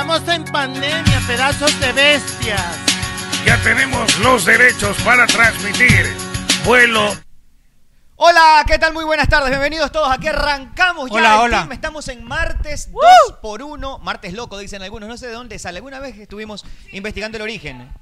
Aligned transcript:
Estamos 0.00 0.28
en 0.34 0.44
pandemia, 0.44 1.20
pedazos 1.26 1.78
de 1.78 1.92
bestias. 1.92 2.62
Ya 3.44 3.60
tenemos 3.62 4.18
los 4.20 4.46
derechos 4.46 4.96
para 5.02 5.26
transmitir 5.26 6.06
vuelo 6.64 7.12
Hola, 8.16 8.64
¿qué 8.66 8.78
tal? 8.78 8.94
Muy 8.94 9.04
buenas 9.04 9.28
tardes, 9.28 9.50
bienvenidos 9.50 9.92
todos. 9.92 10.10
Aquí 10.10 10.28
arrancamos 10.28 11.10
ya 11.10 11.16
Hola, 11.16 11.34
el 11.34 11.40
hola. 11.40 11.58
team. 11.58 11.72
Estamos 11.72 12.08
en 12.08 12.24
martes 12.24 12.90
2 12.92 13.02
por 13.42 13.62
1 13.62 13.98
martes 13.98 14.32
loco 14.32 14.56
dicen 14.56 14.80
algunos, 14.82 15.06
no 15.06 15.18
sé 15.18 15.26
de 15.26 15.34
dónde 15.34 15.58
sale. 15.58 15.78
Alguna 15.78 16.00
vez 16.00 16.16
estuvimos 16.18 16.64
investigando 16.92 17.36
el 17.36 17.42
origen. 17.42 17.92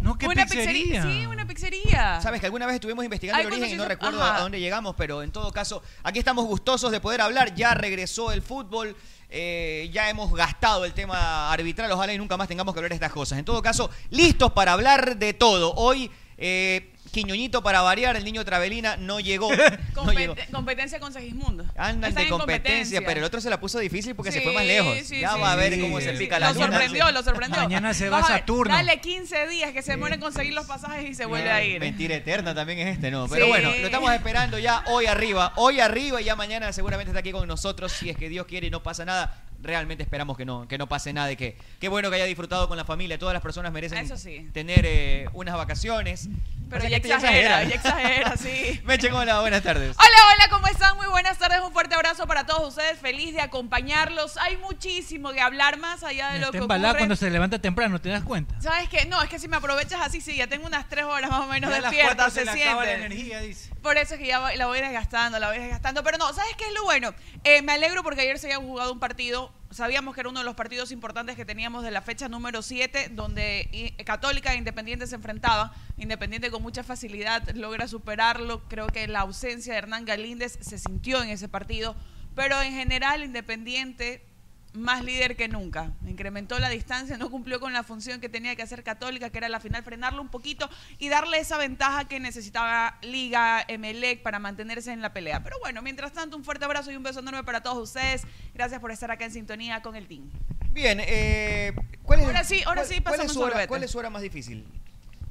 No, 0.00 0.18
qué 0.18 0.26
Una 0.26 0.44
pizzería. 0.46 0.72
pizzería. 0.72 1.02
Sí, 1.02 1.26
una 1.26 1.46
pizzería. 1.46 2.20
Sabes 2.20 2.40
que 2.40 2.46
alguna 2.46 2.66
vez 2.66 2.74
estuvimos 2.76 3.04
investigando 3.04 3.38
Ay, 3.40 3.46
el 3.46 3.52
origen 3.52 3.70
y 3.70 3.74
no 3.76 3.86
recuerdo 3.86 4.22
Ajá. 4.22 4.36
a 4.36 4.40
dónde 4.40 4.58
llegamos, 4.58 4.96
pero 4.96 5.22
en 5.22 5.30
todo 5.30 5.52
caso, 5.52 5.82
aquí 6.02 6.18
estamos 6.18 6.44
gustosos 6.44 6.90
de 6.90 7.00
poder 7.00 7.20
hablar. 7.20 7.54
Ya 7.54 7.74
regresó 7.74 8.32
el 8.32 8.42
fútbol. 8.42 8.96
Eh, 9.34 9.88
ya 9.92 10.10
hemos 10.10 10.32
gastado 10.32 10.84
el 10.84 10.92
tema 10.92 11.50
arbitral, 11.50 11.90
ojalá 11.90 12.12
y 12.12 12.18
nunca 12.18 12.36
más 12.36 12.48
tengamos 12.48 12.74
que 12.74 12.80
hablar 12.80 12.90
de 12.90 12.96
estas 12.96 13.12
cosas. 13.12 13.38
En 13.38 13.44
todo 13.44 13.62
caso, 13.62 13.90
listos 14.10 14.52
para 14.52 14.74
hablar 14.74 15.16
de 15.16 15.32
todo. 15.32 15.72
Hoy, 15.74 16.10
eh, 16.36 16.91
Quiñoñito 17.12 17.62
para 17.62 17.82
variar, 17.82 18.16
el 18.16 18.24
niño 18.24 18.42
Travelina 18.44 18.96
no 18.96 19.20
llegó. 19.20 19.50
no 19.94 20.12
llegó. 20.12 20.34
Compet- 20.34 20.50
competencia 20.50 20.98
con 20.98 21.12
Segismundo. 21.12 21.64
Andan 21.76 22.08
Están 22.08 22.14
de 22.14 22.22
en 22.22 22.28
competencia, 22.30 23.02
pero 23.04 23.18
el 23.20 23.24
otro 23.24 23.40
se 23.40 23.50
la 23.50 23.60
puso 23.60 23.78
difícil 23.78 24.14
porque 24.14 24.32
se 24.32 24.40
fue 24.40 24.52
más 24.54 24.64
lejos. 24.64 24.96
sí, 25.04 25.20
ya 25.20 25.34
sí, 25.34 25.40
va 25.40 25.52
a 25.52 25.56
ver 25.56 25.74
sí. 25.74 25.80
cómo 25.80 26.00
se 26.00 26.12
Sí. 26.12 26.18
pica 26.18 26.38
la 26.38 26.48
Lo 26.48 26.54
luna. 26.54 26.66
sorprendió, 26.68 27.12
lo 27.12 27.22
sorprendió. 27.22 27.62
Mañana 27.62 27.92
se 27.94 28.08
va 28.08 28.18
a 28.20 28.22
Saturno. 28.26 28.74
Dale 28.74 29.00
15 29.00 29.46
días 29.48 29.72
que 29.72 29.82
se 29.82 29.96
muere 29.98 30.14
en 30.14 30.20
conseguir 30.22 30.54
los 30.54 30.66
pasajes 30.66 31.10
y 31.10 31.14
se 31.14 31.26
vuelve 31.26 31.50
a 31.50 31.62
ir. 31.62 31.80
Mentira 31.80 32.16
eterna 32.16 32.54
también 32.54 32.78
es 32.78 32.94
este, 32.94 33.10
¿no? 33.10 33.28
Pero 33.28 33.44
Sí. 33.44 33.50
bueno, 33.50 33.68
lo 33.70 33.86
estamos 33.86 34.12
esperando 34.14 34.58
ya 34.58 34.82
hoy 34.86 35.04
arriba. 35.06 35.52
Hoy 35.56 35.80
arriba 35.80 36.20
y 36.20 36.24
ya 36.24 36.34
mañana 36.34 36.72
seguramente 36.72 37.10
está 37.10 37.20
aquí 37.20 37.30
con 37.32 37.46
nosotros. 37.46 37.92
Si 37.92 38.08
es 38.08 38.16
que 38.16 38.30
Dios 38.30 38.46
quiere 38.46 38.68
y 38.68 38.70
no 38.70 38.82
pasa 38.82 39.04
nada. 39.04 39.34
Realmente 39.62 40.02
esperamos 40.02 40.36
que 40.36 40.44
no, 40.44 40.66
que 40.66 40.76
no 40.76 40.88
pase 40.88 41.12
nada 41.12 41.30
y 41.30 41.36
que 41.36 41.56
qué 41.80 41.88
bueno 41.88 42.10
que 42.10 42.16
haya 42.16 42.24
disfrutado 42.24 42.68
con 42.68 42.76
la 42.76 42.84
familia. 42.84 43.18
Todas 43.18 43.32
las 43.32 43.42
personas 43.42 43.72
merecen 43.72 43.98
Eso 43.98 44.16
sí. 44.16 44.48
tener 44.52 44.84
eh, 44.84 45.28
unas 45.32 45.54
vacaciones. 45.56 46.28
Pero 46.68 46.78
O 46.78 46.88
sea, 46.88 46.90
ya 46.90 46.96
exagera, 46.96 47.64
ya 47.64 47.74
exagera, 47.74 48.36
sí. 48.36 48.80
Meche, 48.84 49.12
hola, 49.12 49.40
buenas 49.40 49.62
tardes. 49.62 49.94
Hola, 49.98 50.34
hola, 50.34 50.48
¿cómo 50.50 50.66
están? 50.68 50.96
Muy 50.96 51.06
buenas 51.06 51.36
tardes, 51.38 51.60
un 51.60 51.72
fuerte 51.72 51.94
abrazo 51.94 52.26
para 52.26 52.46
todos 52.46 52.70
ustedes, 52.70 52.98
feliz 52.98 53.34
de 53.34 53.42
acompañarlos. 53.42 54.38
Hay 54.38 54.56
muchísimo 54.56 55.32
que 55.32 55.40
hablar 55.42 55.78
más 55.78 56.02
allá 56.02 56.30
de 56.32 56.38
lo 56.38 56.46
Está 56.46 56.58
que 56.58 56.64
ocurre. 56.64 56.96
cuando 56.98 57.14
se 57.16 57.30
levanta 57.30 57.58
temprano, 57.58 58.00
¿te 58.00 58.08
das 58.08 58.24
cuenta? 58.24 58.58
¿Sabes 58.60 58.88
qué? 58.88 59.04
No, 59.04 59.22
es 59.22 59.28
que 59.28 59.38
si 59.38 59.48
me 59.48 59.56
aprovechas 59.58 60.00
así, 60.00 60.20
sí, 60.22 60.34
ya 60.34 60.46
tengo 60.46 60.66
unas 60.66 60.88
tres 60.88 61.04
horas 61.04 61.30
más 61.30 61.40
o 61.40 61.46
menos 61.46 61.70
Ya 61.70 61.82
despierta, 61.82 62.30
se, 62.30 62.46
se 62.46 62.54
le 62.54 62.62
acaba 62.64 62.84
la 62.86 62.92
energía, 62.94 63.40
dice. 63.40 63.70
Por 63.82 63.98
eso 63.98 64.14
es 64.14 64.20
que 64.20 64.26
ya 64.28 64.40
la 64.56 64.66
voy 64.66 64.80
desgastando, 64.80 65.38
la 65.38 65.48
voy 65.48 65.58
desgastando. 65.58 66.02
Pero 66.02 66.16
no, 66.16 66.32
¿sabes 66.32 66.54
qué 66.56 66.64
es 66.66 66.72
lo 66.72 66.84
bueno? 66.84 67.12
Eh, 67.44 67.60
me 67.60 67.72
alegro 67.72 68.02
porque 68.02 68.22
ayer 68.22 68.38
se 68.38 68.46
había 68.46 68.64
jugado 68.66 68.92
un 68.94 68.98
partido. 69.00 69.51
Sabíamos 69.70 70.14
que 70.14 70.20
era 70.20 70.28
uno 70.28 70.40
de 70.40 70.44
los 70.44 70.54
partidos 70.54 70.92
importantes 70.92 71.34
que 71.34 71.46
teníamos 71.46 71.82
de 71.82 71.90
la 71.90 72.02
fecha 72.02 72.28
número 72.28 72.60
7, 72.60 73.08
donde 73.12 73.68
i- 73.72 73.92
Católica 74.04 74.52
e 74.52 74.56
Independiente 74.58 75.06
se 75.06 75.14
enfrentaban. 75.14 75.70
Independiente 75.96 76.50
con 76.50 76.62
mucha 76.62 76.82
facilidad 76.82 77.48
logra 77.54 77.88
superarlo. 77.88 78.62
Creo 78.68 78.86
que 78.88 79.08
la 79.08 79.20
ausencia 79.20 79.72
de 79.72 79.78
Hernán 79.78 80.04
Galíndez 80.04 80.58
se 80.60 80.76
sintió 80.78 81.22
en 81.22 81.30
ese 81.30 81.48
partido. 81.48 81.96
Pero 82.34 82.60
en 82.60 82.72
general, 82.74 83.22
Independiente 83.24 84.26
más 84.74 85.04
líder 85.04 85.36
que 85.36 85.48
nunca. 85.48 85.92
Incrementó 86.06 86.58
la 86.58 86.68
distancia, 86.68 87.16
no 87.18 87.30
cumplió 87.30 87.60
con 87.60 87.72
la 87.72 87.82
función 87.82 88.20
que 88.20 88.28
tenía 88.28 88.56
que 88.56 88.62
hacer 88.62 88.82
Católica, 88.82 89.30
que 89.30 89.38
era 89.38 89.48
la 89.48 89.60
final 89.60 89.82
frenarlo 89.82 90.22
un 90.22 90.28
poquito 90.28 90.68
y 90.98 91.08
darle 91.08 91.38
esa 91.38 91.58
ventaja 91.58 92.06
que 92.06 92.20
necesitaba 92.20 92.98
Liga, 93.02 93.64
Emelec 93.68 94.22
para 94.22 94.38
mantenerse 94.38 94.92
en 94.92 95.02
la 95.02 95.12
pelea. 95.12 95.42
Pero 95.42 95.58
bueno, 95.60 95.82
mientras 95.82 96.12
tanto, 96.12 96.36
un 96.36 96.44
fuerte 96.44 96.64
abrazo 96.64 96.90
y 96.90 96.96
un 96.96 97.02
beso 97.02 97.20
enorme 97.20 97.44
para 97.44 97.62
todos 97.62 97.78
ustedes. 97.88 98.22
Gracias 98.54 98.80
por 98.80 98.90
estar 98.90 99.10
acá 99.10 99.24
en 99.24 99.32
sintonía 99.32 99.82
con 99.82 99.96
el 99.96 100.06
team. 100.08 100.30
Bien, 100.70 100.98
eh, 101.02 101.72
¿cuál 102.02 102.20
es, 102.20 102.26
Ahora 102.26 102.44
sí, 102.44 102.62
ahora 102.64 102.82
cuál- 102.82 102.86
sí, 102.88 103.00
¿cuál 103.02 103.14
es, 103.14 103.20
pasamos 103.20 103.32
su 103.34 103.40
un 103.40 103.44
hora. 103.50 103.66
¿Cuál 103.66 103.82
es 103.84 103.90
su 103.90 103.98
hora 103.98 104.08
más 104.10 104.22
difícil? 104.22 104.66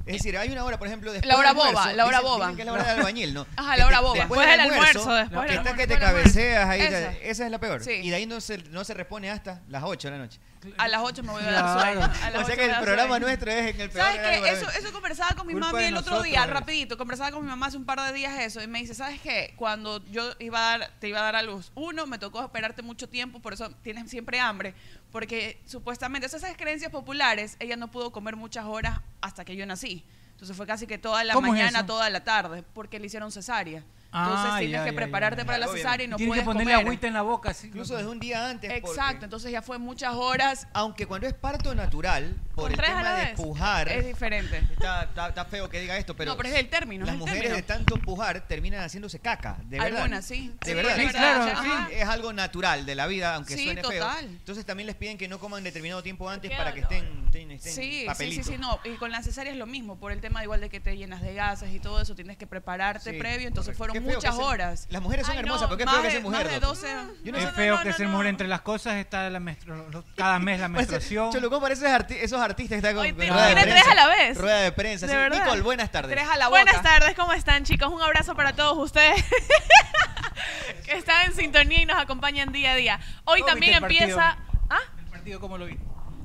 Es 0.06 0.14
decir, 0.14 0.38
hay 0.38 0.50
una 0.50 0.64
hora, 0.64 0.78
por 0.80 0.88
ejemplo, 0.88 1.12
después 1.12 1.28
La 1.28 1.38
hora 1.38 1.50
del 1.50 1.58
almuerzo, 1.60 1.80
boba, 1.80 1.94
la 1.94 2.06
hora 2.06 2.18
dicen- 2.20 2.32
boba. 2.32 2.46
dicen 2.48 2.56
que 2.56 2.62
es 2.62 2.66
la 2.66 2.72
hora 2.74 2.84
del 2.84 2.98
albañil, 3.00 3.34
¿no? 3.34 3.48
Ajá, 3.56 3.72
Que 3.74 3.78
la 3.80 3.88
hora 3.88 4.00
boba. 4.02 4.14
Después 4.16 4.48
del 4.50 4.60
almuerzo, 4.60 5.00
almuerzo, 5.00 5.14
después 5.16 5.42
que 5.46 5.48
del 5.52 5.58
está 5.58 5.76
que 5.76 5.88
te 5.88 5.94
almuerzo. 5.94 6.18
cabeceas 6.24 6.70
ahí, 6.70 6.82
Esa. 6.82 7.12
esa 7.22 7.46
es 7.46 7.52
la 7.52 7.60
peor. 7.60 7.84
Sí. 7.84 7.92
Y 7.92 8.10
de 8.10 8.16
ahí 8.16 8.26
no 8.26 8.42
se, 8.42 8.58
no 8.58 8.84
se 8.84 8.94
repone 8.94 9.30
hasta 9.30 9.62
las 9.70 9.84
8 9.84 10.08
de 10.10 10.12
la 10.12 10.18
noche. 10.24 10.40
A 10.78 10.88
las 10.88 11.02
8 11.04 11.24
me 11.24 11.32
voy 11.32 11.44
a 11.44 11.52
dar 11.52 11.82
sueño. 11.82 12.12
A 12.24 12.30
las 12.30 12.44
O 12.44 12.46
sea 12.46 12.56
que 12.56 12.66
el 12.66 12.76
programa 12.80 13.10
sueño. 13.10 13.26
nuestro 13.26 13.52
es 13.52 13.74
en 13.76 13.82
el 13.82 13.90
peor 13.90 14.06
¿Sabes 14.06 14.22
qué? 14.42 14.50
Eso, 14.50 14.70
eso 14.70 14.92
conversaba 14.92 15.32
con 15.36 15.48
mi 15.48 15.54
Culpa 15.54 15.72
mami 15.72 15.86
el 15.86 15.98
otro 15.98 16.22
día, 16.22 16.44
es. 16.44 16.50
rapidito. 16.50 16.98
Conversaba 16.98 17.32
con 17.32 17.44
mi 17.44 17.50
mamá 17.50 17.68
hace 17.68 17.78
un 17.78 17.86
par 17.86 18.00
de 18.02 18.14
días 18.14 18.40
eso. 18.40 18.62
Y 18.62 18.68
me 18.68 18.80
dice, 18.80 18.94
¿sabes 18.94 19.20
qué? 19.22 19.54
Cuando 19.56 20.04
yo 20.08 20.24
iba 20.40 20.60
a 20.74 20.78
dar, 20.78 20.92
te 21.00 21.08
iba 21.08 21.20
a 21.20 21.24
dar 21.24 21.36
a 21.36 21.42
luz, 21.44 21.72
uno, 21.76 22.06
me 22.08 22.20
tocó 22.20 22.42
esperarte 22.44 22.82
mucho 22.82 23.10
tiempo, 23.10 23.40
por 23.40 23.54
eso 23.54 23.70
tienes 23.82 24.10
siempre 24.10 24.40
hambre. 24.40 24.74
Porque 25.12 25.62
supuestamente, 25.66 26.28
esas 26.28 26.44
creencias 26.58 26.92
populares, 26.92 27.58
ella 27.60 27.76
no 27.76 27.90
pudo 27.90 28.12
comer 28.12 28.36
muchas 28.36 28.66
horas 28.66 29.00
hasta 29.22 29.44
que 29.46 29.56
yo 29.56 29.66
nací. 29.66 30.06
Entonces 30.32 30.56
fue 30.58 30.66
casi 30.66 30.88
que 30.88 30.98
toda 30.98 31.24
la 31.24 31.34
¿Cómo 31.34 31.48
es 31.48 31.54
mañana, 31.54 31.80
eso? 31.80 31.88
toda 31.88 32.10
la 32.10 32.24
tarde, 32.24 32.64
porque 32.74 33.00
le 33.00 33.08
hicieron 33.08 33.32
cesárea. 33.32 33.84
Entonces 34.14 34.52
Ah, 34.52 34.56
tienes 34.60 34.72
ya, 34.80 34.84
que 34.84 34.92
ya, 34.92 34.96
prepararte 34.98 35.38
ya, 35.38 35.44
ya. 35.44 35.46
para 35.48 35.58
la 35.58 35.68
cesárea 35.70 36.04
y 36.06 36.08
no 36.10 36.18
Tienes 36.18 36.32
puedes 36.32 36.42
que 36.44 36.46
ponerle 36.46 36.74
comer. 36.74 36.86
agüita 36.86 37.08
en 37.08 37.14
la 37.14 37.22
boca. 37.22 37.56
Incluso 37.64 37.96
desde 37.96 38.10
un 38.10 38.20
día 38.20 38.50
antes. 38.50 38.70
porque- 38.82 38.90
Exacto, 39.00 39.24
entonces 39.26 39.52
ya 39.54 39.62
fue 39.62 39.78
muchas 39.78 40.14
horas. 40.16 40.68
Aunque 40.74 41.06
cuando 41.06 41.28
es 41.28 41.34
parto 41.34 41.74
natural, 41.74 42.36
por 42.54 42.72
el 42.72 42.78
tema 42.78 43.14
de 43.16 43.26
vez. 43.28 43.36
pujar, 43.36 43.88
Es 43.88 44.06
diferente. 44.06 44.58
está, 44.74 45.04
está- 45.04 45.30
está 45.30 45.46
feo 45.46 45.70
que 45.70 45.80
diga 45.80 45.98
esto, 45.98 46.14
pero, 46.16 46.32
no, 46.32 46.38
pero 46.38 46.50
es 46.50 46.56
el 46.56 46.70
término. 46.70 47.06
las 47.06 47.14
el 47.14 47.20
mujeres 47.20 47.40
término. 47.42 47.56
de 47.56 47.64
tanto 47.64 47.96
pujar 47.98 48.42
terminan 48.48 48.82
haciéndose 48.84 49.20
caca, 49.20 49.56
de 49.64 49.80
verdad. 49.80 49.98
Algunas, 50.02 50.26
sí. 50.26 50.54
De 50.62 50.68
Sí, 50.72 50.74
verdad. 50.74 50.96
Sí, 50.98 51.08
claro, 51.08 51.62
sí. 51.64 51.94
Es 51.94 52.08
algo 52.10 52.34
natural 52.34 52.86
de 52.86 52.96
la 52.96 53.08
vida, 53.08 53.36
aunque 53.36 53.56
Sí, 53.56 53.64
suene 53.64 53.82
feo. 53.82 53.92
total. 54.04 54.26
Entonces 54.26 54.66
también 54.66 54.88
les 54.88 54.96
piden 54.98 55.18
que 55.18 55.30
no 55.30 55.40
coman 55.40 55.64
determinado 55.64 56.04
tiempo 56.04 56.30
antes 56.30 56.52
para 56.52 56.74
que 56.74 56.82
estén, 56.82 57.06
estén, 57.28 57.52
estén 57.52 57.74
Sí, 57.74 58.00
sí, 58.02 58.06
papelitos. 58.06 58.46
sí, 58.46 58.54
sí, 58.54 58.58
no. 58.60 58.78
Y 58.84 58.96
con 58.98 59.10
la 59.12 59.24
cesárea 59.24 59.54
es 59.54 59.58
lo 59.58 59.68
mismo, 59.68 59.96
por 59.98 60.12
el 60.12 60.20
tema 60.20 60.44
igual 60.44 60.60
de 60.60 60.70
que 60.70 60.82
te 60.82 60.98
llenas 60.98 61.22
de 61.22 61.34
gases 61.34 61.74
y 61.74 61.80
todo 61.80 62.02
eso, 62.02 62.14
tienes 62.14 62.36
que 62.38 62.46
prepararte 62.46 63.12
Sí, 63.14 63.18
previo, 63.18 63.48
entonces 63.48 63.78
correcto. 63.78 63.94
fueron 63.94 64.01
Qué 64.02 64.08
feo 64.08 64.16
muchas 64.16 64.32
que 64.32 64.38
ser- 64.38 64.46
horas. 64.46 64.88
Las 64.90 65.02
mujeres 65.02 65.26
son 65.26 65.34
Ay, 65.34 65.40
hermosas, 65.40 65.62
no, 65.62 65.68
pero 65.70 65.78
qué 65.78 65.92
feo 65.94 66.02
que 66.04 66.12
ser 66.12 66.22
mujer. 66.24 66.44
Más 66.46 66.54
de 66.54 66.60
doctor. 66.60 66.88
12. 66.92 67.24
Yo 67.24 67.32
no 67.32 67.38
es 67.38 67.44
sé- 67.46 67.52
feo 67.52 67.76
no, 67.78 67.82
que 67.84 67.90
no, 67.90 67.96
ser 67.96 68.06
no. 68.08 68.12
mujer 68.14 68.28
entre 68.28 68.48
las 68.48 68.62
cosas 68.62 68.96
está 68.98 69.30
la 69.30 69.40
menstru- 69.40 70.04
cada 70.16 70.40
mes 70.40 70.60
la 70.60 70.68
menstruación. 70.70 71.32
Cholucón 71.32 71.62
parece 71.62 71.86
arti- 71.88 72.18
esos 72.22 72.42
artistas 72.42 72.82
que 72.82 72.88
están 72.88 72.96
con 72.96 73.06
Hoy 73.06 73.14
tiene 73.14 73.32
prensa. 73.32 73.62
tres 73.64 73.88
a 73.88 73.96
la 73.96 74.08
vez. 74.08 74.38
Rueda 74.38 74.60
de 74.62 74.72
prensa. 74.72 75.06
De 75.08 75.12
sí. 75.14 75.18
verdad. 75.18 75.44
Nicole, 75.44 75.62
buenas 75.62 75.92
tardes. 75.92 76.12
Tres 76.12 76.28
a 76.30 76.38
la 76.38 76.48
boca. 76.50 76.62
Buenas 76.64 76.82
tardes, 76.84 77.16
¿cómo 77.16 77.34
están 77.34 77.64
chicos? 77.64 77.90
Un 77.92 78.02
abrazo 78.02 78.36
para 78.36 78.54
todos 78.54 78.78
ustedes 78.78 79.24
que 80.86 80.98
están 80.98 81.28
en 81.28 81.36
sintonía 81.36 81.82
y 81.82 81.86
nos 81.86 81.98
acompañan 82.00 82.52
día 82.52 82.72
a 82.72 82.76
día. 82.76 83.00
Hoy 83.26 83.42
¿Cómo 83.42 83.52
también 83.52 83.76
empieza... 83.84 84.38
¿Ah? 84.70 84.80
¿El 85.00 85.06
partido 85.06 85.40
cómo 85.40 85.58
lo 85.58 85.66
vi? 85.66 85.78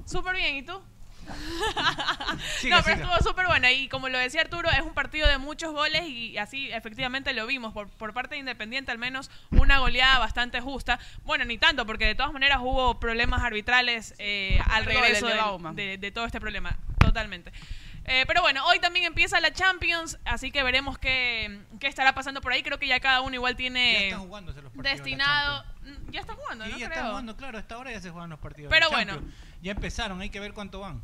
Súper 0.07 0.37
bien, 0.37 0.57
¿y 0.57 0.63
tú? 0.63 0.81
Siga, 2.61 2.77
no, 2.79 2.83
pero 2.85 2.97
siga. 2.97 3.07
estuvo 3.13 3.31
súper 3.31 3.47
buena. 3.47 3.73
Y 3.73 3.89
como 3.89 4.09
lo 4.09 4.19
decía 4.19 4.41
Arturo, 4.43 4.71
es 4.71 4.81
un 4.81 4.95
partido 4.95 5.27
de 5.29 5.39
muchos 5.39 5.73
goles 5.73 6.03
y 6.09 6.37
así 6.39 6.71
efectivamente 6.73 7.33
lo 7.33 7.47
vimos. 7.47 7.73
Por, 7.73 7.89
por 7.89 8.13
parte 8.13 8.35
de 8.35 8.41
Independiente, 8.41 8.91
al 8.93 8.99
menos 8.99 9.31
una 9.51 9.79
goleada 9.79 10.19
bastante 10.19 10.61
justa. 10.61 10.99
Bueno, 11.25 11.45
ni 11.45 11.59
tanto, 11.59 11.87
porque 11.87 12.07
de 12.07 12.15
todas 12.15 12.33
maneras 12.33 12.59
hubo 12.61 12.99
problemas 13.01 13.43
arbitrales 13.43 14.15
eh, 14.19 14.61
al 14.71 14.85
regreso 14.85 15.27
de 15.27 15.35
del- 15.35 15.77
de, 15.77 15.99
de 15.99 16.11
todo 16.11 16.25
este 16.27 16.41
problema. 16.41 16.77
Totalmente. 16.99 17.53
Eh, 18.09 18.23
pero 18.29 18.41
bueno, 18.41 18.65
hoy 18.67 18.79
también 18.79 19.05
empieza 19.05 19.41
la 19.41 19.53
Champions, 19.53 20.17
así 20.25 20.53
que 20.53 20.63
veremos 20.63 20.97
qué, 20.97 21.61
qué 21.81 21.89
estará 21.89 22.15
pasando 22.15 22.41
por 22.41 22.53
ahí. 22.53 22.63
Creo 22.63 22.79
que 22.79 22.87
ya 22.87 23.01
cada 23.01 23.21
uno 23.21 23.35
igual 23.35 23.55
Ya 23.55 23.57
tiene 23.57 24.11
los 24.13 24.73
destinado. 24.77 25.65
Mm, 25.83 26.11
Ya 26.13 26.21
están 26.21 26.37
jugando, 26.37 26.65
Sí, 26.67 26.71
¿no? 26.71 26.79
ya 26.79 26.87
Creo. 26.87 26.97
están 26.99 27.11
jugando, 27.11 27.37
claro, 27.37 27.59
a 27.59 27.61
esta 27.61 27.79
hora 27.79 27.91
ya 27.91 28.01
se 28.01 28.11
juegan 28.11 28.31
los 28.31 28.39
partidos. 28.39 28.71
Pero 28.71 28.91
bueno. 28.91 29.21
Ya 29.61 29.73
empezaron, 29.73 30.21
hay 30.21 30.31
que 30.31 30.39
ver 30.39 30.53
cuánto 30.53 30.79
van. 30.81 31.03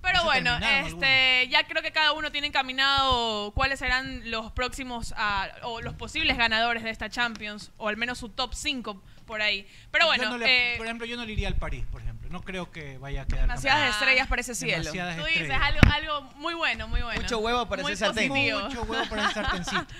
Pero 0.00 0.24
bueno, 0.24 0.56
este, 0.86 1.48
ya 1.48 1.64
creo 1.66 1.82
que 1.82 1.90
cada 1.92 2.12
uno 2.12 2.30
tiene 2.32 2.46
encaminado 2.46 3.50
cuáles 3.52 3.78
serán 3.80 4.30
los 4.30 4.52
próximos 4.52 5.12
ah, 5.16 5.48
o 5.62 5.80
los 5.80 5.94
posibles 5.94 6.36
ganadores 6.36 6.82
de 6.84 6.90
esta 6.90 7.10
Champions, 7.10 7.72
o 7.76 7.88
al 7.88 7.96
menos 7.96 8.18
su 8.18 8.28
top 8.28 8.54
5 8.54 9.02
por 9.26 9.42
ahí. 9.42 9.66
Pero 9.90 10.04
Yo 10.04 10.08
bueno, 10.08 10.30
no 10.30 10.38
le- 10.38 10.74
eh, 10.74 10.76
por 10.78 10.86
ejemplo, 10.86 11.06
yo 11.06 11.16
no 11.16 11.24
le 11.24 11.32
iría 11.32 11.48
al 11.48 11.56
París, 11.56 11.84
por 11.90 12.00
ejemplo. 12.00 12.28
No 12.30 12.40
creo 12.42 12.70
que 12.70 12.96
vaya 12.98 13.22
a 13.22 13.26
quedar. 13.26 13.42
Demasiadas 13.42 13.80
campeón. 13.80 13.98
estrellas 13.98 14.26
para 14.28 14.40
ese 14.40 14.54
cielo. 14.54 14.78
Demasiadas 14.78 15.16
tú 15.16 15.24
dices 15.24 15.50
algo, 15.50 15.80
algo 15.92 16.22
muy 16.36 16.54
bueno, 16.54 16.88
muy 16.88 17.02
bueno. 17.02 17.20
Mucho 17.20 17.38
huevo 17.38 17.68
para 17.68 17.82
muy 17.82 17.92
ese 17.92 18.04
sartén. 18.06 18.28
Mucho 18.30 18.82
huevo 18.82 19.08
para 19.08 19.24
el 19.26 19.32
sartencito. 19.34 19.86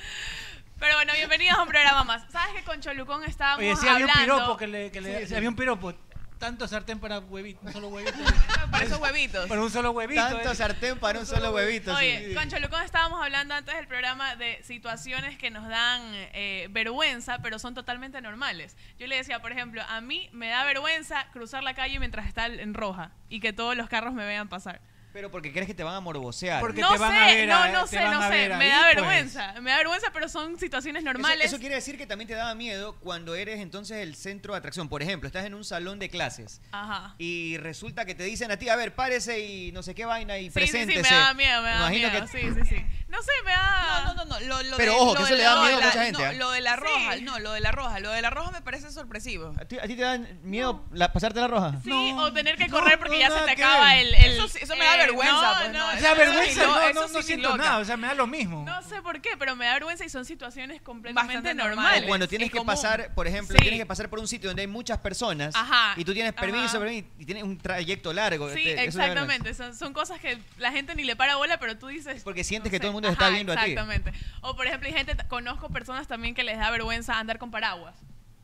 Pero 0.78 0.94
bueno, 0.94 1.12
bienvenidos 1.14 1.58
a 1.58 1.62
un 1.62 1.68
programa 1.68 2.04
más. 2.04 2.22
¿Sabes 2.30 2.54
que 2.54 2.62
con 2.62 2.80
Cholucón 2.80 3.24
estábamos 3.24 3.58
Oye, 3.58 3.74
sí 3.74 3.88
había 3.88 4.04
un 4.04 4.10
hablando? 4.12 4.34
piropo 4.36 4.56
que 4.56 4.66
le, 4.68 4.90
que 4.92 5.00
le- 5.00 5.20
Sí, 5.22 5.26
sí. 5.26 5.34
había 5.34 5.48
un 5.48 5.56
piropo. 5.56 5.92
Tanto 6.38 6.68
sartén 6.68 7.00
para 7.00 7.18
huevito, 7.18 7.60
un 7.62 7.72
solo 7.72 7.88
huevito. 7.88 8.16
Para 8.70 8.84
esos 8.84 9.00
huevitos. 9.00 9.48
para 9.48 9.62
un 9.62 9.70
solo 9.70 9.90
huevito. 9.92 10.20
Tanto 10.20 10.52
eh. 10.52 10.54
sartén 10.54 10.98
para 10.98 11.18
un 11.18 11.26
solo 11.26 11.52
huevito. 11.52 11.90
sí. 11.98 12.04
Oye, 12.04 12.34
con 12.34 12.48
Cholucón 12.48 12.82
estábamos 12.82 13.20
hablando 13.22 13.54
antes 13.54 13.74
del 13.74 13.86
programa 13.86 14.36
de 14.36 14.62
situaciones 14.62 15.38
que 15.38 15.50
nos 15.50 15.66
dan 15.68 16.02
eh, 16.12 16.68
vergüenza, 16.70 17.38
pero 17.42 17.58
son 17.58 17.74
totalmente 17.74 18.20
normales. 18.20 18.76
Yo 18.98 19.06
le 19.06 19.16
decía, 19.16 19.40
por 19.40 19.52
ejemplo, 19.52 19.82
a 19.88 20.00
mí 20.00 20.28
me 20.32 20.48
da 20.48 20.64
vergüenza 20.64 21.26
cruzar 21.32 21.62
la 21.62 21.74
calle 21.74 21.98
mientras 21.98 22.26
está 22.26 22.46
en 22.46 22.74
roja 22.74 23.10
y 23.28 23.40
que 23.40 23.52
todos 23.52 23.76
los 23.76 23.88
carros 23.88 24.12
me 24.12 24.26
vean 24.26 24.48
pasar. 24.48 24.80
Pero 25.12 25.30
porque 25.30 25.50
crees 25.52 25.66
que 25.66 25.74
te 25.74 25.82
van 25.82 25.94
a 25.94 26.00
morbosear. 26.00 26.60
Porque 26.60 26.80
no 26.80 26.92
te 26.92 26.98
van 26.98 27.10
sé, 27.12 27.16
a 27.18 27.26
ver 27.34 27.48
no, 27.48 27.56
a- 27.56 27.68
no 27.68 27.86
sé, 27.86 27.98
no 28.00 28.20
a 28.20 28.28
sé, 28.28 28.34
ver 28.34 28.56
me 28.56 28.64
ahí, 28.66 28.70
da 28.70 28.82
pues. 28.82 28.94
vergüenza, 28.96 29.54
me 29.60 29.70
da 29.70 29.76
vergüenza, 29.78 30.10
pero 30.12 30.28
son 30.28 30.58
situaciones 30.58 31.02
normales. 31.02 31.46
Eso, 31.46 31.58
quiere 31.58 31.76
decir 31.76 31.96
que 31.96 32.06
también 32.06 32.28
te 32.28 32.34
daba 32.34 32.54
miedo 32.54 32.94
cuando 33.00 33.34
eres 33.34 33.58
entonces 33.60 33.98
el 33.98 34.14
centro 34.14 34.52
de 34.52 34.58
atracción. 34.58 34.88
Por 34.88 35.02
ejemplo, 35.02 35.26
estás 35.26 35.46
en 35.46 35.54
un 35.54 35.64
salón 35.64 35.98
de 35.98 36.10
clases 36.10 36.60
Ajá. 36.72 37.14
y 37.18 37.56
resulta 37.56 38.04
que 38.04 38.14
te 38.14 38.22
dicen 38.24 38.50
a 38.50 38.58
ti, 38.58 38.68
a 38.68 38.76
ver, 38.76 38.94
párese 38.94 39.40
y 39.40 39.72
no 39.72 39.82
sé 39.82 39.94
qué 39.94 40.04
vaina 40.04 40.36
y 40.38 40.44
Sí, 40.44 40.50
sí, 40.50 40.54
preséntese. 40.54 41.04
sí, 41.04 41.10
me 41.10 41.16
da 41.16 41.34
miedo, 41.34 41.62
me 41.62 41.68
da 41.70 41.76
Imagino 41.78 42.10
miedo. 42.10 42.26
que 42.26 42.28
Sí, 42.40 42.48
sí, 42.54 42.76
sí. 42.76 42.86
No 43.08 43.22
sé, 43.22 43.30
me 43.46 43.50
da... 43.52 44.04
No, 44.08 44.14
no, 44.14 44.24
no, 44.26 44.38
no. 44.38 44.46
Lo, 44.46 44.62
lo 44.64 44.76
Pero 44.76 44.92
de, 44.92 44.98
ojo, 44.98 45.12
lo 45.14 45.18
que 45.20 45.22
eso 45.24 45.34
le 45.36 45.42
la- 45.42 45.54
da 45.54 45.62
miedo 45.62 45.76
a 45.76 45.80
la- 45.80 45.86
mucha 45.86 46.04
gente, 46.04 46.22
No, 46.22 46.30
¿eh? 46.30 46.36
lo 46.36 46.50
de 46.50 46.60
la 46.60 46.74
Sí. 46.74 46.80
roja, 46.82 47.16
no, 47.22 47.38
lo 47.38 47.52
de 47.52 47.60
la 47.60 47.72
roja. 47.72 48.00
Lo 48.00 48.10
de 48.10 48.20
la 48.22 48.28
roja 48.30 48.50
me 48.50 48.60
parece 48.60 48.90
sorpresivo. 48.92 49.54
¿A 49.58 49.64
ti, 49.64 49.78
a 49.78 49.82
ti 49.86 49.96
te 49.96 50.02
da 50.02 50.18
miedo 50.42 50.84
la- 50.92 51.10
pasarte 51.10 51.40
la 51.40 51.48
roja? 51.48 51.80
Sí, 51.82 51.88
No, 51.88 52.24
o 52.24 52.32
tener 52.34 52.56
que 52.58 52.68
no, 52.68 52.78
correr 52.78 52.98
porque 52.98 53.14
no, 53.14 53.20
ya 53.20 53.30
se 53.30 53.44
te 53.46 53.50
acaba 53.52 53.96
el, 53.96 54.12
Eso 54.14 54.46
sí- 54.48 54.58
eso 54.60 54.76
me 54.76 54.84
da 54.84 54.97
vergüenza, 54.98 55.32
No, 55.32 55.54
pues, 55.58 55.72
no, 55.72 55.78
no, 55.78 55.96
O 55.96 56.00
sea, 56.00 56.14
vergüenza, 56.14 56.62
no, 56.66 56.92
no, 56.92 57.08
sí 57.08 57.14
no 57.14 57.22
siento 57.22 57.48
loca. 57.50 57.62
nada, 57.64 57.78
o 57.78 57.84
sea, 57.84 57.96
me 57.96 58.06
da 58.06 58.14
lo 58.14 58.26
mismo. 58.26 58.64
No 58.64 58.82
sé 58.82 59.00
por 59.02 59.20
qué, 59.20 59.30
pero 59.38 59.56
me 59.56 59.64
da 59.66 59.74
vergüenza 59.74 60.04
y 60.04 60.08
son 60.08 60.24
situaciones 60.24 60.80
completamente 60.82 61.34
Bastante 61.36 61.62
O 61.62 61.66
normales. 61.66 62.04
cuando 62.06 62.28
tienes 62.28 62.46
es 62.46 62.52
que 62.52 62.58
común. 62.58 62.74
pasar, 62.74 63.14
por 63.14 63.26
ejemplo, 63.26 63.56
Sí. 63.56 63.62
tienes 63.62 63.80
que 63.80 63.86
pasar 63.86 64.08
por 64.10 64.18
un 64.18 64.28
sitio 64.28 64.50
donde 64.50 64.62
hay 64.62 64.68
muchas 64.68 64.98
personas 64.98 65.54
Ajá, 65.56 65.94
y 65.96 66.04
tú 66.04 66.12
tienes 66.12 66.32
permiso, 66.34 66.64
ajá. 66.76 66.80
permiso, 66.80 67.06
y 67.18 67.24
tienes 67.24 67.42
un 67.44 67.56
trayecto 67.58 68.12
largo. 68.12 68.48
Sí, 68.50 68.54
Te- 68.64 68.84
eso 68.84 68.98
da 68.98 69.04
vergüenza. 69.08 69.12
exactamente. 69.12 69.54
Son, 69.54 69.74
son 69.74 69.92
cosas 69.92 70.20
que 70.20 70.38
la 70.58 70.70
gente 70.72 70.94
ni 70.94 71.04
le 71.04 71.16
para 71.16 71.36
bola, 71.36 71.58
pero 71.58 71.78
tú 71.78 71.86
dices. 71.88 72.22
Porque 72.24 72.44
sientes 72.44 72.70
no 72.70 72.72
que 72.72 72.76
sé. 72.76 72.80
todo 72.80 72.88
el 72.90 72.94
mundo 72.94 73.08
te 73.08 73.12
está 73.12 73.26
Ajá, 73.26 73.34
viendo 73.34 73.52
a 73.52 73.56
ti. 73.56 73.70
Exactamente. 73.72 74.12
O 74.42 74.54
por 74.56 74.66
ejemplo, 74.66 74.88
hay 74.88 74.94
gente, 74.94 75.16
conozco 75.28 75.68
personas 75.70 76.06
también 76.08 76.34
que 76.34 76.44
les 76.44 76.58
da 76.58 76.70
vergüenza 76.70 77.18
andar 77.18 77.38
con 77.38 77.50
paraguas. 77.50 77.94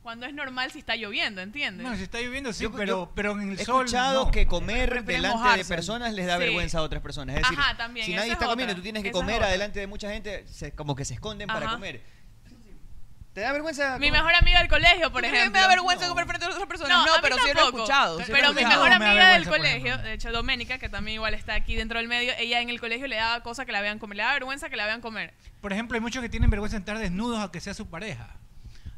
Cuando 0.04 0.26
es 0.26 0.34
normal 0.34 0.70
si 0.70 0.78
está 0.80 0.96
lloviendo, 0.96 1.40
¿entiendes? 1.40 1.84
No, 1.84 1.96
si 1.96 2.02
está 2.02 2.20
lloviendo 2.20 2.52
sí, 2.52 2.62
Yo- 2.64 2.72
pero, 2.72 2.86
yo 3.06 3.12
pero 3.14 3.32
en 3.40 3.52
el 3.52 3.58
He 3.58 3.64
sol 3.64 3.86
escuchado 3.86 4.26
no. 4.26 4.30
que 4.30 4.46
comer 4.46 4.90
Prefieren 4.90 5.06
delante 5.22 5.38
de 5.38 5.42
mojarse. 5.42 5.64
personas 5.74 6.12
les 6.12 6.26
da 6.26 6.34
Sí. 6.34 6.40
vergüenza 6.40 6.78
a 6.78 6.82
otras 6.82 7.02
personas. 7.02 7.36
Es 7.36 7.42
decir, 7.42 7.58
Ajá, 7.58 7.76
también, 7.78 8.04
si 8.04 8.12
esa 8.12 8.20
nadie 8.20 8.30
es 8.32 8.34
está 8.34 8.46
comiendo 8.46 8.70
y 8.70 8.74
otra. 8.74 8.76
tú 8.76 8.82
tienes 8.82 9.02
que 9.02 9.08
Esa 9.08 9.18
es 9.18 9.20
comer 9.22 9.36
otra. 9.36 9.48
adelante 9.48 9.80
de 9.80 9.86
mucha 9.86 10.10
gente, 10.10 10.46
se- 10.46 10.72
como 10.72 10.94
que 10.94 11.06
se 11.06 11.14
esconden 11.14 11.46
para 11.48 11.64
Ajá. 11.66 11.74
comer. 11.76 12.02
¿Te 13.32 13.40
da 13.40 13.50
vergüenza? 13.52 13.98
Mi 13.98 14.08
comer? 14.08 14.12
mejor 14.12 14.34
amiga 14.34 14.58
del 14.60 14.68
colegio, 14.68 15.10
por 15.10 15.22
¿Tú 15.22 15.28
crees 15.28 15.32
que 15.32 15.38
ejemplo. 15.38 15.58
me 15.58 15.62
da 15.62 15.68
vergüenza 15.68 16.04
No. 16.04 16.10
comer 16.10 16.26
frente 16.26 16.44
a 16.44 16.48
otras 16.50 16.66
personas? 16.68 16.90
No, 16.98 17.06
No, 17.06 17.12
a 17.14 17.16
mí 17.16 17.20
pero 17.22 17.34
sí 17.36 17.40
lo 17.42 17.48
he 17.48 17.54
tampoco. 17.54 17.78
escuchado. 17.78 18.18
sí 18.18 18.18
lo 18.18 18.28
he 18.28 18.40
Pero 18.40 18.52
mi 18.52 18.60
escuchado. 18.60 18.84
mejor 18.84 18.98
Me 18.98 19.04
da 19.06 19.10
amiga 19.10 19.28
del 19.32 19.40
vergüenza, 19.44 19.50
por 19.50 19.58
colegio, 19.58 19.86
ejemplo. 19.88 20.06
de 20.08 20.12
hecho 20.14 20.32
Doménica, 20.32 20.78
que 20.78 20.88
también 20.90 21.14
igual 21.16 21.32
está 21.34 21.54
aquí 21.54 21.74
dentro 21.74 21.98
del 21.98 22.08
medio, 22.08 22.32
ella 22.38 22.60
en 22.60 22.68
el 22.68 22.78
colegio 22.78 23.06
le 23.08 23.16
daba 23.16 23.42
cosa 23.42 23.64
que 23.64 23.72
la 23.72 23.80
vean 23.80 23.98
comer, 23.98 24.18
le 24.18 24.22
daba 24.22 24.34
vergüenza 24.34 24.68
que 24.68 24.76
la 24.76 24.84
vean 24.84 25.00
comer. 25.00 25.32
Por 25.62 25.72
ejemplo, 25.72 25.94
hay 25.96 26.00
muchos 26.02 26.22
que 26.22 26.28
tienen 26.28 26.50
vergüenza 26.50 26.76
de 26.76 26.80
estar 26.80 26.98
desnudos 26.98 27.42
a 27.42 27.50
que 27.50 27.60
sea 27.62 27.72
su 27.74 27.88
pareja. 27.88 28.36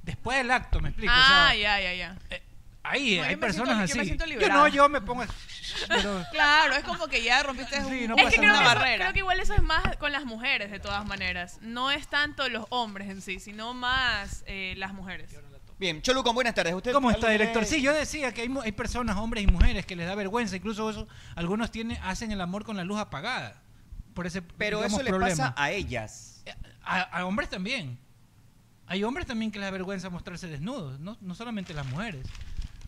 Después 0.07 0.39
del 0.39 0.51
acto, 0.51 0.81
me 0.81 0.89
explico. 0.89 1.13
ah, 1.15 1.49
o 1.51 1.51
sea, 1.51 1.55
ya, 1.57 1.81
ya, 1.81 1.93
ya. 1.95 2.17
eh, 2.31 2.43
ahí 2.85 3.17
No, 3.17 3.23
yo 3.25 3.29
hay 3.29 3.37
personas 3.37 3.91
siento- 3.91 3.93
yo 3.93 3.97
me 3.97 4.03
así. 4.03 4.19
yo 4.19 4.27
liberada. 4.27 4.61
no, 4.61 4.69
yo 4.69 4.89
me 4.89 5.01
pongo. 5.03 5.25
Pero, 5.89 6.25
Claro, 6.33 6.75
es 6.77 6.85
como 6.85 7.09
que 7.09 7.23
ya 7.23 7.43
rompiste 7.43 7.79
un- 7.81 7.91
Sí, 7.91 8.07
no 8.09 8.17
Es 8.17 8.31
que 8.31 8.37
creo 8.37 8.49
nada. 8.53 8.59
que, 8.59 8.65
una 8.65 8.71
eso- 8.71 8.79
barrera. 8.81 9.05
creo 9.05 9.13
que 9.13 9.19
igual 9.19 9.41
eso 9.41 9.53
es 9.55 9.63
más 9.63 9.97
con 9.99 10.13
las 10.13 10.25
mujeres, 10.25 10.71
de 10.71 10.79
todas 10.81 11.05
maneras. 11.07 11.59
No 11.61 11.91
es 11.91 12.07
tanto 12.09 12.49
los 12.49 12.65
hombres 12.71 13.11
en 13.11 13.21
sí, 13.21 13.41
sino 13.41 13.75
más 13.75 14.45
eh, 14.47 14.75
las 14.79 14.95
mujeres. 14.95 15.31
Bien, 15.79 16.01
Cholucon, 16.01 16.35
buenas 16.35 16.55
tardes. 16.55 16.73
¿Usted 16.73 16.93
¿Cómo 16.93 17.11
está, 17.11 17.29
director? 17.29 17.67
Sí, 17.67 17.83
yo 17.83 17.93
decía 17.93 18.33
que 18.33 18.41
hay, 18.43 18.55
hay 18.65 18.73
personas, 18.73 19.17
hombres 19.17 19.45
y 19.45 19.47
mujeres, 19.47 19.85
que 19.85 19.95
les 19.95 20.07
da 20.07 20.15
vergüenza. 20.15 20.57
Incluso 20.57 20.89
eso, 20.89 21.07
algunos 21.35 21.71
tienen, 21.71 21.99
hacen 22.03 22.33
el 22.33 22.41
amor 22.41 22.65
con 22.65 22.77
la 22.79 22.85
luz 22.85 22.99
apagada. 22.99 23.61
Por 24.15 24.27
ese 24.27 24.41
Pero 24.41 24.79
digamos, 24.79 24.95
eso 25.01 25.03
le 25.03 25.11
problema. 25.11 25.51
pasa 25.51 25.55
a 25.63 25.71
ellas. 25.73 26.43
A, 26.83 27.01
a 27.03 27.27
hombres 27.27 27.51
también. 27.51 27.99
Hay 28.87 29.03
hombres 29.05 29.27
también 29.27 29.51
que 29.51 29.59
les 29.59 29.67
da 29.67 29.71
vergüenza 29.71 30.11
mostrarse 30.11 30.47
desnudos, 30.47 31.01
no, 31.01 31.17
no 31.21 31.35
solamente 31.35 31.75
las 31.75 31.87
mujeres. 31.87 32.27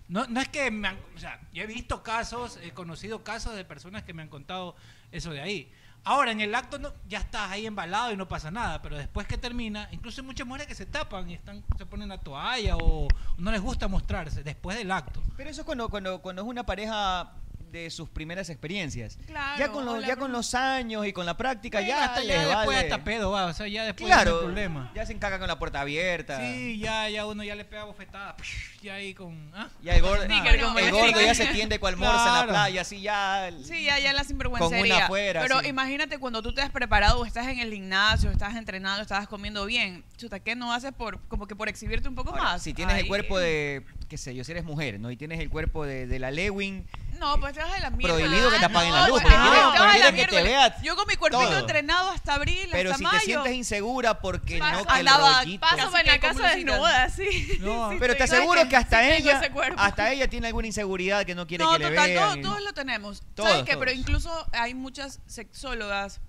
No, 0.09 0.27
no 0.27 0.41
es 0.41 0.49
que 0.49 0.71
me 0.71 0.89
han, 0.89 0.99
o 1.15 1.19
sea, 1.19 1.41
yo 1.53 1.63
he 1.65 1.67
visto 1.67 2.03
casos, 2.03 2.59
he 2.63 2.71
conocido 2.71 3.25
casos 3.25 3.55
de 3.55 3.65
personas 3.65 4.05
que 4.05 4.15
me 4.15 4.23
han 4.23 4.29
contado 4.29 4.75
eso 5.13 5.31
de 5.31 5.41
ahí. 5.41 5.73
Ahora, 6.05 6.31
en 6.31 6.41
el 6.41 6.55
acto 6.55 6.95
ya 7.09 7.19
estás 7.19 7.51
ahí 7.51 7.67
embalado 7.67 8.13
y 8.13 8.17
no 8.17 8.29
pasa 8.29 8.51
nada, 8.51 8.81
pero 8.81 8.97
después 8.97 9.27
que 9.27 9.37
termina, 9.37 9.89
incluso 9.93 10.23
hay 10.23 10.27
muchas 10.27 10.47
mujeres 10.47 10.67
que 10.67 10.75
se 10.75 10.87
tapan 10.87 11.29
y 11.29 11.35
están, 11.35 11.63
se 11.77 11.85
ponen 11.85 12.09
la 12.09 12.19
toalla 12.19 12.77
o 12.77 13.09
no 13.37 13.51
les 13.51 13.61
gusta 13.61 13.89
mostrarse 13.89 14.43
después 14.43 14.79
del 14.79 14.91
acto. 14.91 15.23
Pero 15.37 15.51
eso 15.51 15.63
es 15.63 15.65
cuando, 15.67 15.89
cuando, 15.91 16.23
cuando 16.23 16.43
es 16.43 16.49
una 16.49 16.65
pareja 16.65 17.33
de 17.71 17.91
sus 17.91 18.09
primeras 18.09 18.49
experiencias. 18.51 19.19
Claro, 19.27 19.59
ya 19.59 19.69
con 19.71 19.85
los, 19.85 20.05
ya 20.07 20.17
con 20.17 20.33
los 20.33 20.55
años 20.55 21.07
y 21.07 21.13
con 21.13 21.27
la 21.27 21.37
práctica, 21.37 21.81
ya 21.81 22.05
hasta 22.05 22.23
ya 22.23 22.27
les 22.27 22.47
después 22.47 22.67
vale. 22.67 22.79
hasta 22.79 23.05
pedo 23.05 23.31
va, 23.31 23.47
o 23.47 23.53
sea, 23.53 23.69
ya 23.69 23.85
después 23.85 24.09
no 24.09 24.15
hay 24.17 24.23
Claro, 24.23 24.41
problema. 24.41 24.91
ya 24.95 25.07
se 25.07 25.13
encaga 25.13 25.39
con 25.39 25.49
la 25.49 25.59
puerta 25.59 25.81
abierta. 25.81 26.41
Sí, 26.41 26.79
ya, 26.79 27.09
ya 27.09 27.27
uno 27.27 27.45
ya 27.45 27.55
le 27.55 27.65
pega 27.65 27.85
bofetada, 27.85 28.37
ya 28.83 28.95
ahí 28.95 29.15
con... 29.15 29.51
¿ah? 29.55 29.69
Ya 29.83 29.95
el 29.95 30.03
gordo, 30.03 30.23
el 30.25 30.91
gordo 30.93 31.21
ya 31.21 31.35
se 31.35 31.47
tiende 31.47 31.79
cual 31.79 31.97
morsa 31.97 32.27
en 32.29 32.35
la 32.35 32.47
playa, 32.47 32.81
así 32.81 33.01
ya. 33.01 33.51
Sí, 33.63 33.85
ya, 33.85 33.99
ya 33.99 34.13
la 34.13 34.21
Con 34.21 34.29
sinvergüencería. 34.29 34.95
una 34.97 35.05
afuera, 35.07 35.41
Pero 35.43 35.61
sí. 35.61 35.69
imagínate 35.69 36.19
cuando 36.19 36.43
tú 36.43 36.53
te 36.55 36.63
has 36.63 36.71
preparado, 36.71 37.25
estás 37.25 37.47
en 37.49 37.59
el 37.61 37.73
gimnasio, 37.73 38.31
estás 38.31 38.57
entrenando, 38.57 39.03
estás 39.03 39.27
comiendo 39.29 39.65
bien. 39.67 40.05
Chuta, 40.17 40.41
¿qué 40.41 40.57
no 40.57 40.73
haces 40.73 40.93
por, 40.93 41.21
como 41.29 41.47
que 41.47 41.55
por 41.55 41.69
exhibirte 41.69 42.09
un 42.09 42.15
poco 42.15 42.31
Ahora, 42.31 42.43
más? 42.45 42.63
si 42.63 42.75
tienes 42.75 42.99
el 42.99 43.07
cuerpo 43.07 43.39
de, 43.39 43.85
qué 44.09 44.17
sé 44.19 44.35
yo, 44.35 44.45
si 44.45 44.53
eres 44.53 44.65
mujer, 44.65 44.99
¿no? 45.01 45.11
Y 45.11 45.17
tienes 45.17 45.41
el 45.41 45.51
cuerpo 45.51 45.85
de, 45.85 46.07
de 46.07 46.19
la 46.19 46.31
Lewin, 46.31 46.87
No, 47.19 47.39
pues 47.41 47.53
te 47.55 47.61
vas 47.61 47.73
de 47.75 47.81
la 47.81 47.91
mierda. 47.91 48.15
Prohibido 48.17 48.51
que 48.51 48.59
te 48.59 48.65
apaguen 48.65 48.93
la 48.93 49.01
no, 49.03 49.09
luz, 49.09 49.23
no, 49.23 49.29
que 49.29 50.27
te 50.27 50.85
Yo 50.85 50.97
con 50.97 51.07
mi 51.09 51.17
cuerpito 51.17 51.45
todo. 51.45 51.59
entrenado 51.59 52.11
hasta 52.11 52.35
abril, 52.35 52.69
pero 52.71 52.91
hasta 52.91 52.99
si 52.99 53.05
mayo. 53.05 53.19
te 53.19 53.25
sientes 53.25 53.53
insegura 53.55 54.21
porque 54.21 54.59
no, 54.59 54.85
que 54.87 55.01
el 55.01 55.09
andaba- 55.09 55.41
rollito. 55.41 55.61
Paso 55.61 55.97
en 55.99 56.07
la 56.07 56.19
casa 56.21 56.49
desnuda, 56.49 57.09
sí. 57.11 57.59
No, 57.61 57.91
Sí, 57.91 57.97
Pero 57.99 58.17
te 58.17 58.23
aseguro 58.23 58.69
que 58.69 58.77
hasta 58.77 59.09
ella, 59.17 59.41
hasta 59.77 60.13
ella 60.13 60.29
tiene 60.29 60.47
alguna 60.49 60.67
inseguridad 60.67 61.25
que 61.27 61.35
no 61.35 61.47
quiere 61.47 61.65
no, 61.65 61.73
que 61.73 61.79
le 61.81 61.89
total, 61.91 62.09
vean. 62.11 62.23
todos, 62.25 62.37
y- 62.39 62.43
todos 62.43 62.63
lo 62.63 62.73
tenemos. 62.73 63.23
Todos, 63.35 63.51
¿Sabes 63.51 63.65
qué? 63.65 63.77
Pero 63.77 63.93
incluso 63.93 64.47
hay 64.53 64.75
muchas 64.75 65.21
sexólogas. 65.27 66.21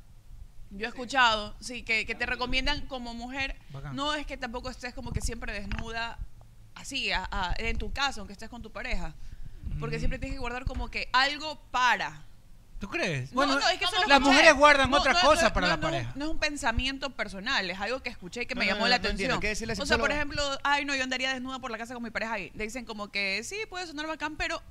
Yo 0.71 0.85
he 0.85 0.89
escuchado, 0.89 1.55
sí, 1.59 1.81
que, 1.83 2.05
que 2.05 2.13
te 2.15 2.25
recomiendan 2.27 2.81
como 2.87 3.13
mujer, 3.15 3.55
Bacán. 3.71 3.95
no 3.95 4.13
es 4.13 4.27
que 4.27 4.37
tampoco 4.37 4.69
estés 4.69 4.93
como 4.93 5.11
que 5.11 5.19
siempre 5.21 5.51
desnuda, 5.51 6.19
así, 6.75 7.11
a- 7.11 7.27
a- 7.31 7.53
en 7.57 7.77
tu 7.79 7.91
casa, 7.91 8.19
aunque 8.21 8.33
estés 8.33 8.49
con 8.49 8.61
tu 8.61 8.71
pareja. 8.71 9.15
Porque 9.79 9.97
Mm. 9.97 9.99
siempre 9.99 10.19
tienes 10.19 10.35
que 10.35 10.39
guardar 10.39 10.65
como 10.65 10.89
que 10.89 11.09
algo 11.13 11.59
para. 11.71 12.23
¿Tú 12.79 12.87
crees? 12.87 13.29
No, 13.31 13.35
Bueno, 13.35 13.59
no, 13.59 13.67
es 13.69 13.77
que 13.77 13.85
lo 13.85 14.07
las 14.07 14.21
mujeres 14.21 14.53
guardan 14.55 14.89
No, 14.89 14.97
otra 14.99 15.11
no, 15.11 15.19
cosa 15.21 15.49
no, 15.49 15.53
para 15.53 15.67
no, 15.67 15.71
la 15.71 15.77
no, 15.77 15.81
pareja. 15.81 16.11
No 16.15 16.25
es 16.25 16.31
un 16.31 16.39
pensamiento 16.39 17.09
personal, 17.09 17.69
es 17.69 17.77
algo 17.79 18.01
que 18.01 18.09
escuché 18.09 18.43
y 18.43 18.45
que 18.45 18.55
me 18.55 18.61
No, 18.65 18.69
no, 18.71 18.75
llamó 18.75 18.85
no, 18.85 18.89
la 18.89 18.97
no 18.99 19.05
atención. 19.05 19.39
¿Qué 19.41 19.51
o 19.51 19.85
sea, 19.85 19.97
por 19.97 20.11
ejemplo, 20.13 20.41
ay, 20.63 20.85
no, 20.85 20.95
yo 20.95 21.03
andaría 21.03 21.33
desnuda 21.33 21.59
por 21.59 21.71
la 21.71 21.77
casa 21.77 21.93
con 21.93 22.01
mi 22.03 22.09
pareja 22.09 22.33
ahí. 22.33 22.51
Le 22.55 22.63
dicen 22.63 22.85
como 22.85 23.09
que 23.09 23.43
sí, 23.43 23.57
puede 23.69 23.85
sonar 23.85 24.07
bacán, 24.07 24.37
pero 24.37 24.61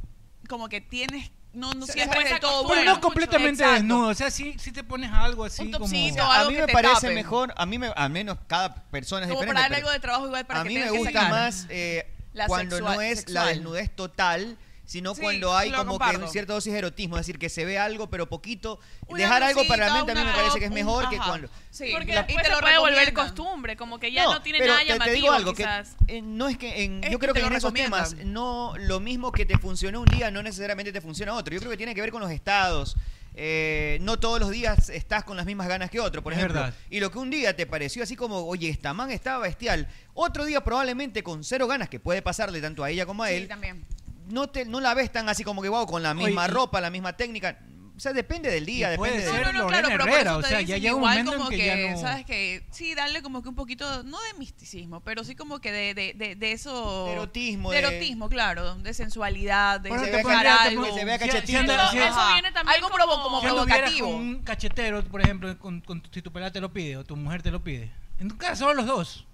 como 0.49 0.71
que 0.71 0.81
tienes, 0.81 1.31
no, 1.53 1.75
no 1.75 1.87
siempre 1.87 2.25
de 2.25 2.39
todo 2.41 2.63
bueno. 2.65 2.81
Pero 2.83 2.95
no 2.95 3.01
completamente 3.03 3.63
Exacto. 3.63 3.75
desnudo, 3.75 4.09
o 4.09 4.15
sea, 4.15 4.31
sí, 4.31 4.55
sí 4.59 4.73
te 4.73 4.83
pones 4.83 5.13
algo 5.13 5.45
así 5.45 5.63
Un 5.65 5.73
como... 5.73 5.85
topsito, 5.85 6.23
a 6.23 6.37
algo 6.41 6.51
mí 6.51 6.55
que 6.57 6.61
me 6.63 6.67
te 6.69 6.73
parece 6.73 6.95
tape. 7.03 7.15
mejor, 7.15 7.53
a 7.59 7.67
mí 7.67 7.79
me, 7.79 7.89
al 7.89 8.09
menos 8.11 8.39
cada 8.47 8.75
persona 8.75 9.27
es 9.27 9.29
Como 9.29 9.43
diferente. 9.43 9.55
para 9.55 9.61
darle 9.69 9.77
pero 9.77 9.87
algo 9.87 9.93
de 9.93 10.01
trabajo 10.01 10.27
igual 10.27 10.47
para 10.47 10.61
a 10.61 10.63
que 10.63 10.69
mí 10.71 10.79
me 10.79 10.91
gusta 10.91 11.29
más 11.29 11.67
eh, 11.69 12.11
La 12.33 12.47
cuando 12.47 12.77
sexual- 12.77 12.95
no 12.97 13.03
es 13.03 13.29
la 13.29 13.45
desnudez 13.49 13.95
total, 13.95 14.57
sino 14.89 15.15
cuando 15.15 15.55
hay 15.55 15.71
como 15.71 15.99
que 15.99 16.17
un 16.17 16.29
cierto 16.29 16.55
dosis 16.55 16.73
de 16.73 16.79
erotismo, 16.79 17.17
es 17.17 17.27
decir, 17.27 17.39
que 17.39 17.51
se 17.51 17.67
ve 17.67 17.79
algo 17.79 18.09
pero 18.09 18.27
poquito, 18.27 18.81
dejar 19.15 19.43
algo 19.43 19.67
para 19.69 19.87
la 19.87 19.95
mente 19.95 20.13
a 20.13 20.15
mí 20.15 20.25
me 20.25 20.33
parece 20.33 20.59
que 20.59 20.65
es 20.65 20.71
mejor 20.71 21.11
que 21.11 21.19
cuando... 21.19 21.51
Sí, 21.71 21.91
porque 21.93 22.15
la, 22.15 22.23
después 22.23 22.39
y 22.47 22.49
te 22.49 22.55
lo 22.55 22.61
puede 22.61 22.79
volver 22.79 23.13
costumbre, 23.13 23.77
como 23.77 23.99
que 23.99 24.11
ya 24.11 24.25
no, 24.25 24.41
tiene 24.41 24.61
pero 24.61 24.73
nada 24.73 24.85
te, 24.85 24.89
llamativo 24.89 25.13
te 25.13 25.21
digo 25.21 25.33
algo. 25.33 25.53
Que, 25.53 26.23
no 26.23 26.49
es 26.49 26.57
que 26.57 26.85
en, 26.85 27.03
yo 27.03 27.19
creo 27.19 27.35
que, 27.35 27.41
en 27.41 27.53
esos 27.53 27.75
temas 27.75 28.17
no 28.25 28.73
lo 28.79 28.99
mismo 28.99 29.31
que 29.31 29.45
te 29.45 29.59
funcionó 29.59 30.01
un 30.01 30.07
día 30.07 30.31
no 30.31 30.43
necesariamente 30.43 30.91
te 30.91 31.03
funciona 31.03 31.35
otro. 31.35 31.53
Yo 31.53 31.61
creo 31.61 31.71
que 31.71 31.77
tiene 31.77 31.95
que 31.95 32.01
ver 32.01 32.11
con 32.11 32.23
los 32.23 32.31
estados. 32.31 32.97
Eh, 33.35 33.99
no 34.01 34.19
todos 34.19 34.41
los 34.41 34.51
días 34.51 34.89
estás 34.89 35.23
con 35.23 35.37
las 35.37 35.45
mismas 35.45 35.69
ganas 35.69 35.91
que 35.91 36.01
otro, 36.01 36.23
por 36.23 36.33
ejemplo. 36.33 36.73
Y 36.89 37.01
lo 37.01 37.13
que 37.13 37.19
un 37.19 37.29
día 37.29 37.55
te 37.55 37.67
pareció 37.67 38.03
así 38.03 38.17
como, 38.17 38.39
oye, 38.47 38.71
esta 38.71 38.95
man 38.95 39.11
estaba 39.11 39.41
bestial, 39.41 39.87
otro 40.15 40.47
día 40.47 40.65
probablemente 40.65 41.23
con 41.23 41.45
cero 41.45 41.67
ganas, 41.67 41.91
que 41.91 42.01
puede 42.01 42.23
pasarle 42.23 42.63
tanto 42.63 42.83
a 42.83 42.91
ella 42.91 43.05
como 43.05 43.23
a 43.23 43.31
él, 43.31 43.47
también 43.47 43.85
no, 44.31 44.49
te, 44.49 44.65
no 44.65 44.81
la 44.81 44.95
ves 44.95 45.11
tan 45.13 45.29
así 45.29 45.45
como 45.45 45.63
que, 45.63 45.69
wow, 45.69 45.87
con 45.87 46.03
la 46.03 46.15
misma 46.15 46.45
Oye, 46.45 46.53
ropa, 46.53 46.81
la 46.81 46.91
misma 46.91 47.17
técnica. 47.17 47.59
O 47.97 48.01
sea, 48.01 48.13
depende 48.13 48.49
del 48.49 48.65
día, 48.65 48.91
depende 48.91 49.23
ser 49.23 49.33
de... 49.33 49.45
no, 49.45 49.53
no, 49.53 49.59
no, 49.59 49.67
claro, 49.67 49.89
pero 49.89 50.05
Herrera, 50.05 50.35
por 50.35 50.41
eso 50.41 50.41
te 50.41 50.47
o 50.47 50.49
sea, 50.49 50.59
dicen, 50.59 50.81
ya 50.81 50.91
igual 50.91 51.25
como 51.25 51.49
que, 51.49 51.57
que 51.57 51.91
no... 51.91 52.01
¿sabes 52.01 52.25
que 52.25 52.63
Sí, 52.71 52.95
darle 52.95 53.23
como 53.23 53.43
que 53.43 53.49
un 53.49 53.57
poquito, 53.57 54.05
no 54.05 54.19
de 54.23 54.39
misticismo, 54.39 55.01
pero 55.01 55.25
sí 55.25 55.35
como 55.35 55.59
que 55.59 55.73
de, 55.73 55.95
de, 55.95 56.15
de, 56.15 56.37
de 56.37 56.53
eso... 56.53 57.07
De 57.07 57.13
erotismo. 57.15 57.73
De 57.73 57.79
erotismo, 57.79 58.29
claro, 58.29 58.77
de 58.77 58.95
sensualidad, 58.95 59.81
de 59.81 59.91
sacar 59.91 60.47
algo. 60.47 60.85
Que 60.85 60.93
se 60.93 61.05
vea 61.05 61.19
cachetito. 61.19 61.61
Eso, 61.61 61.73
eso, 61.73 62.29
viene 62.35 62.53
también 62.53 62.77
algo 62.77 62.89
como, 62.89 63.21
como 63.21 63.41
provocativo. 63.41 64.09
Un 64.11 64.43
cachetero, 64.45 65.03
por 65.03 65.21
ejemplo, 65.21 65.59
con, 65.59 65.81
con, 65.81 66.01
si 66.13 66.23
tu 66.23 66.31
pelada 66.31 66.53
te 66.53 66.61
lo 66.61 66.73
pide 66.73 66.99
o 66.99 67.05
tu 67.05 67.17
mujer 67.17 67.43
te 67.43 67.51
lo 67.51 67.65
pide. 67.65 67.91
En 68.21 68.29
tu 68.29 68.37
casa 68.37 68.55
son 68.55 68.77
los 68.77 68.87
dos. 68.87 69.27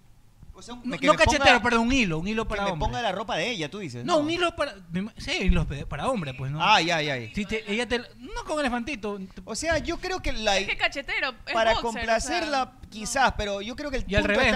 No, 0.85 1.17
cachetero, 1.17 1.45
ponga, 1.45 1.63
perdón, 1.63 1.87
un 1.87 1.93
hilo, 1.93 2.19
un 2.19 2.29
hilo 2.29 2.47
para 2.47 2.65
que 2.65 2.73
me 2.73 2.79
ponga 2.79 3.03
la 3.03 3.13
ropa 3.13 3.37
de 3.37 3.51
ella, 3.51 3.71
tú 3.71 3.79
dices. 3.79 4.05
No, 4.05 4.19
un 4.19 4.31
hilo 4.31 4.55
para. 4.55 4.75
Sí, 5.17 5.33
hilos 5.43 5.67
para 5.89 6.09
hombre, 6.09 6.35
pues, 6.35 6.53
¿no? 6.53 6.59
Ay, 6.63 6.91
ay, 6.91 7.11
ay. 7.11 7.33
Ella 7.67 7.87
no 8.19 8.45
con 8.45 8.61
elefantito. 8.61 9.19
O 9.45 9.55
sea, 9.55 9.79
yo 9.79 9.99
creo 9.99 10.21
que 10.21 10.33
la. 10.33 10.59
Es 10.59 10.69
que 10.69 10.77
cachetero. 10.77 11.35
Para 11.53 11.75
complacerla, 11.77 12.75
quizás, 12.91 13.35
pero 13.37 13.61
yo 13.61 13.75
creo 13.77 13.91
que 13.91 13.99
el. 13.99 14.05
Y 14.07 14.15
al 14.15 14.25
revés, 14.25 14.55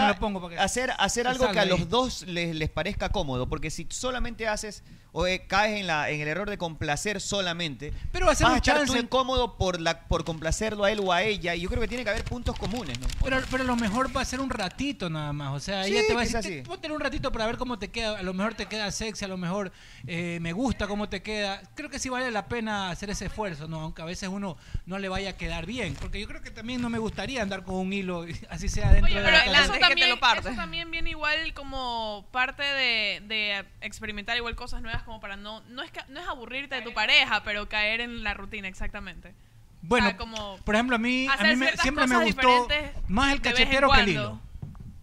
Hacer, 0.58 0.92
hacer 0.98 1.26
algo 1.26 1.50
que 1.50 1.58
a 1.58 1.64
los 1.64 1.88
dos 1.88 2.22
les, 2.22 2.54
les, 2.54 2.70
parezca 2.70 3.08
cómodo, 3.08 3.48
porque 3.48 3.70
si 3.70 3.86
solamente 3.90 4.46
haces. 4.46 4.84
O 5.10 5.26
eh, 5.26 5.46
caes 5.48 5.80
en, 5.80 5.86
la, 5.86 6.10
en 6.10 6.20
el 6.20 6.28
error 6.28 6.50
de 6.50 6.58
complacer 6.58 7.20
solamente. 7.20 7.94
Pero 8.12 8.26
va 8.26 8.32
vas 8.32 8.40
un 8.42 8.48
a 8.48 8.56
estar 8.56 8.84
tú 8.84 8.94
incómodo 8.94 9.56
por, 9.56 9.80
la, 9.80 10.06
por 10.06 10.22
complacerlo 10.22 10.84
a 10.84 10.92
él 10.92 11.00
o 11.00 11.12
a 11.12 11.22
ella. 11.22 11.54
Y 11.54 11.62
yo 11.62 11.70
creo 11.70 11.80
que 11.80 11.88
tiene 11.88 12.04
que 12.04 12.10
haber 12.10 12.24
puntos 12.24 12.56
comunes, 12.58 13.00
¿no? 13.00 13.06
Pero, 13.24 13.40
pero 13.50 13.64
lo 13.64 13.74
mejor 13.74 14.14
va 14.14 14.20
a 14.20 14.24
ser 14.26 14.38
un 14.38 14.50
ratito 14.50 15.08
nada 15.08 15.32
más. 15.32 15.54
O 15.54 15.60
sea, 15.60 15.87
sí, 15.88 15.96
ella 15.96 16.06
te 16.06 16.14
va 16.14 16.20
a 16.20 16.24
decir, 16.24 16.42
sí. 16.42 16.62
ponte 16.62 16.90
un 16.90 17.00
ratito 17.00 17.32
para 17.32 17.46
ver 17.46 17.56
cómo 17.56 17.78
te 17.78 17.88
queda, 17.88 18.18
a 18.18 18.22
lo 18.22 18.34
mejor 18.34 18.54
te 18.54 18.66
queda 18.66 18.90
sexy, 18.90 19.24
a 19.24 19.28
lo 19.28 19.36
mejor 19.36 19.72
eh, 20.06 20.38
me 20.40 20.52
gusta 20.52 20.86
cómo 20.86 21.08
te 21.08 21.22
queda. 21.22 21.62
Creo 21.74 21.90
que 21.90 21.98
sí 21.98 22.08
vale 22.08 22.30
la 22.30 22.46
pena 22.46 22.90
hacer 22.90 23.10
ese 23.10 23.26
esfuerzo, 23.26 23.68
¿no? 23.68 23.80
aunque 23.80 24.02
a 24.02 24.04
veces 24.04 24.28
uno 24.28 24.56
no 24.86 24.98
le 24.98 25.08
vaya 25.08 25.30
a 25.30 25.36
quedar 25.36 25.66
bien, 25.66 25.94
porque 25.94 26.20
yo 26.20 26.26
creo 26.26 26.42
que 26.42 26.50
también 26.50 26.80
no 26.80 26.90
me 26.90 26.98
gustaría 26.98 27.42
andar 27.42 27.64
con 27.64 27.76
un 27.76 27.92
hilo, 27.92 28.26
así 28.50 28.68
sea 28.68 28.92
dentro 28.92 29.06
Oye, 29.06 29.20
de 29.20 29.24
pero 29.24 29.36
la 29.36 29.44
casa. 29.44 29.62
Eso 29.62 29.78
también, 29.78 30.18
eso 30.40 30.54
también 30.54 30.90
viene 30.90 31.10
igual 31.10 31.54
como 31.54 32.26
parte 32.32 32.62
de, 32.62 33.64
experimentar 33.80 34.36
igual 34.36 34.54
cosas 34.54 34.82
nuevas, 34.82 35.02
como 35.02 35.20
para 35.20 35.36
no, 35.36 35.60
no 35.68 35.82
es, 35.82 35.90
no 36.08 36.20
es 36.20 36.28
aburrirte 36.28 36.76
de 36.76 36.82
tu 36.82 36.92
pareja, 36.92 37.42
pero 37.44 37.68
caer 37.68 38.00
en 38.00 38.22
la 38.22 38.34
rutina, 38.34 38.68
exactamente. 38.68 39.34
Bueno, 39.82 40.08
o 40.08 40.16
como 40.16 40.58
por 40.64 40.74
ejemplo, 40.74 40.96
a 40.96 40.98
mí, 40.98 41.28
me, 41.56 41.76
siempre 41.76 42.06
me 42.06 42.24
gustó 42.24 42.68
más 43.06 43.32
el 43.32 43.40
cachetero 43.40 43.90
que 43.90 44.00
el 44.00 44.08
hilo. 44.08 44.40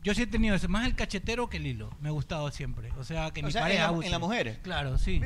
Yo 0.05 0.13
sí 0.13 0.21
he 0.21 0.27
tenido 0.27 0.55
más 0.69 0.85
el 0.85 0.95
cachetero 0.95 1.49
que 1.49 1.57
el 1.57 1.65
hilo. 1.65 1.89
Me 1.99 2.09
ha 2.09 2.11
gustado 2.11 2.51
siempre. 2.51 2.91
O 2.99 3.03
sea, 3.03 3.31
que 3.31 3.41
o 3.41 3.47
mi 3.47 3.51
pareja 3.51 3.89
en, 3.89 4.11
las 4.11 4.19
mujeres. 4.19 4.59
Claro, 4.61 4.99
sí. 4.99 5.19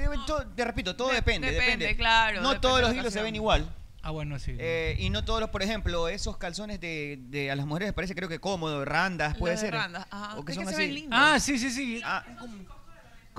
Te 0.56 0.64
repito, 0.64 0.96
todo 0.96 1.10
depende, 1.10 1.52
depende. 1.52 1.98
Claro. 1.98 2.42
No 2.42 2.62
todos 2.62 2.80
los 2.80 2.96
hilos 2.96 3.12
se 3.12 3.22
ven 3.22 3.36
igual. 3.36 3.70
Ah, 4.02 4.12
bueno, 4.12 4.40
sí. 4.40 4.56
Eh, 4.58 4.96
y 4.98 5.10
no 5.10 5.26
todos 5.26 5.42
los, 5.42 5.50
por 5.50 5.62
ejemplo, 5.62 6.08
esos 6.08 6.38
calzones 6.38 6.80
de, 6.80 7.20
de 7.24 7.52
a 7.52 7.56
las 7.58 7.66
mujeres 7.66 7.88
les 7.88 7.94
parece 7.94 8.16
creo 8.16 8.30
que 8.30 8.40
cómodo, 8.40 8.86
randas, 8.86 9.36
puede 9.38 9.56
los 9.56 9.62
ser. 9.62 9.74
Randas, 9.74 10.08
ajá. 10.10 10.38
O 10.38 10.46
que, 10.46 10.54
se. 10.54 10.64
Ven 10.64 10.94
lindos. 10.94 11.20
Ah, 11.22 11.38
sí, 11.42 11.60
sí, 11.60 11.70
sí. 11.70 12.02
Ah. 12.06 12.24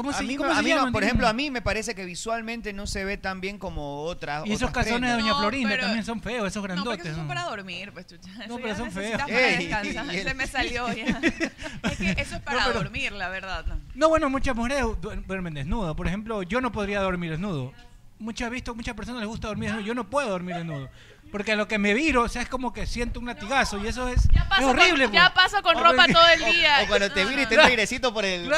¿Cómo 0.01 0.15
se, 0.15 0.25
a 0.25 0.27
mí, 0.27 0.35
¿cómo 0.35 0.51
a 0.51 0.57
se 0.57 0.63
mí 0.63 0.71
llaman, 0.71 0.87
no, 0.87 0.93
por 0.93 1.05
ejemplo, 1.05 1.29
a 1.29 1.35
mí 1.35 1.51
me 1.51 1.61
parece 1.61 1.95
que 1.95 2.07
visualmente 2.07 2.73
no 2.73 2.87
se 2.87 3.05
ve 3.05 3.19
tan 3.19 3.43
bien 3.43 3.59
como 3.59 4.05
otras. 4.05 4.47
Y 4.47 4.53
esos 4.53 4.71
calzones 4.71 5.11
de 5.11 5.17
Doña 5.21 5.33
no, 5.33 5.41
Florinda 5.41 5.69
pero, 5.69 5.83
también 5.83 6.05
son 6.07 6.23
feos, 6.23 6.49
esos 6.49 6.63
grandotes. 6.63 6.87
No, 6.87 6.97
porque 6.97 7.09
esos 7.09 7.19
son 7.19 7.29
para 7.29 7.43
dormir, 7.43 7.93
pues 7.93 8.07
chucha. 8.07 8.31
No, 8.49 8.57
pero 8.57 8.75
son 8.77 8.91
feos. 8.91 9.21
Ey, 9.29 9.69
y 9.69 9.89
el... 9.89 10.23
Se 10.23 10.33
me 10.33 10.47
salió 10.47 10.91
ya. 10.91 11.21
es 11.83 11.99
que 11.99 12.11
eso 12.13 12.37
es 12.37 12.41
para 12.41 12.61
no, 12.61 12.67
pero, 12.69 12.79
dormir, 12.81 13.13
la 13.13 13.29
verdad. 13.29 13.67
No, 13.95 14.09
bueno, 14.09 14.31
muchas 14.31 14.57
mujeres 14.57 14.87
duermen 15.27 15.53
desnudo. 15.53 15.95
Por 15.95 16.07
ejemplo, 16.07 16.43
yo 16.45 16.63
no 16.63 16.73
podría 16.73 17.03
dormir 17.03 17.33
desnudo. 17.33 17.75
Muchas 18.19 18.51
visto, 18.51 18.75
muchas 18.75 18.95
personas 18.95 19.21
les 19.21 19.29
gusta 19.29 19.49
dormir 19.49 19.69
desnudo. 19.69 19.87
Yo 19.87 19.95
no 19.95 20.09
puedo 20.09 20.31
dormir 20.31 20.57
desnudo. 20.57 20.89
Porque 21.31 21.53
a 21.53 21.57
lo 21.57 21.69
que 21.69 21.79
me 21.79 21.95
viro, 21.95 22.23
o 22.23 22.29
sea, 22.29 22.43
es 22.43 22.49
como 22.49 22.73
que 22.73 22.87
siento 22.87 23.21
un 23.21 23.27
latigazo 23.27 23.79
y 23.83 23.87
eso 23.87 24.09
es, 24.09 24.29
horrible. 24.63 25.05
Con, 25.05 25.15
ya 25.15 25.33
pues. 25.33 25.45
paso 25.45 25.63
con 25.63 25.75
ropa 25.83 26.07
todo 26.07 26.27
el 26.29 26.53
día. 26.53 26.81
O, 26.83 26.89
cuando 26.89 27.11
te 27.11 27.25
viro 27.25 27.43
y 27.43 27.47
te 27.47 27.57
da 27.57 27.67
airecito 27.67 28.13
por 28.13 28.25
el. 28.25 28.51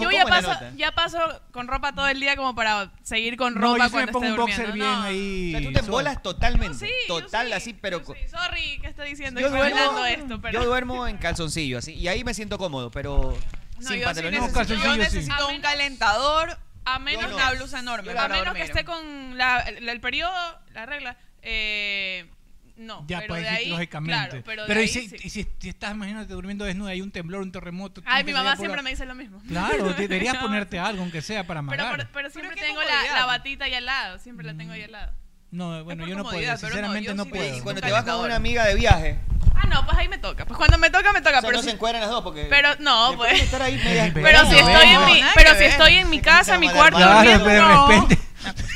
Yo 0.00 0.10
ya 0.10 0.24
paso, 0.26 0.52
ya 0.76 0.92
paso 0.92 1.18
con 1.50 1.66
ropa 1.66 1.92
todo 1.94 2.08
el 2.08 2.20
día 2.20 2.36
como 2.36 2.54
para 2.54 2.92
seguir 3.02 3.36
con 3.36 3.54
ropa 3.54 3.86
yo 3.86 3.90
cuando 3.90 4.06
me 4.06 4.12
pongo 4.12 4.26
un 4.28 4.36
boxer 4.36 4.72
bien 4.72 4.88
ahí. 4.88 5.54
O 5.54 5.58
sea, 5.58 5.68
tú 5.68 5.72
te 5.72 5.80
embolas 5.80 6.22
totalmente. 6.22 6.86
Sí, 6.86 6.92
total, 7.08 7.52
así, 7.52 7.74
pero. 7.74 8.02
Sí, 8.04 8.12
sorry, 8.30 8.78
¿qué 8.80 8.88
estoy 8.88 9.10
diciendo? 9.10 9.40
Yo 9.40 9.50
duermo, 9.50 10.04
esto, 10.04 10.40
pero. 10.40 10.60
yo 10.60 10.66
duermo 10.66 11.06
en 11.06 11.18
calzoncillo, 11.18 11.78
así. 11.78 11.94
Y 11.94 12.08
ahí 12.08 12.24
me 12.24 12.34
siento 12.34 12.58
cómodo, 12.58 12.90
pero. 12.90 13.36
sin. 13.80 14.00
Yo 14.00 14.96
necesito 14.96 15.48
un 15.48 15.60
calentador 15.60 16.58
a 16.84 16.98
menos, 16.98 17.32
una 17.32 17.52
blusa 17.52 17.80
enorme. 17.80 18.12
A 18.12 18.28
menos 18.28 18.54
que 18.54 18.62
esté 18.62 18.84
con 18.84 19.36
la, 19.38 19.60
el, 19.60 19.88
el, 19.88 20.00
periodo, 20.00 20.60
la 20.72 20.86
regla. 20.86 21.16
Eh, 21.42 22.28
no, 22.76 23.04
ya, 23.06 23.20
pero 23.20 23.34
pues, 23.34 23.68
lógicamente. 23.68 24.42
Claro, 24.42 24.42
pero, 24.44 24.66
de 24.66 24.74
ahí, 24.74 24.88
si, 24.88 25.08
sí. 25.08 25.16
y 25.22 25.30
si, 25.30 25.48
si, 25.58 25.68
estás, 25.68 25.92
imagínate, 25.92 26.32
durmiendo 26.32 26.64
desnuda, 26.64 26.90
hay 26.90 27.00
un 27.00 27.10
temblor, 27.10 27.42
un 27.42 27.52
terremoto. 27.52 28.02
Ay, 28.06 28.24
mi 28.24 28.32
mamá 28.32 28.56
siempre 28.56 28.82
me 28.82 28.90
dice 28.90 29.06
lo 29.06 29.14
mismo. 29.14 29.40
Claro, 29.46 29.92
deberías 29.92 30.36
ponerte 30.38 30.78
algo, 30.78 31.02
aunque 31.02 31.22
sea 31.22 31.46
para 31.46 31.60
amarrar. 31.60 32.08
Pero, 32.12 32.30
siempre 32.30 32.56
tengo 32.56 32.80
la, 32.82 33.14
la, 33.14 33.26
batita 33.26 33.66
ahí 33.66 33.74
al 33.74 33.86
lado, 33.86 34.18
siempre 34.18 34.46
la 34.46 34.56
tengo 34.56 34.72
ahí 34.72 34.80
mm. 34.80 34.84
al 34.84 34.92
lado. 34.92 35.12
No, 35.50 35.84
bueno, 35.84 36.06
yo 36.06 36.16
no 36.16 36.24
puedo, 36.24 36.56
sinceramente 36.56 37.14
no, 37.14 37.24
no 37.24 37.30
puedo. 37.30 37.62
Cuando 37.62 37.82
te 37.82 37.92
vas 37.92 38.04
con 38.04 38.24
una 38.24 38.36
amiga 38.36 38.66
de 38.66 38.74
viaje, 38.74 39.18
Ah, 39.54 39.66
no, 39.68 39.84
pues 39.86 39.98
ahí 39.98 40.08
me 40.08 40.18
toca. 40.18 40.44
Pues 40.44 40.56
cuando 40.56 40.78
me 40.78 40.90
toca, 40.90 41.12
me 41.12 41.20
toca. 41.20 41.40
Pero 41.40 41.52
no 41.52 41.62
se 41.62 41.70
encueran 41.70 42.00
las 42.00 42.10
dos 42.10 42.22
porque. 42.22 42.46
Pero 42.48 42.70
no, 42.80 43.14
pues. 43.16 43.48
Pero 43.50 44.46
si 44.46 44.56
estoy 44.56 44.88
en 44.88 45.04
mi, 45.06 45.24
pero 45.34 45.54
si 45.56 45.64
estoy 45.64 45.94
en 45.96 46.10
mi 46.10 46.20
casa, 46.20 46.54
en 46.54 46.60
mi 46.60 46.68
cuarto, 46.68 46.98
durmiendo, 46.98 47.48
no. 47.48 48.08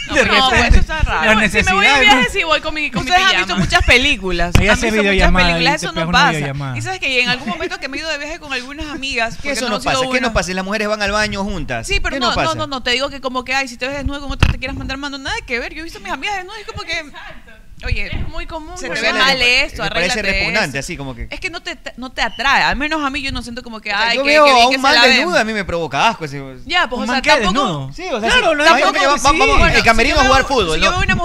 No, 0.07 0.25
no, 0.25 0.51
pues, 0.51 0.69
eso 0.69 0.81
está 0.81 1.03
raro. 1.03 1.41
Si 1.49 1.63
me 1.63 1.73
voy 1.73 1.87
de 1.87 2.01
viaje, 2.01 2.29
sí 2.31 2.45
voy 2.45 2.61
con 2.61 2.75
mi 2.75 2.91
con 2.91 3.03
Ustedes 3.03 3.19
mi 3.19 3.33
han 3.33 3.37
visto 3.39 3.57
muchas 3.57 3.85
películas. 3.85 4.55
Ella 4.61 4.73
han 4.73 4.81
visto 4.81 5.87
eso 5.87 5.93
no 5.93 6.11
pasa. 6.11 6.53
Y 6.77 6.83
sabes 6.83 7.01
que 7.01 7.21
en 7.23 7.29
algún 7.29 7.49
momento 7.49 7.79
que 7.81 7.89
me 7.89 7.97
he 7.97 8.01
ido 8.01 8.09
de 8.09 8.19
viaje 8.19 8.39
con 8.39 8.53
algunas 8.53 8.87
amigas. 8.87 9.37
¿Qué 9.41 9.51
eso 9.51 9.69
no, 9.69 9.81
pasa? 9.81 10.01
¿Qué 10.11 10.21
no 10.21 10.33
pasa? 10.33 10.53
Las 10.53 10.65
mujeres 10.65 10.89
van 10.89 11.03
al 11.03 11.13
baño 11.13 11.43
juntas. 11.45 11.87
Sí, 11.87 12.01
pero 12.01 12.19
no, 12.19 12.35
no, 12.35 12.55
no, 12.55 12.67
no, 12.67 12.83
te 12.83 12.93
digo 12.93 13.11
que 13.11 13.21
como 13.21 13.45
que, 13.45 13.55
ay, 13.55 13.69
si 13.69 13.77
te 13.77 13.87
ves 13.87 13.97
desnudo 13.97 14.21
con 14.21 14.33
otra 14.33 14.51
te 14.51 14.59
quieras 14.59 14.77
mandar 14.77 14.97
mano, 14.97 15.19
nada 15.19 15.37
que 15.47 15.59
ver. 15.59 15.75
Yo 15.75 15.81
he 15.81 15.85
visto 15.85 15.99
a 15.99 16.03
mis 16.03 16.13
amigas 16.13 16.37
desnudas 16.37 16.61
y 16.61 16.65
como 16.65 16.83
que... 16.83 16.99
Exacto 16.99 17.66
oye, 17.87 18.07
es 18.07 18.29
muy 18.29 18.47
común. 18.47 18.77
Se 18.77 18.89
te 18.89 19.01
ve 19.01 19.13
mal 19.13 19.41
esto, 19.41 19.83
parece 19.89 20.23
repugnante, 20.23 20.79
así 20.79 20.97
como 20.97 21.15
que. 21.15 21.29
Es 21.31 21.41
que 21.41 21.51
no 21.51 21.63
te, 21.63 21.79
no 21.97 22.11
te 22.11 22.23
atrae, 22.23 22.63
al 22.63 22.77
menos 22.77 23.03
a 23.03 23.11
mí 23.11 23.23
yo 23.23 23.33
no 23.33 23.43
siento 23.43 23.63
como 23.63 23.81
que, 23.81 23.91
o 23.91 23.97
sea, 23.97 24.09
ay, 24.09 24.17
yo 24.17 24.25
que, 24.25 24.31
veo 24.31 24.45
que, 24.45 24.51
a 24.51 24.67
un 24.69 24.81
mal 24.81 25.01
desnudo, 25.01 25.39
a 25.39 25.45
mí 25.45 25.53
me 25.53 25.65
provoca 25.65 26.09
asco. 26.09 26.25
Ese, 26.25 26.43
ya, 26.67 26.89
pues, 26.89 27.09
o 27.09 27.13
sea, 27.13 27.23
tampoco. 27.23 27.91
Sí, 27.95 28.05
o 28.13 28.21
sea, 28.21 28.29
claro, 28.29 28.55
no 28.55 28.65
Vamos, 29.23 29.73
el 29.75 29.83
camerino 29.83 30.21
a 30.21 30.25
jugar 30.25 30.45
fútbol. 30.45 30.81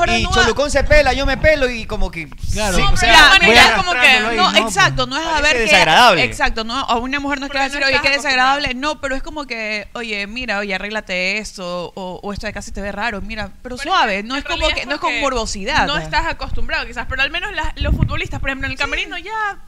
Y 0.09 0.27
Cholucón 0.27 0.71
se 0.71 0.83
pela, 0.83 1.13
yo 1.13 1.25
me 1.25 1.37
pelo 1.37 1.69
y 1.69 1.85
como 1.85 2.11
que. 2.11 2.29
Claro, 2.53 2.77
o 2.91 2.97
sea, 2.97 3.35
es 3.35 3.71
como 3.71 3.91
que. 3.93 4.35
No, 4.35 4.55
exacto, 4.55 5.07
no 5.07 5.17
es 5.17 5.25
a 5.25 5.41
ver. 5.41 5.57
Desagradable. 5.57 6.23
Exacto, 6.23 6.65
a 6.69 6.97
una 6.97 7.19
mujer 7.19 7.39
no 7.39 7.45
es 7.47 7.51
que 7.51 7.57
va 7.57 7.65
a 7.65 7.69
decir, 7.69 7.83
oye, 7.83 7.99
qué 8.01 8.09
desagradable. 8.09 8.73
No, 8.73 9.01
pero 9.01 9.15
es 9.15 9.23
como 9.23 9.45
que, 9.45 9.87
oye, 9.93 10.27
mira, 10.27 10.59
oye, 10.59 10.73
arréglate 10.73 11.37
esto, 11.37 11.91
o, 11.95 12.33
esto 12.33 12.47
de 12.47 12.53
casi 12.53 12.71
te 12.71 12.81
ve 12.81 12.91
raro, 12.91 13.21
mira, 13.21 13.51
pero, 13.61 13.75
pero 13.75 13.77
suave, 13.77 14.23
no 14.23 14.35
es 14.35 14.43
como 14.43 14.67
que, 14.69 14.85
no 14.85 14.95
es 14.95 14.99
con 14.99 15.19
morbosidad. 15.19 15.87
No 15.87 15.97
estás 15.97 16.25
acostumbrado 16.25 16.50
acostumbrado 16.51 16.85
quizás, 16.85 17.07
pero 17.09 17.21
al 17.21 17.31
menos 17.31 17.51
las, 17.53 17.79
los 17.81 17.95
futbolistas, 17.95 18.39
por 18.39 18.49
ejemplo, 18.49 18.67
en 18.67 18.73
el 18.73 18.77
camerino 18.77 19.17
ya... 19.17 19.59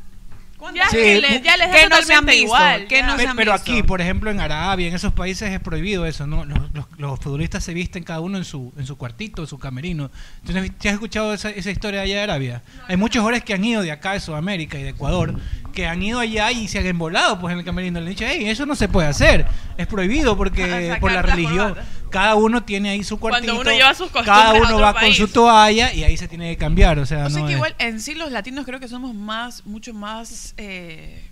Ya, 0.73 0.87
sí, 0.87 0.95
que 0.95 1.41
ya 1.43 1.57
les 1.57 1.75
que 1.75 1.89
no 1.89 2.01
se 2.01 2.13
han 2.13 2.25
visto, 2.25 2.41
igual, 2.41 2.87
que 2.87 3.03
no 3.03 3.17
se 3.17 3.27
han 3.27 3.35
pero 3.35 3.51
aquí, 3.51 3.83
por 3.83 3.99
ejemplo, 3.99 4.31
en 4.31 4.39
Arabia, 4.39 4.87
en 4.87 4.93
esos 4.93 5.11
países 5.11 5.51
es 5.51 5.59
prohibido 5.59 6.05
eso, 6.05 6.25
¿no? 6.25 6.45
Los, 6.45 6.71
los, 6.71 6.85
los 6.97 7.19
futbolistas 7.19 7.65
se 7.65 7.73
visten 7.73 8.05
cada 8.05 8.21
uno 8.21 8.37
en 8.37 8.45
su, 8.45 8.71
en 8.77 8.85
su 8.85 8.97
cuartito, 8.97 9.41
en 9.41 9.47
su 9.49 9.59
camerino. 9.59 10.09
Entonces, 10.39 10.71
has 10.79 10.93
escuchado 10.93 11.33
esa, 11.33 11.49
esa 11.49 11.69
historia 11.69 12.03
allá 12.03 12.15
de 12.15 12.21
Arabia? 12.21 12.61
Hay 12.87 12.95
muchos 12.95 13.19
jugadores 13.19 13.43
que 13.43 13.53
han 13.53 13.65
ido 13.65 13.81
de 13.81 13.91
acá, 13.91 14.13
de 14.13 14.21
Sudamérica 14.21 14.79
y 14.79 14.83
de 14.83 14.89
Ecuador, 14.89 15.37
que 15.73 15.85
han 15.85 16.01
ido 16.01 16.21
allá 16.21 16.49
y 16.53 16.69
se 16.69 16.79
han 16.79 16.85
embolado 16.85 17.41
pues 17.41 17.51
en 17.51 17.59
el 17.59 17.65
camerino. 17.65 17.99
Le 17.99 18.05
han 18.05 18.09
dicho, 18.11 18.25
hey, 18.25 18.45
eso 18.47 18.65
no 18.65 18.75
se 18.75 18.87
puede 18.87 19.09
hacer, 19.09 19.45
es 19.75 19.87
prohibido 19.87 20.37
porque 20.37 20.95
por 21.01 21.11
la 21.11 21.23
religión 21.23 21.75
cada 22.13 22.35
uno 22.35 22.63
tiene 22.63 22.91
ahí 22.91 23.03
su 23.03 23.19
cuartito. 23.19 23.53
Cuando 23.53 23.61
uno 23.69 23.77
lleva 23.77 23.93
sus 23.93 24.09
costumbres 24.11 24.35
Cada 24.45 24.53
uno 24.53 24.79
va 24.79 24.93
con 24.93 25.11
su 25.13 25.27
toalla 25.27 25.91
y 25.93 26.03
ahí 26.03 26.15
se 26.15 26.27
tiene 26.29 26.51
que 26.51 26.57
cambiar. 26.57 26.99
O 26.99 27.05
sea, 27.05 27.25
O 27.25 27.29
sea 27.29 27.41
que 27.41 27.51
es- 27.51 27.55
igual 27.57 27.75
en 27.79 27.99
sí 27.99 28.13
los 28.13 28.31
latinos 28.31 28.65
creo 28.65 28.79
que 28.79 28.87
somos 28.87 29.13
más, 29.15 29.65
mucho 29.65 29.93
más 29.93 30.53
eh, 30.57 31.23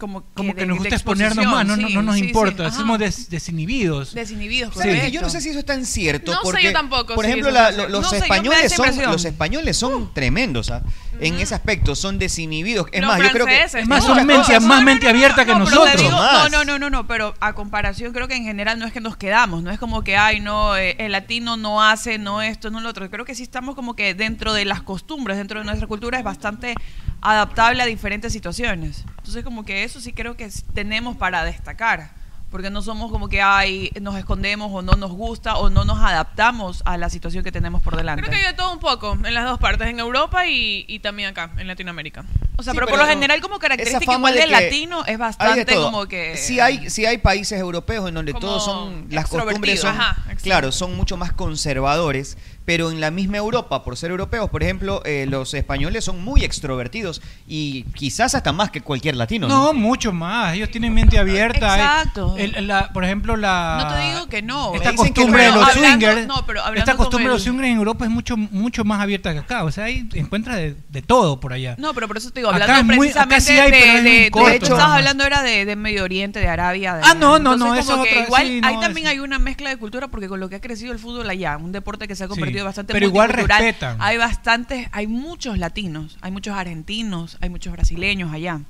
como 0.00 0.22
que, 0.22 0.26
Como 0.34 0.54
que 0.54 0.62
de- 0.62 0.66
nos 0.66 0.78
gusta 0.78 0.96
exponernos 0.96 1.46
más, 1.46 1.64
no, 1.64 1.76
no, 1.76 1.86
sí, 1.88 1.94
no 1.94 2.02
nos 2.02 2.16
sí, 2.16 2.24
importa, 2.24 2.70
somos 2.72 2.98
des- 2.98 3.30
desinhibidos. 3.30 4.14
desinhibidos, 4.14 4.74
correcto. 4.74 5.06
Yo 5.08 5.20
no 5.20 5.30
sé 5.30 5.40
si 5.40 5.50
eso 5.50 5.60
es 5.60 5.64
tan 5.66 5.86
cierto. 5.86 6.32
No 6.32 6.38
sé 6.38 6.42
porque, 6.44 6.62
yo 6.64 6.72
tampoco 6.72 7.14
Por 7.14 7.24
ejemplo, 7.26 7.50
la- 7.52 7.70
los, 7.70 8.08
sé, 8.10 8.18
españoles 8.18 8.72
son, 8.74 8.96
los 9.02 9.24
españoles 9.24 9.76
son 9.76 10.12
tremendos. 10.12 10.70
¿ah? 10.70 10.82
En 11.20 11.34
ese 11.38 11.54
aspecto, 11.54 11.94
son 11.94 12.18
desinhibidos. 12.18 12.88
Es 12.92 13.02
Los 13.02 13.08
más, 13.10 13.22
yo 13.22 13.30
creo 13.30 13.46
que. 13.46 13.62
Es 13.62 13.86
más, 13.86 14.02
son 14.04 14.26
mente, 14.26 14.58
más 14.60 14.78
no, 14.80 14.82
mente 14.82 15.08
abierta 15.08 15.44
que 15.44 15.54
nosotros. 15.54 15.96
digo- 15.96 16.10
no, 16.10 16.16
Más. 16.16 16.50
no, 16.50 16.64
no, 16.64 16.78
no, 16.78 16.88
no, 16.90 17.06
pero 17.06 17.34
a 17.40 17.52
comparación 17.52 18.12
creo 18.14 18.26
que 18.26 18.36
en 18.36 18.44
general 18.44 18.78
no 18.78 18.86
es 18.86 18.92
que 18.92 19.00
nos 19.00 19.16
quedamos, 19.18 19.62
no 19.62 19.70
es 19.70 19.78
como 19.78 20.02
que, 20.02 20.16
ay, 20.16 20.40
no, 20.40 20.76
eh, 20.76 20.96
el 20.98 21.12
latino 21.12 21.56
no 21.58 21.82
hace, 21.82 22.18
no 22.18 22.40
esto, 22.40 22.70
no 22.70 22.80
lo 22.80 22.88
otro. 22.88 23.10
Creo 23.10 23.26
que 23.26 23.34
sí 23.34 23.42
estamos 23.42 23.74
como 23.74 23.94
que 23.94 24.14
dentro 24.14 24.54
de 24.54 24.64
las 24.64 24.82
costumbres, 24.82 25.36
dentro 25.36 25.58
de 25.58 25.66
nuestra 25.66 25.86
cultura 25.86 26.16
es 26.18 26.24
bastante 26.24 26.74
adaptable 27.20 27.82
a 27.82 27.86
diferentes 27.86 28.32
situaciones. 28.32 29.04
Entonces 29.18 29.44
como 29.44 29.64
que 29.64 29.84
eso 29.84 29.89
sí 29.98 30.12
creo 30.12 30.36
que 30.36 30.48
tenemos 30.74 31.16
para 31.16 31.42
destacar, 31.44 32.10
porque 32.50 32.68
no 32.68 32.82
somos 32.82 33.10
como 33.10 33.28
que, 33.28 33.40
ay, 33.40 33.90
nos 34.00 34.16
escondemos 34.16 34.70
o 34.72 34.82
no 34.82 34.92
nos 34.92 35.12
gusta 35.12 35.56
o 35.56 35.70
no 35.70 35.84
nos 35.84 35.98
adaptamos 35.98 36.82
a 36.84 36.98
la 36.98 37.08
situación 37.08 37.42
que 37.42 37.50
tenemos 37.50 37.82
por 37.82 37.96
delante. 37.96 38.22
Creo 38.22 38.30
que 38.30 38.46
hay 38.46 38.52
de 38.52 38.56
todo 38.56 38.72
un 38.72 38.80
poco 38.80 39.14
en 39.24 39.34
las 39.34 39.44
dos 39.44 39.58
partes, 39.58 39.88
en 39.88 39.98
Europa 39.98 40.46
y, 40.46 40.84
y 40.86 40.98
también 40.98 41.30
acá, 41.30 41.50
en 41.56 41.66
Latinoamérica. 41.66 42.24
O 42.56 42.62
sea, 42.62 42.74
Sí, 42.74 42.76
pero, 42.78 42.88
por 42.88 42.98
lo 42.98 43.06
general 43.06 43.40
como 43.40 43.58
característica 43.58 44.12
igual 44.12 44.34
de 44.34 44.40
del 44.40 44.50
latino 44.50 45.02
es 45.06 45.16
bastante 45.16 45.74
como 45.76 46.06
que... 46.06 46.36
Sí 46.36 46.60
hay, 46.60 46.90
sí 46.90 47.06
hay 47.06 47.16
países 47.16 47.58
europeos 47.58 48.06
en 48.06 48.14
donde 48.14 48.34
todos 48.34 48.62
son 48.62 49.06
las 49.08 49.28
costumbres 49.28 49.80
son 49.80 49.98
Ajá, 49.98 50.16
claro 50.42 50.70
son 50.70 50.94
mucho 50.94 51.16
más 51.16 51.32
conservadores 51.32 52.36
pero 52.70 52.92
en 52.92 53.00
la 53.00 53.10
misma 53.10 53.36
Europa 53.36 53.82
por 53.82 53.96
ser 53.96 54.12
europeos 54.12 54.48
por 54.48 54.62
ejemplo 54.62 55.02
eh, 55.04 55.26
los 55.28 55.54
españoles 55.54 56.04
son 56.04 56.22
muy 56.22 56.44
extrovertidos 56.44 57.20
y 57.48 57.82
quizás 57.96 58.36
hasta 58.36 58.52
más 58.52 58.70
que 58.70 58.80
cualquier 58.80 59.16
latino 59.16 59.48
No, 59.48 59.72
mucho 59.72 60.12
más. 60.12 60.54
Ellos 60.54 60.70
tienen 60.70 60.94
mente 60.94 61.18
abierta. 61.18 61.74
Exacto. 61.74 62.36
El- 62.38 62.68
la- 62.68 62.92
por 62.92 63.02
ejemplo, 63.04 63.36
la. 63.36 63.88
No 63.88 63.94
te 63.96 64.08
digo 64.12 64.26
que 64.28 64.40
no. 64.42 64.72
Esta 64.74 64.94
costumbre 64.94 65.42
de 65.42 65.48
no, 65.50 65.56
los 65.56 65.68
hablando- 65.68 66.06
swingers. 66.06 66.26
no, 66.28 66.46
pero 66.46 66.60
esta 66.76 66.94
costumbre 66.96 67.24
de 67.28 67.34
los 67.34 67.42
swingers 67.42 67.68
en 67.68 67.76
Europa 67.78 68.04
es 68.04 68.10
mucho, 68.12 68.36
mucho 68.36 68.84
más 68.84 69.00
abierta 69.00 69.32
que 69.32 69.40
acá. 69.40 69.64
O 69.64 69.72
sea, 69.72 69.84
ahí 69.84 70.08
encuentras 70.14 70.56
de, 70.58 70.76
de 70.90 71.02
todo 71.02 71.40
por 71.40 71.52
allá. 71.52 71.74
No, 71.78 71.92
pero 71.92 72.06
por 72.06 72.18
eso 72.18 72.30
te 72.30 72.38
digo, 72.40 72.50
Acá 72.50 72.62
hablando 72.64 72.92
es 72.92 72.96
muy- 72.98 73.08
acá 73.08 73.26
precisamente 73.26 73.40
sí 73.40 73.58
hay, 73.58 73.70
pero 73.72 73.92
de, 73.92 73.98
es 73.98 74.04
de, 74.24 74.30
corto, 74.30 74.48
de 74.48 74.54
hecho, 74.56 74.72
estabas 74.74 74.96
hablando 74.98 75.24
era 75.24 75.42
de, 75.42 75.64
de 75.64 75.74
Medio 75.76 76.04
Oriente, 76.04 76.38
de 76.38 76.48
Arabia. 76.48 76.94
de- 76.96 77.02
Ah, 77.04 77.14
no, 77.14 77.38
no, 77.40 77.54
Entonces, 77.54 77.66
no, 77.66 77.74
eso 77.74 77.94
es 78.04 78.10
otra- 78.10 78.24
igual 78.26 78.46
sí, 78.46 78.60
ahí 78.62 78.74
no, 78.74 78.80
también 78.80 79.06
es- 79.08 79.12
hay 79.14 79.18
una 79.20 79.38
mezcla 79.40 79.70
de 79.70 79.76
cultura 79.76 80.06
porque 80.08 80.28
con 80.28 80.38
lo 80.38 80.48
que 80.48 80.54
ha 80.56 80.60
crecido 80.60 80.92
el 80.92 80.98
fútbol 81.00 81.28
allá, 81.28 81.56
un 81.56 81.72
deporte 81.72 82.06
que 82.06 82.14
se 82.14 82.24
ha 82.24 82.28
convertido 82.28 82.59
Bastante 82.62 82.92
pero 82.92 83.06
igual 83.06 83.28
respetan. 83.30 83.96
Hay 84.00 84.16
bastantes, 84.16 84.88
hay 84.92 85.06
muchos 85.06 85.58
latinos, 85.58 86.18
hay 86.20 86.30
muchos 86.30 86.54
argentinos, 86.54 87.36
hay 87.40 87.50
muchos 87.50 87.72
brasileños 87.72 88.32
allá. 88.32 88.60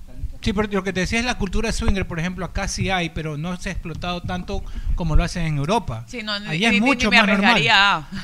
Sí, 0.43 0.55
pero 0.55 0.69
lo 0.73 0.83
que 0.83 0.95
te 0.95 1.01
decía 1.01 1.19
es 1.19 1.27
la 1.27 1.37
cultura 1.37 1.71
swinger, 1.71 2.07
por 2.09 2.19
ejemplo, 2.19 2.47
acá 2.47 2.67
sí 2.67 2.89
hay, 2.89 3.11
pero 3.11 3.37
no 3.37 3.55
se 3.59 3.69
ha 3.69 3.73
explotado 3.73 4.23
tanto 4.23 4.65
como 4.95 5.15
lo 5.15 5.23
hacen 5.23 5.45
en 5.45 5.59
Europa. 5.59 6.05
Sí, 6.07 6.23
no, 6.23 6.33
Allá 6.33 6.71
ni- 6.71 6.77
es 6.77 6.81
mucho 6.81 7.11
ni 7.11 7.17
me 7.19 7.23
más 7.23 7.29
normal. 7.29 7.63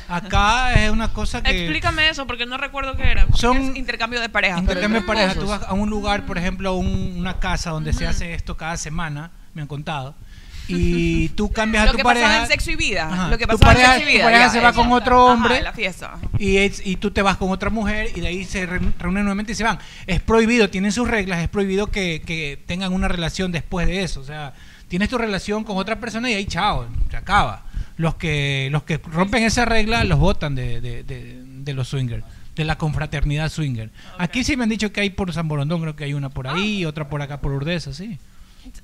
Acá 0.09 0.73
es 0.83 0.91
una 0.91 1.13
cosa 1.13 1.43
que 1.43 1.51
Explícame 1.65 2.09
eso, 2.09 2.27
porque 2.27 2.47
no 2.47 2.57
recuerdo 2.57 2.97
qué 2.97 3.11
era. 3.11 3.27
son 3.35 3.77
intercambio 3.77 4.21
de 4.21 4.29
parejas. 4.31 4.61
intercambio 4.61 5.01
de 5.01 5.07
entre 5.07 5.15
pareja. 5.15 5.35
Tú 5.41 5.47
vas 5.47 5.63
a 5.63 5.75
un 5.75 5.91
lugar, 5.91 6.25
por 6.27 6.39
ejemplo, 6.39 6.71
a 6.71 6.73
un- 6.75 7.17
una 7.19 7.39
casa 7.39 7.71
donde 7.71 7.93
se 7.93 8.07
hace 8.07 8.33
esto 8.35 8.57
cada 8.57 8.77
semana, 8.79 9.31
me 9.55 9.63
han 9.63 9.69
contado, 9.69 10.15
y 10.69 11.29
tú 11.31 11.51
cambias 11.53 11.83
a 11.83 11.87
Lo 11.87 11.93
tu 11.93 11.99
que 11.99 12.03
pareja. 12.05 12.27
pasaba 12.27 12.45
en 12.45 12.51
sexo 12.51 12.71
y 12.71 12.77
vida. 12.77 13.09
Ajá. 13.13 13.29
Lo 13.29 13.39
que 13.39 13.47
Tu 13.47 13.53
pasaba 13.59 13.73
pareja- 13.73 13.95
en 13.95 13.99
sexo 14.01 14.09
y 14.09 14.13
tu 14.13 14.17
vida. 14.19 14.25
pareja 14.25 14.45
ya, 14.47 14.51
se 14.51 14.61
va 14.61 14.73
con 14.73 14.93
otro 14.93 15.25
Ajá, 15.25 15.33
hombre. 15.35 15.59
en 15.59 15.65
la 15.65 15.73
fiesta. 15.73 16.15
Y, 16.39 16.57
es- 16.59 16.83
y 16.87 16.97
tú 16.97 17.11
te 17.11 17.23
vas 17.23 17.37
con 17.37 17.51
otra 17.51 17.71
mujer 17.71 18.11
y 18.15 18.21
de 18.21 18.27
ahí 18.29 18.45
se 18.45 18.67
re- 18.67 18.81
reúnen 18.99 19.25
nuevamente 19.25 19.53
y 19.53 19.55
se 19.55 19.65
van. 19.65 19.79
Es 20.07 20.21
prohibido, 20.21 20.69
tienen 20.71 20.93
sus 20.93 21.09
reglas, 21.09 21.41
es 21.43 21.49
prohibido 21.49 21.89
que, 21.89 22.23
que 22.25 22.59
tengan 22.67 22.93
una 22.93 23.09
relación 23.09 23.53
después 23.53 23.87
de 23.87 24.03
eso. 24.03 24.21
O 24.21 24.25
sea, 24.25 24.55
tienes 24.89 25.09
tu 25.09 25.19
relación 25.19 25.65
con 25.65 25.77
otra 25.77 26.01
persona 26.01 26.31
y 26.31 26.35
ahí 26.35 26.47
chao, 26.47 26.87
se 27.11 27.17
acaba. 27.17 27.65
Los 27.97 28.17
que, 28.17 28.69
los 28.73 28.83
que 28.83 28.99
rompen 28.99 29.43
esa 29.45 29.65
regla 29.65 30.05
los 30.05 30.19
votan 30.19 30.55
de, 30.55 30.81
de, 30.81 31.03
de- 31.03 31.43
de 31.45 31.73
los 31.75 31.89
swingers, 31.89 32.25
de 32.55 32.65
la 32.65 32.77
confraternidad 32.79 33.49
swinger. 33.51 33.91
Aquí 34.19 34.45
sí 34.45 34.57
me 34.57 34.65
han 34.65 34.69
dicho 34.69 34.93
que 34.93 35.01
hay 35.01 35.11
por 35.11 35.33
San 35.33 35.49
Borondón, 35.49 35.81
creo 35.81 35.97
que 35.97 36.05
hay 36.05 36.13
una 36.15 36.29
por 36.29 36.47
ahí, 36.47 36.85
otra 36.85 37.09
por 37.09 37.23
acá 37.23 37.41
por 37.41 37.53
Urdesa, 37.53 37.93
sí. 37.95 38.19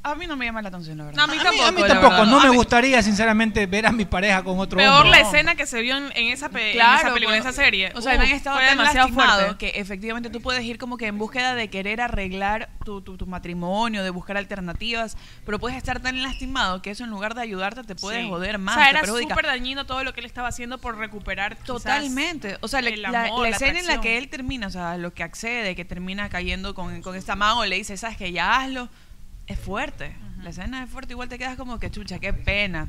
A 0.02 0.14
mí 0.14 0.26
no 0.26 0.36
me 0.36 0.44
llama 0.46 0.62
la 0.62 0.68
atención, 0.68 0.98
la 0.98 1.04
verdad. 1.04 1.16
No, 1.16 1.24
a 1.24 1.26
mí 1.26 1.32
A 1.34 1.36
mí, 1.36 1.44
tampoco. 1.44 1.64
a 1.68 1.72
mí 1.72 1.82
tampoco, 1.86 2.24
no 2.26 2.40
A 2.40 2.44
me 2.44 2.50
mí- 2.50 2.56
gustaría 2.56 3.02
sinceramente 3.02 3.66
ver 3.66 3.86
a 3.86 3.92
mi 3.92 4.04
pareja 4.04 4.42
con 4.42 4.58
otro 4.58 4.78
Peor 4.78 5.02
hombre. 5.06 5.10
la 5.10 5.20
No. 5.22 5.26
escena 5.28 5.54
que 5.54 5.66
se 5.66 5.80
vio 5.82 5.96
en, 5.96 6.04
en 6.16 6.32
esa, 6.32 6.48
pe- 6.48 6.70
en 6.72 6.76
Claro, 6.76 6.98
esa 7.00 7.14
película, 7.14 7.36
en 7.36 7.42
esa 7.42 7.52
serie. 7.52 7.92
O 7.94 8.00
sea, 8.00 8.16
me 8.18 8.24
han 8.24 8.30
estado 8.30 8.58
tan 8.58 8.68
demasiado 8.76 9.08
lastimado 9.08 9.40
fuerte. 9.40 9.57
que 9.72 9.80
efectivamente 9.80 10.30
tú 10.30 10.40
puedes 10.40 10.62
ir 10.64 10.78
como 10.78 10.96
que 10.96 11.07
en 11.07 11.18
búsqueda 11.18 11.54
de 11.54 11.68
querer 11.70 12.00
arreglar 12.00 12.70
tu, 12.85 13.00
tu, 13.00 13.16
tu 13.16 13.26
matrimonio, 13.26 14.02
de 14.02 14.11
buscar 14.11 14.37
alternativas, 14.37 15.16
pero 15.44 15.59
puedes 15.59 15.76
estar 15.78 16.00
tan 16.00 16.22
lastimado 16.22 16.83
que 16.83 16.90
eso 16.90 17.04
en 17.04 17.11
lugar 17.11 17.35
de 17.35 17.42
ayudarte 17.42 17.85
te 17.85 17.94
puede 17.94 18.22
Sí. 18.22 18.28
joder 18.28 18.59
más, 18.59 18.76
O 18.76 18.80
sea, 18.80 18.90
era 18.90 19.04
súper 19.07 19.46
dañino 19.46 19.87
todo 19.87 20.04
lo 20.04 20.12
que 20.14 20.20
él 20.20 20.26
estaba 20.26 20.48
haciendo 20.48 20.78
por 20.78 20.96
recuperar 20.98 21.57
Totalmente. 21.64 22.59
O 22.61 22.68
sea, 22.68 22.80
la, 22.83 22.90
el 22.90 23.02
la- 23.02 23.09
amor, 23.24 23.42
la 23.44 23.50
la 23.50 23.57
escena 23.57 23.78
en 23.80 23.87
la 23.87 24.00
que 24.00 24.18
él 24.18 24.28
termina, 24.28 24.66
o 24.66 24.70
sea, 24.70 24.96
lo 24.96 25.12
que 25.12 25.22
accede, 25.22 25.74
que 25.74 25.85
termina 25.85 26.28
cayendo 26.28 26.74
con, 26.74 27.02
con 27.02 27.16
esta 27.16 27.37
mago, 27.37 27.64
le 27.64 27.76
dice, 27.76 27.96
sabes 27.96 28.16
que 28.16 28.33
ya 28.33 28.61
hazlo, 28.61 28.88
es 29.46 29.59
fuerte. 29.59 30.14
La 30.42 30.50
escena 30.50 30.83
es 30.83 30.90
fuerte, 30.90 31.12
igual 31.12 31.28
te 31.28 31.38
quedas 31.38 31.57
como 31.57 31.78
que 31.78 31.90
chucha, 31.90 32.18
qué 32.18 32.33
pena. 32.33 32.88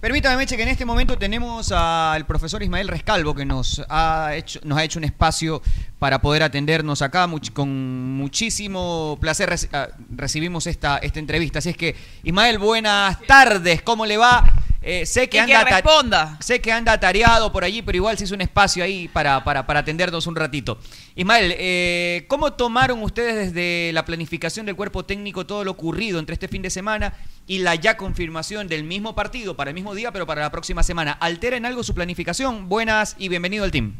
Permítame, 0.00 0.36
Meche, 0.36 0.56
que 0.56 0.62
en 0.62 0.68
este 0.68 0.84
momento 0.84 1.18
tenemos 1.18 1.72
al 1.72 2.24
profesor 2.24 2.62
Ismael 2.62 2.86
Rescalvo, 2.86 3.34
que 3.34 3.44
nos 3.44 3.82
ha 3.88 4.30
hecho, 4.34 4.60
nos 4.62 4.78
ha 4.78 4.84
hecho 4.84 5.00
un 5.00 5.04
espacio 5.04 5.60
para 5.98 6.20
poder 6.20 6.44
atendernos 6.44 7.02
acá. 7.02 7.26
Much- 7.26 7.52
con 7.52 8.16
muchísimo 8.16 9.18
placer 9.20 9.50
reci- 9.50 9.68
ah, 9.72 9.88
recibimos 10.14 10.68
esta, 10.68 10.98
esta 10.98 11.18
entrevista. 11.18 11.58
Así 11.58 11.70
es 11.70 11.76
que, 11.76 11.96
Ismael, 12.22 12.58
buenas 12.58 13.20
tardes. 13.22 13.82
¿Cómo 13.82 14.06
le 14.06 14.16
va? 14.18 14.44
Eh, 14.90 15.04
sé 15.04 15.28
que 15.28 15.36
Y 15.36 15.40
anda 15.40 15.64
responda. 15.64 16.38
Sé 16.40 16.62
que 16.62 16.72
anda 16.72 16.92
atareado 16.94 17.52
por 17.52 17.62
allí, 17.62 17.82
pero 17.82 17.96
igual 17.96 18.16
se 18.16 18.24
hizo 18.24 18.34
un 18.34 18.40
espacio 18.40 18.82
ahí 18.82 19.06
para, 19.06 19.44
para, 19.44 19.66
para 19.66 19.80
atendernos 19.80 20.26
un 20.26 20.34
ratito. 20.34 20.78
Ismael, 21.14 21.54
eh, 21.58 22.24
¿cómo 22.26 22.54
tomaron 22.54 23.02
ustedes 23.02 23.52
desde 23.52 23.92
la 23.92 24.06
planificación 24.06 24.64
del 24.64 24.76
cuerpo 24.76 25.04
técnico 25.04 25.44
todo 25.44 25.62
lo 25.62 25.72
ocurrido 25.72 26.18
entre 26.18 26.32
este 26.32 26.48
fin 26.48 26.62
de 26.62 26.70
semana 26.70 27.12
y 27.46 27.58
la 27.58 27.74
ya 27.74 27.98
confirmación 27.98 28.66
del 28.66 28.82
mismo 28.82 29.14
partido 29.14 29.54
para 29.56 29.68
el 29.68 29.74
mismo 29.74 29.94
día, 29.94 30.10
pero 30.10 30.26
para 30.26 30.40
la 30.40 30.50
próxima 30.50 30.82
semana? 30.82 31.12
¿Altera 31.12 31.58
en 31.58 31.66
algo 31.66 31.84
su 31.84 31.94
planificación? 31.94 32.70
Buenas 32.70 33.14
y 33.18 33.28
bienvenido 33.28 33.64
al 33.64 33.70
team. 33.70 33.92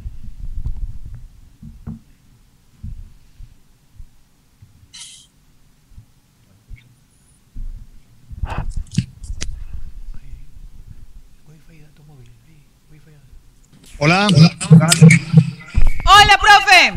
Hola. 13.98 14.26
¡Hola, 16.04 16.38
profe! 16.40 16.94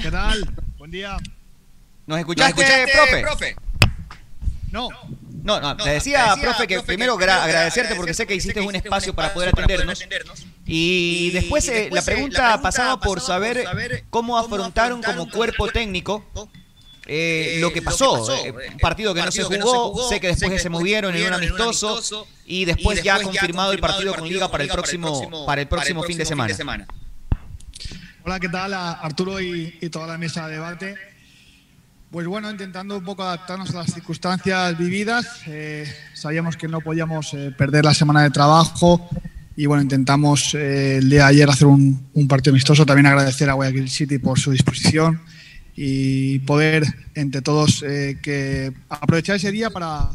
¿Qué 0.00 0.10
tal? 0.10 0.54
Buen 0.78 0.90
día. 0.90 1.16
¿Nos 2.06 2.18
escuchaste, 2.18 2.64
profe? 3.22 3.56
No. 4.70 4.88
No, 5.42 5.58
no, 5.58 5.74
te 5.76 5.88
decía, 5.88 6.36
profe, 6.40 6.66
que 6.66 6.80
primero 6.82 7.16
gra- 7.18 7.42
agradecerte 7.42 7.94
porque 7.94 8.12
sé 8.12 8.26
que 8.26 8.34
hiciste 8.34 8.60
un 8.60 8.74
espacio 8.76 9.14
para 9.14 9.32
poder 9.32 9.48
atendernos. 9.48 10.04
Y 10.66 11.30
después 11.30 11.66
eh, 11.68 11.88
la 11.90 12.02
pregunta 12.02 12.60
pasaba 12.60 13.00
por 13.00 13.20
saber 13.20 14.04
cómo 14.10 14.38
afrontaron 14.38 15.02
como 15.02 15.28
cuerpo 15.30 15.68
técnico 15.68 16.24
eh, 17.12 17.58
lo 17.60 17.72
que 17.72 17.82
pasó. 17.82 18.32
eh, 18.36 18.52
un 18.72 18.78
partido 18.78 19.12
que 19.12 19.22
no 19.22 19.32
se 19.32 19.42
jugó, 19.42 20.08
sé 20.08 20.20
que 20.20 20.28
después 20.28 20.62
se 20.62 20.68
movieron 20.68 21.14
en 21.16 21.26
un 21.26 21.32
amistoso 21.32 22.26
y 22.46 22.64
después 22.64 23.02
ya 23.02 23.20
confirmado 23.20 23.72
el 23.72 23.80
partido 23.80 24.14
con 24.14 24.28
Liga 24.28 24.48
para 24.50 24.64
el 24.64 24.70
próximo 24.70 25.44
para 25.44 25.60
el 25.60 25.68
próximo 25.68 26.02
fin 26.04 26.18
de 26.18 26.24
semana. 26.24 26.86
Hola, 28.24 28.38
¿qué 28.38 28.48
tal? 28.48 28.74
A 28.74 28.92
Arturo 28.92 29.40
y, 29.40 29.78
y 29.80 29.88
toda 29.88 30.06
la 30.06 30.18
mesa 30.18 30.46
de 30.46 30.54
debate. 30.54 30.94
Pues 32.10 32.26
bueno, 32.26 32.50
intentando 32.50 32.98
un 32.98 33.04
poco 33.04 33.22
adaptarnos 33.22 33.70
a 33.70 33.78
las 33.78 33.92
circunstancias 33.94 34.76
vividas. 34.76 35.26
eh, 35.46 35.86
sabíamos 36.14 36.56
que 36.56 36.68
no 36.68 36.80
podíamos 36.80 37.32
eh, 37.34 37.52
perder 37.56 37.84
la 37.84 37.94
semana 37.94 38.22
de 38.22 38.30
trabajo 38.30 39.08
y 39.56 39.66
bueno, 39.66 39.82
intentamos 39.82 40.54
eh, 40.54 40.96
el 40.98 41.08
día 41.08 41.20
de 41.24 41.28
ayer 41.30 41.48
hacer 41.50 41.66
un, 41.66 42.08
un 42.12 42.28
partido 42.28 42.52
amistoso. 42.52 42.84
También 42.84 43.06
agradecer 43.06 43.48
a 43.48 43.54
Guayaquil 43.54 43.88
City 43.88 44.18
por 44.18 44.38
su 44.38 44.50
disposición 44.50 45.20
y 45.82 46.40
poder 46.40 46.84
entre 47.14 47.40
todos 47.40 47.82
eh, 47.82 48.18
que 48.22 48.70
aprovechar 48.90 49.36
ese 49.36 49.50
día 49.50 49.70
para, 49.70 50.10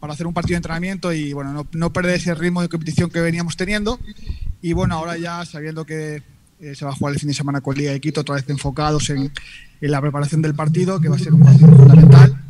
para 0.00 0.14
hacer 0.14 0.26
un 0.26 0.32
partido 0.32 0.54
de 0.54 0.56
entrenamiento 0.56 1.12
y 1.12 1.34
bueno, 1.34 1.52
no, 1.52 1.66
no 1.70 1.92
perder 1.92 2.14
ese 2.14 2.34
ritmo 2.34 2.62
de 2.62 2.70
competición 2.70 3.10
que 3.10 3.20
veníamos 3.20 3.58
teniendo. 3.58 4.00
Y 4.62 4.72
bueno, 4.72 4.94
ahora 4.94 5.18
ya 5.18 5.44
sabiendo 5.44 5.84
que 5.84 6.22
eh, 6.60 6.74
se 6.74 6.86
va 6.86 6.92
a 6.92 6.94
jugar 6.94 7.12
el 7.12 7.20
fin 7.20 7.28
de 7.28 7.34
semana 7.34 7.60
con 7.60 7.76
Liga 7.76 7.92
de 7.92 8.00
Quito, 8.00 8.22
otra 8.22 8.36
vez 8.36 8.48
enfocados 8.48 9.10
en, 9.10 9.30
en 9.82 9.90
la 9.90 10.00
preparación 10.00 10.40
del 10.40 10.54
partido, 10.54 10.98
que 10.98 11.10
va 11.10 11.16
a 11.16 11.18
ser 11.18 11.34
un 11.34 11.40
partido 11.40 11.68
fundamental. 11.76 12.42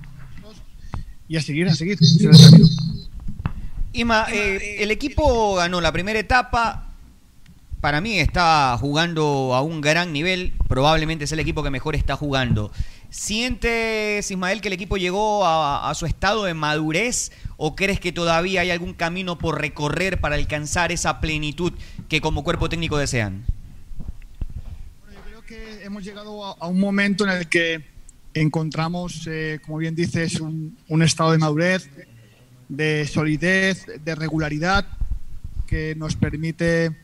Y 1.27 1.37
a 1.37 1.43
seguir, 1.43 1.67
a 1.67 1.75
seguir. 1.75 1.99
Ima, 3.93 4.27
eh, 4.33 4.77
el 4.85 4.93
equipo 4.93 5.57
ganó 5.57 5.81
la 5.81 5.91
primera 5.91 6.21
etapa. 6.21 6.92
Para 7.83 8.01
mí 8.01 8.21
está 8.21 8.79
jugando 8.79 9.57
a 9.57 9.61
un 9.61 9.81
gran 9.81 10.13
nivel. 10.13 10.53
Probablemente 10.69 11.25
es 11.25 11.33
el 11.33 11.41
equipo 11.41 11.65
que 11.65 11.71
mejor 11.71 11.97
está 11.97 12.15
jugando. 12.17 12.71
¿Sientes, 13.11 14.31
Ismael, 14.31 14.61
que 14.61 14.69
el 14.69 14.75
equipo 14.75 14.99
llegó 14.99 15.45
a, 15.45 15.93
su 15.97 16.07
estado 16.07 16.45
de 16.45 16.55
madurez 16.55 17.33
o 17.57 17.75
crees 17.75 17.99
que 17.99 18.13
todavía 18.13 18.61
hay 18.61 18.71
algún 18.71 18.95
camino 18.95 19.37
por 19.37 19.61
recorrer 19.61 20.21
para 20.21 20.37
alcanzar 20.37 20.93
esa 20.93 21.21
plenitud 21.21 21.73
que 22.09 22.21
como 22.21 22.45
cuerpo 22.45 22.69
técnico 22.69 22.99
desean? 22.99 23.45
Creo 25.27 25.43
que 25.43 25.83
hemos 25.83 26.05
llegado 26.05 26.45
a, 26.45 26.69
un 26.69 26.79
momento 26.79 27.25
en 27.25 27.31
el 27.31 27.49
que 27.49 27.83
encontramos, 28.33 29.27
eh, 29.27 29.59
como 29.61 29.79
bien 29.79 29.97
dices, 29.97 30.41
un 30.41 31.03
estado 31.03 31.33
de 31.33 31.39
madurez, 31.39 31.91
de 32.69 33.09
solidez, 33.09 33.87
de 34.05 34.15
regularidad 34.15 34.87
que 35.67 35.97
nos 35.97 36.15
permite 36.15 37.02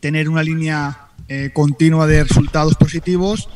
tener 0.00 0.28
una 0.28 0.42
línea 0.42 1.08
eh, 1.28 1.50
continua 1.52 2.06
de 2.06 2.24
resultados 2.24 2.74
positivos, 2.76 3.48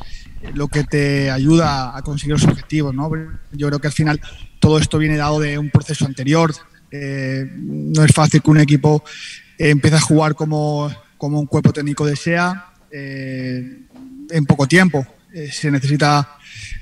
lo 0.53 0.67
que 0.67 0.83
te 0.83 1.31
ayuda 1.31 1.97
a 1.97 2.01
conseguir 2.01 2.33
los 2.33 2.43
objetivos. 2.43 2.93
¿no? 2.93 3.09
Yo 3.51 3.67
creo 3.67 3.79
que 3.79 3.87
al 3.87 3.93
final 3.93 4.21
todo 4.59 4.77
esto 4.77 4.97
viene 4.97 5.17
dado 5.17 5.39
de 5.39 5.57
un 5.57 5.69
proceso 5.69 6.05
anterior. 6.05 6.53
Eh, 6.91 7.49
no 7.55 8.03
es 8.03 8.11
fácil 8.13 8.41
que 8.41 8.51
un 8.51 8.59
equipo 8.59 9.03
empiece 9.57 9.97
a 9.97 10.01
jugar 10.01 10.35
como, 10.35 10.91
como 11.17 11.39
un 11.39 11.47
cuerpo 11.47 11.73
técnico 11.73 12.05
desea 12.05 12.73
eh, 12.91 13.87
en 14.29 14.45
poco 14.45 14.67
tiempo. 14.67 15.05
Se 15.51 15.71
necesita 15.71 16.37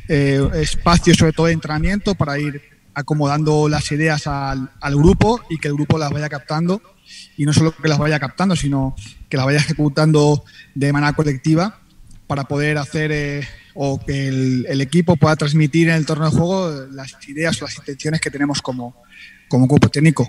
espacio, 0.09 1.13
sobre 1.13 1.31
todo 1.31 1.45
de 1.45 1.53
entrenamiento, 1.53 2.15
para 2.15 2.37
ir 2.37 2.61
acomodando 2.93 3.69
las 3.69 3.89
ideas 3.93 4.27
al, 4.27 4.69
al 4.81 4.95
grupo 4.97 5.39
y 5.49 5.57
que 5.57 5.69
el 5.69 5.75
grupo 5.75 5.97
las 5.97 6.11
vaya 6.11 6.27
captando 6.27 6.81
y 7.37 7.45
no 7.45 7.53
solo 7.53 7.73
que 7.73 7.87
las 7.87 7.97
vaya 7.97 8.19
captando, 8.19 8.57
sino 8.57 8.93
que 9.31 9.37
las 9.37 9.45
vaya 9.45 9.59
ejecutando 9.59 10.43
de 10.75 10.91
manera 10.93 11.13
colectiva 11.13 11.79
para 12.27 12.43
poder 12.43 12.77
hacer 12.77 13.11
eh, 13.11 13.47
o 13.73 13.97
que 13.97 14.27
el, 14.27 14.65
el 14.69 14.81
equipo 14.81 15.15
pueda 15.15 15.37
transmitir 15.37 15.87
en 15.87 15.95
el 15.95 16.05
torneo 16.05 16.29
de 16.29 16.37
juego 16.37 16.85
las 16.91 17.17
ideas 17.29 17.59
o 17.61 17.65
las 17.65 17.77
intenciones 17.77 18.19
que 18.19 18.29
tenemos 18.29 18.61
como, 18.61 18.93
como 19.47 19.67
cuerpo 19.69 19.87
técnico. 19.89 20.27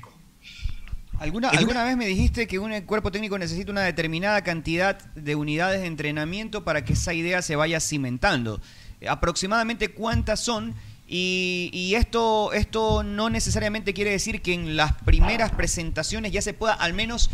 ¿Alguna, 1.18 1.50
¿Alguna 1.50 1.84
vez 1.84 1.96
me 1.96 2.06
dijiste 2.06 2.46
que 2.46 2.60
un 2.60 2.80
cuerpo 2.82 3.10
técnico 3.10 3.38
necesita 3.38 3.72
una 3.72 3.82
determinada 3.82 4.42
cantidad 4.42 4.98
de 5.14 5.34
unidades 5.34 5.80
de 5.80 5.86
entrenamiento 5.88 6.64
para 6.64 6.84
que 6.84 6.92
esa 6.92 7.12
idea 7.12 7.42
se 7.42 7.56
vaya 7.56 7.80
cimentando? 7.80 8.60
¿Aproximadamente 9.08 9.88
cuántas 9.88 10.40
son? 10.40 10.74
Y, 11.08 11.70
y 11.72 11.96
esto, 11.96 12.52
esto 12.52 13.02
no 13.02 13.30
necesariamente 13.30 13.94
quiere 13.94 14.12
decir 14.12 14.42
que 14.42 14.54
en 14.54 14.76
las 14.76 14.92
primeras 15.02 15.50
presentaciones 15.50 16.32
ya 16.32 16.40
se 16.40 16.54
pueda 16.54 16.72
al 16.72 16.94
menos 16.94 17.30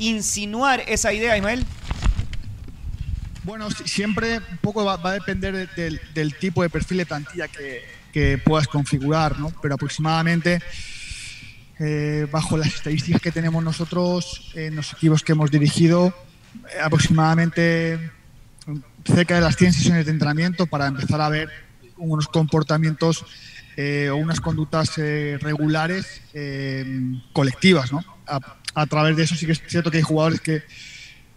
insinuar 0.00 0.82
esa 0.88 1.12
idea, 1.12 1.36
Ismael. 1.36 1.64
Bueno, 3.44 3.70
si- 3.70 3.86
siempre 3.88 4.38
un 4.38 4.58
poco 4.60 4.84
va, 4.84 4.94
a 5.02 5.12
depender 5.12 5.68
de- 5.74 6.00
del, 6.14 6.34
tipo 6.34 6.62
de 6.62 6.70
perfil 6.70 6.98
de 6.98 7.06
plantilla 7.06 7.48
que, 7.48 7.82
que 8.12 8.38
puedas 8.38 8.66
configurar, 8.68 9.38
¿no? 9.38 9.50
Pero 9.62 9.74
aproximadamente, 9.74 10.60
eh, 11.78 12.26
bajo 12.30 12.56
las 12.58 12.68
estadísticas 12.74 13.22
que 13.22 13.32
tenemos 13.32 13.62
nosotros 13.64 14.52
en 14.54 14.76
los 14.76 14.92
equipos 14.92 15.22
que 15.22 15.32
hemos 15.32 15.50
dirigido, 15.50 16.08
eh, 16.74 16.80
aproximadamente 16.82 18.10
cerca 19.04 19.36
de 19.36 19.40
las 19.40 19.56
100 19.56 19.72
sesiones 19.72 20.04
de 20.04 20.12
entrenamiento 20.12 20.66
para 20.66 20.86
empezar 20.86 21.20
a 21.22 21.28
ver 21.30 21.48
unos 21.96 22.28
comportamientos 22.28 23.24
eh, 23.76 24.10
o 24.10 24.16
unas 24.16 24.40
conductas 24.40 24.96
regulares 24.96 26.20
colectivas, 27.32 27.90
¿no? 27.92 28.04
A 28.74 28.86
través 28.86 29.16
de 29.16 29.24
eso 29.24 29.34
sí 29.34 29.46
que 29.46 29.52
es 29.52 29.62
cierto 29.66 29.90
que 29.90 29.98
hay 29.98 30.02
jugadores 30.02 30.40
que 30.40 30.62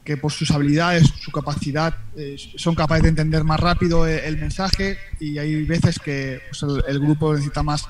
que 0.03 0.17
por 0.17 0.31
sus 0.31 0.51
habilidades, 0.51 1.07
su 1.21 1.31
capacidad, 1.31 1.95
eh, 2.17 2.35
son 2.57 2.75
capaces 2.75 3.03
de 3.03 3.09
entender 3.09 3.43
más 3.43 3.59
rápido 3.59 4.07
eh, 4.07 4.27
el 4.27 4.37
mensaje 4.37 4.97
y 5.19 5.37
hay 5.37 5.63
veces 5.65 5.99
que 5.99 6.41
pues, 6.49 6.63
el, 6.63 6.83
el 6.87 6.99
grupo 6.99 7.33
necesita 7.33 7.63
más, 7.63 7.87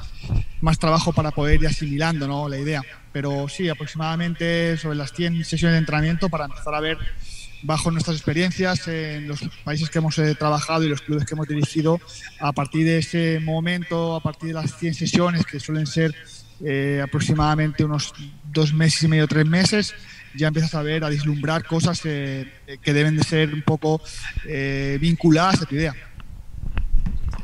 más 0.62 0.78
trabajo 0.78 1.12
para 1.12 1.32
poder 1.32 1.62
ir 1.62 1.68
asimilando 1.68 2.28
¿no? 2.28 2.48
la 2.48 2.58
idea. 2.58 2.82
Pero 3.12 3.48
sí, 3.50 3.70
aproximadamente 3.70 4.78
sobre 4.78 4.98
las 4.98 5.12
100 5.14 5.44
sesiones 5.44 5.74
de 5.74 5.80
entrenamiento 5.80 6.30
para 6.30 6.46
empezar 6.46 6.76
a 6.76 6.80
ver, 6.80 6.98
bajo 7.64 7.90
nuestras 7.90 8.18
experiencias 8.18 8.88
en 8.88 9.28
los 9.28 9.40
países 9.64 9.90
que 9.90 9.98
hemos 9.98 10.18
eh, 10.20 10.36
trabajado 10.36 10.84
y 10.84 10.90
los 10.90 11.02
clubes 11.02 11.26
que 11.26 11.34
hemos 11.34 11.48
dirigido, 11.48 12.00
a 12.40 12.52
partir 12.52 12.86
de 12.86 13.00
ese 13.00 13.40
momento, 13.40 14.16
a 14.16 14.20
partir 14.22 14.50
de 14.50 14.56
las 14.56 14.78
100 14.78 14.94
sesiones, 14.94 15.46
que 15.46 15.60
suelen 15.60 15.88
ser 15.88 16.14
eh, 16.66 17.02
aproximadamente 17.04 17.84
unos 17.84 18.14
dos 18.54 18.74
meses 18.74 19.04
y 19.04 19.08
medio, 19.08 19.28
tres 19.28 19.46
meses, 19.46 19.94
ya 20.36 20.48
empiezas 20.48 20.74
a 20.76 20.82
ver, 20.82 21.04
a 21.04 21.10
vislumbrar 21.10 21.66
cosas 21.66 22.02
eh, 22.06 22.48
que 22.82 22.94
deben 22.94 23.18
de 23.18 23.24
ser 23.24 23.54
un 23.54 23.62
poco 23.62 24.02
eh, 24.48 24.98
vinculadas 25.02 25.62
a 25.62 25.66
tu 25.66 25.76
idea. 25.76 25.96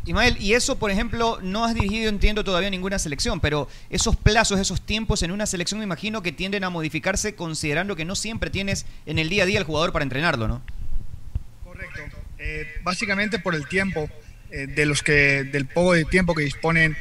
Ismael, 0.05 0.37
y 0.39 0.53
eso, 0.53 0.79
por 0.79 0.89
ejemplo, 0.89 1.39
no 1.43 1.65
has 1.65 1.75
dirigido, 1.75 2.09
entiendo, 2.09 2.43
todavía 2.43 2.69
ninguna 2.69 2.97
selección, 2.97 3.39
pero 3.39 3.67
esos 3.89 4.15
plazos, 4.15 4.59
esos 4.59 4.81
tiempos 4.81 5.21
en 5.21 5.31
una 5.31 5.45
selección 5.45 5.79
me 5.79 5.83
imagino 5.83 6.23
que 6.23 6.31
tienden 6.31 6.63
a 6.63 6.69
modificarse 6.69 7.35
considerando 7.35 7.95
que 7.95 8.05
no 8.05 8.15
siempre 8.15 8.49
tienes 8.49 8.85
en 9.05 9.19
el 9.19 9.29
día 9.29 9.43
a 9.43 9.45
día 9.45 9.59
al 9.59 9.65
jugador 9.65 9.91
para 9.91 10.03
entrenarlo, 10.03 10.47
¿no? 10.47 10.61
Eh, 12.39 12.65
básicamente 12.83 13.37
por 13.37 13.53
el 13.53 13.67
tiempo, 13.67 14.09
eh, 14.49 14.65
de 14.65 14.85
los 14.85 15.03
que, 15.03 15.43
del 15.43 15.67
poco 15.67 15.93
de 15.93 16.05
tiempo 16.05 16.33
que 16.33 16.43
disponen 16.43 16.97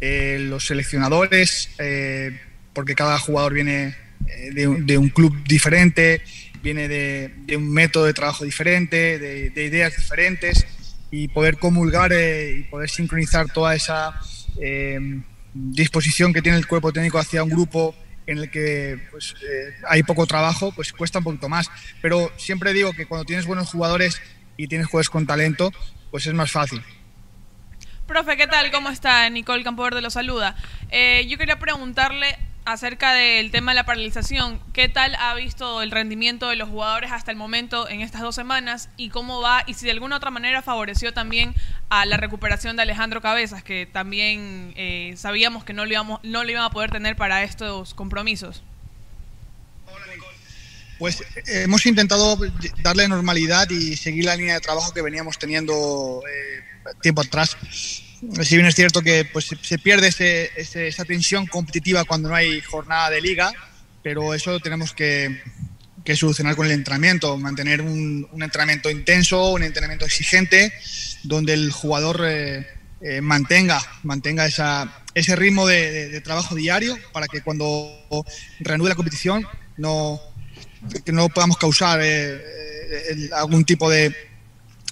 eh, 0.00 0.38
los 0.40 0.66
seleccionadores, 0.66 1.70
eh, 1.78 2.40
porque 2.78 2.94
cada 2.94 3.18
jugador 3.18 3.54
viene 3.54 3.96
eh, 4.28 4.50
de, 4.52 4.98
un- 4.98 5.08
club 5.08 5.36
diferente, 5.42 6.22
viene 6.62 6.86
de, 6.86 7.56
un 7.56 7.72
método 7.72 8.04
de 8.04 8.14
trabajo 8.14 8.44
diferente, 8.44 9.18
de, 9.18 9.50
de 9.50 9.64
ideas 9.64 9.96
diferentes, 9.96 10.64
y 11.10 11.26
poder 11.26 11.58
comulgar 11.58 12.12
eh, 12.12 12.58
y 12.60 12.62
poder 12.70 12.88
sincronizar 12.88 13.52
toda 13.52 13.74
esa 13.74 14.20
eh, 14.60 14.96
disposición 15.52 16.32
que 16.32 16.40
tiene 16.40 16.56
el 16.56 16.68
cuerpo 16.68 16.92
técnico 16.92 17.18
hacia 17.18 17.42
un 17.42 17.50
grupo 17.50 17.96
en 18.28 18.38
el 18.38 18.48
que 18.48 19.08
pues, 19.10 19.34
eh, 19.42 19.74
hay 19.88 20.04
poco 20.04 20.24
trabajo, 20.28 20.70
pues 20.70 20.92
cuesta 20.92 21.18
un 21.18 21.24
poquito 21.24 21.48
más. 21.48 21.68
Pero 22.00 22.30
siempre 22.36 22.72
digo 22.72 22.92
que 22.92 23.06
cuando 23.06 23.24
tienes 23.24 23.44
buenos 23.44 23.68
jugadores 23.70 24.22
y 24.56 24.68
tienes 24.68 24.86
jugadores 24.86 25.10
con 25.10 25.26
talento, 25.26 25.72
pues 26.12 26.28
es 26.28 26.32
más 26.32 26.52
fácil. 26.52 26.80
Profe, 28.06 28.36
¿qué 28.36 28.46
tal? 28.46 28.70
¿Cómo 28.70 28.88
está? 28.88 29.28
Nicole 29.30 29.64
Campoverde 29.64 30.00
lo 30.00 30.10
saluda. 30.10 30.54
Yo 31.26 31.36
quería 31.36 31.58
preguntarle 31.58 32.38
acerca 32.68 33.14
del 33.14 33.50
tema 33.50 33.70
de 33.70 33.76
la 33.76 33.86
paralización. 33.86 34.60
¿Qué 34.74 34.90
tal 34.90 35.14
ha 35.14 35.34
visto 35.34 35.80
el 35.80 35.90
rendimiento 35.90 36.50
de 36.50 36.56
los 36.56 36.68
jugadores 36.68 37.10
hasta 37.12 37.30
el 37.30 37.36
momento 37.38 37.88
en 37.88 38.02
estas 38.02 38.20
dos 38.20 38.34
semanas? 38.34 38.90
¿Y 38.98 39.08
cómo 39.08 39.40
va? 39.40 39.64
Y 39.66 39.72
si 39.72 39.86
de 39.86 39.92
alguna 39.92 40.16
otra 40.16 40.30
manera 40.30 40.60
favoreció 40.60 41.14
también 41.14 41.54
a 41.88 42.04
la 42.04 42.18
recuperación 42.18 42.76
de 42.76 42.82
Alejandro 42.82 43.22
Cabezas, 43.22 43.62
que 43.62 43.88
también 43.90 44.74
eh, 44.76 45.14
sabíamos 45.16 45.64
que 45.64 45.72
no 45.72 45.86
lo, 45.86 45.92
íbamos, 45.92 46.20
no 46.22 46.44
lo 46.44 46.50
iban 46.50 46.62
a 46.62 46.68
poder 46.68 46.90
tener 46.90 47.16
para 47.16 47.42
estos 47.42 47.94
compromisos. 47.94 48.62
Pues 50.98 51.22
eh, 51.22 51.62
hemos 51.62 51.86
intentado 51.86 52.36
darle 52.82 53.08
normalidad 53.08 53.70
y 53.70 53.96
seguir 53.96 54.26
la 54.26 54.36
línea 54.36 54.54
de 54.54 54.60
trabajo 54.60 54.92
que 54.92 55.00
veníamos 55.00 55.38
teniendo 55.38 56.22
eh, 56.28 56.92
tiempo 57.00 57.22
atrás. 57.22 57.56
Si 58.42 58.56
bien 58.56 58.66
es 58.66 58.74
cierto 58.74 59.00
que 59.02 59.24
pues, 59.24 59.46
se- 59.62 59.78
pierde 59.78 60.08
ese- 60.08 60.50
ese- 60.56 60.88
esa 60.88 61.04
tensión 61.04 61.46
competitiva 61.46 62.04
cuando 62.04 62.28
no 62.28 62.34
hay 62.34 62.60
jornada 62.62 63.10
de 63.10 63.20
liga, 63.20 63.52
pero 64.02 64.34
eso 64.34 64.58
tenemos 64.60 64.92
que, 64.92 65.40
que 66.04 66.16
solucionar 66.16 66.56
con 66.56 66.66
el 66.66 66.72
entrenamiento, 66.72 67.36
mantener 67.36 67.80
un, 67.80 68.26
un 68.32 68.42
entrenamiento 68.42 68.90
intenso, 68.90 69.50
un 69.50 69.62
entrenamiento 69.62 70.04
exigente, 70.04 70.72
donde 71.22 71.52
el 71.54 71.70
jugador 71.70 72.24
eh, 72.26 72.66
eh, 73.00 73.20
mantenga, 73.20 73.80
mantenga 74.02 74.46
esa, 74.46 75.02
ese 75.14 75.36
ritmo 75.36 75.66
de, 75.66 76.20
trabajo 76.22 76.54
diario 76.56 76.96
para 77.12 77.28
que 77.28 77.42
cuando 77.42 77.88
reanude 78.60 78.88
la 78.88 78.94
competición 78.96 79.46
no, 79.76 80.20
que 81.04 81.12
no 81.12 81.28
podamos 81.28 81.56
causar 81.58 82.00
eh, 82.02 82.34
eh, 82.34 83.30
algún 83.32 83.64
tipo 83.64 83.88
de, 83.88 84.14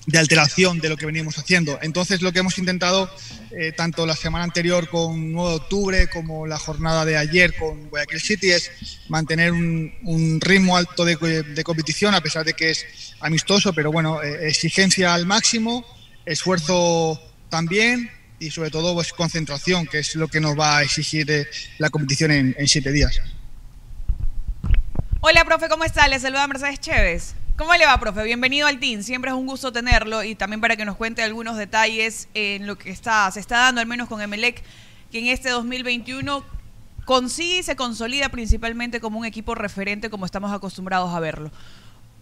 de 0.06 0.18
alteración 0.18 0.78
de 0.78 0.88
lo 0.88 0.96
que 0.96 1.04
venimos 1.04 1.36
haciendo. 1.36 1.78
Entonces 1.82 2.22
lo 2.22 2.32
que 2.32 2.38
hemos 2.38 2.58
intentado, 2.58 3.10
eh, 3.50 3.72
tanto 3.72 4.06
la 4.06 4.14
semana 4.14 4.44
anterior 4.44 4.88
con 4.88 5.32
9 5.32 5.50
de 5.50 5.56
octubre 5.56 6.06
como 6.08 6.46
la 6.46 6.58
jornada 6.58 7.04
de 7.04 7.16
ayer 7.16 7.54
con 7.56 7.88
Guayaquil 7.90 8.20
City, 8.20 8.50
es 8.52 8.70
mantener 9.08 9.52
un, 9.52 10.40
ritmo 10.40 10.76
alto 10.76 11.04
de, 11.04 11.16
competición, 11.64 12.14
a 12.14 12.20
pesar 12.20 12.44
de 12.44 12.54
que 12.54 12.70
es 12.70 12.86
amistoso, 13.20 13.72
pero 13.72 13.90
bueno, 13.90 14.22
eh, 14.22 14.48
exigencia 14.48 15.12
al 15.12 15.26
máximo, 15.26 15.84
esfuerzo 16.24 17.20
también 17.48 18.10
y 18.38 18.50
sobre 18.50 18.70
todo 18.70 18.94
pues, 18.94 19.12
concentración, 19.12 19.86
que 19.86 19.98
es 19.98 20.14
lo 20.14 20.28
que 20.28 20.40
nos 20.40 20.58
va 20.58 20.78
a 20.78 20.82
exigir 20.82 21.28
eh, 21.30 21.48
la 21.78 21.90
competición 21.90 22.30
en, 22.30 22.54
en 22.56 22.68
siete 22.68 22.92
días. 22.92 23.20
Hola, 25.20 25.44
profe, 25.44 25.68
¿cómo 25.68 25.82
está? 25.82 26.06
Le 26.06 26.20
saluda 26.20 26.46
Mercedes 26.46 26.78
Chévez. 26.78 27.34
¿Cómo 27.56 27.72
le 27.74 27.86
va, 27.86 27.98
profe? 27.98 28.22
Bienvenido 28.22 28.66
al 28.66 28.78
team. 28.78 29.02
Siempre 29.02 29.30
es 29.30 29.36
un 29.36 29.46
gusto 29.46 29.72
tenerlo 29.72 30.22
y 30.22 30.34
también 30.34 30.60
para 30.60 30.76
que 30.76 30.84
nos 30.84 30.94
cuente 30.94 31.22
algunos 31.22 31.56
detalles 31.56 32.28
en 32.34 32.66
lo 32.66 32.76
que 32.76 32.90
está, 32.90 33.30
se 33.30 33.40
está 33.40 33.56
dando, 33.56 33.80
al 33.80 33.86
menos 33.86 34.08
con 34.08 34.20
Emelec, 34.20 34.62
que 35.10 35.20
en 35.20 35.28
este 35.28 35.48
2021 35.48 36.44
consigue 37.06 37.60
y 37.60 37.62
se 37.62 37.74
consolida 37.74 38.28
principalmente 38.28 39.00
como 39.00 39.18
un 39.18 39.24
equipo 39.24 39.54
referente 39.54 40.10
como 40.10 40.26
estamos 40.26 40.52
acostumbrados 40.52 41.14
a 41.14 41.20
verlo. 41.20 41.50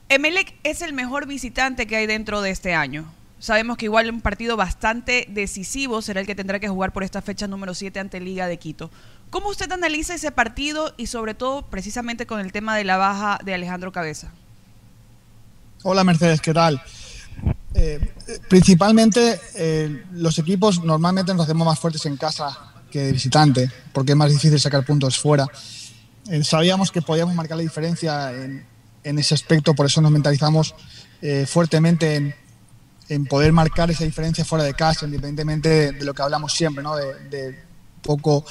Emelec 0.08 0.54
es 0.62 0.82
el 0.82 0.92
mejor 0.92 1.26
visitante 1.26 1.88
que 1.88 1.96
hay 1.96 2.06
dentro 2.06 2.40
de 2.40 2.50
este 2.50 2.74
año. 2.74 3.04
Sabemos 3.40 3.76
que 3.76 3.86
igual 3.86 4.08
un 4.10 4.20
partido 4.20 4.56
bastante 4.56 5.26
decisivo 5.28 6.00
será 6.00 6.20
el 6.20 6.28
que 6.28 6.36
tendrá 6.36 6.60
que 6.60 6.68
jugar 6.68 6.92
por 6.92 7.02
esta 7.02 7.22
fecha 7.22 7.48
número 7.48 7.74
7 7.74 7.98
ante 7.98 8.20
Liga 8.20 8.46
de 8.46 8.58
Quito. 8.58 8.88
¿Cómo 9.30 9.48
usted 9.48 9.72
analiza 9.72 10.14
ese 10.14 10.30
partido 10.30 10.94
y 10.96 11.08
sobre 11.08 11.34
todo 11.34 11.62
precisamente 11.62 12.24
con 12.24 12.38
el 12.38 12.52
tema 12.52 12.76
de 12.76 12.84
la 12.84 12.98
baja 12.98 13.40
de 13.44 13.54
Alejandro 13.54 13.90
Cabeza? 13.90 14.30
Hola 15.86 16.02
Mercedes, 16.02 16.40
¿qué 16.40 16.54
tal? 16.54 16.82
Eh, 17.74 18.00
principalmente 18.48 19.38
eh, 19.54 20.04
los 20.12 20.38
equipos 20.38 20.82
normalmente 20.82 21.34
nos 21.34 21.44
hacemos 21.44 21.66
más 21.66 21.78
fuertes 21.78 22.06
en 22.06 22.16
casa 22.16 22.72
que 22.90 23.00
de 23.00 23.12
visitante, 23.12 23.70
porque 23.92 24.12
es 24.12 24.16
más 24.16 24.30
difícil 24.30 24.58
sacar 24.58 24.82
puntos 24.86 25.18
fuera. 25.18 25.46
Eh, 26.30 26.42
sabíamos 26.42 26.90
que 26.90 27.02
podíamos 27.02 27.34
marcar 27.34 27.58
la 27.58 27.64
diferencia 27.64 28.32
en, 28.32 28.64
ese 29.18 29.34
aspecto, 29.34 29.74
por 29.74 29.84
eso 29.84 30.00
nos 30.00 30.10
mentalizamos 30.10 30.74
fuertemente 31.46 32.34
en, 33.10 33.26
poder 33.26 33.52
marcar 33.52 33.90
esa 33.90 34.04
diferencia 34.04 34.42
fuera 34.42 34.64
de 34.64 34.72
casa, 34.72 35.04
independientemente 35.04 35.92
de, 35.92 36.02
lo 36.02 36.14
que 36.14 36.22
hablamos 36.22 36.54
siempre, 36.54 36.82
¿no? 36.82 36.96
de, 36.96 37.62
poco 38.00 38.46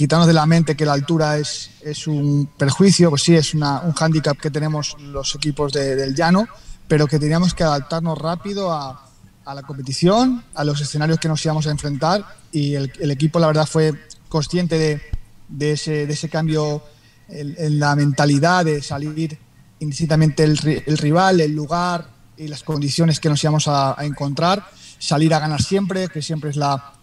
quitarnos 0.00 0.26
de 0.26 0.32
la 0.32 0.46
mente 0.46 0.78
que 0.78 0.86
la 0.86 0.94
altura 0.94 1.36
es, 1.36 1.72
es 1.82 2.06
un 2.06 2.48
perjuicio, 2.56 3.10
pues 3.10 3.22
sí, 3.22 3.36
es 3.36 3.52
una, 3.52 3.82
un 3.82 3.92
hándicap 3.92 4.34
que 4.38 4.50
tenemos 4.50 4.96
los 4.98 5.34
equipos 5.34 5.74
de, 5.74 5.94
del 5.94 6.14
llano, 6.14 6.48
pero 6.88 7.06
que 7.06 7.18
teníamos 7.18 7.52
que 7.52 7.64
adaptarnos 7.64 8.16
rápido 8.16 8.72
a, 8.72 9.06
a, 9.44 9.54
la 9.54 9.60
competición, 9.60 10.42
a 10.54 10.64
los 10.64 10.80
escenarios 10.80 11.18
que 11.18 11.28
nos 11.28 11.44
íbamos 11.44 11.66
a 11.66 11.70
enfrentar 11.70 12.24
y 12.50 12.76
el, 12.76 12.90
el 12.98 13.10
equipo 13.10 13.38
la 13.40 13.48
verdad 13.48 13.66
fue 13.66 13.92
consciente 14.30 14.78
de, 14.78 15.02
de, 15.48 15.72
ese, 15.72 16.06
de 16.06 16.14
ese, 16.14 16.30
cambio 16.30 16.82
en, 17.28 17.54
en, 17.58 17.78
la 17.78 17.94
mentalidad 17.94 18.64
de 18.64 18.80
salir 18.80 19.38
indistintamente 19.80 20.44
el, 20.44 20.82
el 20.86 20.96
rival, 20.96 21.42
el 21.42 21.54
lugar, 21.54 22.08
y 22.38 22.48
las 22.48 22.62
condiciones 22.62 23.20
que 23.20 23.28
nos 23.28 23.44
íbamos 23.44 23.68
a, 23.68 24.00
a, 24.00 24.06
encontrar, 24.06 24.64
salir 24.98 25.34
a 25.34 25.40
ganar 25.40 25.60
siempre, 25.60 26.08
que 26.08 26.22
siempre 26.22 26.48
es 26.48 26.56
la, 26.56 26.94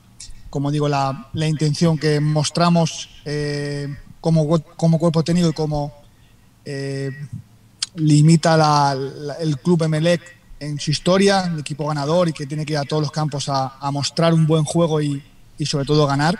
como 0.49 0.71
digo, 0.71 0.88
la, 0.88 1.29
la 1.33 1.47
intención 1.47 1.97
que 1.97 2.19
mostramos 2.19 3.10
eh, 3.25 3.88
como, 4.21 4.60
como 4.75 4.99
cuerpo 4.99 5.23
técnico 5.23 5.49
y 5.49 5.53
como 5.53 5.93
eh, 6.65 7.12
limita 7.95 8.93
el 9.39 9.57
club 9.60 9.83
Emelec 9.83 10.21
en 10.60 10.79
su 10.79 10.91
historia, 10.91 11.49
un 11.51 11.60
equipo 11.60 11.88
ganador 11.88 12.29
y 12.29 12.33
que 12.33 12.45
tiene 12.45 12.65
que 12.65 12.73
ir 12.73 12.79
a 12.79 12.83
todos 12.83 13.03
los 13.03 13.12
campos 13.12 13.47
a, 13.49 13.91
mostrar 13.91 14.33
un 14.33 14.47
buen 14.47 14.63
juego 14.63 15.01
y, 15.01 15.23
y, 15.57 15.65
sobre 15.65 15.86
todo 15.86 16.07
ganar. 16.07 16.38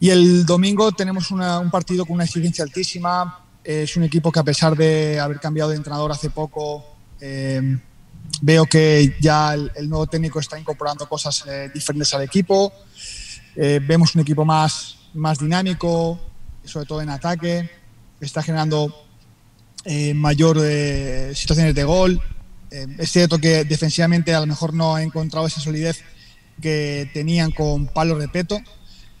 Y 0.00 0.10
el 0.10 0.44
domingo 0.44 0.92
tenemos 0.92 1.30
un 1.30 1.70
partido 1.70 2.04
con 2.04 2.14
una 2.14 2.24
exigencia 2.24 2.64
altísima. 2.64 3.44
Es 3.64 3.96
un 3.96 4.04
equipo 4.04 4.30
que 4.30 4.40
a 4.40 4.44
pesar 4.44 4.76
de 4.76 5.18
haber 5.18 5.40
cambiado 5.40 5.70
de 5.70 5.76
entrenador 5.76 6.12
hace 6.12 6.30
poco, 6.30 6.84
eh, 7.20 7.78
veo 8.40 8.66
que 8.66 9.16
ya 9.20 9.54
el, 9.54 9.88
nuevo 9.88 10.06
técnico 10.06 10.40
está 10.40 10.58
incorporando 10.58 11.08
cosas 11.08 11.44
eh, 11.46 11.70
diferentes 11.72 12.12
al 12.14 12.22
equipo. 12.22 12.72
Eh, 13.54 13.80
vemos 13.82 14.14
un 14.14 14.22
equipo 14.22 14.44
más, 14.44 14.96
más 15.14 15.38
dinámico, 15.38 16.20
sobre 16.64 16.86
todo 16.86 17.02
en 17.02 17.10
ataque. 17.10 17.70
Está 18.20 18.42
generando 18.42 18.94
eh, 19.84 20.14
mayor 20.14 20.58
situaciones 21.34 21.74
de 21.74 21.84
gol. 21.84 22.20
es 22.70 23.12
cierto 23.12 23.38
que 23.38 23.64
defensivamente 23.64 24.34
a 24.34 24.40
lo 24.40 24.46
mejor 24.46 24.74
no 24.74 24.96
ha 24.96 25.02
encontrado 25.02 25.46
esa 25.46 25.60
solidez 25.60 26.02
que 26.60 27.10
tenían 27.12 27.50
con 27.50 27.86
Palo 27.86 28.18
Repeto. 28.18 28.60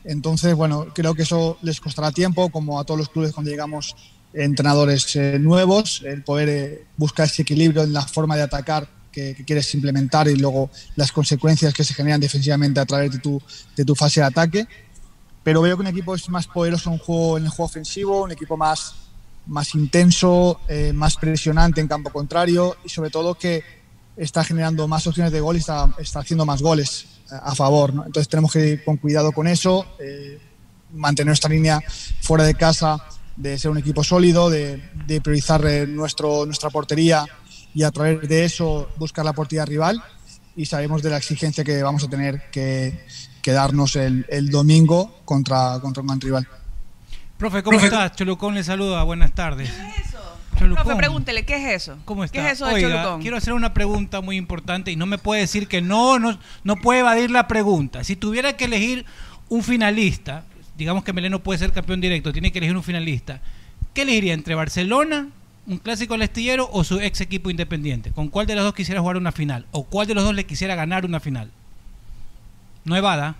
Entonces, 0.04 0.54
bueno, 0.54 0.86
creo 0.94 1.14
que 1.14 1.22
eso 1.22 1.58
les 1.62 1.80
costará 1.80 2.12
tiempo, 2.12 2.48
como 2.50 2.78
a 2.78 2.84
todos 2.84 2.98
los 2.98 3.08
clubes 3.08 3.32
cuando 3.32 3.50
llegamos 3.50 3.96
entrenadores 4.36 5.16
eh, 5.16 5.38
nuevos, 5.38 6.02
el 6.04 6.22
poder 6.22 6.48
eh, 6.48 6.84
buscar 6.96 7.26
ese 7.26 7.42
equilibrio 7.42 7.82
en 7.82 7.92
la 7.92 8.02
forma 8.02 8.36
de 8.36 8.42
atacar 8.42 8.88
que, 9.16 9.34
que, 9.34 9.44
quieres 9.46 9.74
implementar 9.74 10.28
y 10.28 10.36
luego 10.36 10.68
las 10.94 11.10
consecuencias 11.10 11.72
que 11.72 11.84
se 11.84 11.94
generan 11.94 12.20
defensivamente 12.20 12.80
a 12.80 12.84
través 12.84 13.10
de 13.12 13.18
tu, 13.18 13.40
de 13.74 13.82
tu 13.82 13.94
fase 13.94 14.20
de 14.20 14.26
ataque. 14.26 14.68
Pero 15.42 15.62
veo 15.62 15.74
que 15.74 15.80
un 15.80 15.86
equipo 15.86 16.14
es 16.14 16.28
más 16.28 16.46
poderoso 16.46 16.92
en, 16.92 16.98
juego, 16.98 17.38
en 17.38 17.44
el 17.44 17.48
juego 17.48 17.64
ofensivo, 17.64 18.24
un 18.24 18.32
equipo 18.32 18.58
más, 18.58 18.94
más 19.46 19.74
intenso, 19.74 20.60
eh, 20.68 20.92
más 20.92 21.16
presionante 21.16 21.80
en 21.80 21.88
campo 21.88 22.10
contrario 22.10 22.76
y 22.84 22.90
sobre 22.90 23.08
todo 23.08 23.36
que 23.36 23.64
está 24.18 24.44
generando 24.44 24.86
más 24.86 25.06
opciones 25.06 25.32
de 25.32 25.40
gol 25.40 25.56
y 25.56 25.60
está, 25.60 25.94
está 25.98 26.20
haciendo 26.20 26.44
más 26.44 26.60
goles 26.60 27.06
a, 27.30 27.54
favor. 27.54 27.94
¿no? 27.94 28.04
Entonces 28.04 28.28
tenemos 28.28 28.52
que 28.52 28.68
ir 28.68 28.84
con 28.84 28.98
cuidado 28.98 29.32
con 29.32 29.46
eso, 29.46 29.86
eh, 29.98 30.38
mantener 30.92 31.32
esta 31.32 31.48
línea 31.48 31.80
fuera 32.20 32.44
de 32.44 32.54
casa 32.54 33.02
de 33.34 33.58
ser 33.58 33.70
un 33.70 33.78
equipo 33.78 34.04
sólido, 34.04 34.50
de, 34.50 34.82
de 35.06 35.20
priorizar 35.22 35.64
eh, 35.64 35.86
nuestro, 35.86 36.44
nuestra 36.44 36.68
portería 36.68 37.24
y 37.76 37.82
a 37.82 37.90
través 37.90 38.26
de 38.26 38.46
eso 38.46 38.88
buscar 38.96 39.22
la 39.22 39.34
portería 39.34 39.66
rival. 39.66 40.02
Y 40.56 40.64
sabemos 40.64 41.02
de 41.02 41.10
la 41.10 41.18
exigencia 41.18 41.62
que 41.62 41.82
vamos 41.82 42.02
a 42.04 42.08
tener 42.08 42.48
que, 42.50 43.04
que 43.42 43.52
darnos 43.52 43.96
el, 43.96 44.24
el, 44.30 44.48
domingo 44.48 45.20
contra, 45.26 45.78
contra 45.82 46.00
un 46.00 46.06
gran 46.06 46.20
rival. 46.22 46.48
Profe, 47.36 47.62
¿cómo 47.62 47.76
Profe. 47.76 47.88
estás? 47.88 48.16
Cholucón 48.16 48.54
le 48.54 48.64
saluda, 48.64 49.02
buenas 49.02 49.34
tardes. 49.34 49.70
¿Qué 49.70 50.00
es 50.00 50.08
eso? 50.08 50.18
Cholucón. 50.58 50.84
Profe, 50.84 50.96
pregúntele, 50.96 51.44
¿qué 51.44 51.56
es 51.56 51.82
eso? 51.82 51.98
¿Cómo 52.06 52.24
está? 52.24 52.40
¿Qué 52.40 52.46
es 52.46 52.54
eso 52.54 52.66
de 52.66 52.72
Oiga, 52.76 52.88
Cholucón? 52.88 53.20
quiero 53.20 53.36
hacer 53.36 53.52
una 53.52 53.74
pregunta 53.74 54.22
muy 54.22 54.38
importante 54.38 54.90
y 54.90 54.96
no 54.96 55.04
me 55.04 55.18
puede 55.18 55.42
decir 55.42 55.68
que 55.68 55.82
no, 55.82 56.18
no, 56.18 56.38
no 56.64 56.76
puede 56.76 57.00
evadir 57.00 57.30
la 57.30 57.46
pregunta. 57.46 58.04
Si 58.04 58.16
tuviera 58.16 58.56
que 58.56 58.64
elegir 58.64 59.04
un 59.50 59.62
finalista, 59.62 60.44
digamos 60.78 61.04
que 61.04 61.12
Meleno 61.12 61.42
puede 61.42 61.58
ser 61.58 61.72
campeón 61.72 62.00
directo, 62.00 62.32
tiene 62.32 62.52
que 62.52 62.58
elegir 62.58 62.74
un 62.74 62.82
finalista. 62.82 63.42
¿Qué 63.92 64.02
elegiría 64.02 64.32
entre 64.32 64.54
Barcelona, 64.54 65.28
un 65.66 65.78
clásico 65.78 66.14
al 66.14 66.22
astillero 66.22 66.68
o 66.72 66.84
su 66.84 67.00
ex 67.00 67.20
equipo 67.20 67.50
independiente? 67.50 68.12
¿Con 68.12 68.28
cuál 68.28 68.46
de 68.46 68.54
los 68.54 68.64
dos 68.64 68.74
quisiera 68.74 69.00
jugar 69.00 69.16
una 69.16 69.32
final? 69.32 69.66
¿O 69.72 69.84
cuál 69.84 70.06
de 70.06 70.14
los 70.14 70.24
dos 70.24 70.34
le 70.34 70.46
quisiera 70.46 70.74
ganar 70.74 71.04
una 71.04 71.20
final? 71.20 71.50
No 72.84 72.96
evada. 72.96 73.36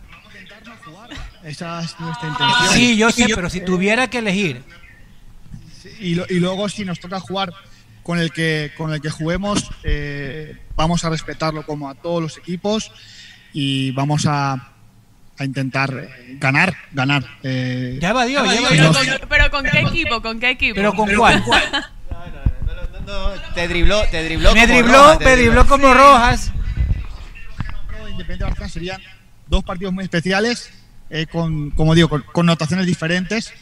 Esa 1.45 1.83
es 1.83 1.99
nuestra 2.01 2.29
intención. 2.29 2.69
Sí, 2.73 2.97
yo 2.97 3.11
sé, 3.11 3.27
pero 3.35 3.49
si 3.49 3.61
tuviera 3.61 4.11
que 4.11 4.19
elegir. 4.19 4.63
Y, 6.01 6.17
lo, 6.17 6.27
y 6.29 6.41
luego 6.41 6.69
si 6.69 6.85
nos 6.85 6.99
toca 6.99 7.21
jugar 7.21 7.53
con 8.03 8.19
el 8.19 8.33
que, 8.33 8.73
con 8.77 8.93
el 8.93 9.01
que 9.01 9.11
juguemos, 9.11 9.71
eh, 9.85 10.57
vamos 10.75 11.05
a 11.05 11.11
respetarlo 11.11 11.65
como 11.65 11.89
a 11.89 11.95
todos 11.95 12.21
los 12.21 12.39
equipos 12.39 12.91
y 13.53 13.93
vamos 13.93 14.27
a, 14.27 14.73
a 15.39 15.45
intentar 15.45 15.93
eh, 15.97 16.37
ganar, 16.41 16.77
ganar. 16.93 17.25
Eh, 17.45 17.99
ya 18.01 18.11
evadió, 18.11 18.45
ya 18.45 18.55
evadió. 18.57 18.93
Pero, 18.93 18.93
con, 18.93 19.29
pero 19.29 19.51
con 19.51 19.65
qué 19.65 19.81
equipo, 19.81 20.23
con 20.23 20.41
qué 20.41 20.51
equipo. 20.51 20.75
Pero 20.75 20.95
con 20.95 21.15
cuál. 21.15 21.45
Te 23.55 23.69
dribló, 23.69 24.03
te 24.11 24.25
dribló. 24.25 24.53
Me 24.55 24.63
como 24.63 24.73
dribló, 24.75 24.93
Rojas, 24.93 25.21
me 25.21 25.37
dribló 25.37 25.67
como 25.67 25.95
Rojas. 25.95 26.53
Independiente 28.11 28.45
Barcelona 28.45 28.69
serían 28.69 29.01
dos 29.47 29.65
partidos 29.65 29.93
muy 29.93 30.05
especiales, 30.05 30.71
eh, 31.11 31.27
con, 31.27 31.71
como 31.71 31.95
digo, 31.95 32.09
con 32.09 32.23
connotaciones 32.33 32.87
diferentes. 32.87 33.53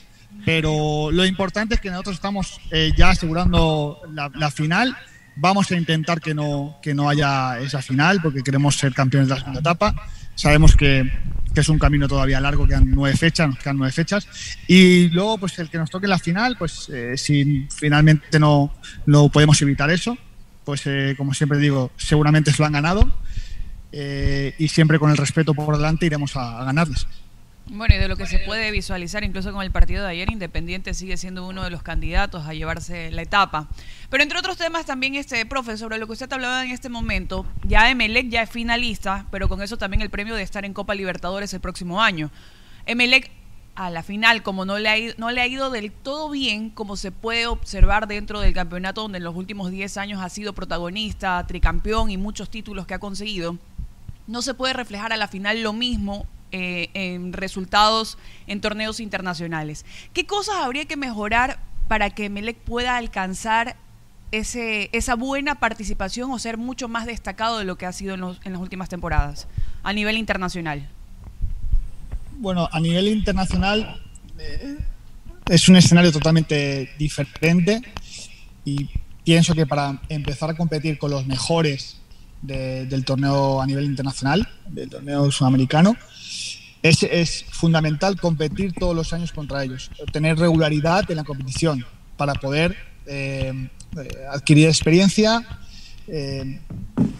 Pero 0.44 1.10
lo 1.10 1.24
importante 1.24 1.76
es 1.76 1.80
que 1.80 1.90
nosotros 1.90 2.16
estamos 2.16 2.60
eh, 2.70 2.92
ya 2.96 3.10
asegurando 3.10 4.00
la, 4.12 4.30
la, 4.34 4.50
final. 4.50 4.96
Vamos 5.36 5.70
a 5.70 5.76
intentar 5.76 6.20
que 6.20 6.34
no, 6.34 6.78
que 6.82 6.94
no 6.94 7.08
haya 7.08 7.58
esa 7.60 7.80
final 7.80 8.20
porque 8.20 8.42
queremos 8.42 8.76
ser 8.76 8.92
campeones 8.94 9.28
de 9.28 9.34
la 9.34 9.40
segunda 9.40 9.60
etapa. 9.60 9.94
Sabemos 10.34 10.76
que, 10.76 11.10
es 11.54 11.68
un 11.68 11.78
camino 11.78 12.08
todavía 12.08 12.40
largo, 12.40 12.66
quedan 12.66 12.90
nueve 12.90 13.16
fechas, 13.16 13.48
nos 13.48 13.58
quedan 13.58 13.76
nueve 13.76 13.92
fechas. 13.92 14.26
Y 14.66 15.08
luego, 15.10 15.38
pues 15.38 15.58
el 15.60 15.70
que 15.70 15.78
nos 15.78 15.88
toque 15.88 16.08
la 16.08 16.18
final, 16.18 16.56
pues 16.58 16.88
eh, 16.92 17.16
si 17.16 17.68
finalmente 17.70 18.40
no, 18.40 18.74
no 19.06 19.28
podemos 19.28 19.62
evitar 19.62 19.88
eso, 19.90 20.18
pues 20.64 20.82
eh, 20.86 21.14
como 21.16 21.32
siempre 21.32 21.58
digo, 21.58 21.92
seguramente 21.96 22.52
se 22.52 22.58
lo 22.60 22.66
han 22.66 22.72
ganado. 22.72 23.18
Eh, 23.92 24.56
y 24.58 24.66
siempre 24.66 24.98
con 24.98 25.12
el 25.12 25.16
respeto 25.16 25.54
por 25.54 25.76
delante 25.76 26.06
iremos 26.06 26.34
a, 26.36 26.60
a 26.60 26.64
ganarles. 26.64 27.06
Bueno, 27.66 27.94
y 27.94 27.98
de 27.98 28.08
lo 28.08 28.16
que 28.16 28.26
se 28.26 28.40
puede 28.40 28.70
visualizar, 28.70 29.24
incluso 29.24 29.50
con 29.50 29.62
el 29.62 29.70
partido 29.70 30.04
de 30.04 30.10
ayer, 30.10 30.30
Independiente 30.30 30.92
sigue 30.92 31.16
siendo 31.16 31.46
uno 31.46 31.64
de 31.64 31.70
los 31.70 31.82
candidatos 31.82 32.46
a 32.46 32.52
llevarse 32.52 33.10
la 33.10 33.22
etapa. 33.22 33.68
Pero 34.10 34.22
entre 34.22 34.38
otros 34.38 34.58
temas 34.58 34.84
también, 34.84 35.14
este 35.14 35.46
profe, 35.46 35.78
sobre 35.78 35.96
lo 35.96 36.06
que 36.06 36.12
usted 36.12 36.30
hablaba 36.30 36.62
en 36.62 36.72
este 36.72 36.90
momento, 36.90 37.46
ya 37.66 37.90
Emelec 37.90 38.28
ya 38.28 38.42
es 38.42 38.50
finalista, 38.50 39.26
pero 39.30 39.48
con 39.48 39.62
eso 39.62 39.78
también 39.78 40.02
el 40.02 40.10
premio 40.10 40.34
de 40.34 40.42
estar 40.42 40.66
en 40.66 40.74
Copa 40.74 40.94
Libertadores 40.94 41.54
el 41.54 41.60
próximo 41.60 42.02
año. 42.02 42.30
Emelec 42.84 43.30
a 43.76 43.88
la 43.88 44.02
final, 44.02 44.42
como 44.42 44.66
no 44.66 44.78
le, 44.78 44.88
ha 44.90 44.98
ido, 44.98 45.14
no 45.16 45.30
le 45.30 45.40
ha 45.40 45.46
ido 45.46 45.70
del 45.70 45.90
todo 45.90 46.28
bien, 46.28 46.68
como 46.68 46.96
se 46.96 47.12
puede 47.12 47.46
observar 47.46 48.06
dentro 48.08 48.40
del 48.40 48.52
campeonato, 48.52 49.00
donde 49.00 49.18
en 49.18 49.24
los 49.24 49.34
últimos 49.34 49.70
10 49.70 49.96
años 49.96 50.22
ha 50.22 50.28
sido 50.28 50.52
protagonista, 50.52 51.44
tricampeón 51.46 52.10
y 52.10 52.18
muchos 52.18 52.50
títulos 52.50 52.86
que 52.86 52.94
ha 52.94 52.98
conseguido, 52.98 53.58
no 54.26 54.42
se 54.42 54.52
puede 54.52 54.74
reflejar 54.74 55.14
a 55.14 55.16
la 55.16 55.28
final 55.28 55.62
lo 55.62 55.72
mismo 55.72 56.26
eh, 56.56 56.88
en 56.94 57.32
resultados 57.32 58.16
en 58.46 58.60
torneos 58.60 59.00
internacionales. 59.00 59.84
¿Qué 60.12 60.24
cosas 60.24 60.54
habría 60.62 60.84
que 60.84 60.96
mejorar 60.96 61.58
para 61.88 62.10
que 62.10 62.30
Melec 62.30 62.56
pueda 62.58 62.96
alcanzar 62.96 63.74
ese, 64.30 64.88
esa 64.92 65.16
buena 65.16 65.56
participación 65.56 66.30
o 66.30 66.38
ser 66.38 66.56
mucho 66.56 66.86
más 66.88 67.06
destacado 67.06 67.58
de 67.58 67.64
lo 67.64 67.76
que 67.76 67.86
ha 67.86 67.92
sido 67.92 68.14
en, 68.14 68.20
los, 68.20 68.40
en 68.44 68.52
las 68.52 68.60
últimas 68.60 68.88
temporadas 68.88 69.48
a 69.82 69.92
nivel 69.92 70.16
internacional? 70.16 70.88
Bueno, 72.38 72.68
a 72.70 72.78
nivel 72.80 73.08
internacional 73.08 74.00
eh, 74.38 74.76
es 75.48 75.68
un 75.68 75.76
escenario 75.76 76.12
totalmente 76.12 76.90
diferente 76.98 77.82
y 78.64 78.88
pienso 79.24 79.54
que 79.54 79.66
para 79.66 80.00
empezar 80.08 80.50
a 80.50 80.54
competir 80.56 80.98
con 80.98 81.10
los 81.10 81.26
mejores 81.26 81.98
de- 82.42 82.86
del 82.86 83.04
torneo 83.04 83.60
a 83.62 83.66
nivel 83.66 83.84
internacional, 83.84 84.46
del 84.68 84.88
torneo 84.88 85.30
sudamericano. 85.30 85.96
Es, 86.84 87.46
fundamental 87.50 88.20
competir 88.20 88.74
todos 88.74 88.94
los 88.94 89.14
años 89.14 89.32
contra 89.32 89.64
ellos, 89.64 89.90
tener 90.12 90.38
regularidad 90.38 91.10
en 91.10 91.16
la 91.16 91.24
competición 91.24 91.82
para 92.18 92.34
poder 92.34 92.76
eh, 93.06 93.70
eh, 93.96 94.08
adquirir 94.30 94.68
experiencia, 94.68 95.42
eh, 96.06 96.60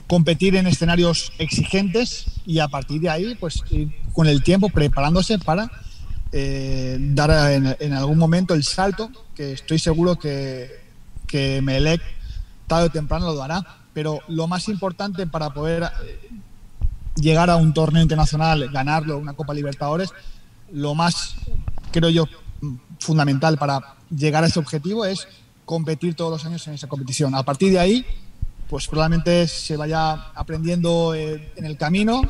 competir 0.07 0.55
en 0.57 0.67
escenarios 0.67 1.33
exigentes 1.39 2.27
y 2.45 2.59
a 2.59 2.69
partir 2.69 3.01
de 3.01 3.09
ahí, 3.09 3.35
pues 3.37 3.65
con 4.13 4.27
el 4.27 4.43
tiempo 4.43 4.69
preparándose 4.69 5.39
para 5.39 5.71
eh, 6.31 6.99
dar 7.01 7.31
en, 7.81 7.93
algún 7.95 8.19
momento 8.19 8.53
el 8.53 8.65
salto, 8.65 9.11
que 9.35 9.53
estoy 9.53 9.79
seguro 9.79 10.19
que, 10.19 10.69
que 11.27 11.63
Melec 11.63 12.03
tarde 12.67 12.87
o 12.87 12.91
temprano 12.91 13.27
lo 13.27 13.37
dará. 13.37 13.65
Pero 13.95 14.19
lo 14.27 14.47
más 14.47 14.69
importante 14.69 15.27
para 15.27 15.55
poder 15.55 15.89
llegar 17.17 17.51
a 17.51 17.57
un 17.57 17.73
torneo 17.75 18.03
internacional, 18.03 18.69
ganarlo, 18.71 19.19
una 19.19 19.35
Copa 19.35 19.55
Libertadores, 19.55 20.11
lo 20.73 20.95
más, 20.95 21.37
creo 21.93 22.11
yo, 22.11 22.27
fundamental 22.99 23.59
para 23.59 23.97
llegar 24.11 24.45
a 24.45 24.47
ese 24.47 24.59
objetivo 24.59 25.05
es 25.05 25.29
competir 25.65 26.15
todos 26.15 26.31
los 26.31 26.45
años 26.45 26.67
en 26.67 26.75
esa 26.75 26.89
competición. 26.89 27.35
A 27.35 27.43
partir 27.43 27.73
de 27.73 27.79
ahí, 27.79 28.07
pues 28.69 28.87
probablemente 28.89 29.47
se 29.49 29.77
vaya 29.77 30.13
aprendiendo 30.35 31.15
eh, 31.15 31.53
en 31.57 31.65
el 31.65 31.77
camino 31.77 32.23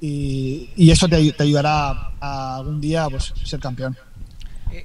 y, 0.00 0.70
y 0.76 0.90
eso 0.90 1.08
te, 1.08 1.32
te 1.32 1.42
ayudará 1.42 2.12
a 2.20 2.56
algún 2.56 2.80
día 2.80 3.08
pues, 3.08 3.32
ser 3.44 3.60
campeón. 3.60 3.96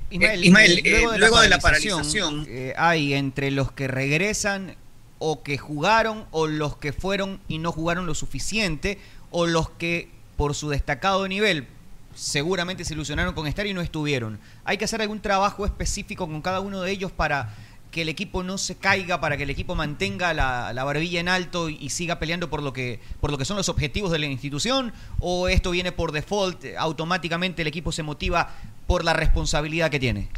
Ismael, 0.10 0.46
Ismael, 0.46 0.72
eh, 0.80 0.82
eh, 0.84 0.92
luego, 0.92 1.12
de, 1.12 1.20
luego 1.20 1.36
la 1.38 1.42
de 1.44 1.50
la 1.50 1.60
paralización, 1.60 2.02
paralización, 2.02 2.46
eh, 2.50 2.74
hay 2.78 3.14
entre 3.14 3.52
los 3.52 3.72
que 3.72 3.88
regresan 3.88 4.76
o 5.20 5.44
que 5.44 5.58
jugaron 5.58 6.26
o 6.32 6.48
los 6.48 6.78
que 6.78 6.94
fueron 6.94 7.40
y 7.48 7.60
no 7.60 7.72
jugaron 7.72 8.06
lo 8.06 8.14
suficiente 8.14 9.00
o 9.32 9.46
los 9.46 9.70
que 9.70 10.10
por 10.36 10.56
su 10.56 10.70
destacado 10.70 11.28
nivel 11.28 11.68
seguramente 12.16 12.84
se 12.84 12.94
ilusionaron 12.94 13.34
con 13.34 13.48
estar 13.48 13.66
y 13.68 13.74
no 13.74 13.82
estuvieron. 13.82 14.40
Hay 14.66 14.78
que 14.78 14.86
hacer 14.86 15.02
algún 15.02 15.22
trabajo 15.22 15.66
específico 15.66 16.28
con 16.28 16.42
cada 16.42 16.60
uno 16.60 16.82
de 16.82 16.92
ellos 16.92 17.12
para 17.12 17.54
que 17.92 18.02
el 18.02 18.10
equipo 18.10 18.44
no 18.44 18.58
se 18.58 18.76
caiga, 18.76 19.22
para 19.22 19.38
que 19.38 19.44
el 19.44 19.50
equipo 19.50 19.76
mantenga 19.76 20.34
la, 20.34 20.74
la 20.74 20.84
barbilla 20.84 21.20
en 21.20 21.30
alto 21.30 21.70
y, 21.70 21.90
siga 21.90 22.20
peleando 22.20 22.50
por 22.50 22.62
lo 22.62 22.74
que 22.74 23.00
por 23.22 23.32
lo 23.32 23.38
que 23.38 23.46
son 23.46 23.56
los 23.56 23.70
objetivos 23.70 24.12
de 24.12 24.20
la 24.20 24.26
institución 24.26 24.94
o 25.20 25.48
esto 25.48 25.72
viene 25.72 25.92
por 25.92 26.12
default, 26.12 26.64
automáticamente 26.78 27.62
el 27.62 27.68
equipo 27.68 27.92
se 27.92 28.04
motiva 28.04 28.50
por 28.88 29.06
la 29.06 29.14
responsabilidad 29.14 29.90
que 29.90 30.00
tiene. 30.00 30.30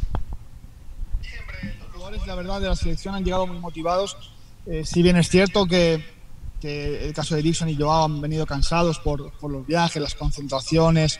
Los 1.80 1.88
jugadores, 1.92 2.26
la 2.26 2.34
verdad, 2.34 2.60
de 2.60 2.68
la 2.68 2.76
selección 2.76 3.14
han 3.14 3.24
llegado 3.24 3.46
muy 3.46 3.58
motivados. 3.58 4.16
Eh, 4.66 4.84
si 4.84 5.02
bien 5.02 5.16
es 5.16 5.28
cierto 5.28 5.66
que, 5.66 6.04
que 6.60 7.06
el 7.06 7.12
caso 7.14 7.34
de 7.34 7.42
Dixon 7.42 7.68
y 7.68 7.76
Joao 7.76 8.04
han 8.04 8.20
venido 8.20 8.44
cansados 8.46 8.98
por, 8.98 9.32
por 9.38 9.50
los 9.50 9.66
viajes, 9.66 10.00
las 10.02 10.14
concentraciones, 10.14 11.18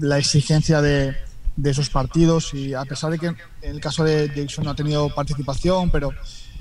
la 0.00 0.18
exigencia 0.18 0.80
de, 0.82 1.16
de 1.56 1.70
esos 1.70 1.88
partidos 1.90 2.52
y 2.54 2.74
a 2.74 2.84
pesar 2.84 3.10
de 3.10 3.18
que 3.18 3.26
en 3.26 3.36
el 3.62 3.80
caso 3.80 4.04
de 4.04 4.28
Dixon 4.28 4.64
no 4.64 4.70
ha 4.72 4.74
tenido 4.76 5.08
participación, 5.14 5.90
pero 5.90 6.10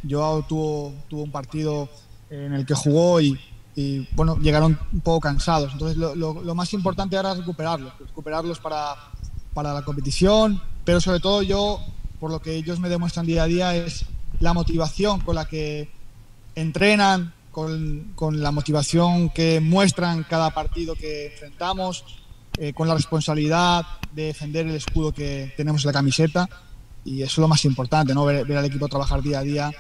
Joao 0.10 0.44
tuvo, 0.44 0.94
tuvo 1.10 1.24
un 1.24 1.32
partido 1.32 1.90
en 2.30 2.54
el 2.54 2.66
que 2.66 2.74
jugó 2.74 3.20
y, 3.20 3.38
y, 3.76 4.08
bueno, 4.16 4.38
llegaron 4.38 4.80
un 4.94 5.02
poco 5.02 5.20
cansados. 5.20 5.74
Entonces 5.74 5.98
lo, 5.98 6.16
lo- 6.16 6.42
lo 6.42 6.56
más 6.56 6.74
importante 6.74 7.18
ahora 7.18 7.34
es 7.34 7.40
recuperarlos, 7.40 7.94
recuperarlos 8.00 8.60
para, 8.60 8.96
para 9.54 9.74
la 9.74 9.82
competición, 9.84 10.62
pero 10.86 11.02
sobre 11.02 11.20
todo 11.20 11.42
yo, 11.42 11.80
por 12.20 12.32
lo 12.32 12.42
que 12.42 12.56
ellos 12.56 12.80
me 12.80 12.88
demuestran 12.90 13.26
día 13.26 13.44
a 13.44 13.48
día, 13.48 13.76
es 13.76 14.06
la 14.40 14.54
motivación 14.54 15.20
con 15.20 15.36
la 15.36 15.46
que 15.46 15.90
entrenan, 16.56 17.34
con, 17.52 18.14
con 18.16 18.42
la 18.42 18.52
motivación 18.52 19.30
que 19.30 19.60
muestran 19.60 20.24
cada 20.24 20.52
partido 20.52 20.96
que 20.96 21.28
enfrentamos, 21.28 22.06
eh, 22.58 22.74
con 22.74 22.88
la 22.88 22.96
responsabilidad 22.96 23.86
de 24.14 24.26
defender 24.26 24.68
el 24.68 24.76
escudo 24.76 25.14
que 25.14 25.54
tenemos 25.56 25.84
en 25.84 25.88
la 25.88 25.94
camiseta. 25.94 26.50
Y 27.04 27.22
eso 27.22 27.34
es 27.34 27.38
lo 27.40 27.48
más 27.48 27.66
importante, 27.66 28.14
¿no? 28.14 28.26
ver, 28.26 28.46
ver 28.46 28.58
al 28.58 28.66
equipo 28.66 28.88
trabajar 28.88 29.22
día 29.22 29.40
a 29.40 29.44
día. 29.44 29.72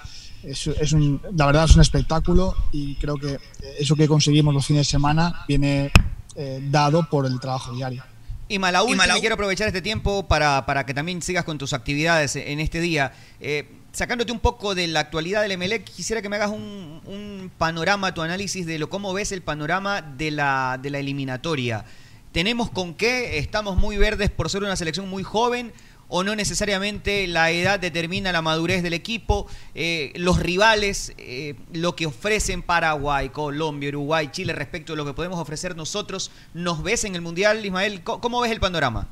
Es, 0.43 0.67
es 0.67 0.91
un, 0.93 1.21
la 1.35 1.45
verdad 1.45 1.65
es 1.65 1.75
un 1.75 1.81
espectáculo 1.81 2.55
y 2.71 2.95
creo 2.95 3.15
que 3.15 3.37
eso 3.79 3.95
que 3.95 4.07
conseguimos 4.07 4.53
los 4.53 4.65
fines 4.65 4.87
de 4.87 4.91
semana 4.91 5.45
viene 5.47 5.91
eh, 6.35 6.59
dado 6.63 7.07
por 7.09 7.25
el 7.25 7.39
trabajo 7.39 7.73
diario. 7.73 8.03
Y 8.47 8.57
la 8.57 8.83
y 8.85 9.19
quiero 9.21 9.35
aprovechar 9.35 9.67
este 9.67 9.81
tiempo 9.81 10.27
para, 10.27 10.65
para 10.65 10.85
que 10.85 10.93
también 10.93 11.21
sigas 11.21 11.45
con 11.45 11.57
tus 11.57 11.71
actividades 11.73 12.35
en 12.35 12.59
este 12.59 12.81
día. 12.81 13.13
Eh, 13.39 13.69
sacándote 13.91 14.31
un 14.31 14.39
poco 14.39 14.75
de 14.75 14.87
la 14.87 15.01
actualidad 15.01 15.41
del 15.41 15.51
Emelec, 15.51 15.83
quisiera 15.83 16.21
que 16.21 16.29
me 16.29 16.37
hagas 16.37 16.51
un, 16.51 17.51
panorama, 17.57 18.13
tu 18.13 18.21
análisis 18.21 18.65
de 18.65 18.79
lo 18.79 18.89
cómo 18.89 19.13
ves 19.13 19.31
el 19.31 19.41
panorama 19.41 20.01
de 20.01 20.31
la, 20.31 20.79
de 20.81 20.89
la 20.89 20.99
eliminatoria. 20.99 21.85
¿Tenemos 22.31 22.69
con 22.69 22.93
qué? 22.93 23.37
¿Estamos 23.37 23.77
muy 23.77 23.97
verdes 23.97 24.29
por 24.29 24.49
ser 24.49 24.63
una 24.63 24.75
selección 24.75 25.09
muy 25.09 25.23
joven? 25.23 25.73
¿O 26.13 26.23
no 26.23 26.35
necesariamente 26.35 27.25
la 27.27 27.51
edad 27.51 27.79
determina 27.79 28.31
la 28.31 28.41
madurez 28.41 28.83
del 28.83 28.93
equipo? 28.93 29.47
Eh, 29.75 30.11
los 30.15 30.39
rivales, 30.39 31.13
eh, 31.17 31.55
lo 31.71 31.95
que 31.95 32.05
ofrecen 32.05 32.63
Paraguay, 32.63 33.29
Colombia, 33.29 33.89
Uruguay, 33.89 34.29
Chile 34.31 34.53
respecto 34.53 34.93
a 34.93 34.95
lo 34.95 35.05
que 35.05 35.13
podemos 35.13 35.39
ofrecer 35.39 35.75
nosotros, 35.75 36.31
¿nos 36.53 36.83
ves 36.83 37.05
en 37.05 37.15
el 37.15 37.21
Mundial, 37.21 37.65
Ismael? 37.65 38.03
¿Cómo, 38.03 38.19
cómo 38.19 38.41
ves 38.41 38.51
el 38.51 38.59
panorama? 38.59 39.07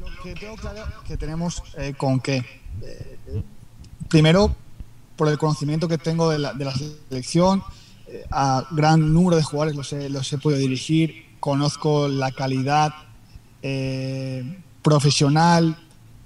Lo 0.00 0.08
que 0.22 0.34
tengo 0.34 0.56
claro 0.56 0.84
que 1.06 1.16
tenemos 1.16 1.62
eh, 1.78 1.94
con 1.96 2.20
qué. 2.20 2.59
Primero, 4.08 4.54
por 5.16 5.28
el 5.28 5.38
conocimiento 5.38 5.86
que 5.86 5.98
tengo 5.98 6.30
de 6.30 6.38
la, 6.38 6.74
selección, 7.08 7.62
eh, 8.06 8.24
a 8.30 8.66
gran 8.70 9.12
número 9.12 9.36
de 9.36 9.42
jugadores 9.42 9.76
los 9.76 9.92
he, 9.92 10.08
los 10.08 10.32
he 10.32 10.38
podido 10.38 10.58
dirigir, 10.58 11.36
conozco 11.38 12.08
la 12.08 12.32
calidad 12.32 12.92
eh, 13.62 14.62
profesional, 14.82 15.76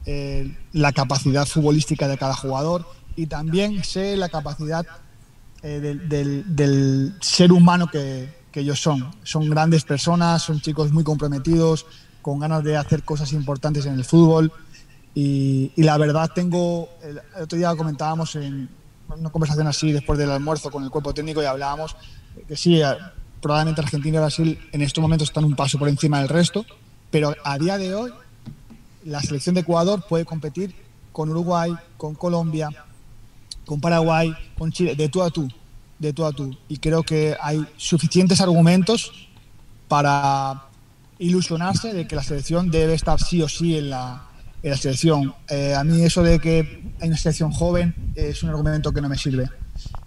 eh, 0.07 0.57
la 0.73 0.93
capacidad 0.93 1.45
futbolística 1.45 2.09
de 2.09 2.17
cada 2.17 2.35
jugador 2.35 2.87
y 3.17 3.27
también 3.27 3.85
sé 3.85 4.17
la 4.17 4.29
capacidad 4.29 4.87
del 5.63 7.17
ser 7.21 7.53
humano 7.53 7.89
que, 7.89 8.33
que 8.53 8.61
ellos 8.61 8.81
son. 8.81 9.11
Son 9.25 9.51
grandes 9.51 9.83
personas, 9.83 10.43
son 10.43 10.61
chicos 10.61 10.93
muy 10.93 11.03
comprometidos, 11.03 11.85
con 12.23 12.39
ganas 12.39 12.63
de 12.63 12.77
hacer 12.77 13.03
cosas 13.03 13.33
importantes 13.33 13.87
en 13.87 13.95
el 13.95 14.05
fútbol. 14.05 14.53
Y, 15.15 15.71
la 15.77 15.97
verdad 15.97 16.31
tengo, 16.35 16.89
el, 17.03 17.21
el 17.37 17.43
otro 17.43 17.57
día 17.57 17.75
comentábamos 17.77 18.35
en 18.37 18.69
una 19.09 19.31
conversación 19.31 19.67
así 19.67 19.93
después 19.93 20.19
del 20.19 20.31
almuerzo 20.31 20.71
con 20.71 20.83
el 20.83 20.91
cuerpo 20.91 21.15
técnico 21.15 21.43
y 21.43 21.47
hablábamos 21.47 21.97
que 22.49 22.57
sí, 22.57 22.81
eh, 22.81 22.87
probablemente 23.41 23.81
Argentina 23.81 24.17
y 24.17 24.21
Brasil 24.21 24.59
en 24.73 24.83
estos 24.83 25.03
momentos 25.03 25.29
están 25.29 25.45
un 25.45 25.55
paso 25.55 25.79
por 25.79 25.89
encima 25.89 26.19
del 26.19 26.29
resto, 26.29 26.65
pero 27.11 27.35
a 27.45 27.59
día 27.59 27.79
de 27.79 27.95
hoy 27.95 28.13
la 29.05 29.21
selección 29.21 29.55
de 29.55 29.61
Ecuador 29.61 30.05
puede 30.09 30.25
competir 30.25 30.75
con 31.13 31.31
Uruguay, 31.31 31.73
con 31.97 32.15
Colombia, 32.15 32.71
con 33.67 33.81
Paraguay, 33.81 34.35
con 34.59 34.73
Chile, 34.73 34.97
de 34.97 35.09
tú 35.09 35.23
a 35.23 35.31
tú, 35.31 35.49
de 35.99 36.13
tú 36.13 36.25
a 36.25 36.33
tú. 36.33 36.57
Y 36.69 36.79
creo 36.79 37.03
que 37.03 37.37
hay 37.41 37.65
suficientes 37.77 38.41
argumentos 38.41 39.13
para 39.89 40.65
ilusionarse 41.19 41.93
de 41.93 42.09
que 42.09 42.17
la 42.17 42.23
selección 42.23 42.71
debe 42.71 42.95
estar 42.95 43.21
sí 43.21 43.41
o 43.43 43.49
sí 43.49 43.77
en 43.77 43.91
la, 43.91 44.25
la 44.71 44.77
selección. 44.77 45.35
Eh, 45.49 45.75
a 45.75 45.85
mí 45.85 46.03
eso 46.03 46.23
de 46.23 46.39
que 46.39 46.83
hay 47.01 47.09
una 47.09 47.17
selección 47.17 47.53
joven 47.53 47.95
es 48.15 48.43
un 48.43 48.51
argumento 48.51 48.93
que 48.93 49.01
no 49.01 49.09
me 49.09 49.19
sirve. 49.19 49.49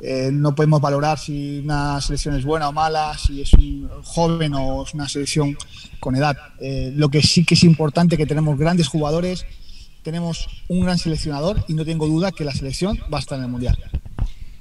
Eh, 0.02 0.30
no 0.32 0.56
podemos 0.56 0.82
valorar 0.82 1.20
si 1.20 1.60
una 1.60 2.00
selección 2.02 2.36
es 2.36 2.46
buena 2.46 2.70
o 2.70 2.72
mala, 2.72 3.18
si 3.18 3.42
es 3.42 3.54
un 3.54 3.90
joven 4.04 4.54
o 4.54 4.84
es 4.84 4.94
una 4.94 5.08
selección 5.08 5.58
con 6.00 6.16
edad. 6.16 6.36
Eh, 6.60 6.92
lo 6.96 7.10
que 7.10 7.22
sí 7.22 7.46
que 7.46 7.56
es 7.56 7.64
importante 7.64 8.16
es 8.16 8.18
que 8.18 8.26
tenemos 8.26 8.58
grandes 8.58 8.88
jugadores, 8.88 9.46
tenemos 10.04 10.48
un 10.68 10.82
gran 10.82 10.98
seleccionador 10.98 11.64
y 11.68 11.74
no 11.74 11.86
tengo 11.86 12.08
duda 12.08 12.32
que 12.32 12.46
la 12.46 12.54
selección 12.54 12.98
va 13.14 13.18
a 13.18 13.22
estar 13.22 13.38
en 13.38 13.46
el 13.46 13.52
Mundial. 13.52 13.78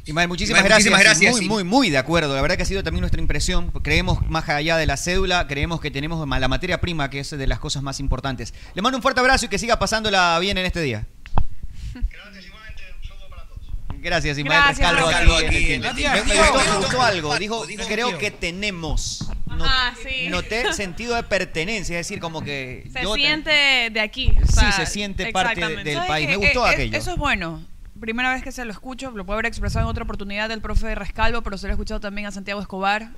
Ismael, 0.07 0.29
muchísimas 0.29 0.61
Ismael, 0.61 0.69
gracias. 0.73 0.93
muchísimas 0.93 1.01
gracias, 1.03 1.33
Muy, 1.33 1.41
sí. 1.41 1.49
muy, 1.49 1.65
muy 1.65 1.91
de 1.91 1.99
acuerdo. 1.99 2.35
La 2.35 2.41
verdad 2.41 2.57
que 2.57 2.63
ha 2.63 2.67
sido 2.67 2.83
también 2.85 3.01
nuestra 3.01 3.21
impresión. 3.21 3.73
Creemos 3.83 4.25
más 4.29 4.49
allá 4.49 4.77
de 4.77 4.87
la 4.87 4.97
cédula, 4.97 5.47
creemos 5.49 5.81
que 5.81 5.91
tenemos 5.91 6.27
la 6.29 6.49
materia 6.49 6.81
prima, 6.81 7.11
que 7.11 7.21
es 7.21 7.31
de 7.31 7.47
las 7.47 7.59
cosas 7.59 7.83
más 7.83 7.99
importantes. 7.99 8.55
Le 8.75 8.83
mando 8.83 8.99
un 8.99 9.03
fuerte 9.03 9.21
abrazo 9.21 9.47
y 9.47 9.49
que 9.49 9.59
siga 9.59 9.79
pasándola 9.81 10.39
bien 10.39 10.59
en 10.59 10.67
este 10.67 10.81
día. 10.81 11.07
Gracias, 13.99 14.39
Ismael 14.39 14.61
Gracias, 14.63 14.79
Rescalvo. 14.93 15.09
Rescalvo, 15.09 15.35
aquí 15.35 15.47
en 15.47 15.51
el 15.83 15.87
aquí 15.87 16.03
Team. 16.03 16.13
en 16.15 16.19
el 16.21 16.27
Me, 16.27 16.35
me 16.35 16.41
gustó, 16.51 16.71
me 16.71 16.77
gustó 16.79 17.03
algo. 17.03 17.37
Dijo, 17.39 17.67
creo 17.89 18.19
que 18.19 18.31
tenemos. 18.31 19.29
No- 19.47 19.65
Ah, 19.67 19.93
sí. 20.01 20.29
Noté 20.29 20.73
sentido 20.75 21.15
de 21.17 21.23
pertenencia, 21.25 21.99
es 21.99 22.07
decir, 22.07 22.21
como 22.21 22.43
que... 22.45 22.89
Se 22.93 23.03
yo- 23.03 23.15
siente 23.15 23.51
de 23.91 24.01
aquí. 24.01 24.33
o 24.41 24.47
Sí, 24.47 24.53
sea, 24.53 24.73
se 24.73 24.87
siente 24.87 25.33
parte 25.33 25.61
del 25.61 25.95
¿Sabes 25.95 26.09
país. 26.09 26.29
Me 26.29 26.37
gustó 26.37 26.67
Eh, 26.67 26.71
eh, 26.71 26.73
aquello. 26.75 26.99
Eso 26.99 27.13
es 27.13 27.17
bueno. 27.17 27.65
Primera 28.01 28.33
vez 28.33 28.43
que 28.43 28.53
se 28.53 28.65
lo 28.65 28.73
escucho, 28.73 29.11
lo 29.13 29.25
puedo 29.25 29.37
haber 29.37 29.47
expresado 29.47 29.85
en 29.87 29.91
otra 29.91 30.05
oportunidad 30.05 30.49
del 30.49 30.61
profe 30.61 30.95
Rescalvo, 30.95 31.43
pero 31.43 31.57
se 31.59 31.67
lo 31.67 31.73
he 31.73 31.75
escuchado 31.75 32.01
también 32.01 32.27
a 32.27 32.31
Santiago 32.31 32.61
Escobar. 32.61 33.11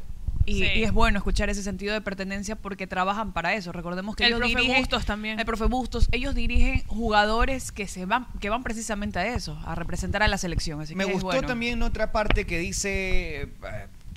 Y, 0.46 0.54
Sí. 0.54 0.64
y 0.76 0.82
es 0.84 0.92
bueno 0.92 1.18
escuchar 1.18 1.50
ese 1.50 1.62
sentido 1.62 1.92
de 1.92 2.00
pertenencia 2.00 2.56
porque 2.56 2.86
trabajan 2.86 3.34
para 3.34 3.52
eso. 3.52 3.70
Recordemos 3.70 4.16
que 4.16 4.22
El 4.24 4.28
ellos 4.30 4.38
profe 4.40 4.54
dirigen 4.56 4.76
Bustos 4.80 5.04
también. 5.04 5.38
El 5.38 5.44
profe 5.44 5.64
Bustos, 5.66 6.08
ellos 6.10 6.34
dirigen 6.34 6.82
jugadores 6.86 7.70
que 7.70 7.86
se 7.86 8.06
van 8.06 8.26
que 8.40 8.48
van 8.48 8.62
precisamente 8.62 9.18
a 9.18 9.26
eso, 9.26 9.60
a 9.66 9.74
representar 9.74 10.22
a 10.22 10.28
la 10.28 10.38
selección. 10.38 10.80
Así 10.80 10.94
Me 10.94 11.04
que 11.04 11.10
es 11.10 11.14
gustó 11.16 11.26
bueno. 11.36 11.46
también 11.48 11.82
otra 11.82 12.12
parte 12.12 12.46
que 12.46 12.58
dice 12.58 13.42
eh, 13.42 13.48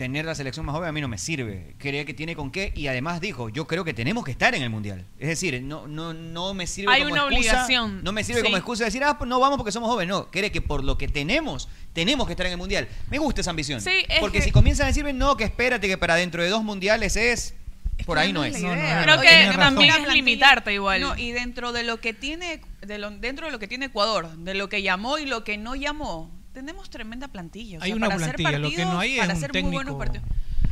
tener 0.01 0.25
la 0.25 0.33
selección 0.33 0.65
más 0.65 0.73
joven 0.73 0.89
a 0.89 0.91
mí 0.91 0.99
no 0.99 1.07
me 1.07 1.19
sirve. 1.19 1.75
Cree 1.77 2.05
que 2.05 2.15
tiene 2.15 2.35
con 2.35 2.49
qué 2.49 2.73
y 2.75 2.87
además 2.87 3.21
dijo, 3.21 3.49
yo 3.49 3.67
creo 3.67 3.83
que 3.83 3.93
tenemos 3.93 4.25
que 4.25 4.31
estar 4.31 4.55
en 4.55 4.63
el 4.63 4.71
mundial. 4.71 5.05
Es 5.19 5.27
decir, 5.27 5.61
no 5.61 5.87
no 5.87 6.11
no 6.15 6.55
me 6.55 6.65
sirve 6.65 6.91
Hay 6.91 7.01
como 7.03 7.13
una 7.13 7.21
excusa, 7.25 7.37
obligación. 7.51 8.03
no 8.03 8.11
me 8.11 8.23
sirve 8.23 8.39
Sí. 8.39 8.45
como 8.45 8.57
excusa 8.57 8.85
decir, 8.85 9.03
"Ah, 9.03 9.19
pues 9.19 9.29
no 9.29 9.39
vamos 9.39 9.57
porque 9.57 9.71
somos 9.71 9.89
jóvenes." 9.91 10.09
No, 10.09 10.31
cree 10.31 10.51
que 10.51 10.59
por 10.59 10.83
lo 10.83 10.97
que 10.97 11.07
tenemos 11.07 11.69
tenemos 11.93 12.25
que 12.25 12.33
estar 12.33 12.47
en 12.47 12.53
el 12.53 12.57
mundial. 12.57 12.87
Me 13.11 13.19
gusta 13.19 13.41
esa 13.41 13.51
ambición. 13.51 13.79
Sí, 13.79 13.91
es 14.09 14.19
porque 14.19 14.39
que- 14.39 14.45
si 14.45 14.51
comienzan 14.51 14.85
a 14.85 14.87
decirme, 14.87 15.13
"No, 15.13 15.37
que 15.37 15.43
espérate 15.43 15.87
que 15.87 15.99
para 15.99 16.15
dentro 16.15 16.41
de 16.41 16.49
dos 16.49 16.63
mundiales 16.63 17.15
es 17.15 17.53
por 18.07 18.17
ahí 18.17 18.33
no 18.33 18.43
es. 18.43 18.55
Creo 18.57 19.21
que 19.21 19.51
también 19.55 19.93
es 20.01 20.13
limitarte 20.13 20.73
igual. 20.73 20.99
No, 21.01 21.15
y 21.15 21.31
dentro 21.31 21.73
de 21.73 21.83
lo 21.83 22.01
que 22.01 22.13
tiene 22.15 22.59
de 22.81 22.97
lo- 22.97 23.11
dentro 23.11 23.45
de 23.45 23.51
lo 23.51 23.59
que 23.59 23.67
tiene 23.67 23.85
Ecuador, 23.85 24.35
de 24.37 24.55
lo 24.55 24.67
que 24.67 24.81
llamó 24.81 25.19
y 25.19 25.27
lo 25.27 25.43
que 25.43 25.59
no 25.59 25.75
llamó, 25.75 26.31
tenemos 26.53 26.89
tremenda 26.89 27.27
plantilla. 27.27 27.79
O 27.79 27.81
Hay 27.83 27.89
sea, 27.89 27.95
una 27.95 28.07
para 28.07 28.15
hacer 28.23 28.35
plantilla, 28.35 28.59
lo 28.59 28.69
que 28.69 28.75
partidos- 28.75 28.93
no 28.93 28.99
hay 28.99 29.11
es 29.13 29.19
para 29.19 29.31
un 29.33 29.37
hacer 29.37 29.51
muy 29.53 29.61
buenos 29.61 29.81
técnico. 29.83 29.97
partidos. 29.97 30.27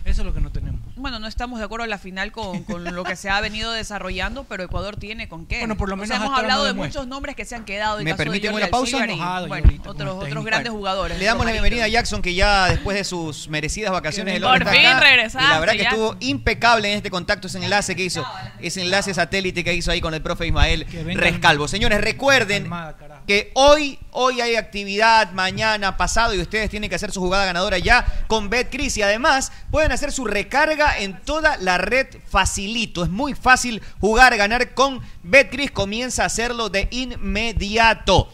Eso 0.05 0.21
es 0.21 0.25
lo 0.25 0.33
que 0.33 0.41
no 0.41 0.51
tenemos. 0.51 0.81
Bueno, 0.99 1.19
no 1.19 1.27
estamos 1.27 1.59
de 1.59 1.65
acuerdo 1.65 1.85
en 1.85 1.89
la 1.89 1.97
final 1.97 2.31
con, 2.33 2.63
con 2.63 2.83
lo 2.83 3.03
que 3.05 3.15
se 3.15 3.29
ha 3.29 3.39
venido 3.39 3.71
desarrollando, 3.71 4.43
pero 4.43 4.63
Ecuador 4.63 4.97
tiene 4.97 5.29
con 5.29 5.45
qué. 5.45 5.59
Bueno, 5.59 5.77
por 5.77 5.87
lo 5.87 5.95
O 5.95 5.97
sea, 5.99 6.17
menos 6.17 6.25
hemos 6.25 6.37
hablado 6.37 6.63
no 6.63 6.67
de 6.67 6.73
muchos 6.73 7.07
nombres 7.07 7.35
que 7.35 7.45
se 7.45 7.55
han 7.55 7.63
quedado. 7.63 7.99
el 7.99 8.03
¿Me 8.03 8.11
caso 8.11 8.23
de 8.23 8.25
permiten 8.25 8.53
una 8.53 8.67
pausa? 8.67 8.97
Alcibar 8.97 9.09
y, 9.09 9.13
Enojado, 9.13 9.47
bueno, 9.47 9.71
otros, 9.85 10.23
otros 10.23 10.45
grandes 10.45 10.71
jugadores. 10.71 11.17
Le 11.17 11.25
damos 11.25 11.45
la 11.45 11.51
bienvenida 11.51 11.85
a. 11.85 11.87
Jackson, 11.87 12.21
que 12.21 12.33
ya 12.33 12.67
después 12.67 12.97
de 12.97 13.03
sus 13.03 13.47
merecidas 13.47 13.91
vacaciones 13.91 14.33
de 14.35 14.41
Por 14.41 14.67
fin 14.69 14.85
acá. 14.85 14.99
regresaste, 14.99 15.45
Y 15.45 15.49
la 15.49 15.59
verdad 15.59 15.73
que 15.73 15.83
estuvo 15.83 16.17
impecable 16.19 16.91
en 16.91 16.97
este 16.97 17.09
contacto, 17.09 17.47
ese 17.47 17.63
enlace 17.63 17.95
que 17.95 18.03
hizo, 18.03 18.25
ese 18.59 18.81
enlace 18.81 19.13
satélite 19.13 19.63
que 19.63 19.73
hizo 19.73 19.91
ahí 19.91 20.01
con 20.01 20.13
el 20.13 20.21
profe 20.21 20.47
Ismael 20.47 20.85
Rescalvo. 21.15 21.67
Señores, 21.67 22.01
recuerden 22.01 22.63
Calmada, 22.63 22.95
que 23.25 23.51
hoy, 23.53 23.99
hoy 24.11 24.41
hay 24.41 24.55
actividad, 24.55 25.31
mañana, 25.31 25.97
pasado, 25.97 26.33
y 26.33 26.39
ustedes 26.39 26.69
tienen 26.69 26.89
que 26.89 26.95
hacer 26.95 27.11
su 27.11 27.21
jugada 27.21 27.45
ganadora 27.45 27.77
ya 27.77 28.05
con 28.27 28.49
BetCris. 28.49 28.97
Y 28.97 29.01
además, 29.01 29.51
pueden 29.71 29.91
hacer 29.91 30.11
su 30.11 30.25
recarga 30.25 30.88
en 30.97 31.21
toda 31.21 31.57
la 31.57 31.77
red 31.77 32.07
facilito. 32.27 33.03
Es 33.03 33.09
muy 33.09 33.33
fácil 33.35 33.81
jugar, 33.99 34.35
ganar 34.37 34.73
con 34.73 34.99
BetCris. 35.23 35.71
Comienza 35.71 36.23
a 36.23 36.25
hacerlo 36.25 36.69
de 36.69 36.87
inmediato. 36.91 38.29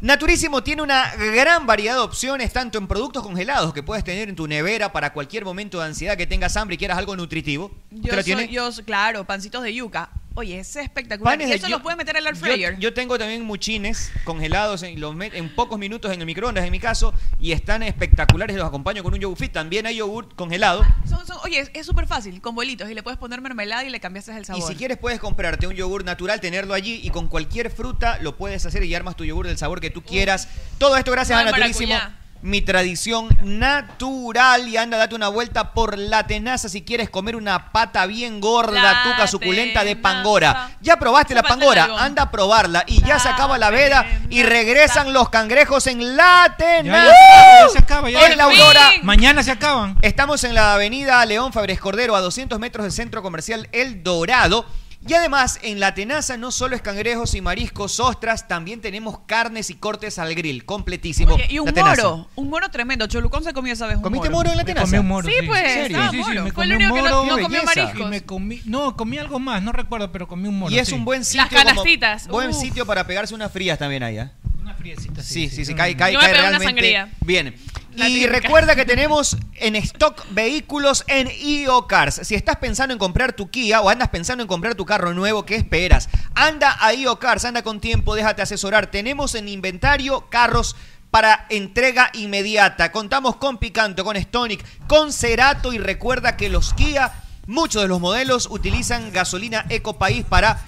Naturísimo 0.00 0.62
tiene 0.62 0.82
una 0.82 1.14
gran 1.16 1.66
variedad 1.66 1.94
de 1.94 2.00
opciones, 2.00 2.52
tanto 2.52 2.76
en 2.76 2.86
productos 2.86 3.22
congelados 3.22 3.72
que 3.72 3.82
puedes 3.82 4.04
tener 4.04 4.28
en 4.28 4.36
tu 4.36 4.46
nevera 4.46 4.92
para 4.92 5.12
cualquier 5.14 5.44
momento 5.44 5.78
de 5.80 5.86
ansiedad 5.86 6.18
que 6.18 6.26
tengas 6.26 6.54
hambre 6.58 6.74
y 6.74 6.78
quieras 6.78 6.98
algo 6.98 7.16
nutritivo. 7.16 7.70
Yo, 7.90 8.12
¿Usted 8.14 8.16
la 8.16 8.22
soy- 8.36 8.48
yo, 8.48 8.70
claro, 8.84 9.24
pancitos 9.24 9.62
de 9.62 9.72
yuca. 9.72 10.10
Oye, 10.36 10.60
ese 10.60 10.80
es 10.80 10.84
espectacular. 10.86 11.32
Panes 11.34 11.48
y 11.48 11.52
eso 11.54 11.66
yu- 11.66 11.70
los 11.70 11.80
puedes 11.82 11.96
meter 11.96 12.16
al 12.16 12.26
air 12.26 12.34
Yo- 12.34 12.40
fryer. 12.40 12.78
Yo, 12.78 12.92
tengo 12.94 13.18
también 13.18 13.42
muchines 13.42 14.12
congelados 14.24 14.82
en, 14.82 15.00
los 15.00 15.14
en 15.20 15.54
pocos 15.54 15.78
minutos 15.78 16.12
en 16.12 16.20
el 16.20 16.26
microondas, 16.26 16.64
en 16.64 16.70
mi 16.70 16.78
caso, 16.78 17.14
y 17.40 17.52
están 17.52 17.82
espectaculares. 17.82 18.54
Los 18.54 18.66
acompaño 18.66 19.02
con 19.02 19.14
un 19.14 19.18
yogur 19.20 19.38
fit. 19.38 19.50
También 19.52 19.86
hay 19.86 19.96
yogur 19.96 20.34
congelado. 20.36 20.84
Son- 21.08 21.26
son- 21.26 21.38
oye, 21.42 21.66
es- 21.72 21.86
súper 21.86 22.06
fácil, 22.06 22.40
con 22.40 22.54
bolitos. 22.54 22.90
Y 22.90 22.94
le 22.94 23.02
puedes 23.02 23.18
poner 23.18 23.40
mermelada 23.40 23.82
y 23.84 23.90
le 23.90 23.98
cambias 23.98 24.28
el 24.28 24.42
Y 24.42 24.44
sabor. 24.44 24.68
si 24.68 24.74
quieres 24.76 24.98
puedes 24.98 25.18
comprarte 25.20 25.66
un 25.66 25.74
yogur 25.74 26.04
natural, 26.04 26.40
tenerlo 26.40 26.74
allí 26.74 27.00
y 27.02 27.10
con 27.10 27.28
cualquier 27.28 27.70
fruta 27.70 28.18
lo 28.20 28.36
puedes 28.36 28.66
hacer 28.66 28.84
y 28.84 28.94
armas 28.94 29.16
tu 29.16 29.24
yogur 29.24 29.46
del 29.46 29.56
sabor 29.58 29.80
que 29.80 29.88
tú 29.90 30.02
quieras. 30.02 30.48
Todo 30.78 30.96
esto 30.98 31.12
gracias 31.12 31.34
No 31.42 31.48
a 31.48 31.50
Naturísimo. 31.50 31.94
maracuyá. 31.94 32.20
Mi 32.46 32.62
tradición 32.62 33.26
natural. 33.42 34.68
Y 34.68 34.76
anda, 34.76 34.96
date 34.98 35.16
una 35.16 35.26
vuelta 35.26 35.72
por 35.72 35.98
la 35.98 36.28
tenaza 36.28 36.68
si 36.68 36.82
quieres 36.82 37.10
comer 37.10 37.34
una 37.34 37.72
pata 37.72 38.06
bien 38.06 38.40
gorda, 38.40 38.80
La 38.80 39.02
tuca 39.02 39.26
suculenta 39.26 39.82
de 39.82 39.96
pangora. 39.96 40.70
Ya 40.80 40.96
probaste 40.96 41.34
la 41.34 41.42
pangora, 41.42 41.88
anda 41.98 42.22
a 42.22 42.30
probarla. 42.30 42.84
Y 42.86 43.02
ya 43.04 43.18
se 43.18 43.28
acaba 43.28 43.58
la 43.58 43.70
veda 43.70 44.06
y 44.30 44.44
regresan 44.44 45.12
los 45.12 45.28
cangrejos 45.28 45.88
en 45.88 46.16
la 46.16 46.46
Ya, 46.48 46.56
tenaza. 46.56 47.04
ya, 47.10 47.66
ya 47.66 47.68
se 47.68 47.78
acaba, 47.78 48.10
ya. 48.10 48.24
En 48.26 48.38
la 48.38 48.44
Aurora. 48.44 48.92
Mañana 49.02 49.42
se 49.42 49.50
acaban. 49.50 49.98
Estamos 50.02 50.44
en 50.44 50.54
la 50.54 50.74
avenida 50.74 51.26
León 51.26 51.52
Fabres 51.52 51.80
Cordero, 51.80 52.14
a 52.14 52.20
200 52.20 52.60
metros 52.60 52.84
del 52.84 52.92
centro 52.92 53.22
comercial 53.22 53.68
El 53.72 54.04
Dorado. 54.04 54.64
Y 55.08 55.14
además, 55.14 55.60
en 55.62 55.78
la 55.78 55.94
tenaza 55.94 56.36
no 56.36 56.50
solo 56.50 56.74
es 56.74 56.82
cangrejos 56.82 57.34
y 57.34 57.40
mariscos, 57.40 58.00
ostras, 58.00 58.48
también 58.48 58.80
tenemos 58.80 59.20
carnes 59.26 59.70
y 59.70 59.74
cortes 59.74 60.18
al 60.18 60.34
grill, 60.34 60.64
completísimo. 60.64 61.34
Oye, 61.34 61.46
y 61.48 61.58
un 61.60 61.72
moro, 61.72 62.28
un 62.34 62.48
moro 62.50 62.68
tremendo. 62.70 63.06
Cholucón 63.06 63.44
se 63.44 63.52
comió 63.52 63.72
esa 63.72 63.86
vez 63.86 63.96
un 63.98 64.02
¿Comiste 64.02 64.30
moro 64.30 64.50
en 64.50 64.56
la 64.56 64.62
Me 64.64 64.66
tenaza? 64.66 64.86
comí 64.86 64.98
un 64.98 65.06
moro. 65.06 65.28
Sí, 65.28 65.34
pues, 65.46 65.86
Sí, 65.88 65.94
sí, 65.94 66.40
me 66.42 66.50
Fue 66.52 66.64
el 66.64 66.70
un 66.72 66.76
único 66.76 66.94
que 66.94 67.00
moro. 67.02 67.24
no, 67.24 67.36
no 67.36 67.42
comió 67.42 67.62
mariscos. 67.62 68.10
Me 68.10 68.24
comí, 68.24 68.60
no, 68.64 68.96
comí 68.96 69.18
algo 69.18 69.38
más, 69.38 69.62
no 69.62 69.70
recuerdo, 69.72 70.10
pero 70.10 70.26
comí 70.26 70.48
un 70.48 70.58
moro. 70.58 70.74
Y 70.74 70.78
es 70.80 70.88
sí. 70.88 70.94
un 70.94 71.04
buen 71.04 71.24
sitio. 71.24 71.42
Las 71.42 71.50
como- 71.50 71.64
canastitas, 71.64 72.26
buen 72.28 72.50
uf. 72.50 72.56
sitio 72.60 72.84
para 72.84 73.06
pegarse 73.06 73.34
unas 73.34 73.52
frías 73.52 73.78
también 73.78 74.02
ahí, 74.02 74.18
¿ah? 74.18 74.32
Una 74.60 74.74
friecita, 74.74 75.22
Sí, 75.22 75.48
sí, 75.48 75.64
sí, 75.64 75.72
Mm. 75.74 75.76
cae, 75.76 75.96
cae, 75.96 76.12
Yo 76.14 76.18
me 76.18 76.24
cae 76.24 76.32
pegué 76.34 76.48
una 76.48 76.58
realmente 76.58 76.64
sangría. 76.82 77.08
bien. 77.20 77.54
La 77.96 78.08
y 78.08 78.14
típica. 78.14 78.40
recuerda 78.40 78.76
que 78.76 78.84
tenemos 78.84 79.36
en 79.54 79.74
stock 79.76 80.24
vehículos 80.30 81.04
en 81.08 81.28
IO 81.28 81.86
Cars. 81.86 82.20
Si 82.22 82.34
estás 82.34 82.56
pensando 82.56 82.92
en 82.92 82.98
comprar 82.98 83.32
tu 83.32 83.50
Kia 83.50 83.80
o 83.80 83.88
andas 83.88 84.10
pensando 84.10 84.42
en 84.42 84.48
comprar 84.48 84.74
tu 84.74 84.84
carro 84.84 85.14
nuevo, 85.14 85.46
¿qué 85.46 85.56
esperas? 85.56 86.08
Anda 86.34 86.76
a 86.80 86.92
IO 86.92 87.18
Cars, 87.18 87.44
anda 87.46 87.62
con 87.62 87.80
tiempo, 87.80 88.14
déjate 88.14 88.42
asesorar. 88.42 88.90
Tenemos 88.90 89.34
en 89.34 89.48
inventario 89.48 90.26
carros 90.28 90.76
para 91.10 91.46
entrega 91.48 92.10
inmediata. 92.12 92.92
Contamos 92.92 93.36
con 93.36 93.56
Picanto, 93.56 94.04
con 94.04 94.16
Stonic, 94.16 94.64
con 94.86 95.12
Cerato 95.12 95.72
y 95.72 95.78
recuerda 95.78 96.36
que 96.36 96.50
los 96.50 96.74
Kia, 96.74 97.12
muchos 97.46 97.80
de 97.80 97.88
los 97.88 98.00
modelos 98.00 98.48
utilizan 98.50 99.12
gasolina 99.12 99.64
Ecopaís 99.70 100.24
para 100.24 100.60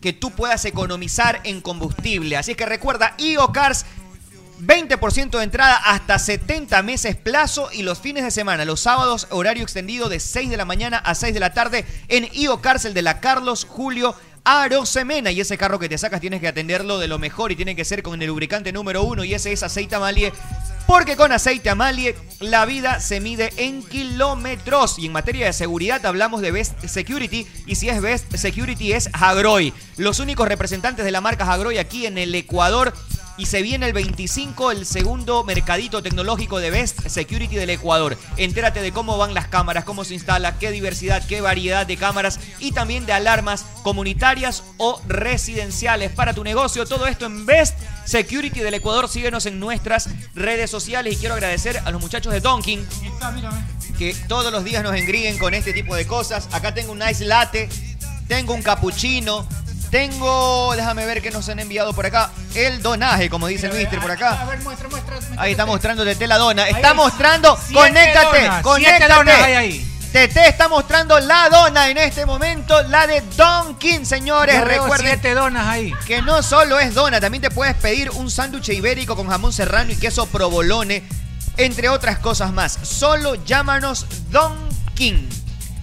que 0.00 0.14
tú 0.14 0.30
puedas 0.30 0.64
economizar 0.64 1.40
en 1.44 1.60
combustible. 1.60 2.38
Así 2.38 2.54
que 2.54 2.64
recuerda, 2.64 3.14
IO 3.18 3.52
Cars 3.52 3.84
20% 4.60 5.38
de 5.38 5.44
entrada 5.44 5.76
hasta 5.76 6.18
70 6.18 6.82
meses 6.82 7.16
plazo 7.16 7.70
y 7.72 7.82
los 7.82 7.98
fines 7.98 8.24
de 8.24 8.30
semana, 8.30 8.64
los 8.64 8.80
sábados, 8.80 9.26
horario 9.30 9.62
extendido 9.62 10.08
de 10.08 10.20
6 10.20 10.50
de 10.50 10.56
la 10.56 10.64
mañana 10.64 10.98
a 10.98 11.14
6 11.14 11.34
de 11.34 11.40
la 11.40 11.54
tarde 11.54 11.84
en 12.08 12.28
IO 12.32 12.60
Cárcel 12.60 12.94
de 12.94 13.02
la 13.02 13.20
Carlos 13.20 13.64
Julio 13.64 14.14
Arosemena. 14.44 15.30
Y 15.30 15.40
ese 15.40 15.58
carro 15.58 15.78
que 15.78 15.88
te 15.88 15.98
sacas 15.98 16.20
tienes 16.20 16.40
que 16.40 16.48
atenderlo 16.48 16.98
de 16.98 17.08
lo 17.08 17.18
mejor 17.18 17.52
y 17.52 17.56
tiene 17.56 17.76
que 17.76 17.84
ser 17.84 18.02
con 18.02 18.20
el 18.20 18.28
lubricante 18.28 18.72
número 18.72 19.02
uno 19.02 19.24
y 19.24 19.34
ese 19.34 19.52
es 19.52 19.62
aceite 19.62 19.94
Amalie. 19.94 20.32
Porque 20.86 21.16
con 21.16 21.30
aceite 21.30 21.70
Amalie 21.70 22.16
la 22.40 22.64
vida 22.66 23.00
se 23.00 23.20
mide 23.20 23.52
en 23.56 23.82
kilómetros. 23.82 24.98
Y 24.98 25.06
en 25.06 25.12
materia 25.12 25.46
de 25.46 25.52
seguridad 25.52 26.04
hablamos 26.04 26.40
de 26.40 26.50
Best 26.50 26.84
Security. 26.84 27.46
Y 27.66 27.76
si 27.76 27.88
es 27.88 28.00
Best 28.00 28.34
Security 28.34 28.92
es 28.92 29.08
Hagroy. 29.12 29.72
Los 29.96 30.18
únicos 30.18 30.48
representantes 30.48 31.04
de 31.04 31.10
la 31.10 31.20
marca 31.20 31.50
Hagroy 31.50 31.78
aquí 31.78 32.06
en 32.06 32.18
el 32.18 32.34
Ecuador. 32.34 32.92
Y 33.40 33.46
se 33.46 33.62
viene 33.62 33.86
el 33.86 33.94
25, 33.94 34.70
el 34.70 34.84
segundo 34.84 35.44
mercadito 35.44 36.02
tecnológico 36.02 36.58
de 36.58 36.70
Best 36.70 37.08
Security 37.08 37.56
del 37.56 37.70
Ecuador. 37.70 38.18
Entérate 38.36 38.82
de 38.82 38.92
cómo 38.92 39.16
van 39.16 39.32
las 39.32 39.48
cámaras, 39.48 39.84
cómo 39.84 40.04
se 40.04 40.12
instala, 40.12 40.58
qué 40.58 40.70
diversidad, 40.70 41.26
qué 41.26 41.40
variedad 41.40 41.86
de 41.86 41.96
cámaras 41.96 42.38
y 42.58 42.72
también 42.72 43.06
de 43.06 43.14
alarmas 43.14 43.64
comunitarias 43.82 44.62
o 44.76 45.00
residenciales 45.08 46.12
para 46.12 46.34
tu 46.34 46.44
negocio. 46.44 46.84
Todo 46.84 47.06
esto 47.06 47.24
en 47.24 47.46
Best 47.46 47.78
Security 48.04 48.60
del 48.60 48.74
Ecuador. 48.74 49.08
Síguenos 49.08 49.46
en 49.46 49.58
nuestras 49.58 50.10
redes 50.34 50.70
sociales 50.70 51.14
y 51.14 51.16
quiero 51.16 51.34
agradecer 51.34 51.80
a 51.86 51.90
los 51.90 52.02
muchachos 52.02 52.34
de 52.34 52.40
Donkin 52.40 52.86
que 53.98 54.14
todos 54.28 54.52
los 54.52 54.64
días 54.64 54.82
nos 54.82 54.94
engríen 54.94 55.38
con 55.38 55.54
este 55.54 55.72
tipo 55.72 55.96
de 55.96 56.06
cosas. 56.06 56.46
Acá 56.52 56.74
tengo 56.74 56.92
un 56.92 56.98
nice 56.98 57.24
latte, 57.24 57.70
tengo 58.28 58.52
un 58.52 58.60
cappuccino, 58.60 59.48
tengo, 59.90 60.72
déjame 60.76 61.04
ver 61.06 61.20
qué 61.22 61.30
nos 61.30 61.48
han 61.48 61.58
enviado 61.58 61.92
por 61.92 62.06
acá, 62.06 62.30
el 62.54 62.80
donaje, 62.82 63.28
como 63.28 63.46
dice 63.48 63.66
el 63.66 63.72
mister 63.74 64.00
por 64.00 64.10
A 64.10 64.14
acá. 64.14 64.44
ver, 64.44 64.60
muestra, 64.62 64.88
muestra. 64.88 65.18
Ahí 65.36 65.52
está 65.52 65.66
mostrando 65.66 66.04
Tete 66.04 66.26
la 66.26 66.38
dona. 66.38 66.68
Está 66.68 66.94
mostrando, 66.94 67.56
siete 67.56 67.74
conéctate, 67.74 68.42
donas, 68.42 68.62
conéctate. 68.62 69.14
siete 69.24 69.56
ahí. 69.56 69.86
Tete 70.12 70.48
está 70.48 70.68
mostrando 70.68 71.18
la 71.20 71.48
dona 71.48 71.88
en 71.88 71.98
este 71.98 72.26
momento, 72.26 72.82
la 72.82 73.06
de 73.06 73.20
Donkin, 73.36 74.04
señores. 74.04 74.56
Yo 74.56 74.64
Recuerden 74.64 75.06
siete 75.06 75.34
donas 75.34 75.66
ahí. 75.66 75.92
que 76.06 76.20
no 76.22 76.42
solo 76.42 76.78
es 76.80 76.94
dona, 76.94 77.20
también 77.20 77.42
te 77.42 77.50
puedes 77.50 77.74
pedir 77.76 78.10
un 78.10 78.30
sándwich 78.30 78.70
ibérico 78.70 79.14
con 79.16 79.28
jamón 79.28 79.52
serrano 79.52 79.92
y 79.92 79.96
queso 79.96 80.26
provolone, 80.26 81.04
entre 81.56 81.88
otras 81.88 82.18
cosas 82.18 82.52
más. 82.52 82.78
Solo 82.82 83.36
llámanos 83.44 84.06
Donkin. 84.30 85.28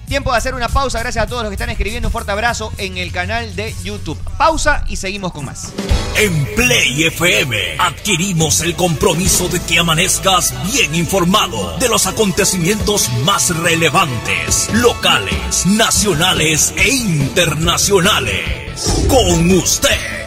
Tiempo 0.08 0.32
de 0.32 0.38
hacer 0.38 0.56
una 0.56 0.70
pausa, 0.70 1.00
gracias 1.00 1.26
a 1.26 1.28
todos 1.28 1.44
los 1.44 1.50
que 1.50 1.56
están 1.56 1.70
escribiendo. 1.70 2.08
Un 2.08 2.14
fuerte 2.14 2.32
abrazo 2.32 2.72
en 2.78 2.98
el 2.98 3.12
canal 3.12 3.54
de 3.58 3.76
YouTube. 3.84 4.18
Pausa 4.38 4.86
y 4.88 4.96
seguimos 4.96 5.34
con 5.34 5.44
más. 5.44 5.74
En 6.16 6.46
Play 6.56 7.04
FM 7.04 7.76
adquirimos 7.78 8.62
el 8.62 8.74
compromiso 8.76 9.50
de 9.50 9.60
que 9.60 9.80
amanezcas 9.80 10.54
bien 10.72 10.96
informado 10.96 11.78
de 11.78 11.90
los 11.90 12.08
acontecimientos 12.08 13.10
más 13.26 13.56
relevantes, 13.58 14.70
locales, 14.76 15.66
nacionales 15.66 16.74
e 16.78 16.88
internacionales. 16.88 19.04
Con 19.10 19.52
usted, 19.52 20.27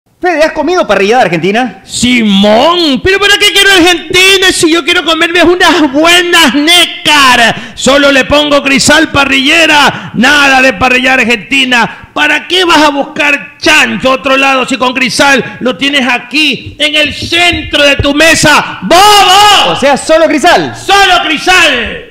Fede, 0.21 0.43
¿has 0.43 0.51
comido 0.51 0.85
parrillada 0.85 1.23
argentina? 1.23 1.81
Simón, 1.83 3.01
pero 3.03 3.19
¿para 3.19 3.39
qué 3.39 3.51
quiero 3.51 3.71
Argentina 3.71 4.51
si 4.51 4.71
yo 4.71 4.85
quiero 4.85 5.03
comerme 5.03 5.43
unas 5.43 5.91
buenas 5.91 6.53
nécar? 6.53 7.73
Solo 7.73 8.11
le 8.11 8.25
pongo 8.25 8.61
crisal 8.61 9.09
parrillera, 9.09 10.11
nada 10.13 10.61
de 10.61 10.73
parrilla 10.73 11.15
argentina. 11.15 12.09
¿Para 12.13 12.47
qué 12.47 12.65
vas 12.65 12.83
a 12.83 12.89
buscar 12.89 13.57
chancho 13.57 14.11
otro 14.11 14.37
lado 14.37 14.63
si 14.67 14.77
con 14.77 14.93
crisal 14.93 15.57
lo 15.59 15.75
tienes 15.75 16.07
aquí, 16.07 16.75
en 16.77 16.93
el 16.93 17.15
centro 17.15 17.81
de 17.81 17.95
tu 17.95 18.13
mesa? 18.13 18.77
¡Bobo! 18.83 19.71
O 19.71 19.75
sea, 19.75 19.97
solo 19.97 20.27
crisal. 20.27 20.75
¡Solo 20.75 21.23
crisal! 21.25 22.10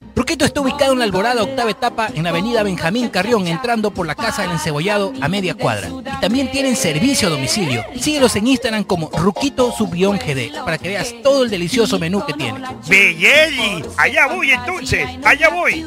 Ruquito 0.15 0.45
está 0.45 0.61
ubicado 0.61 0.93
en 0.93 0.99
la 0.99 1.05
Alborada 1.05 1.43
octava 1.43 1.71
etapa 1.71 2.09
en 2.13 2.23
la 2.23 2.29
avenida 2.29 2.63
Benjamín 2.63 3.09
Carrión, 3.09 3.47
entrando 3.47 3.91
por 3.91 4.05
la 4.05 4.15
Casa 4.15 4.41
del 4.41 4.51
Encebollado 4.51 5.13
a 5.21 5.27
media 5.27 5.55
cuadra. 5.55 5.89
Y 5.89 6.21
también 6.21 6.51
tienen 6.51 6.75
servicio 6.75 7.27
a 7.27 7.31
domicilio. 7.31 7.83
Síguelos 7.99 8.35
en 8.35 8.47
Instagram 8.47 8.83
como 8.83 9.09
Ruquito 9.09 9.71
Subión 9.71 10.17
GD 10.17 10.63
para 10.63 10.77
que 10.77 10.89
veas 10.89 11.13
todo 11.23 11.43
el 11.43 11.49
delicioso 11.49 11.99
menú 11.99 12.25
que 12.25 12.33
tiene. 12.33 12.61
Belleli. 12.87 13.83
Allá 13.97 14.27
voy 14.27 14.51
entonces. 14.51 15.07
Allá 15.23 15.49
voy. 15.49 15.85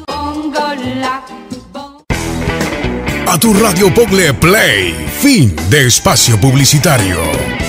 A 3.27 3.39
tu 3.39 3.53
radio 3.53 3.93
Pogle 3.93 4.33
Play, 4.33 4.93
fin 5.19 5.55
de 5.69 5.87
espacio 5.87 6.39
publicitario. 6.39 7.64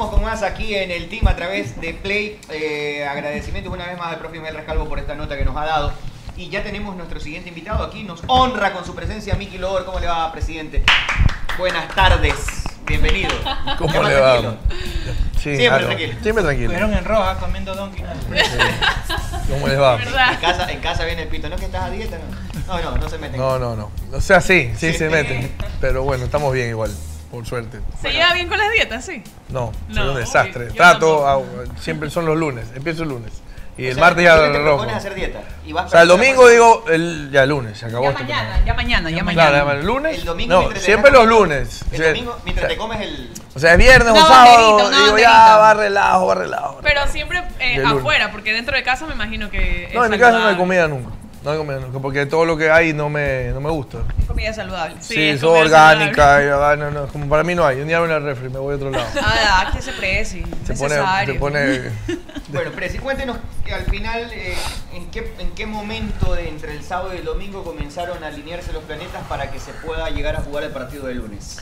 Continuamos 0.00 0.14
con 0.14 0.24
más 0.24 0.42
aquí 0.50 0.74
en 0.74 0.90
el 0.90 1.10
team 1.10 1.28
a 1.28 1.36
través 1.36 1.78
de 1.78 1.92
Play. 1.92 2.38
Eh, 2.48 3.06
agradecimientos 3.06 3.70
una 3.70 3.86
vez 3.86 3.98
más 3.98 4.08
al 4.08 4.18
profe 4.18 4.40
Mel 4.40 4.54
Rescalvo 4.54 4.88
por 4.88 4.98
esta 4.98 5.14
nota 5.14 5.36
que 5.36 5.44
nos 5.44 5.54
ha 5.58 5.66
dado. 5.66 5.92
Y 6.38 6.48
ya 6.48 6.62
tenemos 6.62 6.96
nuestro 6.96 7.20
siguiente 7.20 7.50
invitado 7.50 7.84
aquí. 7.84 8.02
Nos 8.04 8.22
honra 8.26 8.72
con 8.72 8.86
su 8.86 8.94
presencia 8.94 9.34
Miki 9.34 9.58
Lover. 9.58 9.84
¿Cómo 9.84 10.00
le 10.00 10.06
va, 10.06 10.32
presidente? 10.32 10.82
Buenas 11.58 11.94
tardes. 11.94 12.34
Bienvenido. 12.86 13.28
¿Cómo 13.76 14.02
le 14.02 14.14
va? 14.18 14.40
tranquilo. 14.40 14.56
Sí, 15.34 15.40
Siempre 15.56 15.66
claro. 15.68 15.86
tranquilo. 15.88 16.12
Siempre 16.22 16.44
tranquilo. 16.44 16.72
Estuvieron 16.72 16.94
en 16.98 17.04
roja 17.04 17.36
comiendo 17.36 17.74
Donkey. 17.74 18.04
¿Cómo 19.50 19.68
les 19.68 19.78
va? 19.78 19.98
En 20.02 20.36
casa, 20.40 20.72
en 20.72 20.80
casa 20.80 21.04
viene 21.04 21.22
el 21.22 21.28
pito. 21.28 21.50
¿No 21.50 21.56
es 21.56 21.60
que 21.60 21.66
estás 21.66 21.82
a 21.82 21.90
dieta? 21.90 22.16
No, 22.66 22.80
no, 22.80 22.90
no, 22.92 22.96
no 22.96 23.08
se 23.10 23.18
meten. 23.18 23.38
No, 23.38 23.58
no, 23.58 23.76
no. 23.76 23.90
O 24.14 24.20
sea, 24.22 24.40
sí, 24.40 24.72
sí, 24.78 24.92
Sí. 24.92 24.98
se 24.98 25.10
meten. 25.10 25.52
Pero 25.78 26.04
bueno, 26.04 26.24
estamos 26.24 26.54
bien 26.54 26.70
igual, 26.70 26.90
por 27.30 27.46
suerte. 27.46 27.80
¿Se 28.02 28.10
lleva 28.12 28.32
bien 28.34 28.48
con 28.48 28.58
las 28.58 28.70
dietas? 28.72 29.04
Sí. 29.04 29.22
No, 29.48 29.72
No, 29.88 29.94
soy 29.94 30.08
un 30.08 30.16
desastre. 30.16 30.68
yo 30.68 30.74
Trato, 30.74 31.26
a- 31.28 31.40
siempre 31.80 32.10
son 32.10 32.26
los 32.26 32.36
lunes, 32.36 32.66
empiezo 32.74 33.02
el 33.04 33.10
lunes. 33.10 33.32
Y 33.78 33.86
O 33.86 33.88
el 33.88 33.94
sea, 33.94 34.04
martes 34.04 34.24
ya 34.24 34.36
te 34.36 34.48
rojo. 34.48 34.62
propones 34.62 34.94
hacer 34.96 35.14
dieta. 35.14 35.40
Y 35.64 35.72
vas 35.72 35.86
O 35.86 35.88
sea, 35.88 36.02
el 36.02 36.08
domingo 36.08 36.46
digo, 36.48 36.84
el, 36.88 37.30
ya 37.32 37.44
el 37.44 37.48
lunes, 37.50 37.78
se 37.78 37.86
acabó. 37.86 38.02
Ya 38.04 38.10
este 38.10 38.24
mañana, 38.24 38.64
ya 38.66 38.74
mañana, 38.74 39.10
ya 39.10 39.24
mañana. 39.24 39.48
Claro, 39.50 39.66
ya 39.68 39.72
el 39.80 39.86
lunes. 39.86 40.18
El 40.18 40.24
domingo 40.26 40.62
no, 40.74 40.80
siempre 40.80 41.10
los 41.12 41.26
lunes. 41.26 41.80
El 41.90 41.94
O 41.94 41.96
sea, 42.02 42.08
domingo, 42.08 42.38
mientras 42.44 42.68
te 42.68 42.76
comes 42.76 43.00
el. 43.00 43.30
O 43.54 43.58
sea, 43.58 43.72
es 43.72 43.78
viernes 43.78 44.12
Una 44.12 44.24
o 44.24 44.26
sábado. 44.28 44.86
una 44.88 45.04
digo, 45.04 45.18
ya, 45.18 45.56
va 45.56 45.72
relajo, 45.74 46.26
va 46.26 46.34
relajo. 46.34 46.78
Pero 46.82 47.06
siempre 47.06 47.42
eh, 47.58 47.82
afuera, 47.86 48.30
porque 48.32 48.52
dentro 48.52 48.76
de 48.76 48.82
casa 48.82 49.06
me 49.06 49.14
imagino 49.14 49.48
que. 49.50 49.90
No, 49.94 50.04
en 50.04 50.10
mi 50.10 50.18
casa 50.18 50.38
no 50.40 50.46
hay 50.48 50.56
comida 50.56 50.86
nunca. 50.86 51.10
No 51.42 52.02
porque 52.02 52.26
todo 52.26 52.44
lo 52.44 52.54
que 52.56 52.70
hay 52.70 52.92
no 52.92 53.08
me, 53.08 53.48
no 53.48 53.60
me 53.62 53.70
gusta. 53.70 53.98
Comida 54.26 54.52
saludable. 54.52 54.96
Sí, 55.00 55.20
es 55.30 55.42
orgánica, 55.42 56.42
y, 56.44 56.48
ah, 56.48 56.76
no, 56.78 56.90
no, 56.90 57.06
como 57.06 57.28
para 57.30 57.42
mí 57.42 57.54
no 57.54 57.64
hay. 57.66 57.80
Un 57.80 57.88
día 57.88 57.98
voy 57.98 58.10
al 58.10 58.22
refri, 58.22 58.50
me 58.50 58.58
voy 58.58 58.74
a 58.74 58.76
otro 58.76 58.90
lado. 58.90 59.06
Ah, 59.22 59.70
que 59.74 59.80
se 59.80 59.92
precie. 59.92 60.44
Se 60.66 60.74
pone, 60.74 60.94
se 61.26 61.34
pone 61.34 61.80
Bueno, 62.48 62.72
Presi, 62.72 62.98
cuéntenos 62.98 63.38
que 63.64 63.72
al 63.72 63.84
final 63.84 64.30
eh, 64.32 64.54
¿en, 64.92 65.10
qué, 65.10 65.32
en 65.38 65.50
qué 65.52 65.64
momento 65.66 66.34
de 66.34 66.48
entre 66.48 66.72
el 66.76 66.82
sábado 66.82 67.14
y 67.14 67.18
el 67.18 67.24
domingo 67.24 67.62
comenzaron 67.64 68.22
a 68.22 68.26
alinearse 68.26 68.72
los 68.72 68.82
planetas 68.84 69.22
para 69.28 69.50
que 69.50 69.58
se 69.60 69.72
pueda 69.72 70.10
llegar 70.10 70.36
a 70.36 70.40
jugar 70.42 70.64
el 70.64 70.72
partido 70.72 71.06
de 71.06 71.14
lunes. 71.14 71.58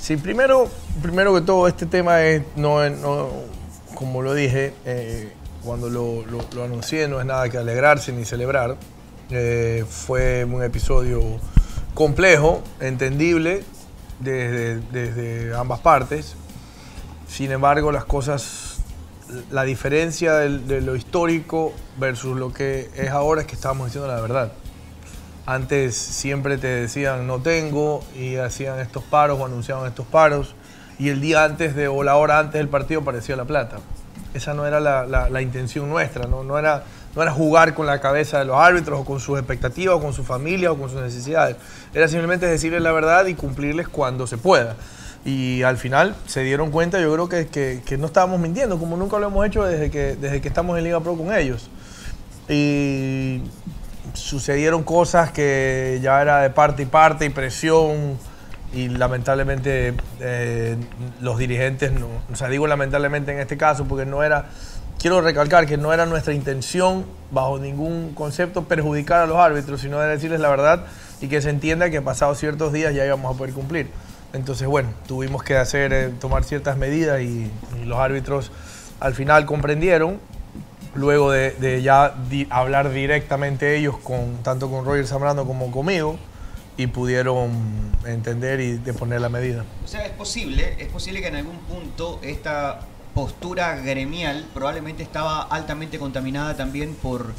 Sí, 0.00 0.16
primero, 0.16 0.70
primero 1.02 1.34
que 1.34 1.40
todo, 1.42 1.68
este 1.68 1.86
tema 1.86 2.22
es, 2.22 2.42
no, 2.56 2.82
es- 2.84 2.96
no- 2.98 3.28
como 3.94 4.22
lo 4.22 4.32
dije, 4.32 4.72
eh, 4.86 5.32
cuando 5.64 5.88
lo, 5.90 6.24
lo- 6.26 6.44
lo 6.54 6.64
anuncié, 6.64 7.06
no 7.08 7.20
es 7.20 7.26
nada 7.26 7.48
que 7.48 7.58
alegrarse 7.58 8.10
ni 8.12 8.24
celebrar. 8.24 8.76
Eh, 9.34 9.84
fue 9.88 10.44
un 10.44 10.62
episodio 10.62 11.22
complejo, 11.94 12.62
entendible 12.80 13.64
desde, 14.20 14.80
desde 14.92 15.56
ambas 15.56 15.80
partes. 15.80 16.34
Sin 17.28 17.50
embargo, 17.50 17.92
las 17.92 18.04
cosas, 18.04 18.76
la 19.50 19.62
diferencia 19.62 20.34
de 20.34 20.82
lo 20.82 20.96
histórico 20.96 21.72
versus 21.98 22.36
lo 22.36 22.52
que 22.52 22.90
es 22.94 23.08
ahora 23.10 23.40
es 23.40 23.46
que 23.46 23.54
estamos 23.54 23.86
diciendo 23.86 24.06
la 24.06 24.20
verdad. 24.20 24.52
Antes 25.46 25.96
siempre 25.96 26.58
te 26.58 26.66
decían 26.66 27.26
no 27.26 27.40
tengo 27.40 28.04
y 28.14 28.36
hacían 28.36 28.78
estos 28.80 29.02
paros 29.02 29.40
o 29.40 29.46
anunciaban 29.46 29.86
estos 29.88 30.06
paros 30.06 30.54
y 30.98 31.08
el 31.08 31.20
día 31.22 31.42
antes 31.44 31.74
de 31.74 31.88
o 31.88 32.02
la 32.04 32.16
hora 32.16 32.38
antes 32.38 32.58
del 32.60 32.68
partido 32.68 33.00
aparecía 33.00 33.34
la 33.34 33.44
plata. 33.46 33.78
Esa 34.34 34.52
no 34.54 34.66
era 34.66 34.78
la, 34.78 35.04
la- 35.06 35.28
la 35.30 35.42
intención 35.42 35.88
nuestra, 35.88 36.26
¿no? 36.28 36.44
No, 36.44 36.58
era, 36.58 36.84
no 37.14 37.22
era 37.22 37.30
jugar 37.32 37.74
con 37.74 37.86
la 37.86 38.00
cabeza 38.00 38.38
de 38.38 38.44
los 38.46 38.56
árbitros 38.56 39.00
o 39.00 39.04
con 39.04 39.20
sus 39.20 39.38
expectativas 39.38 39.96
o 39.96 40.00
con 40.00 40.12
su 40.12 40.24
familia 40.24 40.72
o 40.72 40.78
con 40.78 40.88
sus 40.90 41.00
necesidades. 41.00 41.56
Era 41.94 42.08
simplemente 42.08 42.46
decirles 42.46 42.82
la 42.82 42.92
verdad 42.92 43.26
y 43.26 43.34
cumplirles 43.34 43.88
cuando 43.88 44.26
se 44.26 44.38
pueda. 44.38 44.76
Y 45.24 45.62
al 45.62 45.76
final 45.76 46.16
se 46.26 46.42
dieron 46.42 46.70
cuenta, 46.70 47.00
yo 47.00 47.12
creo 47.12 47.28
que, 47.28 47.46
que- 47.84 47.96
no 47.98 48.06
estábamos 48.06 48.40
mintiendo, 48.40 48.78
como 48.78 48.96
nunca 48.96 49.18
lo 49.18 49.28
hemos 49.28 49.46
hecho 49.46 49.62
desde 49.64 49.90
que, 49.90 50.16
desde 50.16 50.40
que 50.40 50.48
estamos 50.48 50.76
en 50.78 50.84
Liga 50.84 51.00
Pro 51.00 51.14
con 51.16 51.32
ellos. 51.32 51.68
Y 52.48 53.40
sucedieron 54.14 54.82
cosas 54.82 55.30
que 55.30 56.00
ya 56.02 56.20
era 56.20 56.40
de 56.40 56.50
parte 56.50 56.82
y 56.82 56.86
parte 56.86 57.24
y 57.24 57.28
presión 57.28 58.18
y 58.74 58.88
lamentablemente 58.88 59.94
eh, 60.20 60.76
los 61.20 61.38
dirigentes, 61.38 61.92
no, 61.92 62.08
o 62.32 62.36
sea, 62.36 62.48
digo 62.48 62.66
lamentablemente 62.66 63.30
en 63.32 63.38
este 63.38 63.56
caso 63.56 63.84
porque 63.84 64.06
no 64.06 64.22
era, 64.22 64.46
quiero 65.02 65.20
recalcar 65.20 65.66
que 65.66 65.76
no 65.76 65.92
era 65.92 66.06
nuestra 66.06 66.32
intención 66.32 67.04
bajo 67.32 67.58
ningún 67.58 68.14
concepto 68.14 68.64
perjudicar 68.64 69.22
a 69.22 69.26
los 69.26 69.36
árbitros, 69.36 69.80
sino 69.80 69.98
de 69.98 70.06
decirles 70.06 70.38
la 70.38 70.48
verdad 70.48 70.86
y 71.20 71.26
que 71.26 71.42
se 71.42 71.50
entienda 71.50 71.90
que 71.90 72.00
pasados 72.00 72.38
ciertos 72.38 72.72
días 72.72 72.94
ya 72.94 73.04
íbamos 73.04 73.34
a 73.34 73.36
poder 73.36 73.52
cumplir. 73.52 73.88
Entonces, 74.32 74.68
bueno, 74.68 74.90
tuvimos 75.08 75.42
que 75.42 75.56
hacer, 75.56 75.92
eh, 75.92 76.10
tomar 76.20 76.44
ciertas 76.44 76.78
medidas 76.78 77.20
y, 77.20 77.50
y 77.82 77.84
los 77.84 77.98
árbitros 77.98 78.52
al 79.00 79.14
final 79.14 79.44
comprendieron 79.44 80.20
luego 80.94 81.32
de, 81.32 81.82
ya 81.82 82.14
hablar 82.50 82.92
directamente 82.92 83.76
ellos 83.76 83.98
con 83.98 84.36
tanto 84.44 84.70
con 84.70 84.84
Roger 84.84 85.06
Zambrano 85.06 85.46
como 85.46 85.72
conmigo 85.72 86.16
y 86.76 86.86
pudieron 86.86 87.50
entender 88.06 88.60
y 88.60 88.78
de 88.78 88.94
poner 88.94 89.20
la 89.20 89.28
medida. 89.28 89.64
O 89.84 89.88
sea, 89.88 90.06
es 90.06 90.12
posible, 90.12 90.76
es 90.78 90.88
posible 90.88 91.20
que 91.20 91.28
en 91.28 91.36
algún 91.36 91.58
punto 91.58 92.20
esta 92.22 92.80
postura 93.14 93.76
gremial 93.76 94.44
probablemente 94.54 95.02
estaba 95.02 95.42
altamente 95.42 95.98
contaminada 95.98 96.56
también 96.56 96.94
por, 96.94 97.32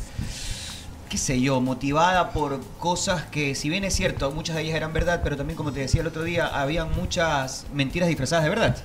qué 1.09 1.17
sé 1.17 1.39
yo, 1.41 1.61
motivada 1.61 2.31
por 2.31 2.59
cosas 2.79 3.23
que, 3.25 3.55
si 3.55 3.69
bien 3.69 3.83
es 3.83 3.93
cierto, 3.93 4.31
muchas 4.31 4.55
de 4.55 4.63
ellas 4.63 4.75
eran 4.75 4.93
verdad, 4.93 5.21
pero 5.23 5.37
también, 5.37 5.57
como 5.57 5.71
te 5.71 5.79
decía 5.81 6.01
el 6.01 6.07
otro 6.07 6.23
día, 6.23 6.47
habían 6.47 6.91
muchas 6.95 7.65
mentiras 7.73 8.07
disfrazadas 8.09 8.43
de 8.43 8.49
verdad. 8.49 8.75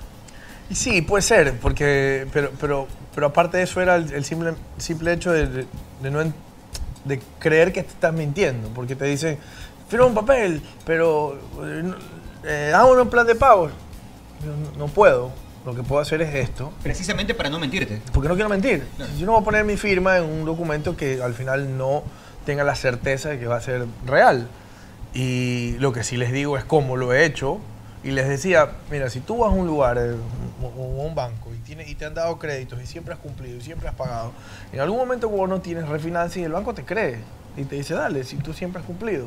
Sí, 0.71 1.01
puede 1.01 1.23
ser, 1.23 1.59
porque 1.61 2.27
pero 2.33 2.53
pero 2.61 2.87
pero 3.15 3.29
aparte 3.29 3.57
de 3.57 3.63
eso 3.63 3.81
era 3.81 3.97
el, 3.97 4.25
simple 4.25 4.55
simple 4.77 5.13
hecho 5.15 5.33
de, 5.33 5.47
de- 5.47 6.11
no 6.11 6.21
de 7.05 7.21
creer 7.39 7.73
que 7.73 7.83
te 7.83 7.89
estás 7.89 8.13
mintiendo, 8.13 8.69
porque 8.75 8.95
te 8.95 9.07
dicen 9.07 9.39
firma 9.89 10.05
un 10.07 10.15
papel, 10.15 10.61
pero 10.85 11.39
eh, 11.65 11.95
eh, 12.45 12.69
dame 12.71 13.01
un 13.01 13.09
plan 13.09 13.27
de 13.27 13.35
pago. 13.35 13.71
No 14.77 14.87
puedo. 14.89 15.33
Lo 15.65 15.75
que 15.75 15.83
puedo 15.83 16.01
hacer 16.01 16.23
es 16.23 16.35
esto. 16.35 16.73
Precisamente 16.83 17.35
para 17.35 17.51
no 17.51 17.59
mentirte. 17.59 18.01
Porque 18.13 18.29
no 18.29 18.35
quiero 18.35 18.49
mentir. 18.49 18.85
Yo 19.19 19.27
no 19.27 19.33
voy 19.33 19.43
a 19.43 19.45
poner 19.45 19.65
mi 19.65 19.77
firma 19.77 20.19
en 20.19 20.25
un 20.25 20.45
documento 20.45 20.97
que 20.97 21.23
al 21.23 21.35
final 21.35 21.77
no 21.77 22.03
tenga 22.47 22.65
la 22.65 22.75
certeza 22.75 23.31
de 23.31 23.39
que 23.39 23.47
va 23.47 23.57
a 23.57 23.61
ser 23.61 23.87
real. 24.07 24.49
Y 25.15 25.77
lo 25.79 25.93
que 25.93 26.05
sí 26.05 26.17
les 26.17 26.33
digo 26.33 26.57
es 26.57 26.65
cómo 26.65 26.97
lo 26.97 27.13
he 27.13 27.25
hecho. 27.25 27.59
Y 28.05 28.13
les 28.13 28.29
decía, 28.29 28.71
mira, 28.91 29.11
si 29.11 29.21
tú 29.21 29.39
vas 29.39 29.51
a 29.51 29.55
un 29.55 29.67
lugar 29.67 29.99
eh, 29.99 30.15
o 30.63 31.03
a 31.03 31.05
un 31.05 31.15
banco 31.15 31.53
y, 31.53 31.59
tiene, 31.59 31.89
y 31.89 31.95
te 31.97 32.07
han 32.07 32.15
dado 32.15 32.39
créditos 32.39 32.81
y 32.81 32.87
siempre 32.87 33.13
has 33.13 33.19
cumplido 33.19 33.57
y 33.57 33.61
siempre 33.61 33.89
has 33.89 33.95
pagado, 33.95 34.33
en 34.73 34.81
algún 34.81 34.99
momento 34.99 35.29
cuando 35.29 35.57
no 35.57 35.61
tienes 35.61 35.89
refinancia 35.89 36.41
y 36.41 36.45
el 36.45 36.53
banco 36.53 36.75
te 36.75 36.85
cree 36.85 37.19
y 37.57 37.65
te 37.65 37.75
dice, 37.75 37.95
dale, 37.95 38.23
si 38.23 38.37
tú 38.37 38.53
siempre 38.53 38.81
has 38.81 38.87
cumplido. 38.87 39.25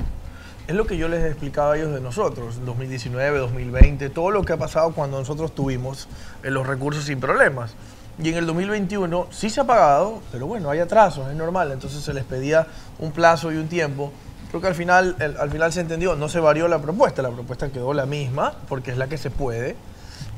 Es 0.67 0.75
lo 0.75 0.85
que 0.85 0.95
yo 0.95 1.07
les 1.07 1.25
explicaba 1.25 1.73
a 1.73 1.77
ellos 1.77 1.93
de 1.93 1.99
nosotros, 1.99 2.57
en 2.57 2.65
2019, 2.65 3.39
2020, 3.39 4.09
todo 4.09 4.31
lo 4.31 4.43
que 4.43 4.53
ha 4.53 4.57
pasado 4.57 4.91
cuando 4.93 5.17
nosotros 5.19 5.53
tuvimos 5.53 6.07
eh, 6.43 6.51
los 6.51 6.67
recursos 6.67 7.05
sin 7.05 7.19
problemas. 7.19 7.73
Y 8.21 8.29
en 8.29 8.35
el 8.35 8.45
2021 8.45 9.27
sí 9.31 9.49
se 9.49 9.61
ha 9.61 9.63
pagado, 9.63 10.21
pero 10.31 10.45
bueno, 10.45 10.69
hay 10.69 10.79
atrasos, 10.79 11.27
es 11.29 11.35
normal. 11.35 11.71
Entonces 11.71 12.03
se 12.03 12.13
les 12.13 12.23
pedía 12.23 12.67
un 12.99 13.11
plazo 13.11 13.51
y 13.51 13.57
un 13.57 13.67
tiempo. 13.67 14.11
Creo 14.49 14.61
que 14.61 14.67
al 14.67 14.75
final, 14.75 15.15
al 15.39 15.49
final 15.49 15.73
se 15.73 15.81
entendió, 15.81 16.15
no 16.15 16.29
se 16.29 16.39
varió 16.39 16.67
la 16.67 16.79
propuesta, 16.79 17.21
la 17.21 17.31
propuesta 17.31 17.69
quedó 17.69 17.93
la 17.93 18.05
misma, 18.05 18.53
porque 18.67 18.91
es 18.91 18.97
la 18.97 19.07
que 19.07 19.17
se 19.17 19.31
puede 19.31 19.75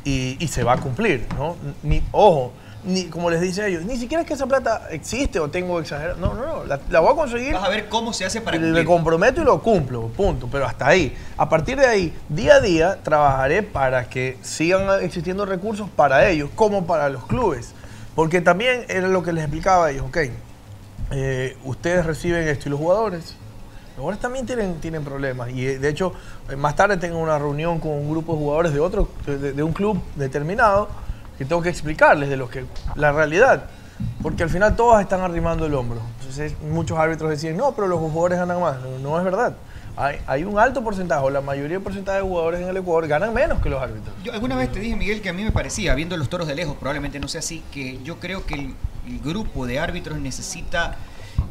y, 0.04 0.38
y 0.40 0.48
se 0.48 0.64
va 0.64 0.74
a 0.74 0.78
cumplir, 0.78 1.28
¿no? 1.36 1.56
Ni, 1.82 2.02
ojo, 2.12 2.54
ni, 2.86 3.06
como 3.06 3.30
les 3.30 3.42
dice 3.42 3.62
a 3.62 3.68
ellos, 3.68 3.84
ni 3.86 3.98
siquiera 3.98 4.22
es 4.22 4.28
que 4.28 4.34
esa 4.34 4.46
plata 4.46 4.88
existe 4.92 5.40
o 5.40 5.50
tengo 5.50 5.80
exagerado. 5.80 6.20
No, 6.20 6.34
no, 6.34 6.46
no, 6.46 6.66
la, 6.66 6.80
la 6.90 7.00
voy 7.00 7.14
a 7.14 7.16
conseguir. 7.16 7.54
Vas 7.54 7.64
a 7.64 7.70
ver 7.70 7.90
cómo 7.90 8.14
se 8.14 8.26
hace 8.26 8.42
para 8.42 8.58
Y 8.58 8.60
me 8.60 8.66
cumplir. 8.68 8.86
comprometo 8.86 9.42
y 9.42 9.46
lo 9.46 9.62
cumplo, 9.62 10.08
punto. 10.10 10.48
Pero 10.52 10.66
hasta 10.66 10.88
ahí. 10.88 11.16
A 11.38 11.48
partir 11.50 11.78
de 11.78 11.86
ahí, 11.86 12.14
día 12.30 12.56
a 12.56 12.60
día, 12.60 13.00
trabajaré 13.04 13.64
para 13.64 14.10
que 14.10 14.38
sigan 14.42 15.02
existiendo 15.02 15.46
recursos 15.46 15.90
para 15.96 16.28
ellos, 16.30 16.50
como 16.56 16.86
para 16.86 17.10
los 17.10 17.26
clubes. 17.26 17.74
Porque 18.16 18.42
también 18.42 18.86
era 18.90 19.08
lo 19.08 19.24
que 19.24 19.34
les 19.34 19.44
explicaba 19.44 19.88
a 19.88 19.92
ellos, 19.92 20.06
ok, 20.08 20.18
eh, 21.12 21.58
ustedes 21.64 22.06
reciben 22.06 22.48
esto 22.48 22.70
y 22.70 22.72
los 22.72 22.80
jugadores. 22.80 23.36
Los 23.90 23.98
jugadores 23.98 24.20
también 24.20 24.46
tienen, 24.46 24.80
tienen 24.82 25.04
problemas. 25.04 25.50
Y 25.52 25.68
eh, 25.68 25.80
de 25.80 25.90
hecho, 25.90 26.14
eh, 26.50 26.56
más 26.56 26.76
tarde 26.76 26.98
tengo 26.98 27.20
una 27.20 27.38
reunión 27.38 27.80
con 27.80 27.92
un 27.92 28.10
grupo 28.10 28.34
de 28.34 28.40
jugadores 28.40 28.74
de 28.74 28.80
otro, 28.80 29.08
de, 29.26 29.54
de 29.54 29.64
un 29.64 29.74
club 29.74 30.02
determinado, 30.16 30.90
que 31.38 31.46
tengo 31.46 31.62
que 31.62 31.70
explicarles 31.70 32.30
de 32.30 32.38
lo 32.38 32.50
que 32.50 32.66
la 32.96 33.12
realidad. 33.12 33.66
Porque 34.22 34.44
al 34.44 34.50
final 34.50 34.76
todos 34.76 35.00
están 35.02 35.22
arrimando 35.22 35.66
el 35.66 35.74
hombro. 35.74 36.02
Entonces 36.20 36.56
muchos 36.62 36.98
árbitros 36.98 37.30
decían, 37.30 37.58
no, 37.58 37.74
pero 37.74 37.88
los 37.88 38.00
jugadores 38.00 38.40
ganan 38.40 38.62
más. 38.62 38.78
No, 39.02 39.18
es 39.18 39.24
verdad. 39.24 39.56
Hay, 39.96 40.44
un 40.44 40.58
alto 40.58 40.84
porcentaje, 40.84 41.24
o 41.24 41.30
la 41.30 41.42
mayoría 41.42 41.78
del 41.78 41.84
porcentaje 41.84 42.18
de 42.18 42.24
jugadores 42.24 42.62
en 42.62 42.68
el 42.68 42.78
Ecuador 42.78 43.08
ganan 43.08 43.32
menos 43.32 43.62
que 43.62 43.70
los 43.70 43.80
árbitros. 43.80 44.16
Yo 44.24 44.34
alguna 44.34 44.56
vez 44.56 44.72
te 44.72 44.80
dije, 44.80 44.96
Miguel, 44.96 45.22
que 45.22 45.30
a 45.30 45.34
mí 45.34 45.44
me 45.44 45.52
parecía, 45.52 45.94
viendo 45.94 46.18
los 46.18 46.30
toros 46.30 46.48
de 46.48 46.56
lejos, 46.56 46.76
probablemente 46.78 47.20
no 47.20 47.28
sea 47.28 47.40
así, 47.40 47.64
que 47.72 48.02
yo 48.04 48.20
creo 48.20 48.44
que 48.44 48.56
el, 48.56 48.76
el 49.08 49.20
grupo 49.20 49.68
de 49.68 49.78
árbitros 49.78 50.18
necesita 50.18 50.98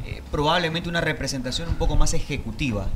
eh, 0.04 0.22
probablemente 0.32 0.88
una 0.88 1.00
representación 1.00 1.68
un 1.68 1.76
poco 1.76 1.94
más 1.94 2.14
ejecutiva. 2.14 2.86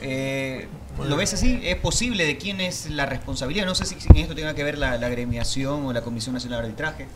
Eh, 0.00 0.68
¿Lo 1.04 1.16
ves 1.16 1.34
así? 1.34 1.60
¿Es 1.64 1.76
posible 1.76 2.24
de 2.26 2.38
quién 2.38 2.60
es 2.60 2.90
la 2.90 3.06
responsabilidad? 3.06 3.66
No 3.66 3.74
sé 3.74 3.84
si, 3.84 3.96
en 4.08 4.16
esto 4.16 4.34
tenga 4.34 4.54
que 4.54 4.64
ver 4.64 4.78
la, 4.78 4.96
la 4.98 5.08
gremiación 5.08 5.86
o 5.86 5.92
la 5.92 6.02
Comisión 6.02 6.34
Nacional 6.34 6.60
de 6.60 6.66
Arbitraje. 6.66 7.06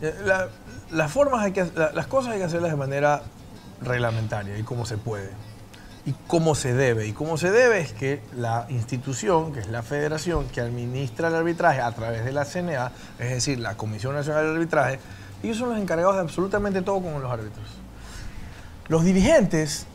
Eh, 0.00 0.14
la- 0.24 0.48
las 0.90 1.10
formas 1.12 1.42
hay 1.44 1.52
que, 1.52 1.64
la- 1.74 1.92
las 1.92 2.06
cosas 2.06 2.32
hay 2.32 2.38
que 2.38 2.44
hacerlas 2.44 2.70
de 2.70 2.76
manera 2.76 3.22
reglamentaria 3.82 4.58
y 4.58 4.62
como 4.62 4.86
se 4.86 4.96
puede. 4.96 5.30
Y 6.06 6.12
cómo 6.26 6.54
se 6.54 6.74
debe. 6.74 7.06
Y 7.06 7.12
cómo 7.12 7.38
se 7.38 7.50
debe 7.50 7.80
es 7.80 7.92
que 7.94 8.20
la 8.36 8.66
institución, 8.68 9.52
que 9.52 9.60
es 9.60 9.68
la 9.68 9.82
federación 9.82 10.46
que 10.48 10.60
administra 10.60 11.28
el 11.28 11.34
arbitraje 11.34 11.80
a 11.80 11.90
través 11.92 12.24
de 12.24 12.32
la 12.32 12.44
CNA, 12.44 12.92
es 13.18 13.30
decir, 13.30 13.58
la 13.58 13.76
Comisión 13.76 14.14
Nacional 14.14 14.44
de 14.44 14.50
Arbitraje, 14.52 14.98
ellos 15.42 15.56
son 15.56 15.70
los 15.70 15.78
encargados 15.78 16.14
de 16.16 16.20
absolutamente 16.20 16.82
todo 16.82 17.00
con 17.00 17.22
los 17.22 17.30
árbitros. 17.32 17.64
Los 18.88 19.04
dirigentes, 19.04 19.86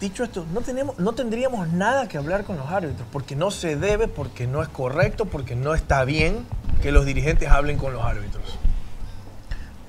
dicho 0.00 0.24
esto, 0.24 0.44
no, 0.52 0.60
tenemos, 0.60 0.98
no 0.98 1.12
tendríamos 1.12 1.68
nada 1.68 2.08
que 2.08 2.18
hablar 2.18 2.44
con 2.44 2.56
los 2.56 2.66
árbitros, 2.68 3.06
porque 3.12 3.36
no 3.36 3.50
se 3.50 3.76
debe, 3.76 4.08
porque 4.08 4.46
no 4.46 4.62
es 4.62 4.68
correcto, 4.68 5.24
porque 5.26 5.56
no 5.56 5.74
está 5.74 6.04
bien 6.04 6.46
que 6.82 6.92
los 6.92 7.04
dirigentes 7.06 7.48
hablen 7.48 7.78
con 7.78 7.92
los 7.92 8.04
árbitros. 8.04 8.58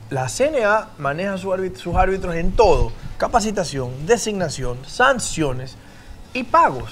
La 0.09 0.29
CNA 0.29 0.89
maneja 0.97 1.37
su 1.37 1.53
sus 1.75 1.95
árbitros 1.95 2.35
en 2.35 2.53
todo, 2.53 2.93
capacitación, 3.17 4.05
designación, 4.05 4.77
sanciones 4.85 5.75
y 6.33 6.43
pagos. 6.43 6.91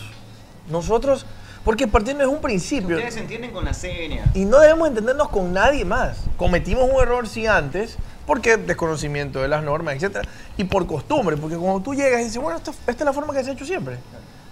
Nosotros, 0.70 1.26
porque 1.64 1.88
partiendo 1.88 2.24
es 2.24 2.30
un 2.30 2.41
principio, 2.41 2.98
Ustedes 2.98 3.14
se 3.14 3.22
entienden 3.22 3.52
con 3.52 3.64
la 3.64 3.74
CNA. 3.74 4.32
y 4.34 4.43
no 4.43 4.60
debemos 4.60 4.89
entendernos 4.89 5.30
con 5.30 5.54
nadie 5.54 5.86
más. 5.86 6.18
Cometimos 6.36 6.89
un 6.91 7.02
error 7.02 7.28
sí 7.30 7.48
antes, 7.48 7.98
Porque 8.26 8.57
desconocimiento 8.57 9.41
de 9.41 9.47
las 9.47 9.63
normas, 9.63 9.95
etcétera, 9.95 10.28
y 10.57 10.63
por 10.63 10.88
costumbre, 10.88 11.38
porque 11.38 11.57
cuando 11.57 11.82
tú 11.82 11.93
llegas 11.93 12.21
y 12.21 12.23
dices, 12.26 12.38
bueno, 12.41 12.57
esto- 12.57 12.71
esta 12.88 12.91
es 12.91 13.05
la 13.05 13.13
forma 13.13 13.34
que 13.34 13.43
se 13.43 13.51
ha 13.51 13.53
hecho 13.53 13.65
siempre, 13.65 13.97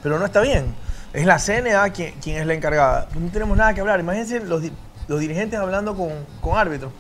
pero 0.04 0.20
no 0.20 0.26
está 0.26 0.42
bien. 0.42 0.76
Es 1.12 1.26
la 1.26 1.38
CNA 1.40 1.90
quien, 1.92 2.14
quien 2.22 2.38
es 2.38 2.46
la 2.48 2.54
encargada. 2.54 3.08
No 3.20 3.30
tenemos 3.32 3.56
nada 3.58 3.74
que 3.74 3.82
hablar. 3.82 4.00
Imagínense 4.00 4.40
los, 4.42 4.64
los 5.08 5.20
dirigentes 5.20 5.60
hablando 5.60 5.96
con, 5.96 6.10
con 6.42 6.58
árbitros. 6.58 6.92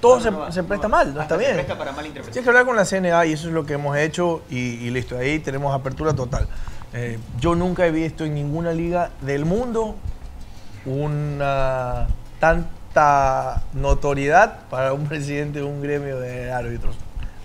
Todo 0.00 0.20
se, 0.20 0.30
se 0.52 0.62
presta 0.62 0.88
mal, 0.88 1.06
no 1.14 1.22
está 1.22 1.22
Hasta 1.22 1.34
se 1.36 1.40
bien. 1.40 1.54
presta 1.54 1.78
para 1.78 1.90
mala 1.92 2.06
interpretación. 2.06 2.32
Tienes 2.32 2.44
que 2.44 2.50
hablar 2.50 2.66
con 2.66 2.76
la 2.76 2.84
CNA 2.84 3.26
y 3.26 3.32
eso 3.32 3.48
es 3.48 3.54
lo 3.54 3.64
que 3.64 3.72
hemos 3.74 3.96
hecho 3.96 4.42
y, 4.50 4.56
y 4.58 4.90
listo, 4.90 5.16
ahí 5.16 5.38
tenemos 5.38 5.74
apertura 5.74 6.12
total. 6.14 6.46
Eh, 6.92 7.18
yo 7.40 7.54
nunca 7.54 7.86
he 7.86 7.90
visto 7.90 8.24
en 8.24 8.34
ninguna 8.34 8.72
liga 8.72 9.10
del 9.22 9.46
mundo 9.46 9.96
una 10.84 12.06
tanta 12.96 13.62
notoriedad 13.74 14.60
para 14.70 14.92
un 14.94 15.06
presidente 15.08 15.58
de 15.58 15.64
un 15.64 15.82
gremio 15.82 16.18
de 16.18 16.50
árbitros. 16.50 16.96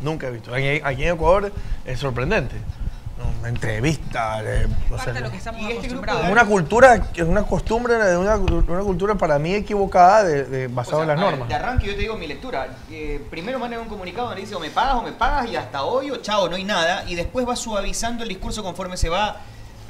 Nunca 0.01 0.27
he 0.27 0.31
visto. 0.31 0.53
Aquí, 0.53 0.81
aquí 0.83 1.03
en 1.03 1.13
Ecuador 1.13 1.51
es 1.85 1.99
sorprendente. 1.99 2.55
No, 3.17 3.47
Entrevistas, 3.47 4.41
eh, 4.43 4.67
o 4.89 4.97
sea, 4.97 5.13
lo 5.19 5.29
que 5.29 5.37
estamos 5.37 5.61
este 5.69 5.95
una 6.31 6.43
cultura, 6.45 6.95
es 7.13 7.21
una 7.21 7.43
costumbre, 7.43 7.93
de 7.95 8.17
una, 8.17 8.35
una 8.37 8.81
cultura 8.81 9.13
para 9.13 9.37
mí 9.37 9.53
equivocada 9.53 10.23
de, 10.23 10.45
de- 10.45 10.67
basada 10.67 11.03
O 11.03 11.05
sea, 11.05 11.13
en 11.13 11.19
las 11.19 11.19
ver, 11.19 11.29
normas. 11.31 11.49
De 11.49 11.53
arranque 11.53 11.85
yo 11.85 11.93
te 11.93 11.99
digo 11.99 12.17
mi 12.17 12.25
lectura. 12.25 12.67
Eh, 12.89 13.23
primero 13.29 13.59
mandan 13.59 13.81
un 13.81 13.89
comunicado 13.89 14.27
donde 14.29 14.41
dice 14.41 14.55
o 14.55 14.59
me 14.59 14.71
pagas 14.71 14.95
o 14.95 15.03
me 15.03 15.11
pagas 15.11 15.47
y 15.51 15.55
hasta 15.55 15.83
hoy 15.83 16.09
o 16.09 16.17
chao, 16.17 16.49
no 16.49 16.55
hay 16.55 16.63
nada. 16.63 17.03
Y 17.07 17.13
después 17.13 17.47
va 17.47 17.55
suavizando 17.55 18.23
el 18.23 18.29
discurso 18.29 18.63
conforme 18.63 18.97
se 18.97 19.09
va... 19.09 19.37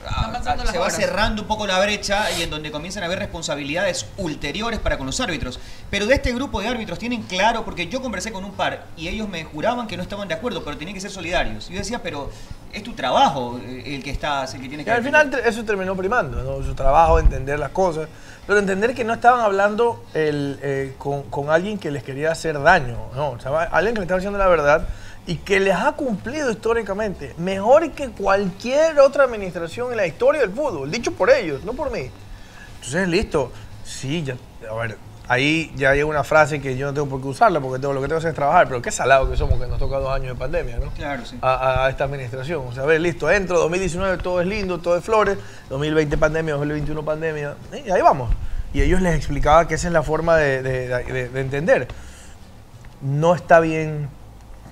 ah, 0.08 0.30
las 0.32 0.70
se 0.72 0.78
va 0.78 0.86
horas. 0.86 0.95
cerrando 0.95 1.41
un 1.41 1.47
poco 1.47 1.68
la 1.68 1.80
brecha 1.80 2.32
y 2.32 2.43
en 2.43 2.49
donde 2.49 2.72
comienzan 2.72 3.04
a 3.04 3.06
haber 3.08 3.20
responsabilidades 3.20 4.06
ulteriores 4.18 4.80
para 4.80 4.97
con 4.97 5.06
los 5.06 5.20
árbitros. 5.20 5.60
Pero 5.89 6.06
de 6.06 6.16
este 6.16 6.34
grupo 6.34 6.62
de 6.62 6.68
árbitros 6.68 6.99
tienen 6.99 7.24
claro, 7.24 7.64
porque 7.66 7.88
yo 7.88 8.02
conversé 8.02 8.32
con 8.32 8.43
un 8.45 8.54
par 8.54 8.86
y 8.97 9.08
ellos 9.08 9.28
me 9.28 9.43
juraban 9.43 9.88
que 9.88 9.97
no 9.97 10.04
estaban 10.04 10.28
de 10.28 10.34
acuerdo, 10.34 10.64
pero 10.64 10.78
tenían 10.78 10.95
que 10.95 11.02
ser 11.02 11.12
solidarios. 11.12 11.70
Y 11.70 11.74
yo 11.74 11.80
decía, 11.80 12.02
pero 12.02 12.30
es 12.74 12.84
tu 12.84 12.93
trabajo 12.93 13.60
eh, 13.64 13.95
el 13.95 14.04
que 14.04 14.12
estás, 14.12 14.54
el 14.54 14.62
que 14.62 14.68
tienes 14.68 14.86
Y 14.86 14.86
que 14.86 14.91
al 14.91 15.04
final 15.04 15.32
eso 15.45 15.64
terminó 15.64 15.95
primando, 15.95 16.41
¿no? 16.43 16.66
su 16.66 16.74
trabajo, 16.74 17.20
entender 17.20 17.60
las 17.60 17.72
cosas, 17.72 18.08
pero 18.47 18.60
entender 18.60 18.93
que 18.93 19.04
no 19.04 19.14
estaban 19.14 19.41
hablando 19.41 20.04
el, 20.14 20.60
eh, 20.62 20.95
con, 20.97 21.24
con 21.24 21.49
alguien 21.49 21.78
que 21.78 21.91
les 21.91 22.04
quería 22.04 22.32
hacer 22.32 22.62
daño, 22.62 22.97
¿no? 23.16 23.32
O 23.32 23.39
sea, 23.39 23.64
alguien 23.64 23.93
que 23.93 23.99
le 23.99 24.06
estaba 24.06 24.20
diciendo 24.20 24.39
la 24.39 24.47
verdad 24.47 24.88
y 25.28 25.36
que 25.36 25.59
les 25.59 25.76
ha 25.76 25.91
cumplido 25.93 26.49
históricamente, 26.51 27.34
mejor 27.38 27.91
que 27.91 28.09
cualquier 28.09 28.99
otra 28.99 29.26
administración 29.26 29.91
en 29.91 29.97
la 29.97 30.07
historia 30.07 30.41
del 30.41 30.51
fútbol, 30.51 30.89
dicho 30.89 31.11
por 31.11 31.30
ellos, 31.30 31.63
no 31.63 31.74
por 31.74 31.91
mí. 31.91 32.09
Entonces, 32.76 33.07
listo, 33.07 33.51
sí, 33.84 34.24
ya, 34.24 34.36
a 34.69 34.74
ver, 34.76 34.97
ahí 35.28 35.72
ya 35.76 35.91
hay 35.91 36.01
una 36.01 36.24
frase 36.24 36.59
que 36.59 36.76
yo 36.76 36.88
no 36.88 36.93
tengo 36.95 37.07
por 37.07 37.22
qué 37.22 37.28
usarla 37.28 37.59
porque 37.59 37.80
todo 37.80 37.93
lo 37.93 38.01
que 38.01 38.07
tengo 38.07 38.17
que 38.17 38.24
hacer 38.24 38.30
es 38.32 38.36
trabajar, 38.36 38.67
pero 38.67 38.82
qué 38.82 38.91
salado 38.91 39.30
que 39.30 39.38
somos 39.38 39.61
que 39.61 39.67
nos 39.67 39.78
toca 39.78 39.97
dos 39.99 40.11
años 40.11 40.30
de 40.30 40.36
pandemia, 40.36 40.78
¿no? 40.80 40.89
Claro, 40.91 41.24
sí. 41.24 41.38
a, 41.41 41.86
a 41.86 41.89
esta 41.91 42.05
administración. 42.05 42.65
O 42.67 42.74
sea, 42.74 42.84
a 42.84 42.86
ver, 42.88 42.99
listo, 42.99 43.30
entro, 43.30 43.59
2019 43.59 44.17
todo 44.17 44.41
es 44.41 44.47
lindo, 44.47 44.80
todo 44.80 44.97
es 44.97 45.03
flores, 45.05 45.38
2020 45.69 46.17
pandemia, 46.17 46.55
2021 46.55 47.05
pandemia, 47.05 47.55
y 47.86 47.91
ahí 47.91 48.01
vamos. 48.01 48.32
Y 48.74 48.82
ellos 48.82 49.01
les 49.01 49.15
explicaba 49.15 49.67
que 49.67 49.76
esa 49.76 49.88
es 49.88 49.93
la 49.93 50.01
forma 50.01 50.36
de, 50.38 50.63
de- 50.63 50.88
de- 51.03 51.30
de 51.30 51.41
entender. 51.41 51.88
No 53.01 53.36
está 53.36 53.59
bien 53.59 54.09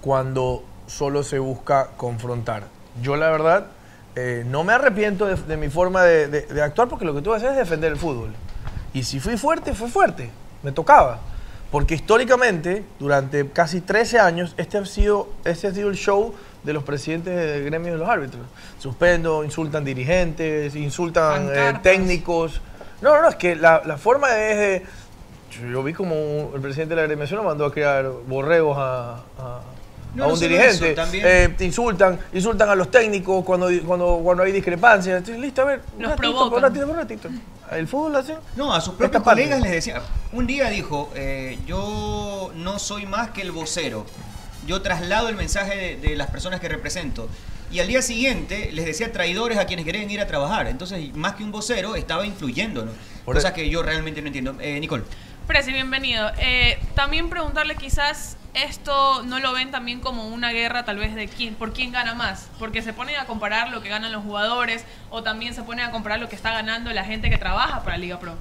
cuando 0.01 0.63
solo 0.87 1.23
se 1.23 1.39
busca 1.39 1.89
confrontar. 1.97 2.63
Yo 3.01 3.15
la 3.15 3.29
verdad 3.29 3.67
eh, 4.15 4.43
no 4.47 4.63
me 4.63 4.73
arrepiento 4.73 5.25
de, 5.25 5.35
de 5.35 5.57
mi 5.57 5.69
forma 5.69 6.03
de, 6.03 6.27
de- 6.27 6.41
de 6.47 6.61
actuar 6.61 6.87
porque 6.87 7.05
lo 7.05 7.13
que 7.13 7.21
tuve 7.21 7.35
que 7.39 7.45
hacer 7.45 7.51
es 7.51 7.57
defender 7.57 7.91
el 7.91 7.97
fútbol. 7.97 8.33
Y 8.93 9.03
si 9.03 9.19
fui 9.19 9.37
fuerte, 9.37 9.73
fue 9.73 9.87
fuerte, 9.89 10.29
me 10.63 10.71
tocaba. 10.71 11.19
Porque 11.71 11.93
históricamente, 11.93 12.83
durante 12.99 13.47
casi 13.49 13.81
13 13.81 14.19
años, 14.19 14.55
este 14.57 14.79
ha 14.79 14.85
sido, 14.85 15.29
este 15.45 15.67
ha 15.67 15.73
sido 15.73 15.89
el 15.89 15.95
show 15.95 16.33
de 16.63 16.73
los 16.73 16.83
presidentes 16.83 17.35
del 17.35 17.63
gremio 17.65 17.91
de 17.93 17.99
los 17.99 18.09
árbitros. 18.09 18.41
Suspendo, 18.79 19.43
insultan 19.43 19.85
dirigentes, 19.85 20.75
insultan 20.75 21.49
eh, 21.53 21.73
técnicos. 21.83 22.59
No, 23.01 23.13
no, 23.15 23.21
no, 23.21 23.29
es 23.29 23.35
que 23.35 23.55
la, 23.55 23.83
la 23.85 23.97
forma 23.97 24.35
es 24.35 24.57
de... 24.57 24.85
Yo, 25.51 25.67
yo 25.67 25.83
vi 25.83 25.93
como 25.93 26.51
el 26.55 26.59
presidente 26.61 26.95
de 26.95 27.01
la 27.01 27.07
gremiación 27.07 27.37
lo 27.37 27.43
mandó 27.43 27.65
a 27.65 27.71
crear 27.71 28.09
borregos 28.27 28.75
a, 28.79 29.17
a- 29.37 29.61
No, 30.15 30.23
a 30.25 30.27
un 30.33 30.39
dirigente. 30.39 30.91
eso, 30.93 31.03
Eh, 31.13 31.53
te 31.57 31.65
insultan, 31.65 32.19
insultan 32.33 32.69
a 32.69 32.75
los 32.75 32.89
técnicos 32.89 33.45
cuando, 33.45 33.69
cuando, 33.85 34.19
cuando 34.23 34.43
hay 34.43 34.51
discrepancias. 34.51 35.17
Entonces, 35.19 35.39
listo, 35.39 35.61
a 35.61 35.65
ver, 35.65 35.81
ratito, 35.99 36.15
provocan. 36.17 36.53
un 36.57 36.61
ratito, 36.61 36.87
un 36.87 36.95
ratito. 36.95 37.29
El 37.71 37.87
fútbol 37.87 38.15
hace... 38.15 38.35
No, 38.55 38.73
a 38.73 38.81
sus 38.81 38.95
propios 38.95 39.21
colegas 39.21 39.61
les 39.61 39.71
decía. 39.71 40.01
Un 40.33 40.47
día 40.47 40.69
dijo: 40.69 41.11
eh, 41.15 41.59
Yo 41.67 42.51
no 42.55 42.79
soy 42.79 43.05
más 43.05 43.29
que 43.29 43.41
el 43.43 43.51
vocero. 43.51 44.05
Yo 44.65 44.81
traslado 44.81 45.29
el 45.29 45.35
mensaje 45.35 45.75
de, 45.75 46.09
de 46.09 46.15
las 46.15 46.29
personas 46.31 46.59
que 46.59 46.67
represento. 46.67 47.29
Y 47.71 47.79
al 47.79 47.87
día 47.87 48.01
siguiente 48.01 48.71
les 48.73 48.85
decía 48.85 49.11
traidores 49.13 49.59
a 49.59 49.65
quienes 49.65 49.85
querían 49.85 50.09
ir 50.09 50.19
a 50.19 50.25
trabajar. 50.25 50.65
Entonces, 50.65 51.15
más 51.15 51.35
que 51.35 51.43
un 51.43 51.51
vocero, 51.51 51.95
estaba 51.95 52.25
influyendo. 52.25 52.83
¿no? 52.85 52.91
Por 53.25 53.35
Cosas 53.35 53.51
e- 53.51 53.53
que 53.53 53.69
yo 53.69 53.83
realmente 53.83 54.21
no 54.21 54.27
entiendo. 54.27 54.55
Eh, 54.59 54.79
Nicole. 54.79 55.03
Presi, 55.45 55.71
bienvenido. 55.71 56.31
Eh, 56.39 56.79
también 56.95 57.29
preguntarle 57.29 57.75
quizás 57.75 58.37
esto 58.53 59.23
no 59.23 59.39
lo 59.39 59.53
ven 59.53 59.71
también 59.71 59.99
como 59.99 60.27
una 60.27 60.51
guerra 60.51 60.83
tal 60.85 60.97
vez 60.97 61.13
de 61.15 61.27
quién, 61.27 61.55
por 61.55 61.71
quién 61.73 61.91
gana 61.91 62.15
más, 62.15 62.47
porque 62.59 62.81
se 62.81 62.93
ponen 62.93 63.17
a 63.17 63.25
comparar 63.25 63.69
lo 63.69 63.81
que 63.81 63.89
ganan 63.89 64.11
los 64.11 64.23
jugadores 64.23 64.83
o 65.09 65.23
también 65.23 65.53
se 65.53 65.63
ponen 65.63 65.85
a 65.85 65.91
comparar 65.91 66.19
lo 66.19 66.29
que 66.29 66.35
está 66.35 66.51
ganando 66.51 66.91
la 66.91 67.03
gente 67.05 67.29
que 67.29 67.37
trabaja 67.37 67.83
para 67.83 67.97
Liga 67.97 68.19
Pro. 68.19 68.33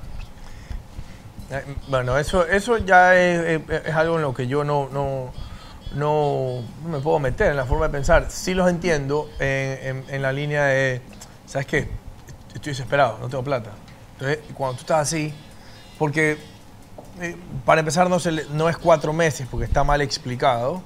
Eh, 1.51 1.65
Bueno, 1.89 2.19
eso, 2.19 2.47
eso 2.47 2.79
ya 2.79 3.15
es, 3.17 3.61
algo 3.95 4.17
en 4.17 4.23
lo 4.23 4.35
que 4.35 4.47
yo 4.47 4.65
no, 4.65 4.89
no, 4.93 5.33
no, 5.95 6.63
me 6.87 6.99
puedo 7.01 7.19
meter 7.19 7.51
en 7.51 7.57
la 7.57 7.65
forma 7.65 7.87
de 7.87 7.93
pensar. 7.93 8.27
Sí 8.31 8.55
los 8.55 8.69
entiendo 8.69 9.31
en, 9.39 9.97
en- 9.99 10.05
en 10.09 10.23
la 10.23 10.33
línea 10.33 10.65
de, 10.65 11.01
¿sabes 11.47 11.67
qué? 11.67 11.89
Estoy 12.55 12.73
desesperado, 12.73 13.19
no 13.21 13.29
tengo 13.29 13.45
plata. 13.45 13.71
Entonces, 14.15 14.41
cuando 14.55 14.77
tú 14.77 14.81
estás 14.81 15.01
así, 15.09 15.33
porque 15.99 16.39
eh, 17.21 17.37
para 17.65 17.81
empezar 17.81 18.09
no, 18.09 18.69
es 18.69 18.77
cuatro 18.77 19.13
meses, 19.13 19.47
porque 19.51 19.65
está 19.65 19.85
mal 19.85 20.01
explicado. 20.01 20.83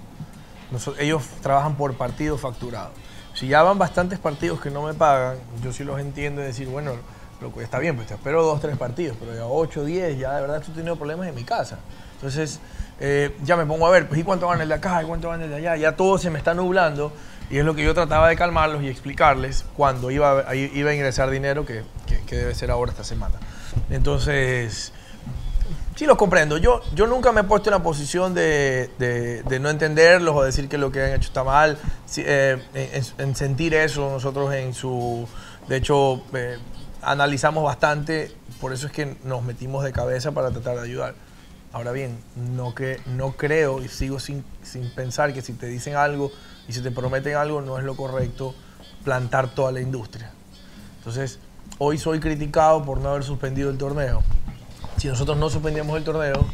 Ellos 0.99 1.22
trabajan 1.43 1.76
por 1.76 1.95
partido 1.95 2.39
facturado. 2.39 2.91
Si 3.35 3.47
ya 3.47 3.62
van 3.62 3.78
bastantes 3.78 4.18
partidos 4.18 4.61
que 4.61 4.70
no 4.70 4.83
me 4.83 4.95
pagan, 4.95 5.39
yo 5.62 5.72
sí 5.72 5.85
los 5.85 6.01
entiendo 6.01 6.43
y 6.43 6.45
decir, 6.45 6.68
bueno, 6.68 6.93
lo 7.41 7.61
está 7.61 7.78
bien, 7.78 7.97
pues 7.97 8.09
te 8.09 8.14
espero 8.14 8.43
dos, 8.43 8.61
tres 8.61 8.76
partidos, 8.76 9.16
pero 9.18 9.35
ya 9.35 9.47
ocho, 9.47 9.85
diez, 9.85 10.18
ya 10.18 10.35
de 10.35 10.41
verdad 10.43 10.59
estoy 10.59 10.74
teniendo 10.74 10.97
problemas 10.97 11.28
en 11.28 11.35
mi 11.35 11.45
casa. 11.45 11.78
Entonces, 12.14 12.61
eh, 13.01 13.37
ya 13.43 13.57
me 13.57 13.66
pongo 13.66 13.87
a 13.87 13.91
ver, 13.91 14.09
pues, 14.09 14.20
¿y 14.20 14.24
cuánto 14.24 14.49
gana 14.49 14.62
el 14.62 14.68
de 14.68 14.74
acá? 14.76 15.03
¿Y 15.03 15.07
cuánto 15.07 15.28
gana 15.28 15.45
el 15.45 15.51
de 15.51 15.57
allá? 15.57 15.76
Ya 15.76 15.97
todo 15.97 16.18
se 16.18 16.30
me 16.30 16.39
está 16.39 16.55
nublando 16.55 17.12
y 17.51 17.59
es 17.59 17.64
lo 17.64 17.74
que 17.74 17.83
yo 17.83 17.95
trataba 17.95 18.28
de 18.28 18.37
calmarlos 18.37 18.83
y 18.83 18.89
explicarles 18.89 19.64
cuando 19.76 20.11
iba 20.11 20.49
a, 20.49 20.55
iba 20.55 20.91
a 20.91 20.95
ingresar 20.95 21.30
dinero, 21.30 21.66
que 21.66 21.85
debe 22.30 22.55
ser 22.55 22.70
ahora 22.70 22.93
esta 22.93 23.05
semana. 23.05 23.35
Entonces, 23.91 24.93
Sí, 25.95 26.07
los 26.07 26.16
comprendo. 26.16 26.57
Yo, 26.57 26.80
yo 26.95 27.07
nunca 27.07 27.32
me 27.32 27.43
he 27.43 27.45
puesto 27.45 27.68
en 27.68 27.72
la 27.76 27.82
posición 27.82 28.32
de, 28.34 28.90
de- 28.99 29.43
de 29.43 29.61
no 29.61 29.68
entenderlos 29.68 30.34
o 30.34 30.43
decir 30.43 30.68
que 30.68 30.78
lo 30.78 30.90
que 30.90 31.03
han 31.05 31.11
hecho 31.12 31.28
está 31.28 31.45
mal. 31.45 31.78
Sí, 32.07 32.22
eh, 32.24 32.62
en, 32.74 33.05
en 33.18 33.36
sentir 33.36 33.74
eso, 33.74 34.11
nosotros 34.11 34.53
en 34.55 34.72
su... 34.74 35.28
De 35.68 35.76
hecho, 35.76 36.22
eh, 36.34 36.57
analizamos 37.03 37.62
bastante, 37.62 38.32
por 38.61 38.72
eso 38.72 38.86
es 38.86 38.93
que 38.93 39.16
nos 39.24 39.43
metimos 39.43 39.84
de 39.84 39.93
cabeza 39.93 40.32
para 40.32 40.51
tratar 40.51 40.76
de 40.76 40.82
ayudar. 40.82 41.14
Ahora 41.72 41.93
bien, 41.93 42.18
no, 42.36 42.74
que, 42.74 43.01
no 43.07 43.32
creo 43.32 43.82
y 43.82 43.88
sigo 43.88 44.18
sin, 44.18 44.45
sin 44.62 44.90
pensar 44.95 45.32
que 45.32 45.40
si 45.43 45.53
te 45.53 45.66
dicen 45.66 45.95
algo 45.97 46.30
y 46.68 46.72
si 46.72 46.80
te 46.80 46.90
prometen 46.90 47.36
algo 47.36 47.61
no 47.62 47.78
es 47.78 47.84
lo 47.84 47.97
correcto 47.97 48.55
plantar 49.05 49.55
toda 49.55 49.72
la 49.72 49.80
industria. 49.80 50.32
Entonces, 50.99 51.38
hoy 51.78 51.97
soy 51.99 52.20
criticado 52.20 52.82
por 52.84 52.99
no 52.99 53.11
haber 53.11 53.24
suspendido 53.24 53.70
el 53.70 53.78
torneo. 53.78 54.22
Si 55.03 55.09
nosotros 55.09 55.37
no 55.37 55.51
suspendíamos 55.51 55.97
el 55.97 56.05
torneo, 56.05 56.47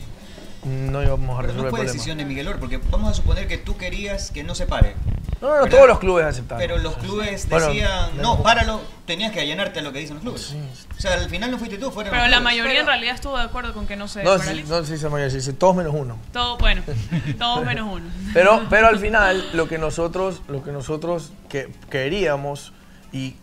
no 0.64 1.02
íbamos 1.02 1.38
a 1.38 1.42
Pero 1.42 1.52
resolver 1.52 1.54
no 1.56 1.62
el 1.64 1.70
fue 1.70 1.70
problema. 1.70 1.92
decisión 1.92 2.16
de 2.16 2.24
Miguel 2.24 2.48
Or, 2.48 2.58
porque 2.58 2.78
vamos 2.90 3.10
a 3.10 3.12
suponer 3.14 3.46
que 3.46 3.58
tú 3.58 3.76
querías 3.76 4.30
que 4.30 4.42
no 4.42 4.54
se 4.54 4.64
pare. 4.64 4.94
No, 5.42 5.48
no, 5.48 5.54
no, 5.56 5.62
¿verdad? 5.64 5.76
todos 5.76 5.88
los 5.88 5.98
clubes 5.98 6.24
aceptaron. 6.24 6.58
Pero 6.62 6.78
los 6.78 6.96
clubes 6.96 7.46
decían, 7.46 8.16
no, 8.16 8.42
páralo, 8.42 8.80
tenías 9.04 9.32
que 9.32 9.40
allanarte 9.40 9.80
a 9.80 9.82
lo 9.82 9.92
que 9.92 9.98
dicen 9.98 10.14
los 10.14 10.22
clubes. 10.22 10.56
O 10.96 10.98
sea, 10.98 11.12
al 11.12 11.28
final 11.28 11.50
no 11.50 11.58
fuiste 11.58 11.76
tú, 11.76 11.90
fueron 11.90 12.10
Pero 12.10 12.22
los 12.22 12.30
la 12.30 12.38
clubes. 12.38 12.42
mayoría 12.56 12.80
en 12.80 12.86
realidad 12.86 13.14
estuvo 13.16 13.36
de 13.36 13.44
acuerdo 13.44 13.74
con 13.74 13.86
que 13.86 13.96
no 13.96 14.08
se 14.08 14.24
No, 14.24 14.32
sí, 14.32 14.38
paralice. 14.38 14.70
no, 14.70 14.82
sí, 14.82 14.96
se 14.96 15.08
mayoría, 15.10 15.30
sí, 15.30 15.42
sí, 15.42 15.52
todos 15.52 15.76
menos 15.76 15.92
uno. 15.94 16.16
Todo, 16.32 16.56
bueno, 16.56 16.82
todos 17.38 17.66
menos 17.66 17.86
uno. 17.92 18.06
Pero, 18.32 18.62
pero 18.70 18.86
al 18.88 18.98
final, 18.98 19.46
lo 19.52 19.68
que 19.68 19.76
nosotros, 19.76 20.40
lo 20.48 20.64
que 20.64 20.72
nosotros 20.72 21.32
que, 21.50 21.70
queríamos, 21.90 22.72
y 23.12 23.34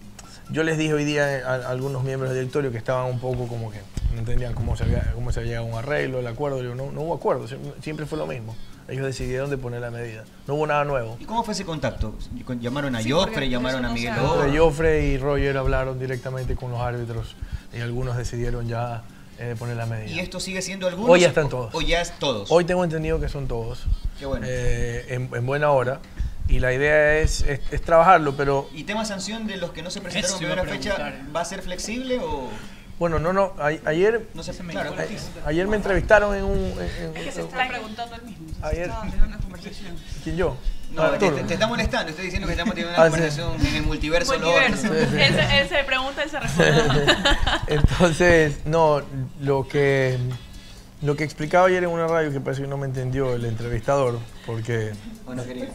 yo 0.50 0.64
les 0.64 0.80
dije 0.80 0.96
hoy 0.96 1.06
día 1.06 1.44
a, 1.46 1.54
a 1.54 1.70
algunos 1.70 2.04
miembros 2.04 2.32
del 2.32 2.40
directorio 2.40 2.72
que 2.72 2.80
estaban 2.80 3.06
un 3.06 3.20
poco 3.20 3.48
como 3.48 3.70
que 3.70 3.82
no 4.14 4.20
entendían 4.20 4.54
cómo 4.54 4.76
se 4.78 4.84
había, 4.84 5.12
cómo 5.14 5.32
se 5.32 5.40
había 5.40 5.52
llegado 5.54 5.68
a 5.68 5.72
un 5.74 5.78
arreglo, 5.80 6.20
el 6.20 6.28
acuerdo, 6.28 6.62
digo, 6.62 6.76
no, 6.76 6.92
no 6.92 7.02
hubo 7.02 7.14
acuerdo, 7.16 7.48
siempre, 7.82 8.06
fue 8.06 8.18
lo 8.18 8.28
mismo. 8.28 8.56
Ellos 8.88 9.06
decidieron 9.06 9.50
de 9.50 9.58
poner 9.58 9.82
la 9.82 9.90
medida. 9.90 10.26
No 10.48 10.54
hubo 10.56 10.68
nada 10.68 10.84
nuevo. 10.84 11.18
¿Y 11.20 11.26
cómo 11.26 11.44
fue 11.44 11.54
ese 11.56 11.66
contacto? 11.66 12.16
Con- 12.46 12.60
Llamaron 12.62 12.96
a 12.96 13.02
Sí, 13.02 13.10
Joffre, 13.10 13.50
llamaron 13.50 13.84
a 13.84 13.90
Miguel. 13.92 14.14
Entre 14.16 14.60
Joffre 14.60 15.06
y 15.08 15.18
Roger 15.18 15.58
hablaron 15.58 16.00
directamente 16.00 16.56
con 16.56 16.72
los 16.72 16.80
árbitros 16.80 17.36
y 17.76 17.82
algunos 17.82 18.16
decidieron 18.16 18.68
ya 18.68 19.04
eh, 19.40 19.56
poner 19.58 19.76
la 19.78 19.88
medida. 19.88 20.12
¿Y 20.16 20.20
esto 20.20 20.40
sigue 20.40 20.62
siendo 20.62 20.88
algunos? 20.88 21.10
Hoy 21.10 21.22
ya 21.22 21.28
están 21.30 21.50
todos. 21.50 21.74
¿O 21.74 21.82
ya 21.82 22.00
es 22.02 22.12
todos? 22.20 22.52
Hoy 22.52 22.64
tengo 22.66 22.84
entendido 22.84 23.20
que 23.20 23.28
son 23.28 23.48
todos. 23.48 23.86
Qué 24.20 24.28
bueno. 24.28 24.46
Eh, 24.48 25.06
en, 25.10 25.30
en 25.34 25.46
buena 25.48 25.72
hora. 25.72 26.00
Y 26.48 26.60
la 26.60 26.72
idea 26.72 27.18
es, 27.18 27.42
es, 27.42 27.62
es 27.72 27.82
trabajarlo, 27.82 28.36
pero 28.38 28.70
¿Y 28.72 28.84
tema 28.84 29.04
sanción 29.04 29.48
de 29.48 29.58
los 29.58 29.72
que 29.72 29.82
no 29.82 29.90
se 29.90 30.00
presentaron 30.00 30.36
en 30.36 30.38
primera 30.48 30.64
fecha 30.64 31.16
va 31.36 31.42
a 31.42 31.46
ser 31.46 31.64
flexible 31.64 32.20
o 32.20 32.50
bueno, 33.00 33.20
no, 33.20 33.34
no. 33.34 33.54
a- 33.60 33.68
ayer, 33.90 34.28
no 34.34 34.44
se 34.44 34.52
claro, 34.54 34.94
a- 34.98 35.48
ayer 35.50 35.68
me 35.68 35.76
entrevistaron 35.76 36.36
en 36.36 36.44
un. 36.44 36.58
en- 36.58 37.06
en- 37.10 37.18
Es 37.18 37.24
que 37.26 37.32
se 37.32 37.42
está 37.42 37.68
preguntando 37.68 38.16
él 38.16 38.22
mismo. 38.24 38.48
se 38.60 38.66
Ayer- 38.66 38.82
estaba 38.84 39.02
teniendo 39.02 39.26
una 39.28 39.38
conversación. 39.40 39.96
¿Quién 40.24 40.38
yo? 40.38 40.58
No, 40.92 41.02
te, 41.02 41.08
Arturo. 41.26 41.36
te- 41.36 41.44
te 41.44 41.54
está 41.56 41.68
molestando, 41.68 42.10
estoy 42.12 42.26
diciendo 42.26 42.48
que 42.48 42.54
estamos 42.54 42.74
teniendo 42.74 42.96
una 42.98 43.04
Ah, 43.04 43.08
sí. 43.10 43.12
conversación 43.16 43.66
en 43.68 43.76
el 43.76 43.84
multiverso. 43.84 44.32
Multiverso. 44.40 44.94
Él, 44.94 45.10
se, 45.36 45.60
él 45.62 45.70
se 45.70 45.84
pregunta, 45.84 46.24
él 46.24 46.30
se 46.30 46.40
responde. 46.40 47.16
Entonces, 47.68 48.60
no, 48.66 49.02
lo 49.42 49.68
que 49.68 50.18
lo 51.02 51.16
que 51.16 51.24
explicaba 51.24 51.68
ayer 51.68 51.84
en 51.84 51.90
una 51.90 52.08
radio 52.08 52.32
que 52.32 52.40
parece 52.40 52.62
que 52.64 52.68
no 52.68 52.78
me 52.78 52.86
entendió 52.86 53.36
el 53.36 53.46
entrevistador, 53.46 54.18
porque 54.46 54.94
Bueno, 55.26 55.44
querido. 55.44 55.68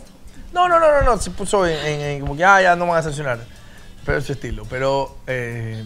no, 0.52 0.66
no, 0.68 0.80
no, 0.80 0.90
no, 0.90 1.02
no, 1.02 1.18
se 1.18 1.30
puso 1.30 1.66
en, 1.66 1.76
en- 1.86 2.00
en 2.00 2.20
como 2.20 2.36
que 2.36 2.44
ah, 2.44 2.60
ya 2.62 2.74
no 2.74 2.86
me 2.86 2.92
van 2.92 3.00
a 3.00 3.02
sancionar, 3.02 3.38
pero 4.06 4.18
es 4.18 4.24
su 4.24 4.32
estilo, 4.32 4.64
pero 4.70 5.18
eh, 5.26 5.84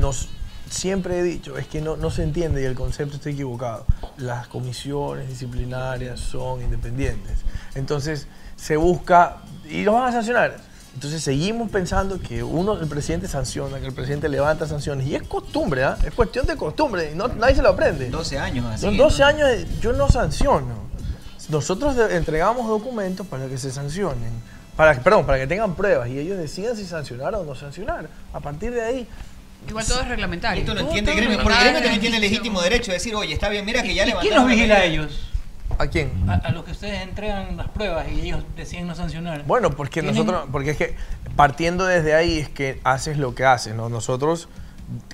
nos 0.00 0.28
siempre 0.70 1.18
he 1.18 1.22
dicho 1.22 1.56
es 1.56 1.66
que 1.66 1.80
no, 1.80 1.96
no 1.96 2.10
se 2.10 2.22
entiende 2.22 2.62
y 2.62 2.64
el 2.64 2.74
concepto 2.74 3.16
está 3.16 3.30
equivocado. 3.30 3.86
Las 4.16 4.48
comisiones 4.48 5.28
disciplinarias 5.28 6.20
son 6.20 6.62
independientes, 6.62 7.38
entonces 7.74 8.26
se 8.56 8.76
busca 8.76 9.38
y 9.68 9.82
los 9.82 9.94
van 9.94 10.08
a 10.08 10.12
sancionar. 10.12 10.56
Entonces 10.94 11.22
seguimos 11.22 11.70
pensando 11.70 12.18
que 12.20 12.42
uno, 12.42 12.72
el 12.80 12.88
presidente 12.88 13.28
sanciona, 13.28 13.78
que 13.78 13.86
el 13.86 13.92
presidente 13.92 14.28
levanta 14.28 14.66
sanciones. 14.66 15.06
Y 15.06 15.14
es 15.14 15.22
costumbre, 15.22 15.84
¿ah? 15.84 15.96
es 16.04 16.12
cuestión 16.12 16.44
de 16.44 16.56
costumbre. 16.56 17.12
y 17.12 17.14
No, 17.14 17.28
nadie 17.28 17.54
se 17.54 17.62
lo 17.62 17.68
aprende. 17.68 18.10
12 18.10 18.38
años 18.38 18.66
así. 18.66 18.82
Son 18.82 18.96
12 18.96 19.22
años, 19.22 19.48
yo 19.80 19.92
no 19.92 20.08
sanciono. 20.10 20.88
Nosotros 21.50 21.96
entregamos 22.10 22.66
documentos 22.66 23.24
para 23.26 23.46
que 23.46 23.58
se 23.58 23.70
sancionen. 23.70 24.32
Para, 24.76 25.00
perdón, 25.00 25.24
para 25.24 25.38
que 25.38 25.46
tengan 25.46 25.74
pruebas 25.76 26.08
y 26.08 26.18
ellos 26.18 26.36
decidan 26.36 26.76
si 26.76 26.84
sancionar 26.84 27.32
o 27.36 27.44
no 27.44 27.54
sancionar. 27.54 28.08
A 28.32 28.40
partir 28.40 28.72
de 28.72 28.82
ahí, 28.82 29.08
Igual 29.68 29.86
todo 29.86 30.00
es 30.00 30.08
reglamentario. 30.08 30.60
Esto 30.60 30.74
lo 30.74 30.80
entiende 30.80 31.10
el 31.12 31.16
gremio, 31.18 31.38
porque 31.42 31.54
el 31.58 31.60
gremio 31.64 31.80
también 31.82 32.00
tiene 32.00 32.20
legítimo 32.20 32.60
derecho 32.62 32.90
de 32.90 32.98
decir, 32.98 33.14
oye, 33.14 33.34
está 33.34 33.48
bien, 33.48 33.64
mira 33.64 33.82
que 33.82 33.94
ya 33.94 34.04
¿Y 34.04 34.08
levantaron. 34.08 34.20
quién 34.22 34.34
los 34.34 34.44
la 34.44 34.54
vigila 34.54 34.74
a 34.76 34.84
ellos? 34.84 35.24
¿a 35.78 35.86
quién? 35.86 36.10
A, 36.28 36.34
a 36.34 36.50
los 36.52 36.64
que 36.64 36.72
ustedes 36.72 37.02
entregan 37.02 37.56
las 37.56 37.68
pruebas 37.68 38.06
y 38.10 38.20
ellos 38.22 38.42
deciden 38.56 38.86
no 38.86 38.94
sancionar. 38.94 39.44
Bueno, 39.44 39.70
porque 39.70 40.00
¿Tienen- 40.00 40.14
nosotros, 40.14 40.48
porque 40.50 40.70
es 40.70 40.76
que 40.76 40.96
partiendo 41.36 41.84
desde 41.84 42.14
ahí 42.14 42.38
es 42.38 42.48
que 42.48 42.80
haces 42.84 43.18
lo 43.18 43.34
que 43.34 43.44
haces, 43.44 43.74
¿no? 43.74 43.88
Nosotros 43.88 44.48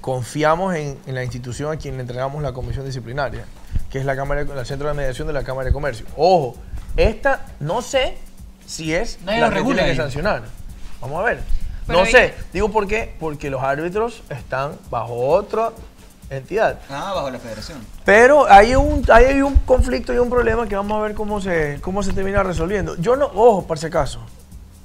confiamos 0.00 0.74
en, 0.76 0.98
en 1.06 1.14
la 1.16 1.24
institución 1.24 1.72
a 1.72 1.76
quien 1.76 1.96
le 1.96 2.02
entregamos 2.02 2.42
la 2.42 2.52
comisión 2.52 2.86
disciplinaria, 2.86 3.44
que 3.90 3.98
es 3.98 4.04
la 4.04 4.14
Cámara, 4.16 4.44
de- 4.44 4.58
el 4.60 4.66
Centro 4.66 4.86
de 4.88 4.94
Mediación 4.94 5.26
de 5.26 5.32
la 5.34 5.42
Cámara 5.42 5.66
de 5.66 5.72
Comercio. 5.72 6.06
Ojo, 6.16 6.56
esta 6.96 7.46
no 7.60 7.82
sé 7.82 8.16
si 8.66 8.94
es 8.94 9.18
Nadie 9.24 9.40
la 9.40 9.46
lo 9.46 9.50
que 9.52 9.58
regula 9.58 9.78
tiene 9.82 9.90
que 9.96 10.02
sancionar. 10.02 10.44
Vamos 11.00 11.20
a 11.20 11.24
ver. 11.24 11.40
Pero 11.86 11.98
no 12.00 12.04
ahí- 12.04 12.10
sé, 12.12 12.34
digo 12.52 12.70
por 12.70 12.86
qué, 12.86 13.14
porque 13.20 13.50
los 13.50 13.62
árbitros 13.62 14.22
están 14.30 14.72
bajo 14.90 15.14
otra 15.28 15.70
entidad. 16.30 16.80
Ah, 16.88 17.12
bajo 17.14 17.30
la 17.30 17.38
federación. 17.38 17.78
Pero 18.04 18.46
hay 18.50 18.74
un, 18.74 19.04
hay 19.12 19.24
hay 19.26 19.42
un 19.42 19.56
conflicto 19.56 20.12
y 20.14 20.18
un 20.18 20.30
problema 20.30 20.66
que 20.66 20.76
vamos 20.76 20.98
a 20.98 21.02
ver 21.02 21.14
cómo 21.14 21.40
se, 21.40 21.78
cómo 21.82 22.02
se 22.02 22.12
termina 22.12 22.42
resolviendo. 22.42 22.96
Yo 22.96 23.16
no, 23.16 23.26
ojo, 23.26 23.66
por 23.66 23.78
si 23.78 23.86
acaso, 23.86 24.20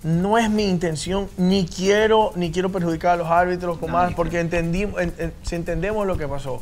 no 0.04 0.38
es 0.38 0.50
mi 0.50 0.66
intención, 0.66 1.30
ni 1.38 1.66
quiero, 1.66 2.32
ni 2.36 2.52
quiero 2.52 2.70
perjudicar 2.72 3.14
a 3.14 3.18
los 3.18 3.28
árbitros 3.28 3.78
con 3.78 3.92
más, 3.92 4.14
porque 4.14 4.40
entendí, 4.40 4.84
en- 4.84 5.14
en- 5.18 5.34
si 5.44 5.56
entendemos 5.56 6.06
lo 6.06 6.18
que 6.18 6.28
pasó, 6.28 6.62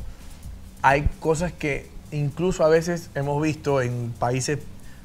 hay 0.81 1.09
cosas 1.19 1.51
que 1.51 1.89
incluso 2.11 2.63
a 2.63 2.69
veces 2.69 3.09
hemos 3.15 3.41
visto 3.41 3.81
en 3.81 4.13
países 4.17 4.59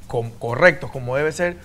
com- 0.07 0.31
correctos, 0.39 0.91
como 0.91 1.17
debe 1.17 1.33
ser, 1.33 1.57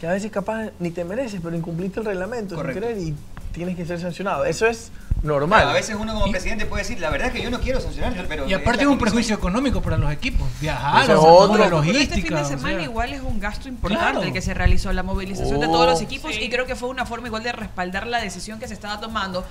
que 0.00 0.06
a 0.06 0.12
veces 0.12 0.30
capaz 0.30 0.70
ni 0.78 0.90
te 0.90 1.04
mereces, 1.04 1.40
pero 1.42 1.56
incumpliste 1.56 2.00
el 2.00 2.06
reglamento 2.06 2.54
sin 2.56 2.72
querer 2.72 2.98
y 2.98 3.14
tienes 3.52 3.76
que 3.76 3.86
ser 3.86 3.98
sancionado. 3.98 4.44
Eso 4.44 4.66
es 4.66 4.90
normal. 5.22 5.60
Claro, 5.60 5.70
a 5.70 5.74
veces 5.74 5.96
uno 5.98 6.12
como 6.12 6.30
presidente 6.30 6.66
puede 6.66 6.82
decir, 6.82 7.00
la 7.00 7.08
verdad 7.08 7.28
es 7.28 7.32
que 7.32 7.42
yo 7.42 7.50
no 7.50 7.58
quiero 7.60 7.80
sancionarte, 7.80 8.22
pero... 8.28 8.46
Y 8.46 8.52
aparte 8.52 8.82
es 8.82 8.88
un 8.88 8.98
perjuicio 8.98 9.34
económico 9.34 9.80
para 9.80 9.96
los 9.96 10.12
equipos. 10.12 10.46
Viajar, 10.60 11.02
hacer 11.02 11.14
toda 11.16 11.26
otro. 11.32 11.56
la 11.56 11.64
Pero 11.64 11.76
logística. 11.78 12.02
este 12.02 12.20
fin 12.22 12.34
de 12.34 12.42
o 12.42 12.44
semana 12.44 12.74
sea. 12.76 12.82
igual 12.84 13.12
es 13.14 13.22
un 13.22 13.40
gasto 13.40 13.68
importante 13.68 14.10
Claro. 14.12 14.22
el 14.26 14.32
que 14.34 14.42
se 14.42 14.52
realizó, 14.52 14.92
la 14.92 15.02
movilización 15.02 15.58
de 15.60 15.66
Oh. 15.66 15.72
todos 15.72 15.86
los 15.86 16.02
equipos 16.02 16.36
y 16.38 16.50
creo 16.50 16.66
que 16.66 16.76
fue 16.76 16.90
una 16.90 17.06
forma 17.06 17.28
igual 17.28 17.42
de 17.42 17.52
respaldar 17.52 18.06
la 18.06 18.20
decisión 18.20 18.58
que 18.58 18.68
se 18.68 18.74
estaba 18.74 19.00
tomando 19.00 19.44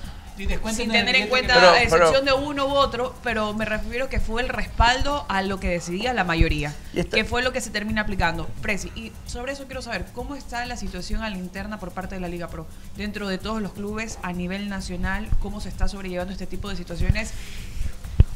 sin 0.74 0.92
tener 0.92 1.16
en 1.16 1.28
cuenta 1.28 1.56
Pero- 1.56 1.72
la 1.72 1.82
excepción 1.82 2.24
pero- 2.26 2.38
de 2.40 2.46
uno 2.46 2.66
u 2.68 2.72
otro, 2.72 3.16
pero 3.24 3.54
me 3.54 3.66
refiero 3.66 4.10
que 4.10 4.20
fue 4.20 4.42
el 4.42 4.50
respaldo 4.50 5.26
a 5.30 5.42
lo 5.42 5.60
que 5.60 5.70
decidía 5.70 6.14
la 6.14 6.24
mayoría, 6.24 6.74
que 7.12 7.24
fue 7.26 7.42
lo 7.42 7.52
que 7.54 7.62
se 7.62 7.70
termina 7.70 8.02
aplicando. 8.02 8.48
Presi, 8.62 8.90
y 8.96 9.12
sobre 9.26 9.54
eso 9.54 9.66
quiero 9.66 9.82
saber, 9.82 10.06
¿cómo 10.14 10.36
está 10.36 10.66
la 10.66 10.78
situación 10.78 11.24
a 11.24 11.30
la 11.30 11.38
interna 11.38 11.80
por 11.80 11.92
parte 11.92 12.16
de 12.16 12.22
la 12.22 12.28
Liga 12.28 12.48
Pro? 12.48 12.66
Dentro 12.98 13.28
de 13.28 13.38
todos 13.38 13.62
los 13.62 13.74
clubes 13.74 14.20
a 14.24 14.34
nivel 14.34 14.70
nacional, 14.70 15.28
¿cómo 15.40 15.62
se 15.62 15.70
está 15.70 15.88
sobrellevando 15.88 16.34
este 16.34 16.48
tipo 16.48 16.70
de 16.70 16.76
situaciones? 16.76 17.32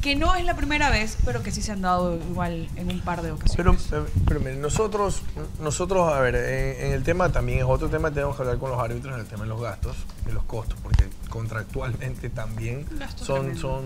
Que 0.00 0.16
no 0.16 0.34
es 0.34 0.46
la 0.46 0.56
primera 0.56 0.88
vez, 0.88 1.18
pero 1.26 1.42
que 1.42 1.50
sí 1.50 1.60
se 1.60 1.72
han 1.72 1.82
dado 1.82 2.16
igual 2.16 2.70
en 2.76 2.88
un 2.88 3.00
par 3.00 3.20
de 3.20 3.32
ocasiones. 3.32 3.82
Pero, 3.90 4.06
pero, 4.08 4.24
pero 4.26 4.40
miren, 4.40 4.62
nosotros, 4.62 5.20
nosotros, 5.60 6.10
a 6.10 6.20
ver, 6.20 6.36
en, 6.36 6.86
en 6.86 6.92
el 6.94 7.02
tema 7.02 7.30
también 7.30 7.58
es 7.58 7.64
otro 7.66 7.90
tema, 7.90 8.10
tenemos 8.10 8.34
que 8.34 8.40
hablar 8.42 8.56
con 8.56 8.70
los 8.70 8.80
árbitros 8.80 9.12
en 9.12 9.20
el 9.20 9.26
tema 9.26 9.42
de 9.42 9.50
los 9.50 9.60
gastos 9.60 9.94
y 10.26 10.32
los 10.32 10.42
costos, 10.44 10.78
porque 10.82 11.04
contractualmente 11.30 12.28
también 12.28 12.84
Gasto 12.98 13.24
son, 13.24 13.36
tremendo. 13.36 13.60
son, 13.60 13.84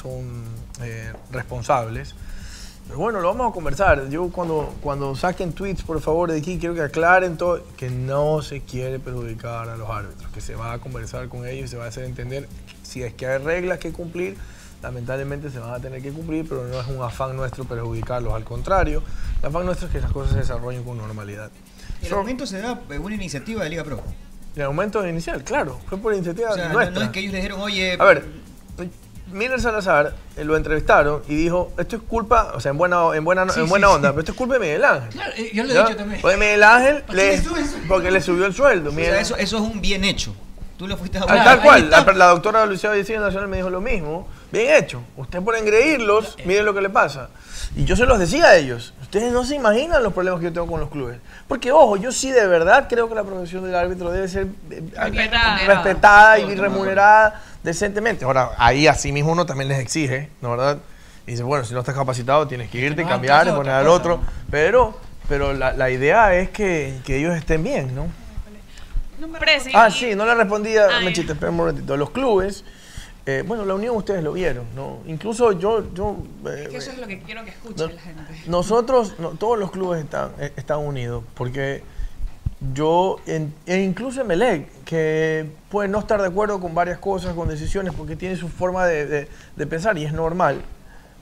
son 0.00 0.44
eh, 0.82 1.12
responsables. 1.30 2.14
Pero 2.86 2.98
bueno, 2.98 3.20
lo 3.20 3.28
vamos 3.28 3.50
a 3.50 3.54
conversar. 3.54 4.08
Yo 4.10 4.28
cuando, 4.30 4.74
cuando 4.82 5.16
saquen 5.16 5.52
tweets, 5.52 5.82
por 5.82 6.00
favor, 6.00 6.30
de 6.30 6.38
aquí, 6.38 6.58
quiero 6.58 6.74
que 6.74 6.82
aclaren 6.82 7.36
todo, 7.36 7.62
que 7.76 7.88
no 7.88 8.42
se 8.42 8.60
quiere 8.60 8.98
perjudicar 8.98 9.68
a 9.68 9.76
los 9.76 9.88
árbitros, 9.88 10.30
que 10.32 10.40
se 10.40 10.54
va 10.54 10.72
a 10.74 10.78
conversar 10.78 11.28
con 11.28 11.46
ellos 11.46 11.66
y 11.66 11.68
se 11.68 11.76
va 11.78 11.86
a 11.86 11.88
hacer 11.88 12.04
entender 12.04 12.48
si 12.82 13.02
es 13.02 13.14
que 13.14 13.26
hay 13.26 13.38
reglas 13.38 13.78
que 13.78 13.90
cumplir, 13.90 14.36
lamentablemente 14.82 15.50
se 15.50 15.58
van 15.58 15.72
a 15.72 15.80
tener 15.80 16.02
que 16.02 16.12
cumplir, 16.12 16.46
pero 16.46 16.64
no 16.64 16.78
es 16.78 16.86
un 16.86 17.02
afán 17.02 17.34
nuestro 17.36 17.64
perjudicarlos, 17.64 18.34
al 18.34 18.44
contrario, 18.44 19.02
el 19.40 19.48
afán 19.48 19.64
nuestro 19.64 19.86
es 19.86 19.92
que 19.92 20.00
las 20.00 20.12
cosas 20.12 20.34
se 20.34 20.40
desarrollen 20.40 20.84
con 20.84 20.98
normalidad. 20.98 21.50
El 22.02 22.12
aumento 22.12 22.46
se 22.46 22.60
da 22.60 22.80
en 22.90 23.02
una 23.02 23.14
iniciativa 23.14 23.64
de 23.64 23.70
Liga 23.70 23.84
Pro. 23.84 24.02
El 24.56 24.62
aumento 24.62 25.06
inicial, 25.06 25.42
claro, 25.42 25.80
fue 25.88 25.98
por 25.98 26.14
iniciativa 26.14 26.50
O 26.50 26.54
sea, 26.54 26.68
no, 26.68 26.74
nuestra. 26.74 26.94
no 26.98 27.02
es 27.02 27.10
que 27.10 27.20
ellos 27.20 27.32
le 27.32 27.38
dijeron, 27.38 27.60
oye... 27.60 27.96
A 27.98 28.04
ver, 28.04 28.24
Miller 29.32 29.60
Salazar 29.60 30.14
eh, 30.36 30.44
lo 30.44 30.56
entrevistaron 30.56 31.22
y 31.28 31.34
dijo, 31.34 31.72
esto 31.76 31.96
es 31.96 32.02
culpa, 32.02 32.52
o 32.54 32.60
sea, 32.60 32.70
en 32.70 32.78
buena, 32.78 32.98
en 33.16 33.24
buena, 33.24 33.48
Sí, 33.48 33.60
en 33.60 33.68
buena 33.68 33.88
sí. 33.88 33.94
onda, 33.94 34.10
pero 34.10 34.20
esto 34.20 34.32
es 34.32 34.38
culpa 34.38 34.54
de 34.54 34.60
Miguel 34.60 34.84
Ángel. 34.84 35.08
Claro, 35.10 35.32
eh, 35.36 35.50
yo 35.52 35.64
lo 35.64 35.70
he 35.70 35.74
¿Ya? 35.74 35.82
dicho 35.86 35.96
también. 35.96 36.20
Porque 36.22 36.36
Miguel 36.36 36.62
Ángel, 36.62 37.02
¿Para 37.02 37.18
qué 37.18 37.36
le- 37.42 37.88
porque 37.88 38.10
le 38.12 38.20
subió 38.20 38.46
el 38.46 38.54
sueldo. 38.54 38.90
O 38.90 38.94
sea, 38.94 39.20
eso, 39.20 39.36
eso 39.36 39.56
es 39.56 39.62
un 39.62 39.80
bien 39.80 40.04
hecho. 40.04 40.34
Tú 40.76 40.86
lo 40.86 40.96
fuiste 40.96 41.18
a 41.18 41.22
Ah, 41.22 41.24
buscar. 41.24 41.44
tal 41.44 41.58
ahí 41.58 41.64
cual, 41.64 41.90
la, 41.90 42.12
la 42.12 42.26
doctora 42.26 42.66
Lucía 42.66 42.90
Vicente 42.90 43.20
Nacional 43.20 43.48
me 43.48 43.56
dijo 43.56 43.70
lo 43.70 43.80
mismo. 43.80 44.28
Bien 44.54 44.74
hecho. 44.82 45.02
Usted 45.16 45.42
por 45.42 45.56
engreírlos, 45.56 46.36
miren 46.44 46.64
lo 46.64 46.72
que 46.74 46.80
le 46.80 46.90
pasa. 46.90 47.28
Y 47.76 47.84
yo 47.84 47.96
se 47.96 48.06
los 48.06 48.18
decía 48.18 48.46
a 48.46 48.56
ellos. 48.56 48.94
Ustedes 49.02 49.32
no 49.32 49.44
se 49.44 49.56
imaginan 49.56 50.02
los 50.02 50.12
problemas 50.12 50.40
que 50.40 50.46
yo 50.46 50.52
tengo 50.52 50.66
con 50.66 50.80
los 50.80 50.90
clubes. 50.90 51.18
Porque, 51.48 51.72
ojo, 51.72 51.96
yo 51.96 52.12
sí 52.12 52.30
de 52.30 52.46
verdad 52.46 52.86
creo 52.88 53.08
que 53.08 53.14
la 53.14 53.24
profesión 53.24 53.64
del 53.64 53.74
árbitro 53.74 54.10
debe 54.10 54.28
ser 54.28 54.46
eh, 54.70 54.82
Respetada. 54.96 55.58
respetada 55.66 56.38
y 56.38 56.54
remunerada 56.54 57.42
decentemente. 57.62 58.24
Ahora, 58.24 58.50
ahí 58.58 58.86
así 58.86 59.12
mismo 59.12 59.32
uno 59.32 59.44
también 59.46 59.68
les 59.68 59.78
exige, 59.78 60.30
¿no 60.40 60.50
verdad? 60.50 60.78
Y 61.26 61.32
dice, 61.32 61.42
bueno, 61.42 61.64
si 61.64 61.74
no 61.74 61.80
estás 61.80 61.94
capacitado 61.94 62.46
tienes 62.46 62.70
que 62.70 62.78
irte, 62.78 63.02
no, 63.02 63.08
cambiar 63.08 63.54
poner 63.54 63.72
al 63.72 63.88
otro. 63.88 64.20
Pero, 64.50 64.98
pero 65.28 65.52
la, 65.52 65.72
la 65.72 65.90
idea 65.90 66.34
es 66.34 66.50
que, 66.50 66.98
que 67.04 67.16
ellos 67.18 67.34
estén 67.36 67.64
bien, 67.64 67.94
¿no? 67.94 68.08
Ah, 69.72 69.90
sí, 69.90 70.14
no 70.14 70.26
le 70.26 70.34
respondía, 70.34 70.86
Ay. 70.90 71.04
Mechita, 71.04 71.32
espera 71.32 71.50
un 71.50 71.56
momentito. 71.56 71.96
Los 71.96 72.10
clubes, 72.10 72.64
eh, 73.26 73.42
bueno, 73.46 73.64
la 73.64 73.74
unión 73.74 73.96
ustedes 73.96 74.22
lo 74.22 74.32
vieron, 74.32 74.66
¿no? 74.76 74.98
Incluso 75.06 75.52
yo, 75.52 75.92
yo 75.94 76.16
eh, 76.46 76.68
Que 76.70 76.76
eso 76.76 76.90
es 76.90 76.98
lo 76.98 77.06
que 77.06 77.20
quiero 77.20 77.42
que 77.44 77.50
escuche 77.50 77.86
no- 77.86 77.92
la 77.92 78.00
gente. 78.00 78.22
nosotros, 78.46 79.14
no, 79.18 79.30
todos 79.30 79.58
los 79.58 79.70
clubes 79.70 80.04
están, 80.04 80.32
eh, 80.38 80.52
están 80.56 80.78
unidos, 80.80 81.24
porque 81.34 81.82
yo, 82.74 83.16
en- 83.26 83.54
e 83.66 83.78
incluso 83.82 84.20
Emelec, 84.20 84.68
que 84.84 85.46
puede 85.70 85.88
no 85.88 85.98
estar 85.98 86.20
de 86.20 86.28
acuerdo 86.28 86.60
con 86.60 86.74
varias 86.74 86.98
cosas, 86.98 87.34
con 87.34 87.48
decisiones, 87.48 87.94
porque 87.94 88.16
tiene 88.16 88.36
su 88.36 88.48
forma 88.48 88.86
de, 88.86 89.06
de- 89.06 89.28
de 89.56 89.66
pensar 89.66 89.96
y 89.98 90.04
es 90.04 90.12
normal, 90.12 90.60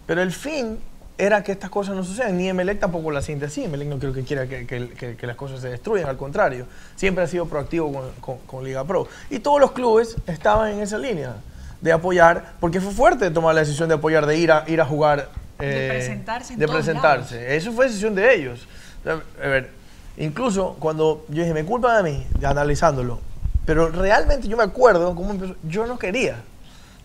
pero 0.07 0.23
el 0.23 0.33
fin 0.33 0.79
era 1.19 1.43
que 1.45 1.53
estas 1.53 1.71
cosas 1.71 1.95
no 1.95 2.03
sucedan. 2.03 2.37
Ni 2.37 2.49
Emelec 2.49 2.81
tampoco 2.81 3.11
la 3.13 3.23
siente 3.23 3.45
así. 3.47 3.63
Emelec 3.65 3.87
no 3.87 3.99
creo 3.99 4.13
que 4.13 4.23
quiera 4.25 4.49
que, 4.49 4.67
que- 4.67 4.89
que- 4.91 5.15
que 5.17 5.27
las 5.27 5.37
cosas 5.37 5.61
se 5.61 5.69
destruyan, 5.69 6.09
al 6.09 6.17
contrario. 6.17 6.67
Siempre 6.97 7.23
ha 7.23 7.27
sido 7.29 7.47
proactivo 7.47 7.93
con, 7.93 8.11
con- 8.21 8.39
con 8.39 8.65
Liga 8.65 8.85
Pro. 8.85 9.07
Y 9.31 9.39
todos 9.39 9.61
los 9.61 9.71
clubes 9.73 10.17
estaban 10.27 10.73
en 10.73 10.81
esa 10.81 10.99
línea 10.99 11.37
de 11.83 11.93
apoyar, 11.93 12.55
porque 12.61 12.81
fue 12.81 12.93
fuerte 12.93 13.31
tomar 13.31 13.55
la 13.55 13.61
decisión 13.61 13.89
de 13.89 13.97
apoyar, 13.97 14.25
de 14.25 14.39
ir 14.39 14.51
a, 14.51 14.65
ir 14.69 14.81
a 14.81 14.87
jugar. 14.87 15.29
De 15.59 15.87
eh, 15.87 15.91
presentarse 15.91 16.55
en 16.55 16.59
de 16.59 16.67
todos 16.67 16.79
presentarse. 16.79 17.57
Eso 17.57 17.73
fue 17.73 17.87
decisión 17.87 18.15
de 18.15 18.35
ellos. 18.35 18.67
A 19.05 19.47
ver, 19.47 19.71
incluso 20.17 20.77
cuando 20.79 21.25
yo 21.29 21.43
dije, 21.43 21.53
me 21.53 21.65
culpa 21.65 22.01
de 22.01 22.11
mí, 22.11 22.27
de 22.39 22.47
analizándolo, 22.47 23.21
pero 23.67 23.89
realmente 23.91 24.49
yo 24.49 24.57
me 24.57 24.63
acuerdo 24.65 25.15
cómo 25.15 25.33
empezó. 25.33 25.55
Yo 25.65 25.87
no 25.87 25.99
quería. 25.99 26.37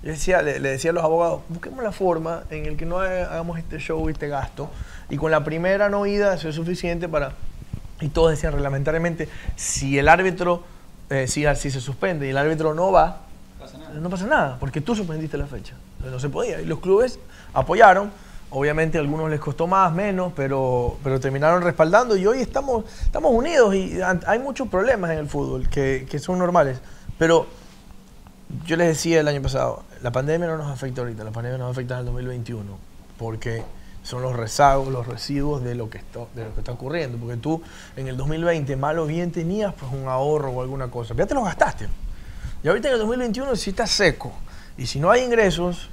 Yo 0.03 0.11
decía, 0.11 0.43
le, 0.43 0.59
le 0.59 0.69
decía 0.69 0.91
a 0.91 0.93
los 0.93 1.03
abogados, 1.03 1.41
busquemos 1.49 1.83
la 1.83 1.91
forma 1.91 2.43
en 2.51 2.67
el 2.67 2.77
que 2.77 2.85
no 2.85 2.99
ha- 2.99 3.23
hagamos 3.23 3.57
este 3.57 3.79
show 3.79 4.07
y 4.09 4.11
este 4.13 4.27
gasto. 4.27 4.69
Y 5.09 5.17
con 5.17 5.31
la 5.31 5.43
primera 5.43 5.89
no 5.89 6.05
ida 6.05 6.35
eso 6.35 6.49
es 6.49 6.55
suficiente 6.55 7.09
para... 7.09 7.31
Y 7.99 8.09
todos 8.09 8.29
decían 8.29 8.53
reglamentariamente, 8.53 9.27
si 9.55 9.97
el 9.97 10.07
árbitro, 10.07 10.63
eh, 11.09 11.27
si, 11.27 11.45
si 11.55 11.71
se 11.71 11.81
suspende 11.81 12.27
y 12.27 12.29
el 12.29 12.37
árbitro 12.37 12.75
no 12.75 12.91
va, 12.91 13.21
no 13.93 14.09
pasa 14.09 14.25
nada, 14.25 14.57
porque 14.59 14.81
tú 14.81 14.95
suspendiste 14.95 15.37
la 15.37 15.47
fecha. 15.47 15.75
No 16.03 16.19
se 16.19 16.29
podía. 16.29 16.61
Y 16.61 16.65
los 16.65 16.79
clubes 16.79 17.19
apoyaron. 17.53 18.11
Obviamente 18.49 18.97
a 18.97 19.01
algunos 19.01 19.29
les 19.29 19.41
costó 19.41 19.67
más, 19.67 19.91
menos, 19.91 20.31
pero, 20.33 20.97
pero 21.03 21.19
terminaron 21.19 21.61
respaldando 21.61 22.15
y 22.15 22.25
hoy 22.25 22.39
estamos, 22.39 22.85
estamos 23.03 23.33
unidos 23.33 23.75
y 23.75 23.99
hay 24.25 24.39
muchos 24.39 24.69
problemas 24.69 25.11
en 25.11 25.17
el 25.17 25.27
fútbol 25.27 25.67
que, 25.67 26.07
que 26.09 26.17
son 26.17 26.39
normales. 26.39 26.79
Pero 27.17 27.45
yo 28.65 28.77
les 28.77 28.87
decía 28.87 29.19
el 29.19 29.27
año 29.27 29.41
pasado, 29.41 29.83
la 30.01 30.11
pandemia 30.11 30.47
no 30.47 30.57
nos 30.57 30.71
afecta 30.71 31.01
ahorita, 31.01 31.25
la 31.25 31.31
pandemia 31.31 31.57
nos 31.57 31.71
afecta 31.71 31.95
en 31.95 31.99
el 31.99 32.05
2021, 32.05 32.63
porque 33.17 33.63
son 34.03 34.21
los 34.21 34.33
rezagos, 34.35 34.87
los 34.87 35.05
residuos 35.05 35.61
de 35.61 35.75
lo 35.75 35.89
que 35.89 35.97
está, 35.97 36.21
de 36.33 36.45
lo 36.45 36.53
que 36.53 36.61
está 36.61 36.71
ocurriendo. 36.71 37.17
Porque 37.17 37.35
tú 37.35 37.61
en 37.97 38.07
el 38.07 38.15
2020, 38.15 38.77
mal 38.77 38.97
o 38.99 39.05
bien, 39.05 39.31
tenías 39.31 39.73
pues 39.73 39.91
un 39.91 40.07
ahorro 40.07 40.51
o 40.51 40.61
alguna 40.61 40.89
cosa, 40.89 41.13
ya 41.13 41.25
te 41.25 41.33
lo 41.33 41.43
gastaste. 41.43 41.87
Y 42.63 42.67
ahorita 42.67 42.87
en 42.89 42.93
el 42.95 42.99
2021 42.99 43.55
si 43.55 43.69
está 43.71 43.85
seco 43.87 44.31
y 44.77 44.85
si 44.85 44.99
no 44.99 45.09
hay 45.11 45.23
ingresos, 45.23 45.89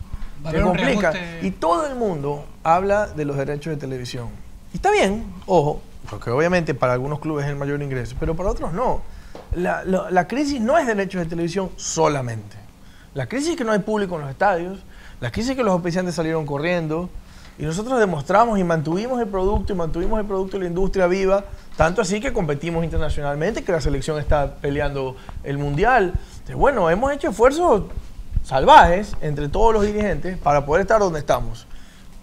se 0.50 0.60
complica. 0.60 1.10
reajuste. 1.12 1.46
Y 1.46 1.50
todo 1.52 1.86
el 1.86 1.94
mundo 1.94 2.44
habla 2.62 3.06
de 3.06 3.24
los 3.24 3.36
derechos 3.36 3.70
de 3.72 3.76
televisión. 3.76 4.28
Y 4.72 4.76
está 4.76 4.90
bien, 4.90 5.24
ojo, 5.46 5.80
porque 6.10 6.30
obviamente 6.30 6.74
para 6.74 6.92
algunos 6.94 7.20
clubes 7.20 7.44
es 7.44 7.50
el 7.50 7.56
mayor 7.56 7.80
ingreso, 7.82 8.16
pero 8.18 8.34
para 8.34 8.50
otros 8.50 8.72
no. 8.72 9.02
La, 9.54 9.84
la- 9.84 10.10
la 10.10 10.26
crisis 10.28 10.60
no 10.60 10.76
es 10.78 10.86
derechos 10.86 11.20
de 11.22 11.26
televisión 11.26 11.70
solamente. 11.76 12.56
La 13.14 13.26
crisis 13.26 13.50
es 13.50 13.56
que 13.56 13.64
no 13.64 13.72
hay 13.72 13.78
público 13.78 14.16
en 14.16 14.22
los 14.22 14.30
estadios, 14.30 14.78
la 15.20 15.30
crisis 15.30 15.50
es 15.52 15.56
que 15.56 15.62
los 15.62 15.72
auspiciantes 15.72 16.14
salieron 16.14 16.44
corriendo, 16.44 17.08
y 17.56 17.62
nosotros 17.62 18.00
demostramos 18.00 18.58
y 18.58 18.64
mantuvimos 18.64 19.20
el 19.20 19.28
producto 19.28 19.72
y 19.72 19.76
mantuvimos 19.76 20.18
el 20.18 20.26
producto 20.26 20.56
y 20.56 20.60
la 20.60 20.66
industria 20.66 21.06
viva, 21.06 21.44
tanto 21.76 22.02
así 22.02 22.20
que 22.20 22.32
competimos 22.32 22.82
internacionalmente, 22.84 23.62
que 23.62 23.70
la 23.70 23.80
selección 23.80 24.18
está 24.18 24.56
peleando 24.56 25.16
el 25.44 25.58
mundial. 25.58 26.14
Entonces, 26.44 26.56
bueno, 26.56 26.90
hemos 26.90 27.10
hecho 27.10 27.30
esfuerzos 27.30 27.84
salvajes 28.42 29.16
entre 29.22 29.48
todos 29.48 29.72
los 29.72 29.86
dirigentes 29.86 30.36
para 30.36 30.66
poder 30.66 30.82
estar 30.82 31.00
donde 31.00 31.18
estamos. 31.18 31.66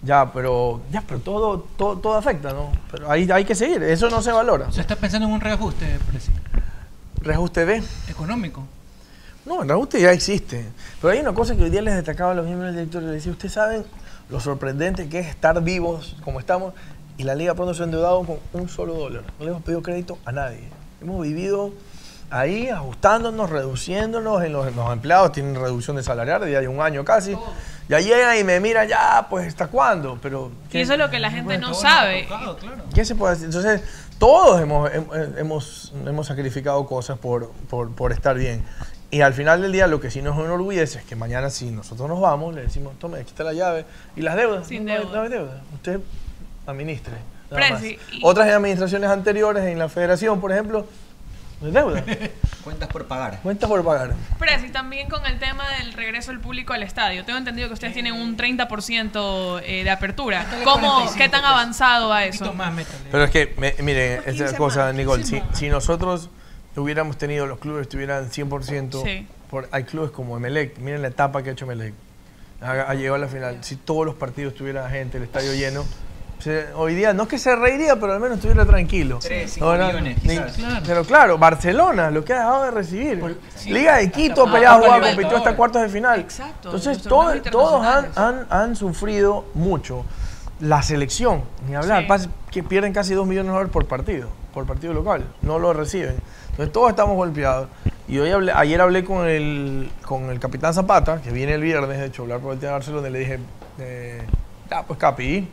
Ya, 0.04 0.32
pero, 0.32 0.80
ya, 0.92 1.02
pero 1.02 1.20
todo, 1.22 1.66
todo, 1.76 1.98
todo 1.98 2.14
afecta, 2.14 2.54
¿no? 2.54 2.72
Pero 2.92 3.10
ahí 3.10 3.28
hay 3.32 3.46
que 3.46 3.56
seguir, 3.56 3.82
eso 3.82 4.12
no 4.12 4.22
se 4.22 4.32
valora. 4.32 4.72
¿Se 4.72 4.82
está 4.82 4.96
pensando 4.96 5.28
en 5.28 5.34
un 5.34 5.42
reajuste, 5.42 5.98
Presi? 6.08 6.32
¿Reajuste 7.20 7.66
de? 7.66 7.84
Económico. 8.10 8.64
No, 9.44 9.64
el 9.64 9.68
reajuste 9.68 10.00
ya 10.00 10.12
existe. 10.12 10.68
Pero 11.02 11.14
hay 11.14 11.20
una 11.20 11.34
cosa 11.34 11.56
que 11.56 11.64
hoy 11.64 11.72
día 11.72 11.82
les 11.82 11.96
destacaba 11.96 12.34
a 12.34 12.36
los 12.36 12.46
miembros 12.46 12.68
del 12.68 12.78
directorio. 12.86 13.08
Les 13.08 13.18
decía, 13.18 13.32
ustedes 13.32 13.54
saben 13.54 13.86
lo 14.30 14.40
sorprendente 14.40 15.10
que 15.10 15.18
es 15.18 15.30
estar 15.30 15.60
vivos 15.64 16.16
como 16.24 16.40
estamos 16.40 16.76
y 17.18 17.24
la 17.24 17.34
liga 17.34 17.56
pronto 17.56 17.74
se 17.74 17.82
ha 17.82 17.86
endeudado 17.86 18.24
con 18.24 18.38
un 18.54 18.70
solo 18.70 18.94
dólar. 18.94 19.24
No 19.40 19.46
le 19.46 19.52
hemos 19.52 19.64
pedido 19.64 19.82
crédito 19.82 20.20
a 20.26 20.32
nadie. 20.32 20.70
Hemos 21.02 21.24
vivido 21.24 21.72
ahí 22.32 22.70
ajustándonos, 22.70 23.50
reduciéndonos. 23.50 24.44
En 24.44 24.54
los, 24.54 24.76
los 24.76 24.92
empleados 24.92 25.32
tienen 25.32 25.56
reducción 25.56 25.96
de 25.98 26.04
salarial 26.04 26.42
de 26.42 26.52
ya 26.52 26.60
hay 26.60 26.68
un 26.68 26.82
año 26.82 27.04
casi. 27.06 27.38
Ya 27.90 28.00
llegan 28.00 28.38
y 28.38 28.44
me 28.46 28.60
miran, 28.62 28.88
ya, 28.88 29.28
pues, 29.30 29.48
¿hasta 29.50 29.68
cuándo? 29.68 30.18
Pero, 30.22 30.50
Y 30.72 30.80
eso 30.80 30.94
es 30.94 31.00
lo 31.00 31.10
que 31.10 31.20
la 31.20 31.30
gente 31.30 31.58
no 31.58 31.74
sabe. 31.74 32.28
¿Qué 32.94 33.04
se 33.04 33.16
puede 33.16 33.34
hacer? 33.34 33.46
Entonces, 33.48 33.82
todos 34.18 34.62
hemos, 34.62 34.90
hem- 34.92 35.38
hemos, 35.38 35.92
hemos 36.06 36.26
sacrificado 36.28 36.86
cosas 36.86 37.18
por, 37.18 37.52
por, 37.70 37.94
por 37.94 38.12
estar 38.14 38.38
bien. 38.38 38.64
Y 39.10 39.20
al 39.22 39.34
final 39.34 39.62
del 39.62 39.74
día, 39.74 39.88
lo 39.88 40.00
que 40.00 40.10
sí 40.10 40.22
nos 40.22 40.38
enorgullece 40.40 41.00
es 41.00 41.04
que 41.04 41.18
mañana, 41.18 41.50
si 41.50 41.70
nosotros 41.70 42.08
nos 42.08 42.22
vamos, 42.22 42.56
le 42.56 42.62
decimos, 42.62 42.98
tome, 42.98 43.20
aquí 43.20 43.32
está 43.32 43.44
la 43.44 43.52
llave. 43.52 43.86
Y 44.16 44.22
las 44.22 44.38
deudas, 44.38 44.68
Sin 44.68 44.86
no, 44.86 44.94
hay- 44.94 45.00
deuda. 45.00 45.16
no 45.18 45.22
hay 45.24 45.30
deuda. 45.30 45.62
Usted 45.74 46.00
administre. 46.66 47.14
nada 47.50 47.72
más. 47.72 47.82
Otras 48.24 48.48
administraciones 48.50 49.10
anteriores 49.10 49.66
en 49.66 49.78
la 49.80 49.90
federación, 49.90 50.40
por 50.40 50.54
ejemplo, 50.54 50.86
no 51.62 51.68
hay 51.68 51.74
deuda. 51.74 52.04
Cuentas 52.64 52.90
por 52.90 53.08
pagar. 53.08 53.40
Cuentas 53.42 53.70
por 53.70 53.84
pagar. 53.84 54.14
Presi, 54.38 54.70
también 54.70 55.08
con 55.10 55.26
el 55.26 55.40
tema 55.40 55.64
del 55.78 55.94
regreso 55.94 56.32
del 56.32 56.40
público 56.40 56.74
al 56.74 56.84
estadio. 56.84 57.24
Tengo 57.26 57.40
entendido 57.40 57.68
que 57.68 57.74
ustedes 57.76 57.94
tienen 57.94 58.14
un 58.14 58.36
30% 58.38 59.62
eh, 59.64 59.84
de 59.84 59.90
apertura. 59.90 60.46
¿Cómo, 60.64 61.06
¿Qué 61.18 61.30
tan 61.30 61.44
avanzado 61.46 62.10
va 62.10 62.26
eso? 62.26 62.54
Pero 63.12 63.24
es 63.24 63.32
que, 63.32 63.54
me- 63.58 63.76
miren, 63.82 64.22
esa 64.26 64.56
cosa, 64.58 64.92
Nicole, 64.94 65.24
si, 65.24 65.42
si 65.54 65.70
nosotros 65.70 66.30
hubiéramos 66.76 67.18
tenido, 67.18 67.46
los 67.48 67.60
clubes 67.60 67.84
estuvieran 67.84 68.30
100%, 68.30 69.04
Sí. 69.04 69.28
por, 69.50 69.68
hay 69.72 69.84
clubes 69.84 70.12
como 70.12 70.38
Emelec, 70.38 70.78
miren 70.80 71.02
la 71.02 71.10
etapa 71.10 71.44
que 71.44 71.50
ha 71.50 71.54
hecho 71.54 71.66
Emelec, 71.66 71.94
ha, 72.62 72.72
ha 72.72 72.94
llegado 72.94 73.16
a 73.16 73.20
la 73.20 73.28
final, 73.28 73.58
si 73.62 73.76
todos 73.76 74.06
los 74.06 74.16
partidos 74.16 74.56
tuvieran 74.56 74.90
gente, 74.90 75.18
el 75.18 75.24
estadio 75.24 75.54
lleno, 75.54 75.84
hoy 76.76 76.96
día 76.96 77.14
no 77.14 77.24
es 77.24 77.30
que 77.30 77.38
se 77.38 77.56
reiría, 77.56 77.96
pero 78.00 78.14
al 78.14 78.20
menos 78.20 78.38
estuviera 78.38 78.66
tranquilo. 78.66 79.20
Tres, 79.22 79.54
cinco 79.54 79.66
No, 79.66 79.78
no, 79.78 79.88
millones, 79.88 80.24
ni-. 80.24 80.38
Claro. 80.38 80.84
Pero 80.86 81.04
claro, 81.06 81.38
Barcelona, 81.38 82.12
lo 82.12 82.24
que 82.26 82.34
ha 82.34 82.38
dejado 82.40 82.64
de 82.66 82.72
recibir. 82.72 83.38
sí. 83.56 83.72
Liga 83.72 83.98
de 83.98 84.12
Quito, 84.12 84.46
Ah, 84.48 84.52
peleado, 84.52 84.82
jugado, 84.84 85.02
compitió 85.08 85.38
hasta 85.38 85.56
cuartos 85.56 85.82
de 85.82 85.90
final. 85.90 86.20
Exacto, 86.20 86.70
Entonces, 86.70 87.02
todo- 87.04 87.42
todos 87.44 87.86
han, 87.86 88.08
han, 88.16 88.48
han 88.50 88.76
sufrido 88.76 89.46
mucho. 89.54 90.06
La 90.60 90.84
selección, 90.84 91.44
ni 91.68 91.76
hablar, 91.76 92.06
Sí. 92.20 92.30
que 92.52 92.62
pierden 92.62 92.94
casi 92.94 93.14
2 93.16 93.26
millones 93.26 93.48
de 93.48 93.52
dólares 93.54 93.72
por 93.74 93.88
partido, 93.88 94.30
por 94.54 94.68
partido 94.68 94.94
local, 94.94 95.26
no 95.42 95.58
lo 95.58 95.74
reciben. 95.74 96.16
Entonces 96.52 96.72
todos 96.72 96.90
estamos 96.92 97.16
golpeados. 97.16 97.68
Y 98.08 98.20
hoy 98.20 98.30
hablé, 98.30 98.52
ayer 98.52 98.80
hablé 98.82 99.04
con 99.04 99.26
el, 99.26 99.90
con 100.06 100.30
el 100.30 100.40
capitán 100.40 100.74
Zapata, 100.74 101.22
que 101.22 101.32
viene 101.32 101.54
el 101.56 101.62
viernes, 101.62 101.98
de 101.98 102.06
hecho, 102.08 102.24
hablar 102.24 102.40
por 102.42 102.54
el 102.54 102.60
tema 102.60 102.74
de 102.74 102.78
Barcelona, 102.78 103.08
y 103.08 103.12
le 103.12 103.20
dije, 103.20 103.40
eh, 103.80 104.22
ya, 104.70 104.84
pues 104.84 105.00
Capi, 105.00 105.48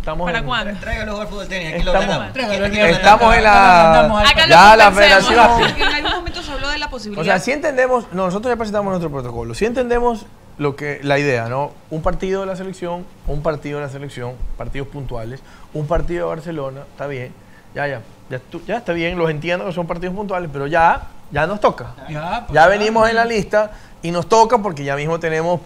estamos 0.00 0.26
¿Para 0.26 0.38
en- 0.38 0.44
cuándo? 0.46 0.80
Tráigalo 0.80 1.20
al 1.20 1.28
fútbol 1.28 1.48
tenis, 1.48 1.74
aquí 1.74 1.82
lo 1.84 1.92
Estamos, 1.92 2.14
hablamos. 2.14 2.32
Tráigalo 2.32 2.66
aquí, 2.66 2.80
estamos 2.80 3.34
en 3.36 3.44
lo 3.44 3.50
la, 3.50 4.00
Acá 4.00 4.42
lo 4.42 4.48
ya 4.48 4.76
la 4.76 4.92
federación. 4.92 5.46
Porque 5.58 5.82
en 5.82 5.88
algún 5.94 6.10
momento 6.12 6.42
se 6.42 6.52
habló 6.52 6.68
de 6.68 6.78
la 6.78 6.90
posibilidad. 6.90 7.22
O 7.22 7.24
sea, 7.24 7.38
si 7.38 7.52
entendemos, 7.52 8.04
no, 8.12 8.26
nosotros 8.26 8.52
ya 8.52 8.56
presentamos 8.56 8.90
nuestro 8.90 9.10
protocolo, 9.10 9.54
si 9.54 9.64
entendemos 9.66 10.26
lo 10.58 10.76
que, 10.76 11.00
la 11.02 11.18
idea, 11.18 11.48
¿no? 11.48 11.72
Un 11.90 12.02
partido 12.02 12.40
de 12.42 12.46
la 12.46 12.56
selección, 12.56 13.06
un 13.26 13.42
partido 13.42 13.78
de 13.78 13.86
la 13.86 13.90
selección, 13.92 14.34
partidos 14.58 14.88
puntuales, 14.88 15.40
un 15.72 15.86
partido 15.86 16.26
de 16.28 16.34
Barcelona, 16.34 16.80
está 16.90 17.06
bien, 17.06 17.32
ya, 17.74 17.86
ya, 17.86 18.00
ya, 18.28 18.38
tú- 18.38 18.60
ya 18.66 18.76
está 18.78 18.92
bien, 18.92 19.16
los 19.16 19.30
entiendo 19.30 19.64
que 19.64 19.72
son 19.72 19.86
partidos 19.86 20.14
puntuales, 20.14 20.50
pero 20.52 20.66
ya, 20.66 21.02
ya 21.30 21.46
nos 21.46 21.60
toca. 21.60 21.94
Ya, 22.10 22.44
pues, 22.46 22.54
Ya 22.54 22.66
venimos 22.66 23.08
en 23.08 23.16
la 23.16 23.24
lista 23.24 23.70
y 24.02 24.10
nos 24.10 24.28
toca 24.28 24.58
porque 24.58 24.84
ya 24.84 24.96
mismo 24.96 25.18
tenemos 25.20 25.60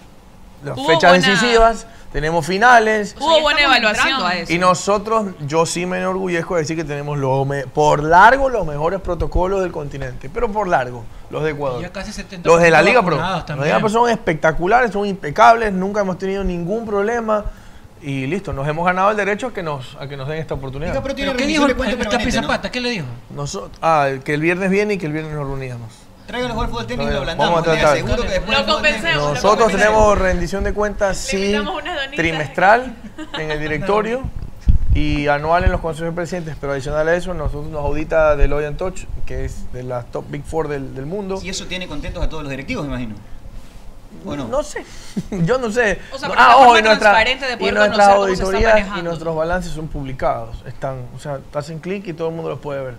las 0.64 0.76
Hubo 0.78 0.86
fechas 0.86 1.10
buena- 1.12 1.28
decisivas, 1.28 1.86
tenemos 2.12 2.46
finales. 2.46 3.16
Hubo 3.18 3.40
buena 3.40 3.60
evaluación. 3.62 4.22
a 4.24 4.34
eso. 4.34 4.52
Y 4.52 4.58
nosotros, 4.58 5.26
yo 5.46 5.66
sí 5.66 5.84
me 5.86 5.98
enorgullezco 5.98 6.54
de 6.54 6.60
decir 6.62 6.76
que 6.76 6.84
tenemos 6.84 7.18
lo 7.18 7.44
me- 7.44 7.66
por 7.66 8.02
largo 8.02 8.48
los 8.48 8.64
mejores 8.66 9.00
protocolos 9.00 9.62
del 9.62 9.72
continente, 9.72 10.30
pero 10.32 10.50
por 10.50 10.68
largo, 10.68 11.04
los 11.30 11.42
de 11.42 11.50
Ecuador. 11.50 11.82
Ya 11.82 11.90
casi 11.92 12.12
70% 12.12 12.44
Los 12.48 12.60
de 12.60 12.70
la 12.70 12.82
Liga 12.82 13.02
Pro. 13.02 13.16
vacunados 13.16 13.38
Los 13.38 13.42
de 13.44 13.46
también. 13.48 13.68
la 13.68 13.76
Liga 13.76 13.80
Pro 13.80 13.88
son 13.88 14.10
espectaculares, 14.10 14.90
son 14.92 15.06
impecables, 15.06 15.72
nunca 15.72 16.00
hemos 16.02 16.18
tenido 16.18 16.44
ningún 16.44 16.86
problema 16.86 17.44
y 18.00 18.26
listo, 18.26 18.52
nos 18.52 18.68
hemos 18.68 18.84
ganado 18.84 19.10
el 19.10 19.16
derecho 19.16 19.46
a 19.48 19.52
que 19.54 19.62
nos, 19.62 19.96
a 19.98 20.06
que 20.06 20.16
nos 20.16 20.28
den 20.28 20.38
esta 20.38 20.54
oportunidad. 20.54 21.02
¿Pero 21.02 21.34
qué 21.36 21.46
dijo 21.46 21.64
el, 21.66 21.70
el 21.72 22.06
Capi. 22.08 22.30
Zapata? 22.30 22.70
¿Qué 22.70 22.80
le 22.80 22.90
dijo? 22.90 23.06
Ah, 23.82 24.08
que 24.22 24.34
el 24.34 24.40
viernes 24.40 24.70
viene 24.70 24.94
y 24.94 24.98
que 24.98 25.06
el 25.06 25.12
viernes 25.12 25.34
nos 25.34 25.46
reuníamos. 25.46 26.03
Tráigalo 26.26 26.60
al 26.60 26.68
fútbol 26.68 26.86
tenis 26.86 27.06
y 27.08 27.10
lo 27.12 27.18
ablandamos. 27.18 27.62
Tratar. 27.62 27.94
que 27.96 28.02
después 28.02 28.16
Lo 28.16 28.22
del 28.24 28.40
fútbol 28.42 28.54
tenis- 28.56 28.74
convencemos. 28.74 29.16
lo 29.16 29.28
Nosotros 29.34 29.50
convencemos. 29.58 29.80
tenemos 29.80 30.18
rendición 30.18 30.64
de 30.64 30.72
cuentas 30.72 31.16
sí, 31.18 31.54
trimestral 32.16 32.94
en 33.38 33.50
el 33.50 33.60
directorio 33.60 34.22
y 34.94 35.26
anual 35.28 35.64
en 35.64 35.72
los 35.72 35.80
consejos 35.80 36.12
de 36.12 36.16
presidentes, 36.16 36.56
pero 36.60 36.72
adicional 36.72 37.08
a 37.08 37.14
eso, 37.16 37.34
nosotros 37.34 37.66
nos 37.66 37.84
audita 37.84 38.36
Deloitte 38.36 38.76
Touch, 38.76 39.00
que 39.26 39.44
es 39.44 39.70
de 39.72 39.82
las 39.82 40.06
top 40.12 40.24
Big 40.30 40.44
Four 40.44 40.68
del, 40.68 40.94
del 40.94 41.04
mundo. 41.06 41.40
Y 41.42 41.48
eso 41.48 41.66
tiene 41.66 41.88
contentos 41.88 42.22
a 42.22 42.28
todos 42.28 42.44
los 42.44 42.50
directivos, 42.50 42.84
me 42.86 42.90
imagino. 42.92 43.14
¿O 44.24 44.36
no? 44.36 44.46
No 44.46 44.62
sé, 44.62 44.84
yo 45.32 45.58
no 45.58 45.70
sé. 45.72 45.98
O 46.12 46.18
sea, 46.18 46.28
pero 46.28 46.40
la 46.40 46.52
forma 46.54 46.78
y 46.78 46.82
nuestra- 46.82 46.98
transparente 47.10 47.46
de 47.48 47.56
poder 47.58 47.74
y 47.74 47.76
nuestras 47.76 48.08
auditorías 48.08 48.88
y 48.98 49.02
nuestros 49.02 49.34
balances 49.36 49.72
son 49.72 49.88
publicados. 49.88 50.62
Están, 50.66 51.06
o 51.14 51.18
sea, 51.18 51.40
hacen 51.52 51.80
clic 51.80 52.06
y 52.06 52.12
todo 52.12 52.28
el 52.28 52.34
mundo 52.34 52.50
los 52.50 52.60
puede 52.60 52.80
ver. 52.82 52.94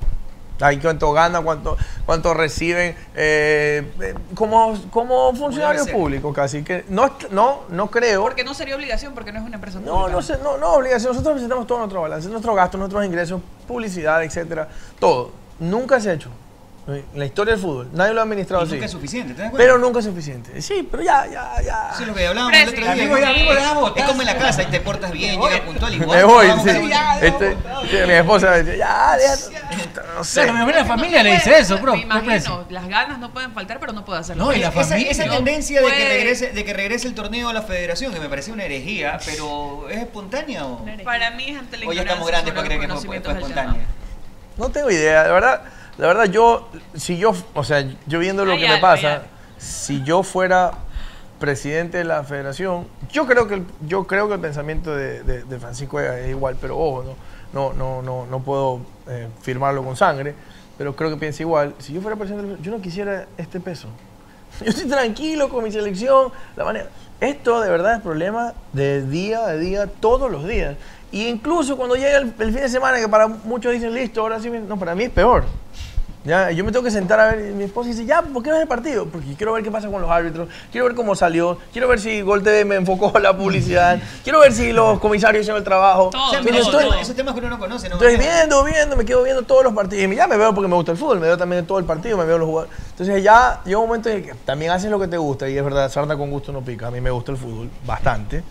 Ahí 0.61 0.77
cuánto 0.79 1.11
gana, 1.11 1.41
cuánto, 1.41 1.75
cuánto 2.05 2.33
reciben, 2.33 2.95
eh, 3.15 3.91
eh, 4.01 4.15
como, 4.35 4.77
como 4.89 5.33
funcionarios 5.35 5.89
públicos 5.89 6.33
casi. 6.33 6.63
que 6.63 6.85
No, 6.87 7.11
no, 7.31 7.63
no 7.69 7.91
creo. 7.91 8.21
Porque 8.21 8.43
no 8.43 8.53
sería 8.53 8.75
obligación, 8.75 9.13
porque 9.13 9.31
no 9.33 9.39
es 9.39 9.45
una 9.45 9.55
empresa 9.55 9.79
No, 9.79 9.91
pública. 9.93 10.11
no, 10.13 10.21
sé, 10.21 10.37
no, 10.41 10.57
no, 10.57 10.73
obligación. 10.73 11.11
Nosotros 11.11 11.33
presentamos 11.33 11.67
todo 11.67 11.79
nuestro 11.79 12.01
balance, 12.01 12.29
nuestros 12.29 12.55
gastos, 12.55 12.79
nuestros 12.79 13.05
ingresos, 13.05 13.41
publicidad, 13.67 14.23
etcétera. 14.23 14.69
Todo. 14.99 15.31
Nunca 15.59 15.99
se 15.99 16.09
ha 16.11 16.13
hecho. 16.13 16.29
En 16.87 17.03
la 17.15 17.25
historia 17.25 17.53
del 17.55 17.61
fútbol. 17.63 17.89
Nadie 17.93 18.13
lo 18.13 18.19
ha 18.19 18.23
administrado 18.23 18.61
Y 18.63 18.67
así. 18.67 18.73
nunca 18.75 18.85
es 18.85 18.91
suficiente, 18.91 19.33
¿te 19.33 19.41
das 19.41 19.49
cuenta? 19.49 19.63
Pero 19.65 19.79
nunca 19.79 19.99
es 19.99 20.05
suficiente. 20.05 20.61
Sí, 20.61 20.87
pero 20.89 21.01
ya, 21.01 21.25
ya, 21.25 21.53
ya. 21.63 21.89
Es 21.99 22.05
lo 22.05 22.13
que 22.13 22.27
hablábamos 22.27 22.55
el 22.55 22.69
otro 22.69 22.79
día. 22.81 22.91
Amigo, 22.91 23.17
ya, 23.17 23.29
amigo, 23.29 23.53
ya, 23.55 24.01
es 24.01 24.05
como 24.05 24.21
en 24.21 24.27
la 24.27 24.37
casa 24.37 24.61
y 24.61 24.65
te 24.67 24.79
portas 24.81 25.11
bien, 25.11 25.41
llegas 25.41 25.61
puntual 25.61 25.93
igual. 25.95 26.09
Me 26.19 26.23
voy, 26.25 26.45
sí. 26.63 26.91
a- 26.93 27.19
Este, 27.25 27.57
sí, 27.89 27.97
mi 28.05 28.13
esposa 28.13 28.51
me 28.51 28.61
dice, 28.63 28.77
ya, 28.77 29.17
deja. 29.17 29.35
no 30.15 30.23
sé. 30.23 30.43
Claro, 30.43 30.65
mi 30.67 30.73
la 30.73 30.85
familia 30.85 31.23
le 31.23 31.31
dice 31.31 31.57
eso, 31.57 31.79
bro. 31.79 31.95
Me 31.95 32.01
¿qué 32.01 32.07
parece? 32.07 32.47
imagino, 32.49 32.65
las 32.69 32.87
ganas 32.87 33.17
no 33.17 33.31
pueden 33.33 33.51
faltar, 33.53 33.79
pero 33.79 33.91
no 33.91 34.05
puedo 34.05 34.19
hacerlo. 34.19 34.45
No, 34.45 34.53
y 34.53 34.59
la 34.59 34.67
esa, 34.67 34.83
familia. 34.83 35.09
esa 35.11 35.25
¿no? 35.25 35.35
tendencia 35.37 35.81
de 35.81 35.87
que, 35.91 36.07
regrese, 36.07 36.51
de 36.51 36.63
que 36.65 36.73
regrese 36.73 37.07
el 37.07 37.15
torneo 37.15 37.49
a 37.49 37.53
la 37.53 37.63
federación, 37.63 38.13
que 38.13 38.19
me 38.19 38.29
parecía 38.29 38.53
una 38.53 38.63
herejía, 38.65 39.17
pero 39.25 39.89
¿es 39.89 39.97
espontánea 39.97 40.63
o, 40.67 40.85
Para 41.03 41.31
mí 41.31 41.49
es 41.49 41.57
ante 41.57 41.77
la 41.77 41.87
o 41.87 41.93
ya 41.93 42.01
ignorancia 42.01 42.03
estamos 42.03 42.27
grandes 42.27 42.53
para 42.53 42.65
creer 42.67 42.81
que 42.81 42.87
conocimientos 42.87 43.33
del 43.33 43.41
espontánea? 43.41 43.85
No 44.57 44.69
tengo 44.69 44.91
idea, 44.91 45.23
la 45.23 45.33
verdad, 45.33 45.61
la 45.97 46.07
verdad 46.07 46.25
yo, 46.25 46.67
si 46.95 47.17
yo, 47.17 47.33
o 47.53 47.63
sea, 47.63 47.85
yo 48.07 48.19
viendo 48.19 48.45
lo 48.45 48.53
Hay 48.53 48.59
que 48.59 48.67
me 48.67 48.77
pasa, 48.79 49.23
si 49.57 50.03
yo 50.03 50.23
fuera 50.23 50.71
presidente 51.39 51.97
de 51.99 52.03
la 52.05 52.23
federación, 52.23 52.87
yo 53.11 53.25
creo 53.25 53.47
que 53.47 53.55
el, 53.55 53.65
yo 53.87 54.05
creo 54.07 54.27
que 54.27 54.35
el 54.35 54.39
pensamiento 54.39 54.95
de, 54.95 55.23
de- 55.23 55.43
de 55.43 55.59
Francisco 55.59 55.99
es 55.99 56.29
igual, 56.29 56.57
pero 56.59 56.77
ojo, 56.77 57.03
no, 57.53 57.73
no, 57.73 57.73
no, 57.73 58.01
no, 58.01 58.25
no 58.25 58.39
puedo 58.41 58.81
eh, 59.07 59.27
firmarlo 59.41 59.83
con 59.83 59.95
sangre, 59.95 60.33
pero 60.77 60.95
creo 60.95 61.09
que 61.09 61.17
piensa 61.17 61.43
igual. 61.43 61.73
Si 61.79 61.93
yo 61.93 62.01
fuera 62.01 62.15
presidente, 62.17 62.43
de 62.43 62.49
la 62.51 62.55
federación, 62.55 62.71
yo 62.73 62.77
no 62.77 62.83
quisiera 62.83 63.25
este 63.37 63.59
peso. 63.59 63.87
Yo 64.61 64.67
estoy 64.69 64.87
tranquilo 64.87 65.49
con 65.49 65.65
mi 65.65 65.71
selección, 65.71 66.31
la 66.55 66.63
manera. 66.63 66.87
Esto 67.19 67.59
de 67.59 67.69
verdad 67.69 67.95
es 67.97 68.01
problema 68.01 68.53
de 68.71 69.01
día 69.05 69.45
a 69.45 69.53
día, 69.53 69.87
todos 69.87 70.31
los 70.31 70.47
días. 70.47 70.75
Y 71.11 71.27
incluso 71.27 71.77
cuando 71.77 71.95
llega 71.95 72.17
el, 72.17 72.33
el 72.39 72.51
fin 72.51 72.61
de 72.61 72.69
semana, 72.69 72.97
que 72.99 73.07
para 73.07 73.27
muchos 73.27 73.71
dicen 73.71 73.93
listo, 73.93 74.21
ahora 74.21 74.39
sí, 74.39 74.49
me-". 74.49 74.59
no, 74.59 74.77
para 74.77 74.95
mí 74.95 75.05
es 75.05 75.09
peor. 75.11 75.43
Ya, 76.25 76.49
yo 76.49 76.63
me 76.65 76.71
tengo 76.71 76.83
que 76.83 76.89
sentar 76.89 77.19
a 77.19 77.27
ver, 77.35 77.51
y 77.51 77.53
mi 77.53 77.65
esposa 77.65 77.87
dice, 77.89 78.03
ya, 78.03 78.23
¿por 78.23 78.41
qué 78.41 78.49
no 78.49 78.55
es 78.55 78.63
el 78.63 78.67
partido? 78.67 79.05
Porque 79.05 79.35
quiero 79.35 79.53
ver 79.53 79.63
qué 79.63 79.69
pasa 79.69 79.89
con 79.89 80.01
los 80.01 80.09
árbitros, 80.09 80.49
quiero 80.71 80.87
ver 80.87 80.95
cómo 80.95 81.13
salió, 81.15 81.59
quiero 81.71 81.87
ver 81.87 81.99
si 81.99 82.21
Gol 82.21 82.41
TV 82.41 82.65
me 82.65 82.73
enfocó 82.77 83.19
la 83.19 83.37
publicidad, 83.37 83.99
quiero 84.23 84.39
ver 84.39 84.51
si 84.51 84.73
los 84.73 84.99
comisarios 84.99 85.41
hicieron 85.41 85.59
el 85.59 85.63
trabajo. 85.63 86.07
O 86.07 86.11
sea, 86.11 86.39
Entonces, 86.39 86.45
mira, 86.51 86.57
estoy- 86.63 86.85
esos- 86.87 87.01
esos 87.01 87.15
temas 87.15 87.35
que 87.35 87.41
uno 87.41 87.49
no 87.51 87.59
conoce, 87.59 87.89
¿no? 87.89 87.95
Estoy 87.97 88.17
viendo, 88.17 88.63
viendo, 88.63 88.95
me 88.95 89.05
quedo 89.05 89.21
viendo 89.21 89.43
todos 89.43 89.63
los 89.65 89.73
partidos. 89.73 90.11
Y 90.11 90.15
ya 90.15 90.25
me 90.25 90.35
veo 90.35 90.51
porque 90.55 90.67
me 90.67 90.73
gusta 90.75 90.93
el 90.93 90.97
fútbol, 90.97 91.19
me 91.19 91.27
veo 91.27 91.37
también 91.37 91.63
todo 91.67 91.77
el 91.77 91.85
partido, 91.85 92.17
me 92.17 92.25
veo 92.25 92.39
los 92.39 92.47
jugadores. 92.47 92.75
Entonces 92.89 93.23
ya 93.23 93.61
llega 93.63 93.77
un 93.77 93.85
momento 93.87 94.09
en 94.09 94.23
que 94.23 94.33
también 94.45 94.71
haces 94.71 94.89
lo 94.89 94.99
que 94.99 95.07
te 95.07 95.17
gusta 95.17 95.47
y 95.47 95.55
es 95.55 95.63
verdad, 95.63 95.91
sarna 95.91 96.17
con 96.17 96.31
gusto 96.31 96.51
no 96.51 96.61
pica. 96.61 96.87
A 96.87 96.91
mí 96.91 97.01
me 97.01 97.11
gusta 97.11 97.33
el 97.33 97.37
fútbol 97.37 97.69
bastante, 97.85 98.43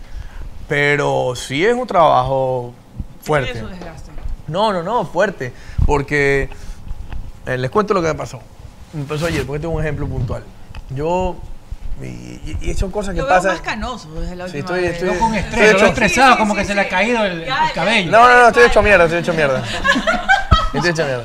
pero 0.67 1.33
sí 1.35 1.65
es 1.65 1.73
un 1.73 1.87
trabajo 1.87 2.73
fuerte. 3.21 3.51
Tiene 3.53 3.67
su 3.67 3.73
desgaste. 3.73 4.11
No, 4.47 4.71
no, 4.73 4.83
no, 4.83 5.05
fuerte. 5.05 5.53
Porque 5.85 6.49
eh, 7.45 7.57
les 7.57 7.69
cuento 7.71 7.93
lo 7.93 8.01
que 8.01 8.07
me 8.09 8.15
pasó. 8.15 8.39
Me 8.93 9.03
pasó 9.05 9.25
ayer, 9.27 9.45
porque 9.45 9.59
tengo 9.61 9.73
un 9.75 9.81
ejemplo 9.81 10.07
puntual. 10.07 10.43
Yo, 10.89 11.35
y, 12.01 12.05
y- 12.05 12.57
y 12.61 12.73
son 12.75 12.91
cosas 12.91 13.13
que 13.13 13.21
Lo 13.21 13.27
veo 13.27 13.35
pasan. 13.35 13.53
más 13.53 13.61
canoso 13.61 14.09
desde 14.13 14.35
la 14.35 14.47
Sí, 14.49 14.57
última 14.57 14.77
estoy, 14.77 14.81
vez. 14.81 14.93
estoy, 15.01 15.13
Yo 15.13 15.19
con 15.19 15.33
estoy 15.35 15.49
estrés, 15.51 15.71
lo 15.73 15.77
hecho- 15.77 15.87
estresado, 15.87 16.31
Sí, 16.33 16.37
como 16.39 16.53
sí, 16.53 16.57
que 16.59 16.63
sí, 16.63 16.67
se 16.69 16.75
le 16.75 16.81
ha 16.81 16.83
sí. 16.85 16.89
caído 16.89 17.25
el, 17.25 17.47
cabello. 17.73 18.11
No, 18.11 18.27
no, 18.27 18.39
no, 18.41 18.47
estoy 18.47 18.63
hecho 18.65 18.81
mierda, 18.81 19.03
estoy 19.05 19.19
hecho 19.19 19.33
mierda. 19.33 19.63
Estoy 20.73 20.91
hecho 20.91 21.05
mierda. 21.05 21.23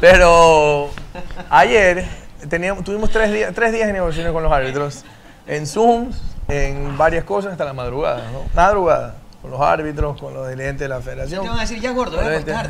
Pero 0.00 0.88
ayer 1.50 2.06
teníamos, 2.48 2.82
tuvimos 2.82 3.10
tres 3.10 3.30
días, 3.30 3.52
tres 3.54 3.72
días 3.72 3.86
de 3.88 3.92
negociaciones 3.92 4.32
con 4.32 4.42
los 4.42 4.50
árbitros, 4.50 5.04
en 5.46 5.66
Zoom, 5.66 6.10
en 6.50 6.96
varias 6.98 7.24
cosas, 7.24 7.52
hasta 7.52 7.64
la 7.64 7.72
madrugada, 7.72 8.22
¿no? 8.32 8.42
Madrugada, 8.54 9.14
con 9.42 9.50
los 9.50 9.60
árbitros, 9.60 10.20
con 10.20 10.34
los 10.34 10.48
dirigentes 10.48 10.80
de 10.80 10.88
la 10.88 11.00
federación. 11.00 11.42
te 11.42 11.48
van 11.48 11.58
a 11.58 11.62
decir, 11.62 11.80
ya 11.80 11.92
gordo, 11.92 12.16
voy 12.16 12.26
a 12.26 12.30
acostar, 12.38 12.68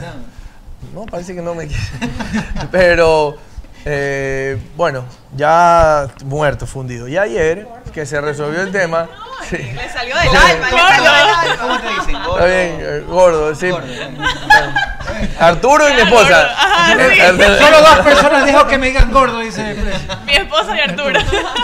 ¿no? 0.94 1.00
No, 1.00 1.06
parece 1.06 1.34
que 1.34 1.42
no 1.42 1.54
me 1.54 1.66
quiere. 1.66 1.82
Pero, 2.72 3.36
eh, 3.84 4.58
bueno, 4.76 5.04
ya 5.36 6.08
muerto, 6.24 6.66
fundido. 6.66 7.06
Y 7.08 7.18
ayer, 7.18 7.68
que 7.92 8.06
se 8.06 8.20
resolvió 8.20 8.62
el 8.62 8.72
tema. 8.72 9.08
sí. 9.48 9.56
Le 9.58 9.88
salió 9.90 10.16
del 10.16 10.28
alma, 10.28 10.70
le 10.70 10.76
salió 10.78 10.84
del 10.86 11.06
alma. 11.06 11.56
¿Cómo 11.60 11.80
te 11.80 11.88
dicen? 12.00 12.14
Gordo. 12.22 12.32
Está 12.38 12.46
bien, 12.46 12.78
eh, 12.80 13.04
gordo, 13.06 13.54
sí. 13.54 13.70
Gordo, 13.70 13.86
¿eh? 13.92 14.08
Arturo 15.40 15.88
y 15.88 15.92
mi 15.94 16.00
esposa. 16.00 16.46
Ajá, 16.56 16.92
Eh, 16.94 17.10
sí. 17.14 17.20
eh, 17.20 17.58
Solo 17.58 17.80
dos 17.80 17.98
personas 18.00 18.46
dijo 18.46 18.66
que 18.66 18.78
me 18.78 18.86
digan 18.86 19.10
gordo, 19.12 19.38
dice. 19.40 19.76
Mi 20.24 20.32
esposa 20.34 20.76
y 20.76 20.80
Arturo. 20.80 21.20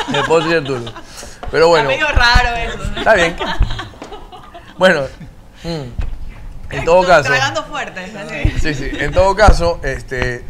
Mi 0.09 0.19
esposa 0.19 0.49
y 0.49 0.55
Arturo. 0.55 0.93
Pero 1.51 1.69
bueno, 1.69 1.91
Está 1.91 2.07
medio 2.07 2.19
raro 2.19 2.57
eso. 2.57 2.91
¿no? 2.91 2.99
está 2.99 3.15
bien. 3.15 3.37
Bueno, 4.79 5.03
mm, 5.65 6.75
en 6.75 6.85
todo 6.85 7.07
caso. 7.07 7.31
Tragando 7.31 7.65
fuerte. 7.65 8.13
Sí, 8.61 8.75
sí. 8.75 8.91
En 8.99 9.13
todo 9.13 9.35
caso, 9.35 9.81
este, 9.83 10.45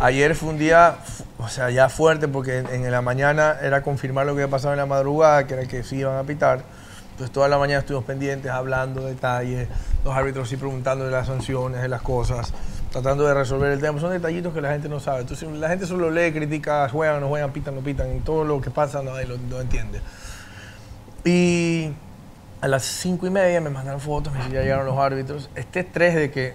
ayer 0.00 0.34
fue 0.34 0.48
un 0.48 0.58
día, 0.58 0.96
o 1.38 1.48
sea, 1.48 1.70
ya 1.70 1.88
fuerte 1.88 2.26
porque 2.26 2.58
en, 2.58 2.66
en 2.66 2.90
la 2.90 3.00
mañana 3.00 3.56
era 3.62 3.82
confirmar 3.82 4.26
lo 4.26 4.34
que 4.34 4.42
había 4.42 4.50
pasado 4.50 4.72
en 4.72 4.78
la 4.78 4.86
madrugada, 4.86 5.46
que 5.46 5.54
era 5.54 5.66
que 5.66 5.82
sí 5.84 5.96
iban 5.96 6.16
a 6.16 6.24
pitar. 6.24 6.64
Entonces 7.12 7.34
toda 7.34 7.48
la 7.48 7.58
mañana 7.58 7.80
estuvimos 7.80 8.06
pendientes, 8.06 8.50
hablando 8.50 9.02
detalles, 9.02 9.68
los 10.04 10.16
árbitros 10.16 10.48
sí 10.48 10.56
preguntando 10.56 11.04
de 11.04 11.10
las 11.10 11.26
sanciones, 11.26 11.82
de 11.82 11.88
las 11.88 12.00
cosas, 12.00 12.52
tratando 12.90 13.26
de 13.26 13.34
resolver 13.34 13.70
el 13.70 13.80
tema. 13.80 14.00
Son 14.00 14.10
detallitos 14.10 14.54
que 14.54 14.62
la 14.62 14.70
gente 14.70 14.88
no 14.88 15.00
sabe. 15.00 15.20
Entonces 15.20 15.46
la 15.50 15.68
gente 15.68 15.86
solo 15.86 16.10
lee, 16.10 16.32
critica, 16.32 16.88
juegan, 16.88 17.20
no 17.20 17.28
juegan, 17.28 17.52
pitan, 17.52 17.74
no 17.74 17.82
pitan, 17.82 18.16
y 18.16 18.20
todo 18.20 18.42
lo 18.42 18.60
que 18.60 18.70
pasa 18.70 19.02
lo, 19.02 19.12
lo 19.22 19.60
entiende. 19.60 20.00
Y 21.24 21.90
a 22.60 22.68
las 22.68 22.82
cinco 22.84 23.26
y 23.26 23.30
media 23.30 23.60
me 23.60 23.70
mandaron 23.70 24.00
fotos, 24.00 24.32
me 24.32 24.40
ya 24.52 24.62
llegaron 24.62 24.86
los 24.86 24.98
árbitros. 24.98 25.50
Este 25.54 25.80
estrés 25.80 26.14
de 26.14 26.30
que 26.30 26.54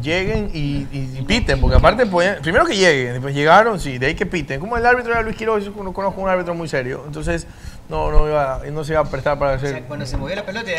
lleguen 0.00 0.50
y, 0.54 0.86
y- 0.92 1.16
y 1.18 1.22
piten, 1.22 1.60
porque 1.60 1.76
aparte, 1.76 2.06
pueden- 2.06 2.40
primero 2.42 2.64
que 2.64 2.76
lleguen, 2.76 3.14
después 3.14 3.34
llegaron, 3.34 3.80
sí, 3.80 3.98
de 3.98 4.06
ahí 4.06 4.14
que 4.14 4.26
piten. 4.26 4.60
Como 4.60 4.76
el 4.76 4.86
árbitro 4.86 5.12
era 5.12 5.22
Luis 5.22 5.36
Quiroz, 5.36 5.64
yo 5.64 5.72
no 5.82 5.92
conozco 5.92 6.20
un 6.20 6.28
árbitro 6.28 6.54
muy 6.54 6.68
serio, 6.68 7.02
entonces 7.06 7.46
no, 7.88 8.10
no, 8.12 8.28
iba, 8.28 8.62
no 8.72 8.84
se 8.84 8.92
iba 8.92 9.00
a 9.00 9.04
prestar 9.04 9.38
para 9.38 9.52
O 9.52 9.54
hacer... 9.56 9.70
sea, 9.70 9.82
cuando 9.82 10.06
se 10.06 10.16
movió 10.16 10.36
la 10.36 10.46
pelota. 10.46 10.70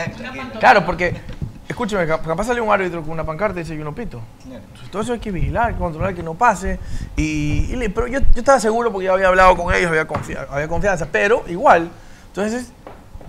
Claro, 0.60 0.86
porque, 0.86 1.14
escúcheme, 1.68 2.08
cap- 2.08 2.26
capaz 2.26 2.46
sale 2.46 2.62
un 2.62 2.72
árbitro 2.72 3.02
con 3.02 3.12
una 3.12 3.26
pancarta 3.26 3.60
y 3.60 3.64
dice 3.64 3.76
yo 3.78 3.84
no 3.84 3.94
pito. 3.94 4.22
Entonces, 4.46 4.90
todo 4.90 5.02
eso 5.02 5.12
hay 5.14 5.20
que 5.20 5.32
vigilar, 5.32 5.76
controlar 5.76 6.16
que 6.16 6.24
no 6.24 6.34
pase. 6.36 6.80
Y, 7.18 7.76
pero 7.90 8.08
yo, 8.08 8.20
yo 8.20 8.26
estaba 8.40 8.62
seguro 8.62 8.94
porque 8.94 9.08
ya 9.08 9.14
había 9.14 9.28
hablado 9.28 9.58
con 9.58 9.74
ellos, 9.76 9.90
había, 9.90 10.08
confia- 10.08 10.48
había 10.50 10.70
confianza, 10.70 11.06
pero 11.12 11.44
igual. 11.50 11.90
Entonces, 12.28 12.72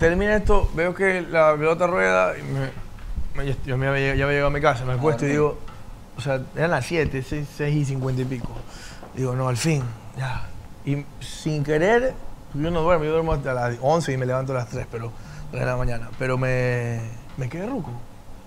termina 0.02 0.34
esto, 0.36 0.70
veo 0.74 0.94
que 0.94 1.22
la 1.22 1.54
pelota 1.56 1.86
rueda 1.86 2.34
y 2.38 2.42
me, 2.42 2.70
me- 3.44 3.54
yo- 3.64 3.78
me 3.78 3.86
había, 3.88 4.14
ya 4.14 4.24
había 4.24 4.28
llegado 4.28 4.48
a 4.48 4.50
mi 4.50 4.60
casa, 4.60 4.84
me 4.84 4.92
acuesto 4.94 5.24
y 5.24 5.30
digo, 5.30 5.58
o 6.16 6.20
sea, 6.20 6.40
eran 6.56 6.70
las 6.72 6.84
7, 6.86 7.22
6, 7.22 7.60
y 7.74 7.84
50 7.84 8.22
y 8.22 8.24
pico. 8.24 8.50
Digo, 9.14 9.34
no, 9.34 9.48
al 9.48 9.56
fin, 9.56 9.82
ya. 10.18 10.46
Y 10.84 11.04
sin 11.20 11.62
querer, 11.64 12.14
yo 12.54 12.70
no 12.70 12.82
duermo, 12.82 13.04
yo 13.04 13.12
duermo 13.12 13.32
hasta 13.32 13.54
las 13.54 13.76
11 13.80 14.12
y 14.12 14.16
me 14.16 14.26
levanto 14.26 14.52
a 14.52 14.56
las 14.56 14.68
3, 14.68 14.86
pero, 14.90 15.12
3 15.50 15.60
de 15.60 15.66
la 15.66 15.76
mañana. 15.76 16.10
Pero 16.18 16.36
me, 16.36 17.00
me 17.36 17.48
quedé 17.48 17.66
ruco. 17.66 17.90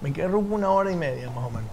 Me 0.01 0.11
quedé 0.13 0.27
ruco 0.27 0.53
una 0.53 0.69
hora 0.69 0.91
y 0.91 0.95
media, 0.95 1.27
más 1.29 1.45
o 1.45 1.49
menos. 1.49 1.69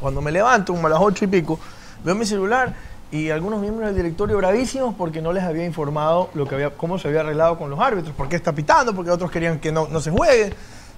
Cuando 0.00 0.20
me 0.20 0.32
levanto, 0.32 0.74
como 0.74 0.86
a 0.88 0.90
las 0.90 0.98
8 1.00 1.24
y 1.24 1.28
pico, 1.28 1.58
veo 2.04 2.14
mi 2.14 2.26
celular 2.26 2.74
y 3.16 3.30
algunos 3.30 3.60
miembros 3.60 3.86
del 3.86 3.96
directorio 3.96 4.36
bravísimos 4.36 4.94
porque 4.94 5.22
no 5.22 5.32
les 5.32 5.42
había 5.42 5.64
informado 5.64 6.30
lo 6.34 6.46
que 6.46 6.54
había, 6.54 6.70
cómo 6.70 6.98
se 6.98 7.08
había 7.08 7.20
arreglado 7.20 7.58
con 7.58 7.70
los 7.70 7.80
árbitros, 7.80 8.14
por 8.14 8.28
qué 8.28 8.36
está 8.36 8.52
pitando, 8.52 8.94
porque 8.94 9.10
otros 9.10 9.30
querían 9.30 9.58
que 9.58 9.72
no, 9.72 9.88
no 9.88 10.00
se 10.00 10.10
juegue. 10.10 10.52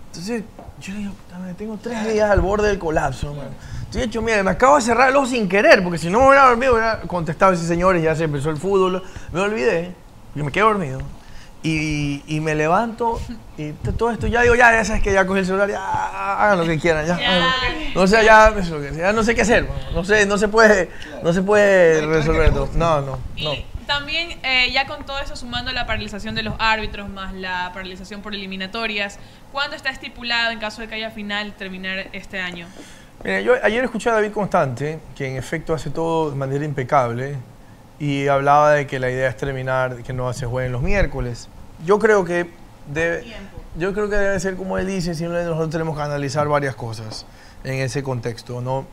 Entonces, 0.06 0.42
yo 0.80 0.92
le 0.94 0.98
digo, 1.00 1.12
tengo 1.56 1.78
tres 1.80 2.12
días 2.12 2.30
al 2.30 2.40
borde 2.40 2.68
del 2.68 2.78
colapso, 2.78 3.34
man. 3.34 3.48
Estoy 3.84 4.02
hecho, 4.02 4.20
mira, 4.20 4.42
me 4.42 4.50
acabo 4.50 4.76
de 4.76 4.82
cerrar 4.82 5.14
ojo 5.16 5.26
sin 5.26 5.48
querer, 5.48 5.82
porque 5.82 5.98
si 5.98 6.10
no 6.10 6.20
me 6.20 6.28
hubiera 6.28 6.48
dormido, 6.48 6.72
hubiera 6.72 7.00
contestado 7.02 7.52
a 7.52 7.54
ese 7.54 7.66
señores, 7.66 8.02
ya 8.02 8.14
se 8.14 8.24
empezó 8.24 8.50
el 8.50 8.56
fútbol. 8.56 9.02
Me 9.32 9.40
olvidé, 9.40 9.94
y 10.34 10.42
me 10.42 10.52
quedé 10.52 10.64
dormido. 10.64 11.00
Y, 11.60 12.22
y 12.28 12.38
me 12.38 12.54
levanto, 12.54 13.20
y 13.56 13.72
todo 13.72 14.12
esto, 14.12 14.28
ya 14.28 14.42
digo, 14.42 14.54
ya, 14.54 14.70
ya 14.72 14.84
sabes 14.84 15.02
que 15.02 15.12
ya 15.12 15.26
cogí 15.26 15.40
el 15.40 15.46
celular, 15.46 15.68
ya, 15.68 16.44
hagan 16.44 16.58
lo 16.60 16.64
que 16.64 16.78
quieran, 16.78 17.04
ya. 17.04 17.18
No 17.96 18.06
sé, 18.06 18.24
ya, 18.24 18.52
no 19.12 19.24
sé 19.24 19.34
qué 19.34 19.42
hacer, 19.42 19.68
no 19.92 20.04
sé, 20.04 20.24
no 20.26 20.38
se 20.38 20.46
puede, 20.46 20.88
no 21.24 21.32
se 21.32 21.42
puede 21.42 22.06
resolver 22.06 22.52
todo. 22.52 22.68
No, 22.74 23.00
no, 23.00 23.18
no. 23.42 23.54
Y 23.54 23.64
también, 23.88 24.38
eh, 24.44 24.70
ya 24.72 24.86
con 24.86 25.04
todo 25.04 25.18
eso, 25.18 25.34
sumando 25.34 25.72
la 25.72 25.84
paralización 25.84 26.36
de 26.36 26.44
los 26.44 26.54
árbitros, 26.60 27.08
más 27.08 27.34
la 27.34 27.72
paralización 27.72 28.22
por 28.22 28.34
eliminatorias, 28.34 29.18
¿cuándo 29.50 29.74
está 29.74 29.90
estipulado, 29.90 30.52
en 30.52 30.60
caso 30.60 30.82
de 30.82 30.88
que 30.88 30.94
haya 30.94 31.10
final, 31.10 31.54
terminar 31.54 32.06
este 32.12 32.38
año? 32.38 32.68
Mira, 33.24 33.40
yo 33.40 33.54
ayer 33.64 33.82
escuché 33.82 34.10
a 34.10 34.12
David 34.12 34.30
Constante, 34.30 35.00
que 35.16 35.26
en 35.26 35.36
efecto 35.36 35.74
hace 35.74 35.90
todo 35.90 36.30
de 36.30 36.36
manera 36.36 36.64
impecable, 36.64 37.36
y 37.98 38.28
hablaba 38.28 38.72
de 38.72 38.86
que 38.86 38.98
la 38.98 39.10
idea 39.10 39.28
es 39.28 39.36
terminar, 39.36 39.96
que 40.02 40.12
no 40.12 40.32
se 40.32 40.46
jueguen 40.46 40.72
los 40.72 40.82
miércoles. 40.82 41.48
Yo 41.84 41.98
creo 41.98 42.24
que 42.24 42.50
debe, 42.92 43.24
yo 43.76 43.92
creo 43.92 44.08
que 44.08 44.16
debe 44.16 44.38
ser 44.40 44.56
como 44.56 44.78
él 44.78 44.86
dice, 44.86 45.14
simplemente 45.14 45.48
nosotros 45.50 45.70
tenemos 45.70 45.96
que 45.96 46.02
analizar 46.02 46.46
varias 46.48 46.74
cosas 46.74 47.26
en 47.64 47.74
ese 47.80 48.02
contexto, 48.02 48.60
¿no? 48.60 48.86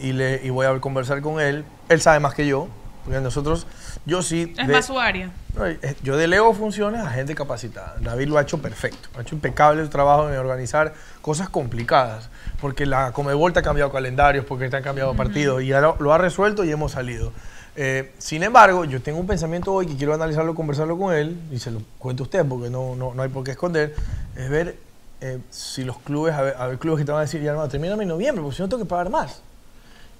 Y, 0.00 0.12
le, 0.12 0.40
y 0.44 0.50
voy 0.50 0.66
a 0.66 0.78
conversar 0.80 1.20
con 1.20 1.40
él. 1.40 1.64
Él 1.88 2.00
sabe 2.00 2.18
más 2.20 2.34
que 2.34 2.46
yo, 2.46 2.68
porque 3.04 3.20
nosotros, 3.20 3.66
yo 4.06 4.22
sí... 4.22 4.54
Es 4.56 4.66
de- 4.66 4.72
más 4.72 4.86
su 4.86 4.98
área. 4.98 5.30
no, 5.54 5.66
eh, 5.66 5.78
yo 6.02 6.16
delego 6.16 6.54
funciones 6.54 7.00
a 7.02 7.10
gente 7.10 7.34
capacitada. 7.34 7.96
David 8.00 8.28
lo 8.28 8.38
ha 8.38 8.42
hecho 8.42 8.62
perfecto. 8.62 9.08
Ha 9.18 9.22
hecho 9.22 9.34
impecable 9.34 9.82
el 9.82 9.90
trabajo 9.90 10.30
en 10.30 10.36
organizar 10.38 10.94
cosas 11.20 11.48
complicadas. 11.48 12.30
Porque 12.60 12.86
la 12.86 13.12
Comebol 13.12 13.52
te 13.52 13.58
ha 13.58 13.62
cambiado 13.62 13.92
calendarios, 13.92 14.44
porque 14.46 14.68
te 14.70 14.76
han 14.76 14.82
cambiado 14.82 15.14
partidos. 15.14 15.62
Y 15.62 15.66
ya 15.66 15.80
lo, 15.80 15.96
lo 15.98 16.12
ha 16.14 16.18
resuelto 16.18 16.64
y 16.64 16.70
hemos 16.70 16.92
salido. 16.92 17.32
Eh, 17.74 18.12
sin 18.18 18.42
embargo, 18.42 18.84
yo 18.84 19.00
tengo 19.00 19.18
un 19.18 19.26
pensamiento 19.26 19.72
hoy 19.72 19.86
que 19.86 19.96
quiero 19.96 20.12
analizarlo, 20.12 20.54
conversarlo 20.54 20.98
con 20.98 21.14
él, 21.14 21.36
y 21.50 21.58
se 21.58 21.70
lo 21.70 21.80
cuento 21.98 22.22
a 22.22 22.24
usted 22.24 22.44
porque 22.44 22.68
no, 22.68 22.94
no, 22.96 23.14
no 23.14 23.22
hay 23.22 23.30
por 23.30 23.44
qué 23.44 23.52
esconder, 23.52 23.94
es 24.36 24.50
ver 24.50 24.76
eh, 25.22 25.38
si 25.50 25.84
los 25.84 25.98
clubes, 25.98 26.34
a 26.34 26.42
ver, 26.42 26.54
a 26.58 26.66
ver 26.66 26.78
clubes 26.78 26.98
que 27.00 27.04
te 27.06 27.12
van 27.12 27.20
a 27.20 27.22
decir, 27.24 27.40
ya 27.42 27.54
no, 27.54 27.66
termíname 27.68 28.02
en 28.02 28.08
noviembre, 28.10 28.42
porque 28.42 28.56
si 28.56 28.62
no 28.62 28.68
tengo 28.68 28.82
que 28.82 28.88
pagar 28.88 29.08
más. 29.08 29.40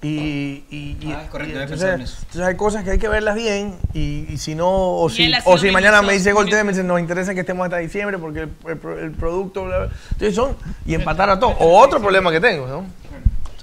Y, 0.01 0.65
y- 0.69 0.97
y- 0.99 1.13
Ah, 1.15 1.23
es 1.23 1.29
correcto, 1.29 1.57
y 1.57 1.61
entonces, 1.61 1.93
en 1.93 2.01
eso. 2.01 2.17
entonces 2.21 2.41
hay 2.41 2.55
cosas 2.55 2.83
que 2.83 2.91
hay 2.91 2.99
que 2.99 3.07
verlas 3.07 3.35
bien 3.35 3.75
y, 3.93 4.25
y 4.29 4.37
si 4.37 4.53
no, 4.53 4.67
o 4.97 5.07
si, 5.09 5.31
o 5.45 5.57
si 5.57 5.71
mañana 5.71 6.01
me 6.01 6.11
dice 6.11 6.33
Gol 6.33 6.49
me 6.51 6.63
dice, 6.63 6.83
nos 6.83 6.99
interesa 6.99 7.33
que 7.33 7.39
estemos 7.39 7.63
hasta 7.63 7.77
diciembre 7.77 8.17
porque 8.17 8.41
el, 8.41 8.49
el 8.67 8.99
el 8.99 9.11
producto, 9.11 9.63
bla, 9.63 9.77
bla". 9.77 9.89
entonces 10.11 10.35
son, 10.35 10.57
y 10.85 10.95
empatar 10.95 11.29
a 11.29 11.39
todo. 11.39 11.51
O 11.51 11.79
otro 11.79 12.01
problema 12.01 12.31
que 12.31 12.41
tengo, 12.41 12.67
¿no? 12.67 12.83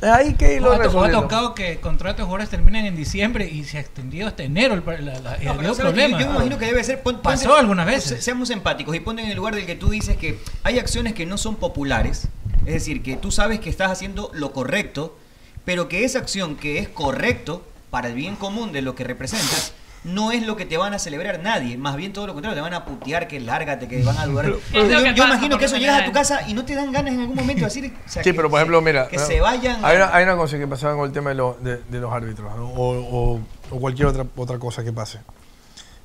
Hay 0.02 0.34
que 0.34 0.54
irlo 0.54 0.70
O 0.70 0.72
ha, 0.72 1.06
ha 1.06 1.10
tocado 1.10 1.54
que 1.54 1.78
contratos 1.78 2.18
de 2.18 2.22
jugadores 2.24 2.48
terminan 2.48 2.86
en 2.86 2.96
diciembre 2.96 3.48
y 3.48 3.64
se 3.64 3.76
ha 3.78 3.80
extendido 3.80 4.28
hasta 4.28 4.42
enero 4.44 4.74
el, 4.74 4.82
la, 5.04 5.20
la- 5.20 5.34
el 5.34 5.44
No, 5.44 5.52
pero 5.52 5.54
nuevo 5.54 5.74
¿sabes 5.74 5.92
qué? 5.92 5.98
problema. 6.00 6.18
Yo, 6.18 6.24
yo 6.24 6.26
me 6.30 6.34
imagino 6.36 6.58
que 6.58 6.66
debe 6.66 6.82
ser. 6.84 7.02
pon- 7.02 7.16
ponte- 7.16 7.22
Pasó 7.24 7.54
algunas 7.56 7.86
veces. 7.86 8.04
se- 8.18 8.22
Seamos 8.22 8.48
empáticos 8.50 8.94
y 8.96 9.00
ponte 9.00 9.22
en 9.22 9.28
el 9.28 9.36
lugar 9.36 9.54
del 9.54 9.66
que 9.66 9.76
tú 9.76 9.90
dices 9.90 10.16
que 10.16 10.38
hay 10.62 10.78
acciones 10.78 11.12
que 11.14 11.26
no 11.26 11.36
son 11.38 11.56
populares. 11.56 12.28
Es 12.66 12.74
decir, 12.74 13.02
que 13.02 13.16
tú 13.16 13.30
sabes 13.30 13.60
que 13.60 13.70
estás 13.70 13.90
haciendo 13.90 14.30
lo 14.34 14.52
correcto, 14.52 15.16
pero 15.64 15.88
que 15.88 16.04
esa 16.04 16.18
acción 16.18 16.56
que 16.56 16.78
es 16.78 16.88
correcto 16.88 17.66
para 17.90 18.08
el 18.08 18.14
bien 18.14 18.36
común 18.36 18.72
de 18.72 18.82
lo 18.82 18.94
que 18.94 19.04
representas. 19.04 19.72
No 20.02 20.32
es 20.32 20.46
lo 20.46 20.56
que 20.56 20.64
te 20.64 20.78
van 20.78 20.94
a 20.94 20.98
celebrar 20.98 21.40
nadie, 21.42 21.76
más 21.76 21.94
bien 21.96 22.12
todo 22.14 22.26
lo 22.26 22.32
contrario, 22.32 22.56
te 22.56 22.62
van 22.62 22.72
a 22.72 22.86
putear, 22.86 23.28
que 23.28 23.38
lárgate, 23.38 23.86
que 23.86 24.02
van 24.02 24.16
a 24.16 24.24
dudar. 24.26 24.46
Yo 24.46 24.58
yo 24.72 25.02
pasa 25.02 25.12
imagino 25.12 25.58
que 25.58 25.66
eso 25.66 25.76
llegas 25.76 26.00
a 26.02 26.04
tu 26.06 26.12
casa 26.12 26.40
y 26.48 26.54
no 26.54 26.64
te 26.64 26.74
dan 26.74 26.90
ganas 26.90 27.12
en 27.12 27.20
algún 27.20 27.36
momento 27.36 27.60
de 27.60 27.66
decir. 27.66 27.92
o 28.06 28.08
sea, 28.08 28.22
Sí, 28.22 28.30
que 28.30 28.34
pero 28.34 28.48
por 28.48 28.58
se- 28.58 28.62
ejemplo, 28.62 28.80
mira, 28.80 29.08
Que 29.08 29.18
no, 29.18 29.26
se 29.26 29.40
vayan. 29.40 29.84
Hay 29.84 29.96
una, 29.96 30.14
hay 30.16 30.24
una 30.24 30.36
cosa 30.36 30.56
que 30.58 30.66
pasaba 30.66 30.94
con 30.96 31.04
el 31.06 31.12
tema 31.12 31.30
de, 31.30 31.36
lo- 31.36 31.58
de- 31.60 31.76
de 31.82 31.98
los 32.00 32.10
árbitros 32.12 32.56
¿no? 32.56 32.68
o, 32.70 33.34
o- 33.34 33.40
o 33.70 33.78
cualquier 33.80 34.06
otra, 34.08 34.24
otra 34.36 34.58
cosa 34.58 34.82
que 34.82 34.92
pase. 34.92 35.18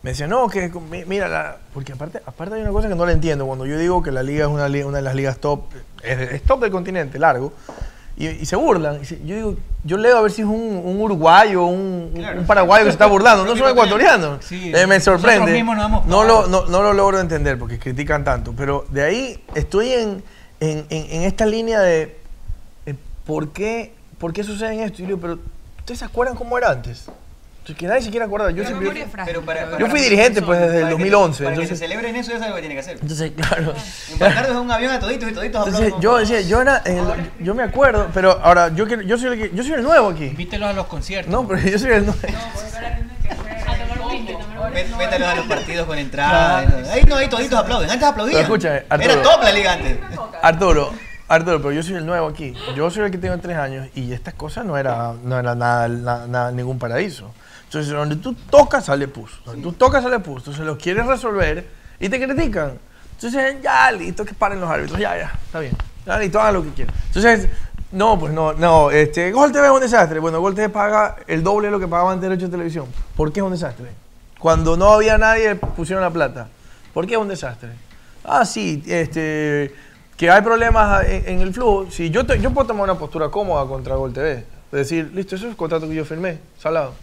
Me 0.04 0.12
decían, 0.12 0.30
no, 0.30 0.50
que 0.50 0.70
mi- 0.92 1.06
mira, 1.06 1.30
la- 1.30 1.58
porque 1.74 1.94
aparte, 1.94 2.22
aparte 2.26 2.56
hay 2.56 2.62
una 2.64 2.72
cosa 2.72 2.90
que 2.90 2.96
no 2.96 3.06
la 3.06 3.14
entiendo. 3.14 3.46
Cuando 3.46 3.66
yo 3.66 3.78
digo 3.78 4.04
que 4.04 4.12
la 4.12 4.24
liga 4.24 4.42
es 4.46 4.52
una, 4.52 4.66
una 4.66 4.98
de 4.98 5.02
las 5.04 5.16
ligas 5.16 5.38
top, 5.38 5.68
es, 6.04 6.20
es 6.20 6.44
top 6.44 6.60
del 6.62 6.70
continente, 6.72 7.18
largo, 7.18 7.54
y, 8.18 8.28
y 8.28 8.46
se 8.46 8.56
burlan. 8.56 9.02
yo 9.02 9.36
digo, 9.36 9.56
yo 9.84 9.98
leo 9.98 10.18
a 10.18 10.22
ver 10.22 10.32
si 10.32 10.42
es 10.42 10.48
un, 10.48 10.82
un 10.84 11.02
uruguayo, 11.02 11.66
un, 11.66 12.14
un 12.38 12.46
paraguayo 12.48 12.86
que 12.86 12.92
se 12.92 12.94
está 12.96 13.06
burlando. 13.08 13.44
No 13.46 13.56
son 13.58 13.70
ecuatorianos. 13.72 14.46
Sí, 14.46 14.72
Eh, 14.74 14.88
me 14.88 15.00
sorprende. 15.00 15.52
No 16.08 16.24
lo, 16.24 16.48
no, 16.48 16.66
no 16.66 16.82
lo 16.82 16.94
logro 16.94 17.20
entender 17.20 17.60
porque 17.60 17.78
critican 17.78 18.24
tanto. 18.24 18.54
Pero 18.56 18.86
de 18.90 19.04
ahí 19.04 19.44
estoy 19.54 19.92
en, 19.92 20.24
en, 20.60 20.86
en- 20.90 21.12
en 21.12 21.22
esta 21.24 21.46
línea 21.46 21.82
de 21.82 22.18
eh, 22.86 22.96
¿por, 23.26 23.50
qué, 23.50 23.94
¿por 24.18 24.32
qué 24.34 24.44
sucede 24.44 24.84
esto? 24.84 25.00
Y 25.00 25.02
yo 25.02 25.08
digo, 25.08 25.20
pero 25.20 25.40
¿ustedes 25.80 26.00
se 26.00 26.06
acuerdan 26.06 26.36
cómo 26.36 26.58
era 26.58 26.72
antes? 26.72 27.06
Entonces, 27.66 27.80
que 27.80 27.88
nadie 27.88 28.02
se 28.04 28.12
quiere 28.12 28.24
acordar. 28.26 28.52
Yo, 28.54 28.64
siempre- 28.64 29.02
es. 29.02 29.08
Pero 29.26 29.42
para- 29.42 29.64
yo 29.66 29.72
para- 29.72 29.90
fui 29.90 30.00
dirigente 30.00 30.44
pues 30.44 30.60
desde 30.60 30.76
el 30.76 30.82
para 30.84 30.88
que- 30.98 31.04
2011. 31.04 31.44
Para 31.46 31.56
que 31.56 31.62
se 31.62 31.64
entonces, 31.64 31.80
celebren 31.80 32.16
eso, 32.16 32.30
ya 32.32 32.38
sabes 32.38 32.50
lo 32.52 32.56
que 32.58 32.62
tiene 32.62 32.76
que 32.76 32.82
hacer. 32.82 32.98
entonces, 33.02 33.32
claro. 33.36 33.74
Embarcar 34.12 34.46
desde 34.46 34.60
un 34.60 34.72
avión 34.72 34.92
a 34.92 35.00
toditos 35.00 35.32
y 35.32 35.34
toditos 35.34 35.66
Entonces, 35.68 35.94
yo 36.00 36.18
decía, 36.20 36.42
yo 36.42 36.62
era, 36.62 36.84
el- 36.86 37.32
yo 37.40 37.56
me 37.56 37.64
acuerdo, 37.64 38.08
pero 38.14 38.40
ahora 38.44 38.68
yo 38.76 38.86
quiero, 38.86 39.02
yo 39.02 39.18
soy 39.18 39.30
el 39.42 39.50
que, 39.50 39.56
yo 39.56 39.64
soy 39.64 39.74
el 39.74 39.82
nuevo 39.82 40.10
aquí. 40.10 40.26
Invítelos 40.26 40.70
a 40.70 40.74
los 40.74 40.86
conciertos. 40.86 41.32
No, 41.32 41.48
pero 41.48 41.60
yo 41.60 41.80
soy 41.80 41.90
el 41.92 42.06
nuevo. 42.06 42.20
Vé- 44.74 44.98
Vétalos 44.98 45.28
a 45.28 45.36
los 45.36 45.46
partidos 45.48 45.88
con 45.88 45.98
entrada. 45.98 46.64
eso. 46.64 46.92
Ahí 46.92 47.04
no, 47.08 47.16
ahí 47.16 47.28
toditos 47.30 47.58
aplauden. 47.58 47.90
Antes 47.90 48.08
aplaudían. 48.08 48.42
Pero 48.44 48.56
escúchame, 48.56 48.84
Arturo. 48.90 49.14
Era 49.14 49.22
top 49.24 49.44
la 49.44 49.52
liga 49.52 49.74
antes. 49.74 49.98
Arturo, 50.42 50.92
Arturo, 51.28 51.58
pero 51.60 51.72
yo 51.72 51.82
soy 51.84 51.96
el 51.96 52.06
nuevo 52.06 52.28
aquí. 52.28 52.54
Yo 52.76 52.90
soy 52.92 53.06
el 53.06 53.12
que 53.12 53.18
tengo 53.18 53.38
tres 53.40 53.58
años 53.58 53.88
y 53.96 54.12
estas 54.12 54.34
cosas 54.34 54.66
no 54.66 54.78
era, 54.78 55.14
no 55.24 55.40
era 55.40 55.56
nada, 55.56 55.88
na- 55.88 56.28
nada- 56.28 56.52
ningún 56.52 56.78
paraíso. 56.78 57.32
Entonces, 57.66 57.92
donde 57.94 58.16
tú 58.18 58.34
tocas, 58.50 58.86
sale 58.86 59.08
pus. 59.08 59.40
Donde 59.46 59.62
tú 59.62 59.74
tocas, 59.74 60.04
sale 60.04 60.20
pus. 60.20 60.40
Entonces, 60.40 60.64
lo 60.66 60.78
quieres 60.78 61.06
resolver 61.06 61.68
y 62.00 62.10
te 62.10 62.24
critican. 62.24 62.74
Entonces, 63.16 63.58
ya, 63.62 63.92
listo, 63.92 64.24
que 64.26 64.34
paren 64.34 64.60
los 64.62 64.70
árbitros. 64.70 65.00
Ya, 65.00 65.18
ya, 65.18 65.34
está 65.46 65.60
bien. 65.60 65.76
Ya, 66.06 66.18
listo, 66.20 66.40
hagan 66.40 66.54
lo 66.56 66.64
que 66.64 66.70
quieran. 66.70 66.96
Entonces, 67.08 67.50
no, 67.92 68.20
pues 68.20 68.34
no, 68.34 68.54
no. 68.54 68.92
Este, 68.92 69.32
Gol 69.32 69.52
TV 69.52 69.66
es 69.68 69.72
un 69.74 69.80
desastre. 69.82 70.20
Bueno, 70.20 70.40
Gol 70.40 70.54
TV 70.56 70.70
paga 70.70 71.16
el 71.28 71.44
doble 71.44 71.68
de 71.68 71.72
lo 71.72 71.80
que 71.80 71.88
pagaban 71.88 72.20
derechos 72.22 72.50
de 72.50 72.52
televisión. 72.52 72.86
¿Por 73.16 73.32
qué 73.34 73.40
es 73.40 73.44
un 73.46 73.52
desastre? 73.52 73.88
Cuando 74.40 74.78
no 74.78 74.90
había 74.94 75.18
nadie, 75.18 75.56
pusieron 75.56 76.04
la 76.04 76.12
plata. 76.12 76.48
¿Por 76.94 77.08
qué 77.08 77.14
es 77.14 77.20
un 77.20 77.28
desastre? 77.28 77.70
Ah, 78.24 78.46
sí, 78.46 78.84
este, 78.88 79.74
que 80.18 80.30
hay 80.30 80.42
problemas 80.42 81.06
en, 81.08 81.28
en 81.30 81.42
el 81.42 81.54
flujo. 81.54 81.88
Si 81.90 82.10
yo, 82.10 82.26
te- 82.26 82.40
yo 82.40 82.52
puedo 82.52 82.68
tomar 82.68 82.84
una 82.84 82.98
postura 83.00 83.30
cómoda 83.30 83.66
contra 83.66 83.96
Gol 83.96 84.14
TV. 84.14 84.46
Decir, 84.72 85.12
listo, 85.14 85.36
eso 85.36 85.46
es 85.46 85.52
el 85.52 85.58
contrato 85.58 85.88
que 85.88 85.96
yo 85.96 86.04
firmé, 86.06 86.40
salado. 86.60 86.94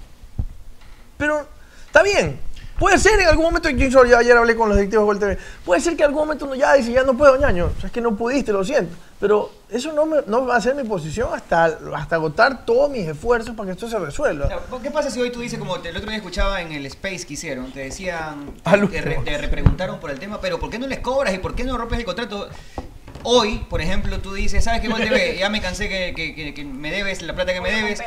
Pero 1.22 1.46
está 1.86 2.02
bien. 2.02 2.40
Puede 2.80 2.98
ser 2.98 3.20
en 3.20 3.28
algún 3.28 3.44
momento, 3.44 3.68
yo 3.70 4.04
ya 4.04 4.18
ayer 4.18 4.36
hablé 4.36 4.56
con 4.56 4.68
los 4.68 4.76
directivos 4.76 5.02
de 5.04 5.06
Gol 5.06 5.18
TV, 5.20 5.38
puede 5.64 5.80
ser 5.80 5.94
que 5.96 6.02
en 6.02 6.08
algún 6.08 6.22
momento 6.24 6.46
uno 6.46 6.56
ya 6.56 6.72
dice, 6.74 6.90
ya 6.90 7.04
no 7.04 7.16
puedo, 7.16 7.36
ñaño, 7.36 7.66
o 7.66 7.80
sea, 7.80 7.86
es 7.86 7.92
que 7.92 8.00
no 8.00 8.16
pudiste, 8.16 8.50
lo 8.50 8.64
siento. 8.64 8.96
Pero 9.20 9.52
eso 9.70 9.92
no, 9.92 10.04
me- 10.04 10.22
no 10.26 10.44
va 10.44 10.56
a 10.56 10.60
ser 10.60 10.74
mi 10.74 10.82
posición 10.82 11.28
hasta, 11.32 11.78
hasta 11.94 12.16
agotar 12.16 12.64
todos 12.66 12.90
mis 12.90 13.06
esfuerzos 13.06 13.54
para 13.54 13.66
que 13.68 13.72
esto 13.74 13.88
se 13.88 13.96
resuelva. 14.00 14.48
Claro, 14.48 14.62
¿Qué 14.82 14.90
pasa 14.90 15.10
si 15.12 15.20
hoy 15.20 15.30
tú 15.30 15.38
dices, 15.38 15.60
como 15.60 15.76
el 15.76 15.96
otro 15.96 16.08
día 16.08 16.16
escuchaba 16.16 16.60
en 16.60 16.72
el 16.72 16.84
Space 16.86 17.24
que 17.24 17.34
hicieron, 17.34 17.70
te 17.70 17.80
decían, 17.80 18.52
te, 18.64 19.00
re- 19.00 19.20
te 19.24 19.38
repreguntaron 19.38 20.00
por 20.00 20.10
el 20.10 20.18
tema, 20.18 20.40
pero 20.40 20.58
¿por 20.58 20.68
qué 20.68 20.80
no 20.80 20.88
les 20.88 20.98
cobras 20.98 21.32
y 21.34 21.38
por 21.38 21.54
qué 21.54 21.62
no 21.62 21.78
rompes 21.78 22.00
el 22.00 22.04
contrato? 22.04 22.48
Hoy, 23.24 23.64
por 23.70 23.80
ejemplo, 23.80 24.18
tú 24.20 24.34
dices, 24.34 24.64
¿sabes 24.64 24.80
qué, 24.80 24.88
Gol 24.88 25.00
TV? 25.02 25.36
Ya 25.38 25.48
me 25.48 25.60
cansé 25.60 25.88
que, 25.88 26.12
que- 26.14 26.34
que- 26.34 26.54
que 26.54 26.64
me 26.64 26.90
debes 26.90 27.22
la 27.22 27.34
plata 27.34 27.52
que 27.52 27.60
me 27.60 27.70
debes. 27.70 28.02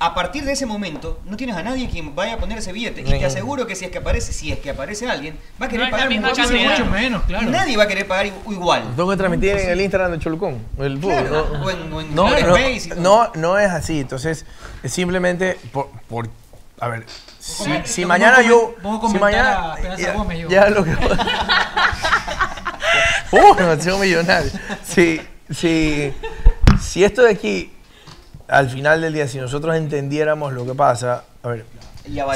A 0.00 0.14
partir 0.14 0.44
de 0.44 0.52
ese 0.52 0.66
momento, 0.66 1.20
no 1.24 1.36
tienes 1.36 1.56
a 1.56 1.62
nadie 1.62 1.88
quien 1.88 2.14
vaya 2.14 2.34
a 2.34 2.36
poner 2.38 2.58
ese 2.58 2.72
billete. 2.72 3.00
Y 3.00 3.04
te 3.04 3.24
aseguro 3.24 3.66
que 3.66 3.74
si 3.74 3.84
es 3.84 3.90
que 3.90 3.98
aparece, 3.98 4.32
si 4.32 4.52
es 4.52 4.58
que 4.58 4.70
aparece 4.70 5.08
alguien, 5.08 5.38
va 5.60 5.66
a 5.66 5.68
querer 5.68 5.86
No 5.86 5.90
pagar. 5.90 6.10
Mucho 6.10 6.84
menos, 6.86 7.22
claro. 7.24 7.50
Nadie 7.50 7.76
va 7.76 7.84
a 7.84 7.88
querer 7.88 8.06
pagar 8.06 8.26
igual. 8.26 8.82
Tengo 8.96 9.10
que 9.10 9.16
transmitir 9.16 9.56
en 9.56 9.70
el 9.70 9.80
Instagram 9.80 10.12
de 10.12 10.18
Cholucón, 10.18 10.58
el 10.78 10.98
fútbol. 10.98 11.12
Claro, 11.14 11.48
¿no? 11.52 11.64
o 11.64 11.70
en- 11.70 11.92
o 11.92 12.00
en 12.00 12.14
no, 12.14 13.58
es 13.58 13.70
así. 13.70 14.00
Entonces, 14.00 14.46
es 14.82 14.92
simplemente 14.92 15.58
por, 15.72 15.88
por- 16.08 16.28
a 16.80 16.88
ver, 16.88 17.04
si, 17.84 18.04
mañana 18.04 18.40
yo, 18.42 18.74
pongo 18.82 19.10
si 19.10 19.18
mañana, 19.18 19.72
a 19.74 20.12
Gómez, 20.12 20.38
yo. 20.38 20.48
ya 20.48 20.68
lo 20.70 20.84
que, 20.84 20.90
uh, 23.32 23.54
demasiado 23.58 23.98
millonario. 23.98 24.50
Si, 24.84 25.20
si, 25.50 26.12
si 26.80 27.04
esto 27.04 27.22
de 27.22 27.30
aquí, 27.32 27.72
al 28.48 28.68
final 28.70 29.00
del 29.00 29.12
día, 29.12 29.28
si 29.28 29.38
nosotros 29.38 29.76
entendiéramos 29.76 30.52
lo 30.52 30.64
que 30.66 30.74
pasa, 30.74 31.24
a 31.42 31.48
ver, 31.48 31.64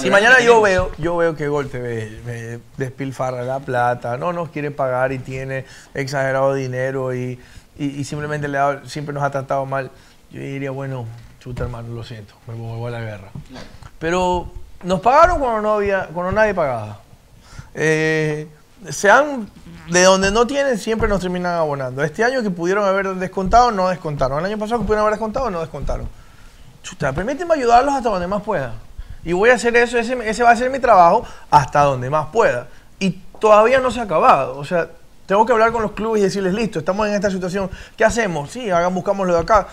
si 0.02 0.10
mañana 0.10 0.40
yo 0.40 0.60
veo, 0.60 0.90
yo 0.98 1.16
veo 1.16 1.34
que 1.34 1.48
Gol 1.48 1.68
TV 1.70 2.20
me 2.26 2.58
despilfarra 2.76 3.42
la 3.42 3.58
plata, 3.60 4.16
no 4.18 4.32
nos 4.32 4.50
quiere 4.50 4.70
pagar 4.70 5.12
y 5.12 5.18
tiene 5.18 5.64
exagerado 5.94 6.52
dinero 6.54 7.14
y, 7.14 7.40
y- 7.78 7.86
y 8.00 8.04
simplemente 8.04 8.48
le 8.48 8.58
da- 8.58 8.82
siempre 8.86 9.14
nos 9.14 9.22
ha 9.22 9.30
tratado 9.30 9.64
mal, 9.64 9.90
yo 10.30 10.40
diría, 10.40 10.70
bueno, 10.70 11.06
chuta 11.40 11.62
hermano, 11.64 11.88
lo 11.94 12.04
siento, 12.04 12.34
me 12.46 12.52
vuelvo 12.54 12.86
a 12.86 12.90
la 12.90 13.00
guerra. 13.00 13.30
Pero 13.98 14.52
nos 14.82 15.00
pagaron 15.00 15.38
cuando 15.38 15.62
no 15.62 15.72
había, 15.74 16.06
cuando 16.12 16.32
nadie 16.32 16.52
pagaba. 16.52 17.00
Eh, 17.74 18.46
se 18.90 19.10
han, 19.10 19.48
de 19.90 20.02
donde 20.02 20.30
no 20.30 20.46
tienen, 20.46 20.78
siempre 20.78 21.08
nos 21.08 21.20
terminan 21.20 21.54
abonando. 21.54 22.02
Este 22.02 22.24
año 22.24 22.42
que 22.42 22.50
pudieron 22.50 22.84
haber 22.84 23.14
descontado, 23.14 23.70
no 23.70 23.88
descontaron. 23.88 24.38
El 24.40 24.46
año 24.46 24.58
pasado 24.58 24.80
que 24.80 24.86
pudieron 24.86 25.02
haber 25.02 25.14
descontado, 25.14 25.50
no 25.50 25.60
descontaron. 25.60 26.08
Chuta, 26.82 27.12
permíteme 27.12 27.54
ayudarlos 27.54 27.94
hasta 27.94 28.08
donde 28.08 28.26
más 28.26 28.42
pueda. 28.42 28.74
Y 29.24 29.32
voy 29.32 29.50
a 29.50 29.54
hacer 29.54 29.76
eso, 29.76 29.98
ese, 29.98 30.18
ese 30.28 30.42
va 30.42 30.50
a 30.50 30.56
ser 30.56 30.70
mi 30.70 30.80
trabajo 30.80 31.24
hasta 31.50 31.82
donde 31.82 32.10
más 32.10 32.26
pueda. 32.32 32.66
Y 32.98 33.10
todavía 33.38 33.78
no 33.78 33.90
se 33.90 34.00
ha 34.00 34.04
acabado. 34.04 34.58
O 34.58 34.64
sea, 34.64 34.88
tengo 35.26 35.46
que 35.46 35.52
hablar 35.52 35.72
con 35.72 35.82
los 35.82 35.92
clubes 35.92 36.20
y 36.20 36.24
decirles, 36.24 36.54
listo, 36.54 36.80
estamos 36.80 37.06
en 37.08 37.14
esta 37.14 37.30
situación, 37.30 37.70
¿qué 37.96 38.04
hacemos? 38.04 38.50
Sí, 38.50 38.70
hagan, 38.70 38.94
buscamos 38.94 39.26
lo 39.26 39.34
de 39.34 39.40
acá. 39.40 39.68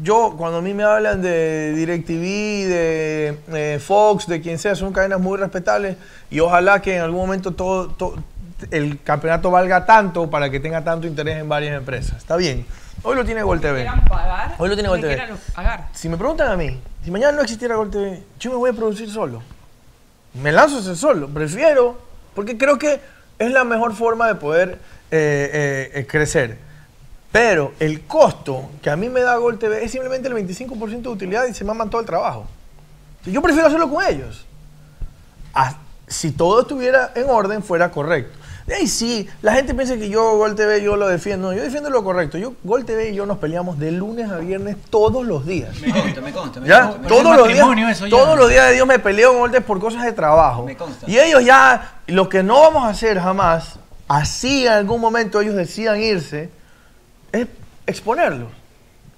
Yo, 0.00 0.34
cuando 0.38 0.58
a 0.58 0.62
mí 0.62 0.74
me 0.74 0.84
hablan 0.84 1.22
de 1.22 1.72
DirecTV, 1.72 2.68
de 2.68 3.38
eh, 3.52 3.78
Fox, 3.80 4.28
de 4.28 4.40
quien 4.40 4.58
sea, 4.58 4.76
son 4.76 4.92
cadenas 4.92 5.18
muy 5.18 5.38
respetables 5.38 5.96
y 6.30 6.38
ojalá 6.38 6.80
que 6.80 6.94
en 6.94 7.02
algún 7.02 7.22
momento 7.22 7.52
todo, 7.52 7.96
el 8.70 9.00
campeonato 9.02 9.50
valga 9.50 9.84
tanto 9.86 10.30
para 10.30 10.50
que 10.50 10.60
tenga 10.60 10.82
tanto 10.84 11.06
interés 11.06 11.38
en 11.38 11.48
varias 11.48 11.76
empresas. 11.76 12.18
Está 12.18 12.36
bien. 12.36 12.66
Hoy 13.02 13.16
lo 13.16 13.24
tiene 13.24 13.42
Gol 13.42 13.60
TV. 13.60 13.84
pagar, 14.08 14.54
Hoy 14.58 14.68
lo 14.68 14.74
tiene 14.74 14.88
Gol 14.88 15.00
TV. 15.00 15.20
pagar. 15.54 15.88
Si 15.92 16.08
me 16.08 16.16
preguntan 16.16 16.52
a 16.52 16.56
mí, 16.56 16.78
si 17.04 17.10
mañana 17.10 17.32
no 17.32 17.42
existiera 17.42 17.76
Gol 17.76 17.90
TV, 17.90 18.22
yo 18.38 18.50
me 18.50 18.56
voy 18.56 18.70
a 18.70 18.72
producir 18.72 19.10
solo. 19.10 19.42
Me 20.40 20.52
lanzo 20.52 20.76
a 20.76 20.80
hacer 20.80 20.96
solo. 20.96 21.28
Prefiero, 21.28 21.98
porque 22.34 22.56
creo 22.56 22.78
que 22.78 23.00
es 23.38 23.50
la 23.50 23.64
mejor 23.64 23.94
forma 23.94 24.28
de 24.28 24.36
poder 24.36 24.78
eh, 25.10 25.50
eh, 25.52 25.90
eh, 25.94 26.06
crecer. 26.06 26.58
Pero 27.32 27.72
el 27.80 28.02
costo 28.02 28.70
que 28.82 28.90
a 28.90 28.96
mí 28.96 29.08
me 29.08 29.20
da 29.20 29.36
Gol 29.36 29.58
TV 29.58 29.84
es 29.84 29.90
simplemente 29.90 30.28
el 30.28 30.34
25% 30.34 31.02
de 31.02 31.08
utilidad 31.08 31.46
y 31.46 31.54
se 31.54 31.64
maman 31.64 31.90
todo 31.90 32.00
el 32.00 32.06
trabajo. 32.06 32.46
Yo 33.24 33.40
prefiero 33.40 33.68
hacerlo 33.68 33.90
con 33.90 34.04
ellos. 34.04 34.44
Ah, 35.54 35.76
si 36.06 36.30
todo 36.32 36.60
estuviera 36.60 37.12
en 37.14 37.28
orden, 37.28 37.62
fuera 37.62 37.90
correcto. 37.90 38.38
Ahí 38.74 38.86
sí, 38.86 39.28
la 39.42 39.52
gente 39.52 39.74
piensa 39.74 39.96
que 39.96 40.08
yo 40.08 40.36
Gol 40.36 40.54
TV 40.54 40.82
yo 40.82 40.96
lo 40.96 41.08
defiendo. 41.08 41.48
No, 41.50 41.56
yo 41.56 41.62
defiendo 41.62 41.90
lo 41.90 42.02
correcto. 42.04 42.38
Yo 42.38 42.54
Gol 42.64 42.84
TV 42.84 43.10
y 43.10 43.14
yo 43.14 43.26
nos 43.26 43.38
peleamos 43.38 43.78
de 43.78 43.90
lunes 43.92 44.30
a 44.30 44.38
viernes 44.38 44.76
todos 44.90 45.26
los 45.26 45.44
días. 45.46 45.78
Me 45.80 45.92
consta, 45.92 46.20
me 46.20 46.32
consta. 46.32 46.60
me 46.60 46.68
Ya, 46.68 46.88
consta. 46.90 47.08
todos 47.08 47.36
los 47.36 47.48
días, 47.48 48.00
ya. 48.00 48.08
todos 48.08 48.38
los 48.38 48.48
días 48.48 48.68
de 48.68 48.74
Dios 48.74 48.86
me 48.86 48.98
peleo 48.98 49.30
con 49.30 49.38
Goltes 49.40 49.62
por 49.64 49.78
cosas 49.80 50.04
de 50.04 50.12
trabajo. 50.12 50.64
Me 50.64 50.76
consta. 50.76 51.08
Y 51.10 51.18
ellos 51.18 51.44
ya, 51.44 51.96
lo 52.06 52.28
que 52.28 52.42
no 52.42 52.60
vamos 52.60 52.84
a 52.84 52.88
hacer 52.88 53.18
jamás, 53.20 53.78
así 54.08 54.66
en 54.66 54.72
algún 54.72 55.00
momento 55.00 55.40
ellos 55.40 55.54
decidan 55.54 56.00
irse, 56.00 56.50
es 57.32 57.46
exponerlos. 57.86 58.48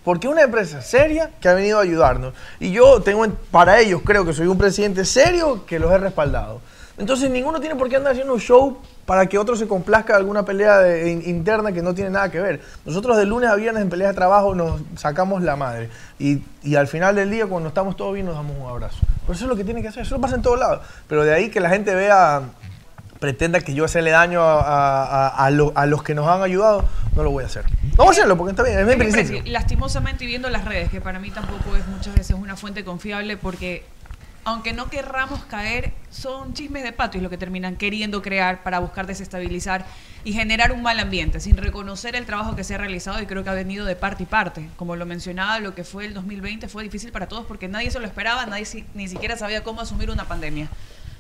Porque 0.04 0.26
es 0.26 0.32
una 0.32 0.42
empresa 0.42 0.82
seria 0.82 1.30
que 1.40 1.48
ha 1.48 1.54
venido 1.54 1.78
a 1.78 1.82
ayudarnos. 1.82 2.34
Y 2.60 2.72
yo 2.72 3.00
tengo, 3.00 3.24
en- 3.24 3.36
para 3.50 3.80
ellos, 3.80 4.02
creo 4.04 4.24
que 4.26 4.34
soy 4.34 4.46
un 4.46 4.58
presidente 4.58 5.04
serio 5.04 5.64
que 5.64 5.78
los 5.78 5.90
he 5.92 5.96
respaldado. 5.98 6.60
Entonces 6.98 7.30
ninguno 7.30 7.58
tiene 7.58 7.74
por 7.74 7.88
qué 7.88 7.96
andar 7.96 8.12
haciendo 8.12 8.34
un 8.34 8.40
show 8.40 8.78
para 9.06 9.26
que 9.26 9.36
otro 9.38 9.54
se 9.56 9.66
complazca 9.68 10.14
de 10.14 10.20
alguna 10.20 10.44
pelea 10.44 10.78
de- 10.78 11.10
in- 11.10 11.22
interna 11.28 11.72
que 11.72 11.82
no 11.82 11.94
tiene 11.94 12.10
nada 12.10 12.30
que 12.30 12.40
ver. 12.40 12.60
Nosotros 12.86 13.16
de 13.16 13.26
lunes 13.26 13.50
a 13.50 13.54
viernes 13.56 13.82
en 13.82 13.90
peleas 13.90 14.10
de 14.10 14.14
trabajo 14.14 14.54
nos 14.54 14.80
sacamos 14.96 15.42
la 15.42 15.56
madre. 15.56 15.90
Y, 16.18 16.42
y 16.62 16.76
al 16.76 16.86
final 16.88 17.14
del 17.14 17.30
día, 17.30 17.46
cuando 17.46 17.68
estamos 17.68 17.96
todos 17.96 18.14
bien, 18.14 18.26
nos 18.26 18.34
damos 18.34 18.56
un 18.58 18.68
abrazo. 18.68 18.98
Pero 19.22 19.32
eso 19.34 19.44
es 19.44 19.48
lo 19.48 19.56
que 19.56 19.64
tiene 19.64 19.82
que 19.82 19.88
hacer. 19.88 20.02
Eso 20.04 20.20
pasa 20.20 20.36
en 20.36 20.42
todos 20.42 20.58
lados. 20.58 20.80
Pero 21.06 21.22
de 21.24 21.34
ahí 21.34 21.50
que 21.50 21.60
la 21.60 21.68
gente 21.68 21.94
vea 21.94 22.42
pretenda 23.20 23.60
que 23.60 23.72
yo 23.74 23.84
hacerle 23.84 24.10
daño 24.10 24.42
a, 24.42 24.60
a- 24.60 25.04
a- 25.28 25.46
a 25.46 25.50
lo- 25.50 25.72
a 25.74 25.86
los 25.86 26.02
que 26.02 26.14
nos 26.14 26.26
han 26.28 26.42
ayudado, 26.42 26.84
no 27.16 27.22
lo 27.22 27.30
voy 27.30 27.44
a 27.44 27.46
hacer. 27.46 27.64
No 27.96 28.04
voy 28.04 28.08
a 28.08 28.10
hacerlo 28.10 28.36
porque 28.36 28.50
está 28.50 28.62
bien, 28.62 28.78
es 28.78 28.86
mi 28.86 28.96
principio. 28.96 29.42
Lastimosamente 29.46 30.24
y 30.24 30.26
viendo 30.26 30.50
las 30.50 30.64
redes, 30.64 30.90
que 30.90 31.00
para 31.00 31.18
mí 31.18 31.30
tampoco 31.30 31.76
es 31.76 31.86
muchas 31.86 32.14
veces 32.14 32.36
una 32.36 32.56
fuente 32.56 32.84
confiable 32.84 33.36
porque 33.38 33.84
aunque 34.44 34.72
no 34.72 34.90
querramos 34.90 35.44
caer, 35.44 35.92
son 36.10 36.54
chismes 36.54 36.82
de 36.82 36.92
patio 36.92 37.20
lo 37.20 37.30
que 37.30 37.38
terminan 37.38 37.76
queriendo 37.76 38.22
crear 38.22 38.62
para 38.62 38.78
buscar 38.78 39.06
desestabilizar 39.06 39.84
y 40.24 40.32
generar 40.32 40.72
un 40.72 40.82
mal 40.82 40.98
ambiente, 41.00 41.40
sin 41.40 41.56
reconocer 41.56 42.16
el 42.16 42.24
trabajo 42.26 42.54
que 42.56 42.64
se 42.64 42.74
ha 42.74 42.78
realizado 42.78 43.20
y 43.20 43.26
creo 43.26 43.44
que 43.44 43.50
ha 43.50 43.54
venido 43.54 43.84
de 43.86 43.96
parte 43.96 44.22
y 44.22 44.26
parte. 44.26 44.68
Como 44.76 44.96
lo 44.96 45.06
mencionaba, 45.06 45.58
lo 45.60 45.74
que 45.74 45.84
fue 45.84 46.06
el 46.06 46.14
2020 46.14 46.68
fue 46.68 46.82
difícil 46.82 47.10
para 47.12 47.26
todos 47.28 47.44
porque 47.46 47.68
nadie 47.68 47.90
se 47.90 47.98
lo 48.00 48.06
esperaba, 48.06 48.46
nadie 48.46 48.64
si- 48.64 48.84
ni 48.94 49.08
siquiera 49.08 49.36
sabía 49.36 49.62
cómo 49.64 49.80
asumir 49.80 50.10
una 50.10 50.24
pandemia. 50.24 50.68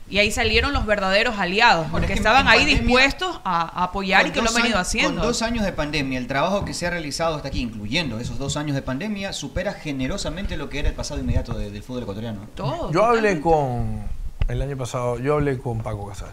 Y 0.08 0.18
ahí 0.18 0.30
salieron 0.30 0.74
los 0.74 0.84
verdaderos 0.84 1.38
aliados, 1.38 1.86
porque 1.90 2.06
es 2.06 2.12
que 2.12 2.18
estaban 2.18 2.46
ahí 2.46 2.60
pandemia- 2.60 2.78
dispuestos 2.82 3.40
a, 3.42 3.62
a 3.62 3.84
apoyar 3.84 4.26
y 4.26 4.32
que 4.32 4.42
lo 4.42 4.48
han 4.50 4.54
venido 4.54 4.76
años- 4.76 4.86
haciendo. 4.88 5.20
Con 5.20 5.28
dos 5.28 5.40
años 5.40 5.64
de 5.64 5.72
pandemia, 5.72 6.18
el 6.18 6.26
trabajo 6.26 6.64
que 6.66 6.74
se 6.74 6.86
ha 6.86 6.90
realizado 6.90 7.36
hasta 7.36 7.48
aquí, 7.48 7.60
incluyendo 7.62 8.18
esos 8.20 8.38
dos 8.38 8.56
años 8.58 8.74
de 8.74 8.82
pandemia, 8.82 9.32
supera 9.32 9.72
generosamente 9.72 10.58
lo 10.58 10.68
que 10.68 10.80
era 10.80 10.88
el 10.90 10.94
pasado 10.94 11.20
inmediato 11.20 11.54
de- 11.56 11.70
del 11.70 11.82
fútbol 11.82 12.02
ecuatoriano. 12.02 12.40
Todo. 12.54 12.92
Yo 12.92 13.04
hablé 13.04 13.40
con, 13.40 14.02
el 14.48 14.60
año 14.60 14.76
pasado, 14.76 15.18
yo 15.18 15.34
hablé 15.34 15.58
con 15.58 15.78
Paco 15.82 16.06
Casal 16.06 16.32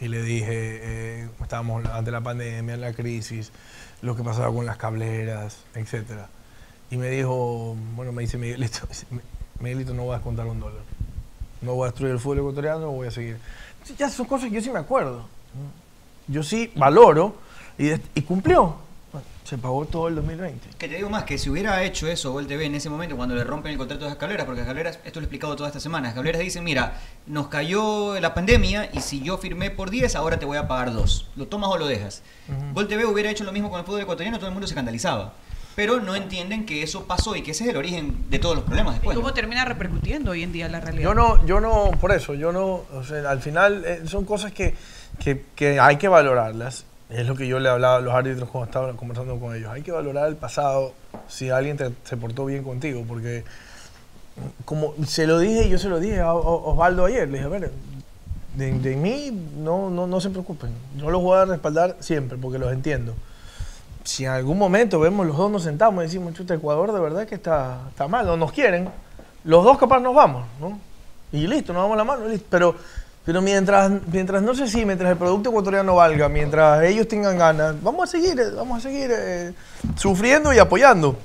y 0.00 0.08
le 0.08 0.20
dije, 0.22 0.48
eh, 0.50 1.28
estábamos 1.40 1.86
ante 1.86 2.10
la 2.10 2.20
pandemia, 2.20 2.76
la 2.76 2.92
crisis, 2.92 3.52
lo 4.02 4.16
que 4.16 4.24
pasaba 4.24 4.52
con 4.52 4.66
las 4.66 4.78
cableras, 4.78 5.58
etcétera. 5.76 6.26
Y 6.90 6.96
me 6.96 7.08
dijo, 7.08 7.76
bueno, 7.94 8.10
me 8.10 8.22
dice 8.22 8.36
Miguelito, 8.36 8.80
Miguelito 9.60 9.94
no 9.94 10.02
voy 10.02 10.14
a 10.14 10.16
descontar 10.16 10.46
un 10.46 10.58
dólar. 10.58 10.82
No 11.60 11.74
voy 11.74 11.86
a 11.86 11.90
destruir 11.90 12.12
el 12.12 12.18
fútbol 12.18 12.38
ecuatoriano, 12.38 12.90
voy 12.90 13.08
a 13.08 13.10
seguir. 13.10 13.38
Ya 13.98 14.08
son 14.08 14.26
cosas 14.26 14.48
que 14.48 14.56
yo 14.56 14.60
sí 14.60 14.70
me 14.70 14.78
acuerdo. 14.78 15.26
Yo 16.28 16.42
sí 16.42 16.70
valoro 16.74 17.36
y, 17.78 18.20
cumplió. 18.22 18.76
Bueno, 19.12 19.26
se 19.44 19.56
pagó 19.56 19.84
todo 19.86 20.08
el 20.08 20.16
2020. 20.16 20.70
Que 20.76 20.88
te 20.88 20.96
digo 20.96 21.08
más, 21.08 21.24
que 21.24 21.38
si 21.38 21.48
hubiera 21.48 21.82
hecho 21.84 22.08
eso 22.08 22.32
Gol 22.32 22.46
TV 22.46 22.66
en 22.66 22.74
ese 22.74 22.90
momento 22.90 23.16
cuando 23.16 23.34
le 23.34 23.44
rompen 23.44 23.72
el 23.72 23.78
contrato 23.78 24.04
de 24.04 24.10
las 24.10 24.18
cableras, 24.18 24.44
porque 24.44 24.60
las 24.60 24.66
cableras, 24.66 24.98
esto 25.04 25.20
lo 25.20 25.24
he 25.24 25.26
explicado 25.26 25.54
toda 25.54 25.68
esta 25.68 25.80
semana, 25.80 26.08
las 26.08 26.14
cableras 26.14 26.40
dicen, 26.40 26.64
mira, 26.64 27.00
nos 27.26 27.46
cayó 27.48 28.18
la 28.18 28.34
pandemia 28.34 28.90
y 28.92 29.00
si 29.00 29.22
yo 29.22 29.38
firmé 29.38 29.70
por 29.70 29.90
10, 29.90 30.16
ahora 30.16 30.38
te 30.38 30.46
voy 30.46 30.58
a 30.58 30.66
pagar 30.66 30.92
2. 30.92 31.28
¿Lo 31.36 31.46
tomas 31.46 31.70
o 31.70 31.78
lo 31.78 31.86
dejas? 31.86 32.22
Gol 32.74 32.88
TV 32.88 33.06
hubiera 33.06 33.30
hecho 33.30 33.44
lo 33.44 33.52
mismo 33.52 33.70
con 33.70 33.78
el 33.78 33.86
fútbol 33.86 34.00
ecuatoriano, 34.00 34.38
todo 34.38 34.48
el 34.48 34.52
mundo 34.52 34.66
se 34.66 34.72
escandalizaba. 34.72 35.32
Pero 35.76 36.00
no 36.00 36.16
entienden 36.16 36.64
que 36.66 36.82
eso 36.82 37.04
pasó 37.04 37.36
y 37.36 37.42
que 37.42 37.50
ese 37.52 37.64
es 37.64 37.70
el 37.70 37.76
origen 37.76 38.24
de 38.30 38.38
todos 38.38 38.56
los 38.56 38.64
problemas 38.64 38.94
¿Y 38.94 38.96
después. 38.96 39.14
¿no? 39.14 39.20
cómo 39.22 39.34
termina 39.34 39.64
repercutiendo 39.66 40.30
hoy 40.32 40.42
en 40.42 40.50
día 40.52 40.68
la 40.68 40.80
realidad? 40.80 41.04
Yo 41.04 41.14
no, 41.14 41.44
yo 41.46 41.60
no, 41.60 41.90
por 42.00 42.12
eso, 42.12 42.32
yo 42.34 42.50
no, 42.50 42.82
o 42.94 43.04
sea, 43.06 43.30
al 43.30 43.40
final 43.40 43.84
eh, 43.84 44.00
son 44.06 44.24
cosas 44.24 44.52
que, 44.52 44.74
que, 45.22 45.44
que 45.54 45.78
hay 45.78 45.96
que 45.98 46.08
valorarlas. 46.08 46.84
Es 47.10 47.26
lo 47.26 47.36
que 47.36 47.46
yo 47.46 47.60
le 47.60 47.68
hablaba 47.68 47.96
a 47.96 48.00
los 48.00 48.12
árbitros 48.14 48.48
cuando 48.48 48.64
estaba 48.66 48.92
conversando 48.94 49.38
con 49.38 49.54
ellos. 49.54 49.70
Hay 49.70 49.82
que 49.82 49.92
valorar 49.92 50.26
el 50.28 50.34
pasado 50.36 50.92
si 51.28 51.50
alguien 51.50 51.76
te- 51.76 51.92
se 52.04 52.16
portó 52.16 52.46
bien 52.46 52.64
contigo, 52.64 53.04
porque 53.06 53.44
como 54.64 54.94
se 55.06 55.26
lo 55.26 55.38
dije, 55.38 55.68
yo 55.68 55.78
se 55.78 55.88
lo 55.88 56.00
dije 56.00 56.20
a, 56.20 56.26
a 56.28 56.34
Osvaldo 56.34 57.04
ayer, 57.04 57.28
le 57.28 57.34
dije, 57.38 57.44
a 57.44 57.48
ver, 57.48 57.70
de, 58.56 58.72
de 58.72 58.96
mí 58.96 59.30
no, 59.58 59.88
no, 59.90 60.06
no 60.06 60.20
se 60.20 60.30
preocupen, 60.30 60.70
yo 60.96 61.10
los 61.10 61.22
voy 61.22 61.38
a 61.38 61.44
respaldar 61.44 61.96
siempre, 62.00 62.36
porque 62.38 62.58
los 62.58 62.72
entiendo. 62.72 63.14
Si 64.06 64.24
en 64.24 64.30
algún 64.30 64.56
momento 64.56 65.00
vemos 65.00 65.26
los 65.26 65.36
dos 65.36 65.50
nos 65.50 65.64
sentamos 65.64 66.04
y 66.04 66.06
decimos, 66.06 66.32
chuta, 66.32 66.54
Ecuador 66.54 66.92
de 66.92 67.00
verdad 67.00 67.26
que 67.26 67.34
está, 67.34 67.80
está 67.90 68.06
mal, 68.06 68.24
no 68.24 68.36
nos 68.36 68.52
quieren, 68.52 68.88
los 69.42 69.64
dos 69.64 69.76
capaz 69.78 69.98
nos 69.98 70.14
vamos, 70.14 70.46
¿no? 70.60 70.78
Y 71.32 71.48
listo, 71.48 71.72
nos 71.72 71.82
damos 71.82 71.96
la 71.96 72.04
mano, 72.04 72.28
listo. 72.28 72.46
Pero, 72.48 72.76
pero 73.24 73.42
mientras, 73.42 73.90
mientras 74.12 74.42
no 74.44 74.54
sé 74.54 74.68
si, 74.68 74.84
mientras 74.84 75.10
el 75.10 75.16
producto 75.16 75.50
ecuatoriano 75.50 75.96
valga, 75.96 76.28
mientras 76.28 76.84
ellos 76.84 77.08
tengan 77.08 77.36
ganas, 77.36 77.82
vamos 77.82 78.08
a 78.08 78.12
seguir, 78.12 78.40
vamos 78.54 78.78
a 78.78 78.80
seguir 78.80 79.10
eh, 79.12 79.52
sufriendo 79.96 80.52
y 80.52 80.58
apoyando. 80.60 81.18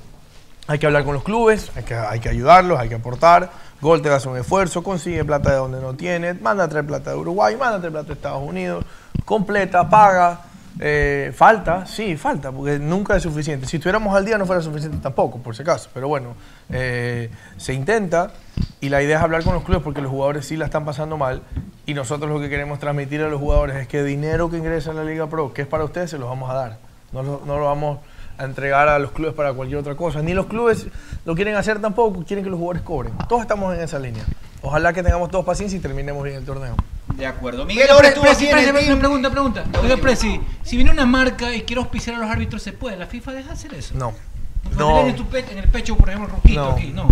Hay 0.66 0.80
que 0.80 0.86
hablar 0.86 1.04
con 1.04 1.14
los 1.14 1.22
clubes, 1.22 1.70
hay 1.76 1.84
que, 1.84 1.94
hay 1.94 2.18
que 2.18 2.30
ayudarlos, 2.30 2.80
hay 2.80 2.88
que 2.88 2.96
aportar. 2.96 3.50
Gol 3.80 4.02
te 4.02 4.10
hace 4.10 4.28
un 4.28 4.38
esfuerzo, 4.38 4.82
consigue 4.82 5.24
plata 5.24 5.50
de 5.50 5.56
donde 5.56 5.80
no 5.80 5.94
tiene, 5.94 6.34
manda 6.34 6.64
a 6.64 6.68
traer 6.68 6.84
plata 6.84 7.10
de 7.10 7.16
Uruguay, 7.16 7.56
manda 7.56 7.76
a 7.76 7.78
traer 7.78 7.92
plata 7.92 8.08
de 8.08 8.14
Estados 8.14 8.42
Unidos, 8.42 8.84
completa, 9.24 9.88
paga. 9.88 10.51
Eh, 10.80 11.32
falta, 11.34 11.86
sí, 11.86 12.16
falta, 12.16 12.50
porque 12.50 12.78
nunca 12.78 13.16
es 13.16 13.22
suficiente. 13.22 13.66
Si 13.66 13.76
estuviéramos 13.76 14.14
al 14.16 14.24
día 14.24 14.38
no 14.38 14.46
fuera 14.46 14.62
suficiente 14.62 14.98
tampoco, 14.98 15.38
por 15.38 15.54
si 15.54 15.62
acaso. 15.62 15.90
Pero 15.92 16.08
bueno, 16.08 16.34
eh, 16.70 17.30
se 17.56 17.74
intenta 17.74 18.32
y 18.80 18.88
la 18.88 19.02
idea 19.02 19.18
es 19.18 19.22
hablar 19.22 19.44
con 19.44 19.54
los 19.54 19.64
clubes 19.64 19.82
porque 19.82 20.00
los 20.00 20.10
jugadores 20.10 20.46
sí 20.46 20.56
la 20.56 20.64
están 20.64 20.84
pasando 20.84 21.16
mal 21.16 21.42
y 21.86 21.94
nosotros 21.94 22.30
lo 22.30 22.40
que 22.40 22.48
queremos 22.48 22.78
transmitir 22.78 23.22
a 23.22 23.28
los 23.28 23.40
jugadores 23.40 23.76
es 23.76 23.88
que 23.88 24.02
dinero 24.02 24.50
que 24.50 24.58
ingresa 24.58 24.92
a 24.92 24.94
la 24.94 25.04
Liga 25.04 25.28
Pro, 25.28 25.52
que 25.52 25.62
es 25.62 25.68
para 25.68 25.84
ustedes, 25.84 26.10
se 26.10 26.18
los 26.18 26.28
vamos 26.28 26.50
a 26.50 26.54
dar. 26.54 26.78
No 27.12 27.22
lo, 27.22 27.42
no 27.44 27.58
lo 27.58 27.66
vamos 27.66 27.98
a 28.38 28.44
entregar 28.44 28.88
a 28.88 28.98
los 28.98 29.12
clubes 29.12 29.34
para 29.34 29.52
cualquier 29.52 29.78
otra 29.78 29.94
cosa. 29.94 30.22
Ni 30.22 30.32
los 30.32 30.46
clubes 30.46 30.86
lo 31.24 31.34
quieren 31.34 31.56
hacer 31.56 31.80
tampoco, 31.80 32.24
quieren 32.24 32.44
que 32.44 32.50
los 32.50 32.58
jugadores 32.58 32.82
cobren. 32.82 33.12
Todos 33.28 33.42
estamos 33.42 33.74
en 33.74 33.82
esa 33.82 33.98
línea. 33.98 34.24
Ojalá 34.62 34.92
que 34.92 35.02
tengamos 35.02 35.30
todos 35.30 35.44
paciencia 35.44 35.76
y 35.76 35.80
terminemos 35.80 36.22
bien 36.22 36.36
el 36.36 36.44
torneo. 36.44 36.76
De 37.16 37.26
acuerdo. 37.26 37.64
Miguel 37.66 37.90
ahora 37.90 38.08
estuvo 38.08 38.24
en 38.26 38.58
el 38.58 38.92
una 38.92 38.98
pregunta, 39.00 39.30
pregunta. 39.30 39.64
Oiga, 39.82 39.96
Presi, 39.96 40.40
si 40.62 40.76
viene 40.76 40.90
una 40.92 41.04
marca 41.04 41.54
y 41.54 41.62
quiere 41.62 41.80
auspiciar 41.82 42.16
a 42.16 42.18
los 42.20 42.30
árbitros, 42.30 42.62
¿se 42.62 42.72
puede? 42.72 42.96
¿La 42.96 43.06
FIFA 43.06 43.32
deja 43.32 43.52
hacer 43.52 43.74
eso? 43.74 43.94
No. 43.96 44.12
No. 44.78 45.00
En, 45.06 45.16
tu 45.16 45.26
pe- 45.26 45.44
en 45.50 45.58
el 45.58 45.68
pecho, 45.68 45.96
por 45.96 46.08
ejemplo, 46.08 46.28
Roquito 46.36 46.60
No. 46.64 46.70
aquí, 46.70 46.92
no. 46.94 47.08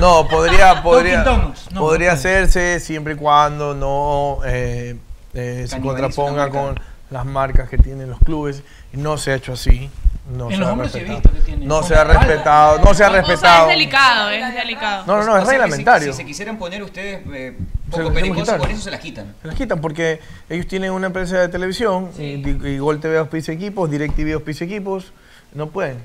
No, 0.00 0.26
podría, 0.30 0.82
podría, 0.82 1.22
no, 1.24 1.80
podría 1.80 2.12
hacerse 2.12 2.80
siempre 2.80 3.14
y 3.14 3.16
cuando 3.16 3.74
no 3.74 4.40
eh, 4.44 4.96
eh, 5.32 5.66
se 5.68 5.80
contraponga 5.80 6.50
con 6.50 6.78
las 7.10 7.24
marcas 7.24 7.68
que 7.68 7.78
tienen 7.78 8.10
los 8.10 8.18
clubes. 8.18 8.62
No 8.98 9.16
se 9.18 9.32
ha 9.32 9.34
hecho 9.36 9.52
así. 9.52 9.88
No 10.36 10.46
En 10.46 10.50
se 10.52 10.56
los 10.58 10.68
ha 10.68 10.72
hombres 10.72 10.92
sí 10.92 10.98
he 10.98 11.00
respetado. 11.00 11.22
visto 11.22 11.38
que 11.38 11.44
tienen 11.46 11.68
No 11.68 11.82
se 11.82 11.94
ha 11.94 12.04
respetado, 12.04 12.78
no 12.84 12.92
se 12.94 13.02
ha 13.04 13.08
O 13.08 13.12
respetado. 13.12 13.62
es 13.70 13.74
delicado, 13.76 14.28
es 14.30 14.54
delicado. 14.54 15.04
No, 15.06 15.16
no, 15.16 15.24
no, 15.24 15.32
O 15.32 15.36
es 15.38 15.42
sea 15.44 15.44
que 15.44 15.56
si- 15.56 15.62
reglamentario. 15.62 16.12
Si, 16.12 16.16
se 16.18 16.26
quisieran 16.26 16.58
poner 16.58 16.82
ustedes 16.82 17.22
eh, 17.32 17.56
poco 17.90 18.12
pericosos, 18.12 18.56
con 18.58 18.70
eso 18.70 18.82
se 18.82 18.90
las 18.90 19.00
quitan. 19.00 19.34
Se 19.40 19.48
las 19.48 19.56
quitan 19.56 19.80
porque 19.80 20.20
ellos 20.50 20.66
tienen 20.66 20.92
una 20.92 21.06
empresa 21.06 21.38
de 21.38 21.48
televisión 21.48 22.10
y, 22.18 22.22
y 22.46 22.78
Gol 22.78 23.00
TV 23.00 23.16
auspicia 23.16 23.54
equipos, 23.54 23.90
DirecTV 23.90 24.34
auspicia 24.34 24.66
equipos, 24.66 25.12
no 25.54 25.68
pueden. 25.70 25.98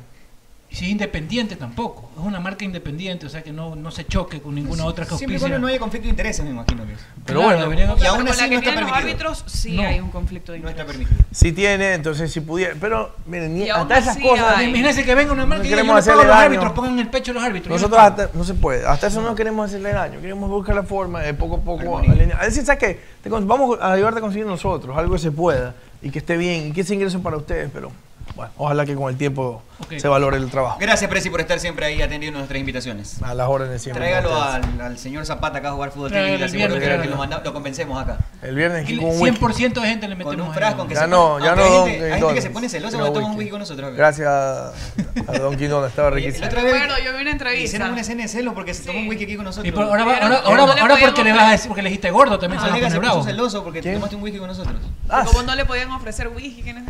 Y 0.73 0.75
si 0.75 0.85
es 0.85 0.91
independiente 0.91 1.55
tampoco. 1.55 2.09
Es 2.17 2.23
una 2.25 2.39
marca 2.39 2.65
independiente, 2.65 3.27
o 3.27 3.29
sea 3.29 3.43
que 3.43 3.51
no, 3.53 3.75
no 3.75 3.91
se 3.91 4.07
choque 4.07 4.41
con 4.41 4.55
ninguna 4.55 4.85
otra 4.85 5.05
que 5.05 5.15
Siempre 5.17 5.37
cuando 5.39 5.59
no 5.59 5.67
haya 5.67 5.77
conflicto 5.77 6.05
de 6.05 6.09
intereses, 6.09 6.43
me 6.43 6.49
imagino 6.49 6.83
que 6.87 6.93
es. 6.93 6.99
Pero 7.25 7.41
Claro, 7.41 7.57
bueno, 7.57 7.69
deberían- 7.69 7.95
sea, 7.99 8.05
Y 8.05 8.07
aún 8.09 8.27
así 8.27 8.41
la 8.41 8.49
que 8.49 8.55
no 8.55 8.59
está 8.69 8.81
los 8.81 8.91
árbitros 8.91 9.43
sí 9.45 9.75
No. 9.75 9.83
hay 9.83 9.99
un 9.99 10.09
conflicto 10.09 10.51
de 10.51 10.59
No 10.59 10.69
está 10.69 10.83
permitido. 10.83 11.15
si 11.31 11.51
tiene, 11.51 11.93
entonces 11.93 12.31
si 12.31 12.41
pudiera, 12.41 12.73
pero 12.81 13.15
miren, 13.27 13.53
ni- 13.53 13.69
hasta 13.69 13.99
esas 13.99 14.17
cosas 14.17 14.57
hay. 14.57 14.65
Imagínense 14.69 15.05
que 15.05 15.13
venga 15.13 15.31
una 15.31 15.45
marca 15.45 15.63
No 15.63 15.69
y 15.69 15.69
diga, 15.73 15.83
yo 15.83 15.93
a 15.93 15.97
hacerle 15.99 16.23
los 16.23 16.27
daño. 16.27 16.41
árbitros, 16.45 16.71
pongan 16.73 16.97
el 16.99 17.07
pecho 17.07 17.31
a 17.31 17.33
los 17.35 17.43
árbitros. 17.43 17.69
Nosotros 17.71 17.99
hasta, 18.01 18.29
no 18.33 18.43
se 18.43 18.53
puede, 18.55 18.83
hasta 18.87 19.07
eso 19.07 19.21
no 19.21 19.35
queremos 19.35 19.67
hacerle 19.69 19.91
daño, 19.93 20.19
queremos 20.21 20.49
buscar 20.49 20.73
la 20.75 20.83
forma 20.83 21.21
de 21.21 21.35
poco 21.35 21.57
a 21.57 21.59
poco 21.59 21.99
Armonía. 21.99 22.39
Es 22.41 22.47
decir, 22.47 22.65
¿sabes 22.65 22.79
qué? 22.79 22.99
Te 23.21 23.29
vamos 23.29 23.77
a 23.79 23.91
ayudarte 23.91 24.17
a 24.17 24.21
conseguir 24.21 24.47
nosotros 24.47 24.97
algo 24.97 25.13
que 25.13 25.19
se 25.19 25.31
pueda 25.31 25.75
y 26.01 26.09
que 26.09 26.17
esté 26.17 26.35
bien 26.35 26.69
y 26.69 26.71
que 26.71 26.81
ese 26.81 26.95
ingreso 26.95 27.21
para 27.21 27.37
ustedes, 27.37 27.69
pero 27.71 27.91
bueno, 28.35 28.51
ojalá 28.57 28.85
que 28.85 28.95
con 28.95 29.09
el 29.11 29.17
tiempo 29.17 29.61
Ok. 29.79 29.93
se 29.97 30.07
valore 30.07 30.37
el 30.37 30.49
trabajo. 30.49 30.77
Gracias, 30.79 31.09
Presi, 31.09 31.29
por 31.29 31.41
estar 31.41 31.59
siempre 31.59 31.85
ahí 31.85 32.01
atendiendo 32.01 32.39
nuestras 32.39 32.59
invitaciones. 32.59 33.21
A 33.21 33.33
las 33.33 33.47
órdenes 33.47 33.81
siempre. 33.81 34.01
Tráigalo 34.03 34.41
al, 34.41 34.81
al 34.81 34.97
señor 34.97 35.25
Zapata 35.25 35.59
acá 35.59 35.69
a 35.69 35.71
jugar 35.73 35.91
fútbol 35.91 36.09
Tráigalo 36.11 36.33
técnico, 36.45 36.45
el 36.45 36.49
seguro 36.51 36.79
viernes, 36.79 36.97
que, 36.99 37.03
que 37.03 37.09
lo, 37.09 37.17
manda- 37.17 37.41
lo 37.43 37.53
convencemos 37.53 38.01
acá. 38.01 38.17
El 38.41 38.55
viernes 38.55 38.83
aquí 38.83 38.93
Y 38.93 38.97
con 38.97 39.05
un 39.09 39.19
whisky. 39.21 39.37
100% 39.39 39.73
de 39.81 39.87
gente 39.87 40.07
le 40.07 40.15
metemos 40.15 40.35
Con 40.35 40.47
un 40.47 40.53
frasco, 40.53 40.87
Ya 40.87 40.99
se 41.01 41.07
no, 41.07 41.39
ya 41.39 41.55
no, 41.55 41.63
hay 41.63 41.69
Don 41.69 41.87
gente, 41.89 42.05
hay 42.13 42.19
gente 42.19 42.33
que 42.35 42.41
se 42.41 42.49
pone 42.49 42.69
celosa 42.69 42.97
cuando 42.97 43.13
toma 43.13 43.27
un 43.31 43.37
whisky. 43.37 43.51
con 43.51 43.59
nosotros. 43.59 43.87
acá. 43.89 43.97
Gracias 43.97 44.27
a, 44.27 44.67
a 45.27 45.37
Don 45.39 45.55
Quindona, 45.57 45.87
estaba 45.87 46.09
Y 46.11 46.13
riquísimo. 46.15 46.47
Otra 46.47 46.63
vez 46.63 46.73
Recuerdo, 46.73 46.95
yo 47.03 47.15
vi 47.15 47.21
una 47.21 47.31
entrevista. 47.31 47.63
hicieron 47.65 47.91
una 47.91 48.01
escena 48.01 48.21
de 48.23 48.27
celo 48.29 48.53
porque 48.53 48.73
se 48.73 48.83
tomó 48.85 48.99
un 48.99 49.07
whisky 49.09 49.23
aquí 49.25 49.35
con 49.35 49.45
nosotros. 49.45 49.67
Y 49.67 49.71
por- 49.71 49.83
ahora, 49.85 50.05
Pero 50.05 50.11
ahora, 50.25 50.29
no 50.29 50.35
ahora, 50.61 50.73
le 50.75 50.81
ahora 50.81 50.95
porque 51.01 51.23
le 51.23 51.33
vas 51.33 51.43
a 51.47 51.51
decir, 51.51 51.67
porque 51.67 51.81
le 51.81 51.89
dijiste 51.89 52.09
gordo 52.11 52.39
también 52.39 52.61
se 52.61 52.69
puso 52.69 52.99
bravo. 52.99 53.23
celoso 53.23 53.63
porque 53.63 53.81
tomaste 53.81 54.15
un 54.15 54.23
whisky 54.23 54.39
con 54.39 54.47
nosotros. 54.47 54.75
Ah, 55.09 55.23
Como 55.25 55.43
no 55.43 55.55
le 55.55 55.65
podían 55.65 55.91
ofrecer 55.91 56.29
whisky. 56.29 56.61
¿quién 56.63 56.77
es? 56.77 56.83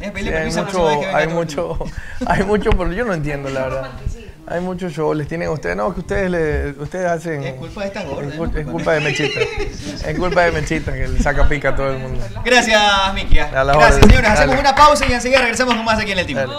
Hay 1.30 1.34
mucho, 1.34 1.78
hay 2.26 2.44
mucho, 2.44 2.70
pero 2.72 2.92
yo 2.92 3.06
no 3.06 3.14
entiendo 3.14 3.50
la 3.50 3.62
verdad. 3.64 3.90
Hay 4.46 4.60
mucho 4.60 4.90
show, 4.90 5.14
les 5.14 5.28
tienen 5.28 5.48
a 5.48 5.52
ustedes, 5.52 5.76
no, 5.78 5.94
que 5.94 6.02
ustedes 6.02 6.30
le, 6.30 6.72
ustedes 6.72 7.06
hacen. 7.10 7.44
Es 7.44 7.54
culpa 7.54 7.82
de 7.82 7.88
estas 7.88 8.06
gordas. 8.06 8.34
Es, 8.34 8.38
¿no? 8.38 8.46
cul- 8.46 8.58
es 8.58 8.68
culpa 8.68 8.92
de 8.94 9.00
Mechita. 9.00 9.40
Es 10.10 10.20
culpa 10.20 10.42
de 10.42 10.52
Mechita 10.52 10.92
que 10.94 11.08
le 11.08 11.20
saca 11.20 11.48
pica 11.48 11.70
a 11.70 11.76
todo 11.76 11.92
el 11.92 12.00
mundo. 12.00 12.24
Gracias, 12.44 12.82
Miki. 13.14 13.40
A 13.40 13.64
la 13.64 13.74
Gracias, 13.74 14.02
señores. 14.06 14.30
Hacemos 14.30 14.56
Dale. 14.58 14.60
una 14.70 14.76
pausa 14.76 15.06
y 15.08 15.14
enseguida 15.14 15.40
regresamos 15.40 15.76
con 15.76 15.86
más 15.86 15.98
aquí 15.98 16.12
en 16.12 16.20
el 16.20 16.26
team. 16.26 16.40
Dale. 16.40 16.54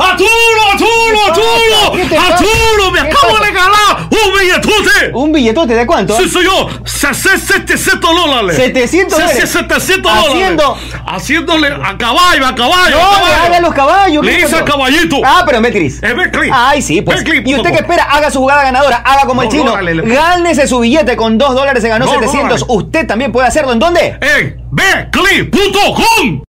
¡Arturo, 0.00 0.30
Arturo, 0.72 1.26
Arturo! 1.28 2.20
¡Arturo, 2.20 2.90
me 2.92 3.00
acabo 3.00 3.38
de 3.38 3.46
regalar 3.46 4.08
un 4.10 4.38
billetote! 4.40 5.10
¿Un 5.12 5.32
billetote 5.32 5.74
de 5.74 5.86
cuánto? 5.86 6.16
Sí, 6.16 6.28
soy 6.28 6.44
yo. 6.44 6.68
700 6.84 8.00
dólares. 8.00 8.56
700 8.56 8.90
Sí, 9.18 9.22
dólares. 9.22 9.40
sí, 9.50 9.58
700 9.58 10.12
dólares. 10.12 10.30
Haciendo- 10.30 10.76
Haciéndole 11.06 11.68
a 11.68 11.96
caballo, 11.98 12.46
a 12.46 12.54
caballo. 12.54 12.96
No, 12.96 13.02
a 13.02 13.44
haga 13.44 13.56
a 13.56 13.60
los 13.60 13.74
caballos. 13.74 14.24
Le 14.24 14.36
¿qué 14.36 14.44
hice 14.46 14.56
al 14.56 14.64
caballito. 14.64 15.16
Ah, 15.24 15.42
pero 15.44 15.58
en 15.58 15.62
Betcris. 15.64 16.02
En 16.02 16.16
Betcris. 16.16 16.52
Ay, 16.54 16.82
sí, 16.82 17.00
pues. 17.02 17.22
¿Y 17.44 17.54
usted 17.54 17.70
com. 17.70 17.78
espera? 17.78 18.04
Haga 18.04 18.30
su 18.30 18.38
jugada 18.38 18.62
ganadora. 18.62 18.96
Haga 18.98 19.22
como 19.26 19.42
el 19.42 19.48
No, 19.48 19.52
chino. 19.52 19.74
Gánese 20.04 20.66
su 20.66 20.80
billete 20.80 21.16
con 21.16 21.38
2 21.38 21.54
dólares. 21.54 21.82
Se 21.82 21.88
ganó 21.88 22.06
No, 22.06 22.12
700. 22.12 22.42
dólares. 22.42 22.64
Usted 22.68 23.06
también 23.06 23.32
puede 23.32 23.46
hacerlo. 23.48 23.72
¿En 23.72 23.78
dónde? 23.78 24.18
En 24.20 24.60
Betcris.com. 24.70 26.42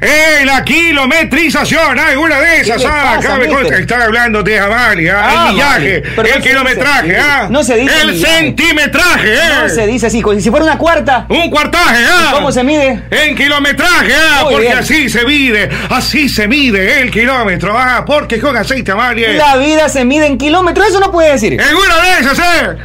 ¡Eh, 0.00 0.44
la 0.44 0.62
kilometrización! 0.64 1.98
¡Hay 1.98 2.16
una 2.16 2.38
de 2.40 2.60
esas! 2.60 2.76
¿Qué 2.78 2.82
le 2.82 2.92
¡Ah! 2.92 3.14
pasa, 3.16 3.34
Acá 3.34 3.36
me 3.70 3.78
están 3.78 4.02
hablando 4.02 4.42
de 4.42 4.58
Amalia. 4.58 5.14
Ah, 5.22 5.46
el 5.48 5.52
millaje, 5.54 6.00
vale. 6.00 6.02
Pero 6.16 6.28
no 6.28 6.34
el 6.34 6.42
kilometraje, 6.42 7.06
dice- 7.08 7.18
¿ah? 7.20 7.46
no 7.50 7.64
se 7.64 7.76
dice 7.76 8.00
El 8.02 8.12
millaje. 8.12 8.34
centimetraje, 8.34 9.34
¿eh? 9.34 9.38
No 9.62 9.68
se 9.68 9.86
dice 9.86 10.06
así, 10.08 10.22
si 10.40 10.50
fuera 10.50 10.64
una 10.64 10.78
cuarta. 10.78 11.26
Un 11.28 11.48
cuartaje, 11.48 12.04
¿ah? 12.06 12.30
¿Cómo 12.34 12.50
se 12.52 12.62
mide? 12.64 13.02
En 13.10 13.36
kilometraje, 13.36 14.12
¿ah? 14.14 14.40
Muy 14.42 14.52
porque 14.54 14.66
bien. 14.66 14.78
así 14.78 15.08
se 15.08 15.24
mide, 15.24 15.70
así 15.90 16.28
se 16.28 16.48
mide 16.48 17.00
el 17.00 17.10
kilómetro, 17.10 17.78
¿ah? 17.78 18.04
Porque 18.06 18.40
con 18.40 18.56
aceite 18.56 18.92
Amalia. 18.92 19.32
La 19.32 19.56
vida 19.56 19.88
se 19.88 20.04
mide 20.04 20.26
en 20.26 20.36
kilómetros, 20.38 20.88
eso 20.88 21.00
no 21.00 21.10
puede 21.12 21.32
decir. 21.32 21.54
En 21.54 21.74
una 21.74 22.00
de 22.02 22.20
esas, 22.20 22.38
¿eh? 22.38 22.84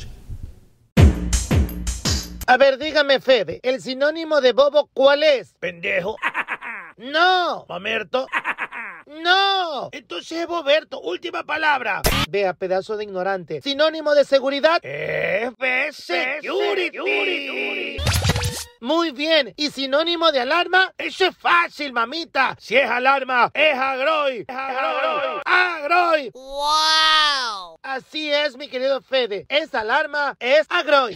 A 2.51 2.57
ver, 2.57 2.77
dígame, 2.77 3.21
Fede, 3.21 3.61
¿el 3.63 3.81
sinónimo 3.81 4.41
de 4.41 4.51
bobo 4.51 4.89
cuál 4.93 5.23
es? 5.23 5.53
Pendejo. 5.61 6.17
No. 6.97 7.65
Mamerto. 7.69 8.27
No. 9.07 9.89
Entonces 9.91 10.39
es 10.39 10.47
Boberto. 10.47 11.01
Última 11.01 11.43
palabra. 11.43 12.01
Vea, 12.29 12.53
pedazo 12.53 12.95
de 12.97 13.05
ignorante. 13.05 13.61
Sinónimo 13.61 14.13
de 14.13 14.25
seguridad. 14.25 14.79
F 14.83 15.91
Security. 15.91 17.97
Muy 18.79 19.11
bien. 19.11 19.53
¿Y 19.57 19.71
sinónimo 19.71 20.31
de 20.31 20.41
alarma? 20.41 20.93
Eso 20.97 21.25
es 21.25 21.35
fácil, 21.37 21.93
mamita. 21.93 22.55
Si 22.59 22.77
es 22.77 22.89
alarma, 22.89 23.51
es 23.53 23.77
agroy. 23.77 24.45
Es 24.47 24.55
agroy. 24.55 25.41
Agroy. 25.45 26.31
¡Wow! 26.33 27.79
Así 27.81 28.31
es, 28.31 28.55
mi 28.55 28.69
querido 28.69 29.01
Fede. 29.01 29.45
Es 29.49 29.73
alarma, 29.73 30.35
es 30.39 30.67
agroy. 30.69 31.15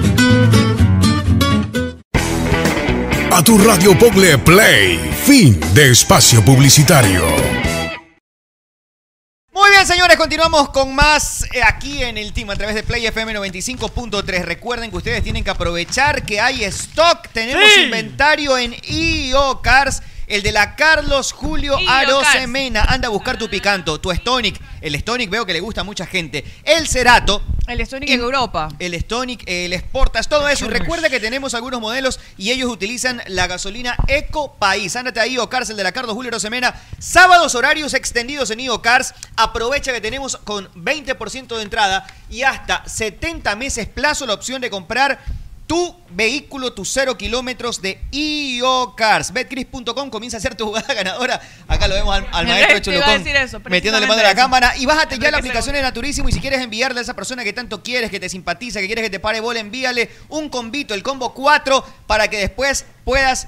A 3.31 3.43
tu 3.43 3.57
radio 3.57 3.97
Pogle 3.97 4.37
Play. 4.37 4.99
Fin 5.25 5.59
de 5.73 5.91
espacio 5.91 6.43
publicitario. 6.43 7.23
Muy 9.53 9.69
bien, 9.69 9.85
señores, 9.85 10.17
continuamos 10.17 10.69
con 10.69 10.93
más 10.95 11.43
eh, 11.53 11.61
aquí 11.63 12.03
en 12.03 12.17
el 12.17 12.33
team 12.33 12.49
a 12.49 12.55
través 12.55 12.75
de 12.75 12.83
Play 12.83 13.05
FM 13.05 13.33
95.3. 13.33 14.43
Recuerden 14.43 14.89
que 14.91 14.97
ustedes 14.97 15.23
tienen 15.23 15.43
que 15.43 15.49
aprovechar 15.49 16.23
que 16.23 16.39
hay 16.39 16.63
stock. 16.65 17.27
Tenemos 17.33 17.63
Sí. 17.75 17.81
inventario 17.83 18.57
en 18.57 18.75
IO 18.89 19.61
Cars. 19.61 20.01
El 20.31 20.43
de 20.43 20.53
la 20.53 20.77
Carlos 20.77 21.33
Julio 21.33 21.77
IO 21.77 21.89
Arosemena. 21.89 22.85
Anda 22.85 23.09
a 23.09 23.11
buscar 23.11 23.37
tu 23.37 23.49
picanto, 23.49 23.99
tu 23.99 24.13
Stonic. 24.13 24.61
El 24.79 24.97
Stonic 24.97 25.29
veo 25.29 25.45
que 25.45 25.51
le 25.51 25.59
gusta 25.59 25.81
a 25.81 25.83
mucha 25.83 26.05
gente. 26.05 26.45
El 26.63 26.87
Cerato. 26.87 27.43
El 27.67 27.85
Stonic 27.85 28.09
en 28.09 28.21
Europa. 28.21 28.69
El 28.79 28.97
Stonic, 28.97 29.43
el 29.45 29.77
Sportas, 29.77 30.29
todo 30.29 30.47
eso. 30.47 30.67
Y 30.67 30.69
recuerda 30.69 31.09
que 31.09 31.19
tenemos 31.19 31.53
algunos 31.53 31.81
modelos 31.81 32.17
y 32.37 32.51
ellos 32.51 32.71
utilizan 32.71 33.21
la 33.27 33.47
gasolina 33.47 33.97
Eco 34.07 34.53
País. 34.53 34.95
Ándate 34.95 35.19
a 35.19 35.27
IO 35.27 35.49
Cars, 35.49 35.69
el 35.69 35.75
de 35.75 35.83
la 35.83 35.91
Carlos 35.91 36.15
Julio 36.15 36.31
Rosemena. 36.31 36.79
Sábados 36.97 37.53
horarios 37.53 37.93
extendidos 37.93 38.51
en 38.51 38.61
IO 38.61 38.81
Cars. 38.81 39.13
Aprovecha 39.35 39.91
que 39.91 39.99
tenemos 39.99 40.37
con 40.37 40.71
20% 40.75 41.57
de 41.57 41.61
entrada 41.61 42.07
y 42.29 42.43
hasta 42.43 42.87
70 42.87 43.53
meses 43.57 43.85
plazo 43.85 44.25
la 44.25 44.35
opción 44.35 44.61
de 44.61 44.69
comprar 44.69 45.19
tu 45.71 45.95
vehículo, 46.09 46.73
tus 46.73 46.91
cero 46.91 47.17
kilómetros 47.17 47.81
de 47.81 47.97
IO 48.11 48.93
Cars. 48.93 49.31
Betcris.com 49.31 50.09
comienza 50.09 50.35
a 50.35 50.39
hacer 50.39 50.53
tu 50.53 50.65
jugada 50.65 50.93
ganadora. 50.93 51.39
Acá 51.65 51.87
lo 51.87 51.95
vemos 51.95 52.13
al, 52.13 52.27
al 52.29 52.45
maestro 52.45 52.79
Cholucón 52.79 53.25
eso, 53.25 53.61
metiéndole 53.69 54.05
mano 54.05 54.19
a 54.19 54.23
la 54.25 54.35
cámara. 54.35 54.75
Y 54.75 54.85
bájate 54.85 55.17
ya 55.17 55.31
la 55.31 55.37
aplicación 55.37 55.73
de 55.73 55.81
Naturísimo 55.81 56.27
y 56.27 56.33
si 56.33 56.41
quieres 56.41 56.59
enviarle 56.59 56.99
a 56.99 57.03
esa 57.03 57.13
persona 57.13 57.45
que 57.45 57.53
tanto 57.53 57.81
quieres, 57.81 58.11
que 58.11 58.19
te 58.19 58.27
simpatiza, 58.27 58.81
que 58.81 58.87
quieres 58.87 59.01
que 59.05 59.09
te 59.09 59.21
pare 59.21 59.39
bola, 59.39 59.61
envíale 59.61 60.09
un 60.27 60.49
combito, 60.49 60.93
el 60.93 61.03
combo 61.03 61.33
4, 61.33 61.85
para 62.05 62.27
que 62.27 62.35
después 62.35 62.83
puedas 63.05 63.47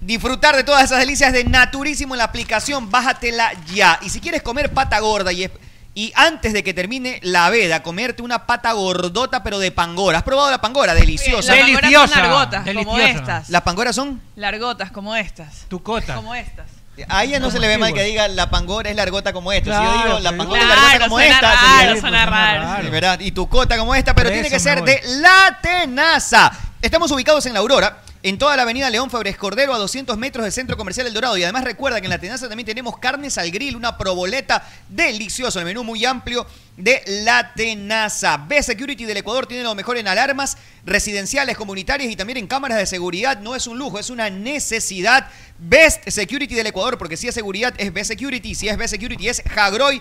disfrutar 0.00 0.54
de 0.54 0.62
todas 0.62 0.84
esas 0.84 1.00
delicias 1.00 1.32
de 1.32 1.42
Naturísimo 1.42 2.14
en 2.14 2.18
la 2.18 2.24
aplicación. 2.24 2.88
Bájatela 2.88 3.50
ya. 3.74 3.98
Y 4.02 4.10
si 4.10 4.20
quieres 4.20 4.42
comer 4.42 4.72
pata 4.72 5.00
gorda 5.00 5.32
y, 5.32 5.42
es- 5.42 5.50
y 5.94 6.12
antes 6.14 6.52
de 6.54 6.62
que 6.62 6.72
termine 6.72 7.20
la 7.22 7.50
veda, 7.50 7.82
comerte 7.82 8.22
una 8.22 8.46
pata 8.46 8.72
gordota 8.72 9.42
pero 9.42 9.58
de 9.58 9.70
pangora. 9.72 10.18
¿Has 10.18 10.24
probado 10.24 10.50
la 10.50 10.60
pangora? 10.60 10.94
Deliciosa. 10.94 11.54
Las 11.54 11.70
pangoras 11.70 12.10
son 12.10 12.22
largotas, 12.22 12.74
como 12.74 12.98
estas. 12.98 13.50
¿Las 13.50 13.62
pangoras 13.62 13.96
son? 13.96 14.22
Largotas, 14.36 14.90
como 14.90 15.14
estas. 15.14 15.66
Tu 15.68 15.82
cota. 15.82 16.14
Como 16.14 16.34
estas. 16.34 16.66
A 17.08 17.24
ella 17.24 17.40
no 17.40 17.50
se 17.50 17.58
le 17.58 17.68
ve 17.68 17.78
mal 17.78 17.92
que 17.94 18.02
diga 18.04 18.28
la 18.28 18.50
pangora 18.50 18.90
es 18.90 18.96
largota 18.96 19.32
como 19.32 19.50
esta. 19.50 19.78
si 19.78 19.84
yo 19.84 20.02
digo 20.04 20.18
la 20.20 20.36
pangora 20.36 20.60
es 20.60 20.68
largota 20.68 20.98
como 21.04 21.16
suena 21.16 21.34
esta, 21.34 21.54
raro, 21.54 22.00
suena 22.00 22.26
raro. 22.26 22.82
Sí, 22.82 22.90
¿verdad? 22.90 23.20
Y 23.20 23.32
tu 23.32 23.48
cota 23.48 23.78
como 23.78 23.94
esta, 23.94 24.14
pero 24.14 24.28
Por 24.28 24.34
tiene 24.34 24.50
que 24.50 24.60
ser 24.60 24.82
de 24.82 25.00
La 25.20 25.58
Tenaza. 25.62 26.52
Estamos 26.82 27.10
ubicados 27.10 27.46
en 27.46 27.54
La 27.54 27.60
Aurora, 27.60 27.98
en 28.24 28.38
toda 28.38 28.56
la 28.56 28.62
avenida 28.62 28.88
León 28.88 29.10
Febres 29.10 29.36
Cordero, 29.36 29.74
a 29.74 29.78
200 29.78 30.16
metros 30.16 30.44
del 30.44 30.52
Centro 30.52 30.76
Comercial 30.76 31.06
El 31.06 31.14
Dorado. 31.14 31.36
Y 31.36 31.42
además 31.42 31.64
recuerda 31.64 32.00
que 32.00 32.06
en 32.06 32.10
La 32.10 32.18
Tenaza 32.18 32.48
también 32.48 32.66
tenemos 32.66 32.98
carnes 32.98 33.36
al 33.36 33.50
grill, 33.50 33.74
una 33.74 33.98
proboleta 33.98 34.64
deliciosa, 34.88 35.58
el 35.58 35.64
menú 35.64 35.82
muy 35.82 36.04
amplio 36.04 36.46
de 36.76 37.02
La 37.24 37.52
Tenaza. 37.54 38.36
B 38.36 38.62
Security 38.62 39.04
del 39.04 39.16
Ecuador 39.16 39.46
tiene 39.46 39.64
lo 39.64 39.74
mejor 39.74 39.96
en 39.96 40.06
alarmas 40.06 40.56
residenciales, 40.84 41.56
comunitarias 41.56 42.12
y 42.12 42.16
también 42.16 42.36
en 42.36 42.46
cámaras 42.46 42.78
de 42.78 42.86
seguridad. 42.86 43.40
No 43.40 43.56
es 43.56 43.66
un 43.66 43.78
lujo, 43.78 43.98
es 43.98 44.08
una 44.08 44.30
necesidad. 44.30 45.28
Best 45.58 46.08
Security 46.08 46.54
del 46.54 46.66
Ecuador, 46.68 46.98
porque 46.98 47.16
si 47.16 47.28
es 47.28 47.34
seguridad 47.34 47.74
es 47.78 47.92
B 47.92 48.04
Security, 48.04 48.54
si 48.54 48.68
es 48.68 48.76
B 48.76 48.86
Security 48.86 49.28
es 49.28 49.42
Hagroy 49.56 50.00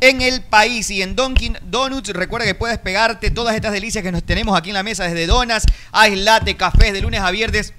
en 0.00 0.20
el 0.20 0.42
país 0.42 0.90
y 0.90 1.02
en 1.02 1.16
Dunkin' 1.16 1.58
Donuts. 1.62 2.10
Recuerda 2.10 2.46
que 2.46 2.54
puedes 2.54 2.78
pegarte 2.78 3.30
todas 3.30 3.54
estas 3.54 3.72
delicias 3.72 4.02
que 4.04 4.12
nos 4.12 4.24
tenemos 4.24 4.56
aquí 4.56 4.70
en 4.70 4.74
la 4.74 4.82
mesa, 4.82 5.04
desde 5.04 5.26
donas, 5.26 5.64
ice 6.06 6.16
latte, 6.16 6.56
cafés 6.56 6.92
de 6.92 7.00
lunes 7.00 7.20
a 7.20 7.30
viernes. 7.30 7.74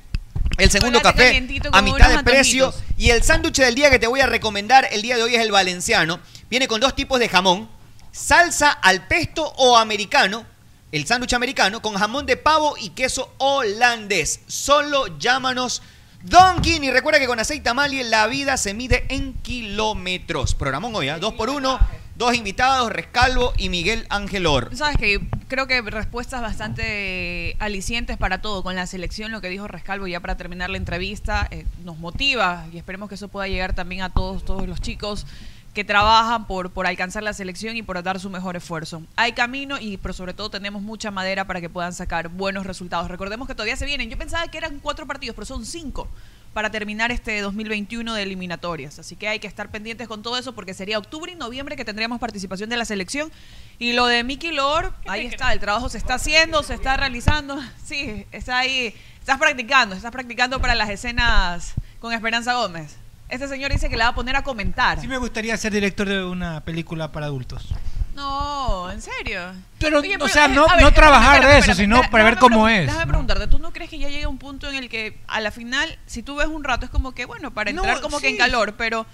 El 0.58 0.70
segundo 0.70 1.02
café 1.02 1.38
a 1.72 1.82
mitad 1.82 2.10
de 2.10 2.24
precio 2.24 2.68
antojitos. 2.68 2.96
Y 2.98 3.12
el 3.12 3.24
sándwich 3.24 3.58
del 3.58 3.76
día 3.76 3.90
que 3.90 4.00
te 4.00 4.08
voy 4.08 4.20
a 4.20 4.26
recomendar 4.26 4.88
el 4.91 5.02
día 5.02 5.16
de 5.16 5.24
hoy 5.24 5.36
es 5.36 5.41
el 5.41 5.52
valenciano. 5.52 6.20
Viene 6.50 6.68
con 6.68 6.82
dos 6.82 6.96
tipos 6.96 7.20
de 7.20 7.30
jamón, 7.30 7.70
salsa 8.12 8.72
al 8.72 9.08
pesto 9.08 9.54
o 9.58 9.78
americano. 9.78 10.46
El 10.91 11.06
sándwich 11.06 11.34
americano 11.34 11.82
con 11.82 11.94
jamón 11.94 12.26
de 12.26 12.36
pavo 12.36 12.76
y 12.78 12.90
queso 12.90 13.34
holandés. 13.38 14.41
Solo 14.48 15.18
llámanos 15.20 15.82
Donkin 16.24 16.84
y 16.84 16.91
recuerda 16.91 17.20
que 17.20 17.28
con 17.28 17.40
aceite 17.40 17.70
Amalie 17.70 18.04
la 18.04 18.28
vida 18.28 18.58
se 18.58 18.74
mide 18.74 19.06
en 19.08 19.34
kilómetros. 19.36 20.54
Programón 20.54 20.94
hoy, 20.94 21.08
¿ah? 21.08 21.18
dos 21.18 21.34
por 21.36 21.50
uno, 21.50 21.80
dos 22.20 22.36
invitados, 22.36 22.91
Rescalvo 22.91 23.54
y 23.58 23.70
Miguel 23.70 24.06
Angelor. 24.10 24.76
Sabes 24.76 24.98
que 24.98 25.26
creo 25.48 25.68
que 25.68 25.82
respuestas 25.82 26.41
bastante 26.41 27.56
alicientes 27.60 28.18
para 28.18 28.41
todo 28.41 28.62
con 28.62 28.76
la 28.76 28.86
selección, 28.88 29.32
lo 29.32 29.40
que 29.40 29.48
dijo 29.48 29.70
Rescalvo 29.70 30.06
ya 30.06 30.20
para 30.20 30.36
terminar 30.36 30.70
la 30.70 30.76
entrevista, 30.76 31.48
eh, 31.50 31.66
nos 31.86 31.98
motiva 31.98 32.68
y 32.74 32.78
esperemos 32.78 33.08
que 33.08 33.16
eso 33.16 33.30
pueda 33.30 33.48
llegar 33.48 33.74
también 33.74 34.02
a 34.02 34.10
todos, 34.10 34.44
todos 34.44 34.68
los 34.68 34.82
chicos 34.82 35.26
que 35.74 35.86
trabajan 35.86 36.46
por, 36.46 36.72
por 36.72 36.88
alcanzar 36.88 37.24
la 37.24 37.32
selección 37.32 37.78
y 37.78 37.84
por 37.84 38.04
dar 38.04 38.20
su 38.20 38.30
mejor 38.30 38.58
esfuerzo. 38.58 39.02
Hay 39.16 39.32
camino 39.32 39.80
y 39.80 39.96
pero 39.96 40.14
sobre 40.14 40.34
todo 40.34 40.50
tenemos 40.50 40.82
mucha 40.82 41.12
madera 41.12 41.48
para 41.48 41.62
que 41.62 41.70
puedan 41.70 41.94
sacar 41.94 42.28
buenos 42.28 42.66
resultados. 42.66 43.08
Recordemos 43.08 43.48
que 43.48 43.56
todavía 43.56 43.78
se 43.78 43.86
vienen. 43.86 44.10
Yo 44.10 44.18
pensaba 44.18 44.46
que 44.50 44.58
eran 44.58 44.80
cuatro 44.80 45.08
partidos, 45.08 45.36
pero 45.36 45.46
son 45.46 45.66
cinco 45.66 46.10
para 46.54 46.72
terminar 46.72 47.12
este 47.12 47.40
2021 47.42 48.14
de 48.14 48.24
eliminatorias. 48.24 49.00
Así 49.00 49.16
que 49.16 49.28
hay 49.28 49.40
que 49.40 49.48
estar 49.48 49.70
pendientes 49.70 50.08
con 50.08 50.22
todo 50.22 50.38
eso 50.38 50.54
porque 50.54 50.74
sería 50.74 50.98
octubre 50.98 51.32
y 51.32 51.36
noviembre 51.36 51.76
que 51.76 51.86
tendríamos 51.86 52.20
participación 52.20 52.70
de 52.70 52.78
la 52.78 52.86
selección. 52.86 53.32
Y 53.78 53.94
lo 53.94 54.08
de 54.08 54.24
Mickey 54.24 54.52
Lord, 54.52 54.94
ahí 55.08 55.26
está, 55.26 55.54
el 55.54 55.60
trabajo 55.60 55.90
se 55.90 55.98
está 55.98 56.16
haciendo, 56.16 56.64
se 56.64 56.74
está 56.74 56.98
realizando. 56.98 57.60
Sí, 57.90 58.26
está 58.32 58.60
ahí, 58.60 58.94
estás 59.20 59.40
practicando, 59.40 59.96
estás 59.96 60.12
practicando 60.12 60.62
para 60.62 60.76
las 60.76 60.90
escenas 60.92 61.74
con 62.00 62.14
Esperanza 62.14 62.54
Gómez. 62.54 62.98
Este 63.30 63.48
señor 63.48 63.72
dice 63.72 63.90
que 63.90 63.98
le 63.98 64.04
va 64.04 64.10
a 64.10 64.16
poner 64.16 64.36
a 64.36 64.44
comentar. 64.44 65.02
Sí 65.02 65.08
me 65.08 65.18
gustaría 65.18 65.58
ser 65.58 65.74
director 65.74 66.08
de 66.08 66.24
una 66.24 66.64
película 66.64 67.12
para 67.12 67.26
adultos. 67.26 67.70
No, 68.15 68.91
en 68.91 69.02
serio. 69.02 69.41
Pero, 69.80 69.99
Oye, 69.99 70.18
o 70.19 70.27
sea, 70.27 70.48
no, 70.48 70.64
ver, 70.64 70.81
no 70.81 70.88
espérate, 70.90 70.95
trabajar 70.95 71.48
de 71.48 71.57
eso, 71.60 71.73
sino 71.73 72.02
para 72.11 72.23
ver 72.26 72.38
cómo 72.38 72.68
es. 72.68 72.88
Déjame 72.88 73.07
preguntarte, 73.07 73.48
¿tú 73.48 73.60
no 73.60 73.72
crees 73.72 73.90
que 73.90 73.98
ya 73.99 74.10
llega 74.10 74.27
un 74.27 74.38
punto 74.38 74.68
en 74.69 74.76
el 74.76 74.90
que 74.90 75.18
a 75.27 75.40
la 75.40 75.52
final, 75.52 75.98
si 76.06 76.22
tú 76.23 76.36
ves 76.36 76.48
un 76.48 76.64
rato, 76.64 76.86
es 76.86 76.91
como 76.91 77.14
que, 77.14 77.26
bueno, 77.26 77.52
para 77.52 77.72
No, 77.72 77.81
entrar 77.84 78.02
como 78.02 78.19
que 78.19 78.30
en 78.30 78.38
calor, 78.38 78.73
pero... 78.77 79.06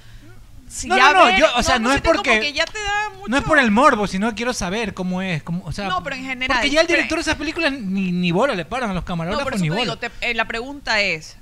Si 0.67 0.88
No, 0.88 0.97
ya 0.97 1.13
no, 1.13 1.30
no, 1.30 1.38
yo, 1.38 1.45
o 1.55 1.61
sea, 1.61 1.77
no, 1.77 1.91
es 1.91 2.01
porque 2.01 2.39
que 2.39 2.51
ya 2.53 2.65
te 2.65 2.80
da 2.81 3.09
mucho... 3.15 3.27
no 3.30 3.38
es 3.38 3.43
por 3.43 3.59
el 3.59 3.69
morbo, 3.69 4.07
sino 4.07 4.34
quiero 4.34 4.51
saber 4.51 4.95
cómo 4.95 5.22
es, 5.22 5.43
cómo, 5.43 5.63
o 5.63 5.72
sea, 5.72 5.88
No, 5.88 6.03
pero 6.03 6.15
en 6.15 6.23
general. 6.26 6.57
porque 6.57 6.72
ya 6.72 6.81
el 6.81 6.88
director 6.88 7.19
de 7.19 7.22
esas 7.22 7.35
películas 7.35 7.72
ni, 7.72 8.11
ni 8.11 8.31
bola 8.31 8.55
le 8.55 8.65
paran 8.65 8.89
a 8.89 8.93
los 8.95 9.03
No, 9.03 9.05
camarógrafos 9.05 9.43
por 9.43 9.53
eso 9.53 9.61
ni 9.63 9.69
te 9.69 9.76
bola. 9.76 9.84
digo, 9.84 9.97
te- 9.97 10.11
eh, 10.31 10.34
la 10.34 10.45
pregunta 10.45 10.99
es, 11.01 11.38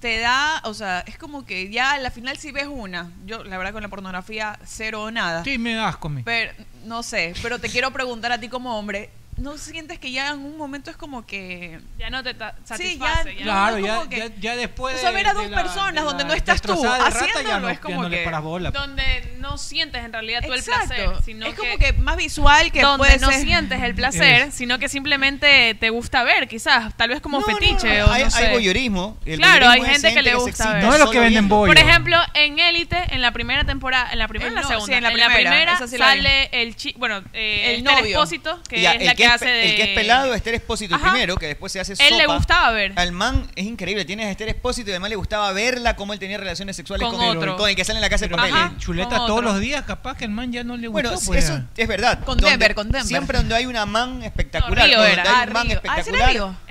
te 0.00 0.18
da, 0.18 0.62
o 0.64 0.74
sea, 0.74 1.00
es 1.00 1.18
como 1.18 1.44
que 1.44 1.70
ya 1.70 1.92
a 1.92 1.98
la 1.98 2.10
final 2.10 2.38
si 2.38 2.50
ves 2.50 2.66
una, 2.66 3.12
yo 3.26 3.44
la 3.44 3.58
verdad 3.58 3.72
con 3.72 3.82
la 3.82 3.88
pornografía 3.88 4.58
cero 4.64 5.04
o 5.04 5.10
nada. 5.10 5.44
Sí, 5.44 5.58
me 5.58 5.74
da 5.74 5.88
asco 5.88 6.08
a 6.08 6.10
mí. 6.10 6.22
Pero, 6.24 6.52
no 6.84 7.02
sé, 7.02 7.34
pero 7.42 7.58
te 7.58 7.68
quiero 7.68 7.90
preguntar 7.92 8.32
a 8.32 8.40
ti 8.40 8.48
como 8.48 8.78
hombre, 8.78 9.10
¿no 9.40 9.58
sientes 9.58 9.98
que 9.98 10.12
ya 10.12 10.28
en 10.28 10.40
un 10.40 10.56
momento 10.56 10.90
es 10.90 10.96
como 10.96 11.26
que... 11.26 11.80
Ya 11.98 12.10
no 12.10 12.22
te 12.22 12.34
ta- 12.34 12.54
Sí, 12.58 12.62
satisface. 12.98 13.36
ya- 13.36 13.42
Claro, 13.42 13.78
no, 13.78 13.86
ya, 14.04 14.08
que- 14.08 14.16
ya, 14.18 14.28
ya 14.40 14.56
después 14.56 14.96
O 14.96 14.98
sea, 14.98 15.10
de- 15.10 15.16
ver 15.16 15.26
a 15.26 15.30
de 15.34 15.40
dos 15.40 15.50
la- 15.50 15.62
personas 15.62 15.94
de 15.94 16.00
donde 16.02 16.22
la 16.24 16.28
no 16.28 16.34
estás 16.34 16.60
tú 16.62 16.80
de 16.80 16.88
rata, 16.88 17.10
ya 17.10 17.18
haciéndolo, 17.18 17.60
no, 17.60 17.68
es 17.68 17.76
ya 17.76 17.80
como 17.80 18.02
no 18.02 18.08
le 18.08 18.22
que- 18.24 18.30
bola. 18.40 18.70
Donde 18.70 19.34
no 19.38 19.58
sientes 19.58 20.04
en 20.04 20.12
realidad 20.12 20.42
tú 20.46 20.52
el 20.52 20.58
Exacto. 20.60 20.86
placer, 20.88 21.10
sino 21.24 21.46
Es 21.46 21.54
como 21.54 21.76
que 21.78 21.92
más 21.94 22.16
visual 22.16 22.70
que 22.72 22.80
donde 22.82 22.98
puede 22.98 23.18
no 23.18 23.30
ser- 23.30 23.42
sientes 23.42 23.82
el 23.82 23.94
placer, 23.94 24.48
Es. 24.48 24.54
sino 24.54 24.78
que 24.78 24.88
simplemente 24.88 25.74
te 25.74 25.90
gusta 25.90 26.22
ver, 26.22 26.46
quizás, 26.48 26.94
tal 26.96 27.08
vez 27.08 27.20
como 27.20 27.40
fetiche 27.40 28.02
o 28.02 28.10
hay, 28.10 28.24
no 28.24 28.30
sé. 28.30 28.46
hay 28.46 28.52
voyeurismo. 28.52 29.18
El 29.24 29.38
Claro, 29.38 29.68
hay 29.68 29.82
gente 29.82 30.14
que 30.14 30.22
le 30.22 30.34
gusta 30.34 30.74
ver. 30.74 30.84
No 30.84 30.92
es 30.92 30.98
lo 31.00 31.10
que 31.10 31.18
venden 31.18 31.48
bollo. 31.48 31.72
Por 31.72 31.78
ejemplo, 31.78 32.16
en 32.34 32.58
Élite, 32.58 33.02
en 33.10 33.20
la 33.22 33.32
primera 33.32 33.64
temporada, 33.64 34.12
en 34.12 34.18
la 34.18 34.28
primera 34.28 34.50
Eh, 34.50 34.52
y 34.52 34.56
la 34.56 34.68
segunda, 34.68 34.96
en 34.96 35.02
la 35.02 35.08
en 35.10 35.14
primera, 35.32 35.78
sale 35.88 36.48
el 36.52 36.76
chi 36.76 36.94
bueno, 36.96 37.22
eh, 37.32 37.70
El 37.70 37.74
el 37.76 37.84
novio. 37.84 38.04
Expósito, 38.06 38.60
que 38.68 38.80
Ya, 38.80 38.92
es 38.92 39.00
el 39.00 39.06
la 39.06 39.14
que, 39.14 39.24
hace 39.34 39.44
pe- 39.46 39.50
de 39.50 39.70
El 39.70 39.76
que 39.76 39.82
es 39.82 39.88
pelado, 39.90 40.34
Esther 40.34 40.54
Espósito, 40.54 40.94
el 40.94 41.00
Ajá. 41.00 41.10
primero, 41.12 41.36
que 41.36 41.46
después 41.46 41.72
se 41.72 41.80
hace 41.80 41.92
Él 41.92 42.16
le 42.18 42.24
sopa. 42.24 42.36
gustaba 42.36 42.70
ver. 42.70 42.92
Al 42.96 43.12
man 43.12 43.46
es 43.56 43.64
increíble, 43.66 44.04
tienes 44.04 44.26
a 44.26 44.30
Esther 44.30 44.48
Espósito 44.48 44.90
y 44.90 44.92
además 44.92 45.10
le 45.10 45.16
gustaba 45.16 45.52
verla 45.52 45.96
cómo 45.96 46.12
él 46.12 46.18
tenía 46.18 46.38
relaciones 46.38 46.76
sexuales 46.76 47.06
Con 47.08 47.16
con, 47.16 47.24
el- 47.26 47.36
otro. 47.38 47.56
con 47.56 47.68
el 47.68 47.76
que 47.76 47.84
sale 47.84 47.98
en 47.98 48.02
la 48.02 48.10
casa 48.10 48.26
de 48.26 48.34
papel. 48.36 48.52
chuleta 48.78 49.08
con 49.18 49.26
todos 49.26 49.38
otro. 49.40 49.52
los 49.52 49.60
días, 49.60 49.84
capaz 49.84 50.16
que 50.16 50.24
el 50.24 50.30
man 50.30 50.52
ya 50.52 50.64
no 50.64 50.76
le 50.76 50.88
gustó. 50.88 50.92
Bueno, 51.10 51.20
pues, 51.26 51.44
eso 51.44 51.54
ya. 51.56 51.64
es 51.76 51.88
verdad. 51.88 52.18
Con 52.24 52.36
Donde- 52.38 52.50
Denver, 52.50 52.74
con 52.74 52.86
Denver. 52.90 53.06
Siempre 53.06 53.38
donde 53.38 53.54
hay 53.54 53.66
una 53.66 53.86
man 53.86 54.22
espectacular, 54.22 54.88
No, 54.88 54.96
donde 54.96 55.12
era. 55.12 55.22
hay 55.22 55.28
Ah, 55.28 55.44
un 55.46 55.52
man 55.52 55.66
Río. 55.66 55.80
Ah, 55.88 56.00
espectacular, 56.00 56.28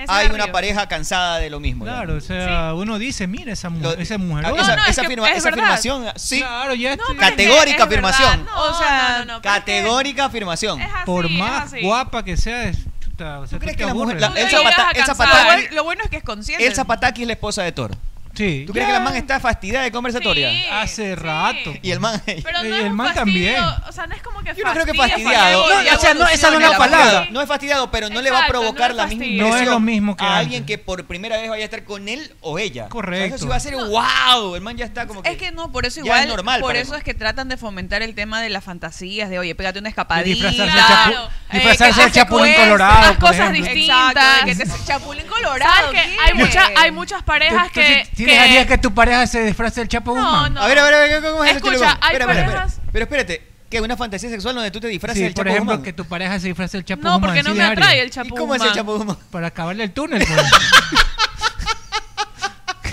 hay 0.07 0.25
una 0.29 0.43
Río. 0.45 0.51
pareja 0.53 0.87
cansada 0.87 1.39
de 1.39 1.49
lo 1.49 1.59
mismo. 1.59 1.85
Claro, 1.85 2.15
o 2.15 2.21
sea, 2.21 2.73
uno 2.75 2.97
dice, 2.99 3.27
mira 3.27 3.53
esa 3.53 3.69
mujer, 3.69 3.95
Lo- 3.97 4.01
esa 4.01 4.17
mujer. 4.17 4.45
Esa, 4.59 5.49
afirmación, 5.49 6.05
sí. 6.15 6.39
Claro, 6.39 6.73
ya 6.75 6.97
Categórica 7.17 7.83
afirmación. 7.85 8.47
O 8.55 8.73
sea, 8.77 9.25
Categórica 9.41 10.25
afirmación. 10.25 10.81
es 10.81 10.87
así, 10.93 11.05
por 11.05 11.29
más 11.29 11.73
guapa 11.81 12.23
que 12.23 12.37
sea, 12.37 12.48
es, 12.55 12.77
chuta, 12.99 13.39
o 13.39 13.47
sea, 13.47 13.57
¿Tú 13.57 13.61
crees 13.63 13.77
que 13.77 13.85
la 13.85 13.93
mujer- 13.93 14.19
la- 14.19 14.27
Tú 14.29 14.33
te 14.33 14.41
Elsa 14.41 14.57
llegas 14.57 14.75
Pata- 14.75 14.87
a 14.87 14.91
Elsa 14.91 15.05
cansar. 15.15 15.45
Bueno, 15.45 15.69
lo 15.75 15.83
bueno 15.83 16.03
es 16.03 16.09
que 16.09 16.17
es 16.17 16.23
consciente. 16.23 16.65
Elsa 16.65 16.83
Pataki 16.85 17.21
es 17.21 17.27
la 17.27 17.33
esposa 17.33 17.63
de 17.63 17.71
Thor. 17.71 17.91
Sí. 18.35 18.63
¿Tú 18.65 18.73
crees 18.73 18.87
que 18.87 18.93
la 18.93 18.99
man 19.01 19.15
está 19.15 19.39
fastidiada 19.39 19.83
de 19.83 19.91
conversatoria? 19.91 20.49
Sí, 20.51 20.63
Hace 20.71 21.09
sí. 21.09 21.15
rato. 21.15 21.73
Y 21.81 21.91
el 21.91 21.99
man... 21.99 22.21
Pero 22.25 22.39
Y 22.63 22.69
no 22.69 22.75
el 22.75 22.85
es 22.85 22.89
un 22.91 22.95
man 22.95 23.13
fastidio, 23.13 23.53
también. 23.55 23.63
O 23.87 23.91
sea, 23.91 24.07
no 24.07 24.15
es 24.15 24.21
como 24.21 24.39
que 24.41 24.53
Yo 24.55 24.63
no 24.63 24.71
creo 24.73 24.85
que 24.85 24.93
fastidia, 24.93 25.25
fastidiado. 25.39 25.67
No, 25.69 25.95
o 25.95 25.99
sea, 25.99 26.13
no, 26.13 26.27
esa 26.27 26.49
no 26.51 26.55
es 26.57 26.61
la 26.63 26.69
La 26.69 26.77
palabra. 26.77 27.27
No 27.31 27.41
es 27.41 27.47
fastidiado, 27.47 27.91
pero 27.91 28.09
no 28.09 28.21
le 28.21 28.31
va 28.31 28.45
a 28.45 28.47
provocar 28.47 28.91
no 28.91 28.97
la 28.97 29.07
misma. 29.07 29.25
No 29.49 29.57
es 29.57 29.65
lo 29.67 29.79
mismo 29.79 30.15
que 30.15 30.23
a 30.23 30.27
antes. 30.27 30.39
alguien 30.45 30.65
que 30.65 30.77
por 30.77 31.05
primera 31.05 31.37
vez 31.37 31.49
vaya 31.49 31.63
a 31.63 31.65
estar 31.65 31.83
con 31.83 32.07
él 32.07 32.33
o 32.41 32.59
ella. 32.59 32.87
Correcto. 32.87 33.25
O 33.25 33.27
sea, 33.27 33.35
eso 33.35 33.43
sí 33.45 33.49
va 33.49 33.55
a 33.55 33.59
ser 33.59 33.75
wow. 33.75 34.55
El 34.55 34.61
man 34.61 34.77
ya 34.77 34.85
está 34.85 35.05
como 35.07 35.21
que. 35.21 35.29
Es 35.31 35.37
que 35.37 35.51
no, 35.51 35.71
por 35.71 35.85
eso 35.85 35.99
igual, 35.99 36.21
es 36.21 36.27
normal 36.27 36.61
por 36.61 36.75
eso 36.75 36.95
es 36.95 37.03
que 37.03 37.13
tratan 37.13 37.49
de 37.49 37.57
fomentar 37.57 38.01
el 38.01 38.15
tema 38.15 38.41
de 38.41 38.49
las 38.49 38.63
fantasías, 38.63 39.29
de 39.29 39.39
oye, 39.39 39.53
pégate 39.55 39.79
una 39.79 39.87
De 39.87 39.89
escapadita. 39.89 40.49
disfrazarse 40.49 40.63
el 40.63 40.69
chapu- 40.69 41.29
Eh, 41.51 42.05
el 42.05 42.11
chapulín 42.11 42.53
colorado, 42.55 43.19
cosas 43.19 43.51
distintas. 43.51 44.85
Chapulín 44.85 45.25
colorado. 45.27 45.73
¿Sabes 45.87 46.01
que 46.03 46.09
¿qué? 46.09 46.17
hay, 46.25 46.33
mucha, 46.35 46.69
hay 46.77 46.91
muchas 46.91 47.23
parejas 47.23 47.67
¿Tú, 47.67 47.73
tú 47.73 47.79
que, 47.81 48.09
sí- 48.19 48.25
que- 48.25 48.31
dejarías 48.31 48.65
que 48.67 48.77
tu 48.77 48.93
pareja 48.93 49.27
se 49.27 49.43
disfrace 49.43 49.81
del 49.81 49.89
Chapo 49.89 50.15
No, 50.15 50.21
Guzmán? 50.21 50.53
no. 50.53 50.61
A 50.61 50.67
ver, 50.67 50.79
a 50.79 50.83
ver, 50.85 50.93
a 50.93 50.99
ver, 50.99 51.21
¿cómo 51.23 51.43
es 51.43 51.49
eso, 51.51 51.57
Escucha, 51.57 51.75
Cholo? 51.77 51.85
hay 52.01 52.13
Espera, 52.13 52.25
espera, 52.25 52.39
espera. 52.41 52.61
parejas- 52.63 52.81
Pero 52.91 53.03
espérate, 53.05 53.47
¿qué? 53.69 53.81
¿Una 53.81 53.97
fantasía 53.97 54.29
sexual 54.29 54.55
donde 54.55 54.71
tú 54.71 54.79
te 54.79 54.87
disfraces 54.87 55.17
Sí, 55.17 55.23
del 55.23 55.33
por 55.33 55.45
Chapo 55.45 55.55
ejemplo, 55.55 55.73
Guzmán? 55.75 55.83
que 55.85 55.93
tu 55.93 56.05
pareja 56.05 56.39
se 56.39 56.47
disfrace 56.47 56.77
del 56.77 56.85
Chapo 56.85 57.01
No, 57.03 57.13
Guzmán. 57.13 57.29
porque 57.29 57.43
no 57.43 57.51
sí 57.51 57.57
me 57.57 57.63
atrae 57.63 58.01
el 58.01 58.07
¿Y 58.07 58.11
chapo 58.11 58.35
cómo 58.35 58.55
es 58.55 58.61
el 58.61 58.67
Guzmán. 58.69 58.75
Chapo 58.85 58.97
Guzmán? 58.97 59.17
Para 59.31 59.47
acabarle 59.47 59.83
el 59.83 59.91
túnel, 59.91 60.25
pues. 60.25 60.41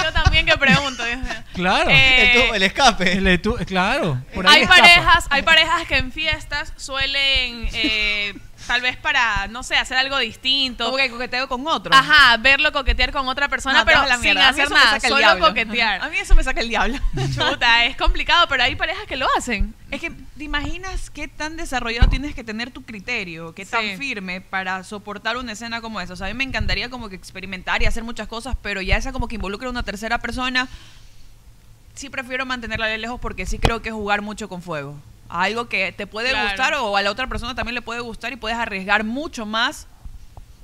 Yo 0.03 0.13
también 0.13 0.47
que 0.47 0.57
pregunto. 0.57 1.05
Dios 1.05 1.19
mío. 1.19 1.29
claro. 1.55 1.91
Eh, 1.91 2.51
El, 2.55 2.63
escape. 2.63 3.13
El 3.15 3.41
tu- 3.43 3.57
claro. 3.67 4.23
Por 4.35 4.47
ahí 4.47 4.57
hay 4.57 4.63
escapa. 4.63 4.81
parejas, 4.83 5.25
hay 5.31 5.43
parejas 5.43 5.87
que 5.89 5.97
en 5.97 6.13
fiestas 6.13 6.73
suelen 6.77 7.69
eh, 7.73 8.35
tal 8.67 8.81
vez 8.81 8.97
para, 8.97 9.47
no 9.49 9.63
sé, 9.63 9.77
hacer 9.77 9.97
algo 9.97 10.19
distinto. 10.19 10.85
Como 10.87 10.97
que 10.97 11.11
coqueteo 11.11 11.49
con 11.49 11.67
otro. 11.67 11.95
Ajá, 11.95 12.37
verlo 12.39 12.73
coquetear 12.73 13.13
con 13.13 13.27
otra 13.29 13.49
persona, 13.49 13.81
No, 13.81 13.85
pero 13.85 14.05
la 14.07 14.19
sin 14.19 14.37
hacer 14.37 14.71
nada, 14.71 15.01
solo 15.01 15.19
diablo. 15.19 15.49
coquetear. 15.49 16.03
A 16.03 16.09
mí 16.09 16.17
eso 16.19 16.35
me 16.35 16.43
saca 16.45 16.61
el 16.61 16.69
diablo. 16.69 16.99
Chuta, 17.35 17.85
es 17.87 17.97
complicado, 17.97 18.47
pero 18.49 18.63
hay 18.63 18.75
parejas 18.77 19.07
que 19.07 19.17
lo 19.17 19.27
hacen. 19.37 19.75
Es 19.91 20.01
que 20.01 20.11
te 20.11 20.45
imaginas 20.45 21.11
qué 21.11 21.29
tan 21.29 21.57
desarrollado 21.57 22.09
tienes 22.09 22.35
que 22.35 22.43
tener 22.45 22.71
tu 22.71 22.83
criterio, 22.85 23.55
qué 23.55 23.65
tan 23.65 23.97
firme 23.99 24.41
para 24.41 24.83
soportar 24.85 25.37
una 25.37 25.53
escena 25.53 25.81
como 25.81 26.01
esa. 26.01 26.13
O 26.15 26.17
sea, 26.17 26.27
a 26.27 26.31
mí 26.31 26.35
me 26.35 26.45
encantaría 26.45 26.91
como 26.91 27.09
que 27.09 27.15
experimentar 27.17 27.83
y 27.83 27.87
hacer 27.87 28.03
muchas 28.03 28.27
cosas, 28.29 28.57
pero 28.63 28.83
ya 28.83 28.97
esa 28.97 29.13
como 29.13 29.29
que 29.29 29.37
involucra 29.37 29.69
a 29.69 29.71
una 29.71 29.83
tercera 29.83 30.19
persona, 30.19 30.69
sí 31.95 32.11
prefiero 32.11 32.45
mantenerla 32.47 32.87
de 32.87 32.99
lejos 32.99 33.21
porque 33.21 33.47
sí 33.47 33.59
creo 33.59 33.81
que 33.83 33.89
es 33.91 33.95
jugar 33.95 34.23
mucho 34.23 34.49
con 34.49 34.61
fuego. 34.63 34.97
Algo 35.29 35.69
que 35.69 35.93
te 35.93 36.07
puede 36.07 36.31
Claro. 36.31 36.49
gustar 36.49 36.75
o 36.75 36.97
a 36.97 37.03
la 37.03 37.11
otra 37.11 37.27
persona 37.27 37.55
también 37.55 37.75
le 37.75 37.83
puede 37.83 38.01
gustar 38.01 38.33
y 38.33 38.37
puedes 38.37 38.59
arriesgar 38.59 39.05
mucho 39.05 39.47
más 39.47 39.89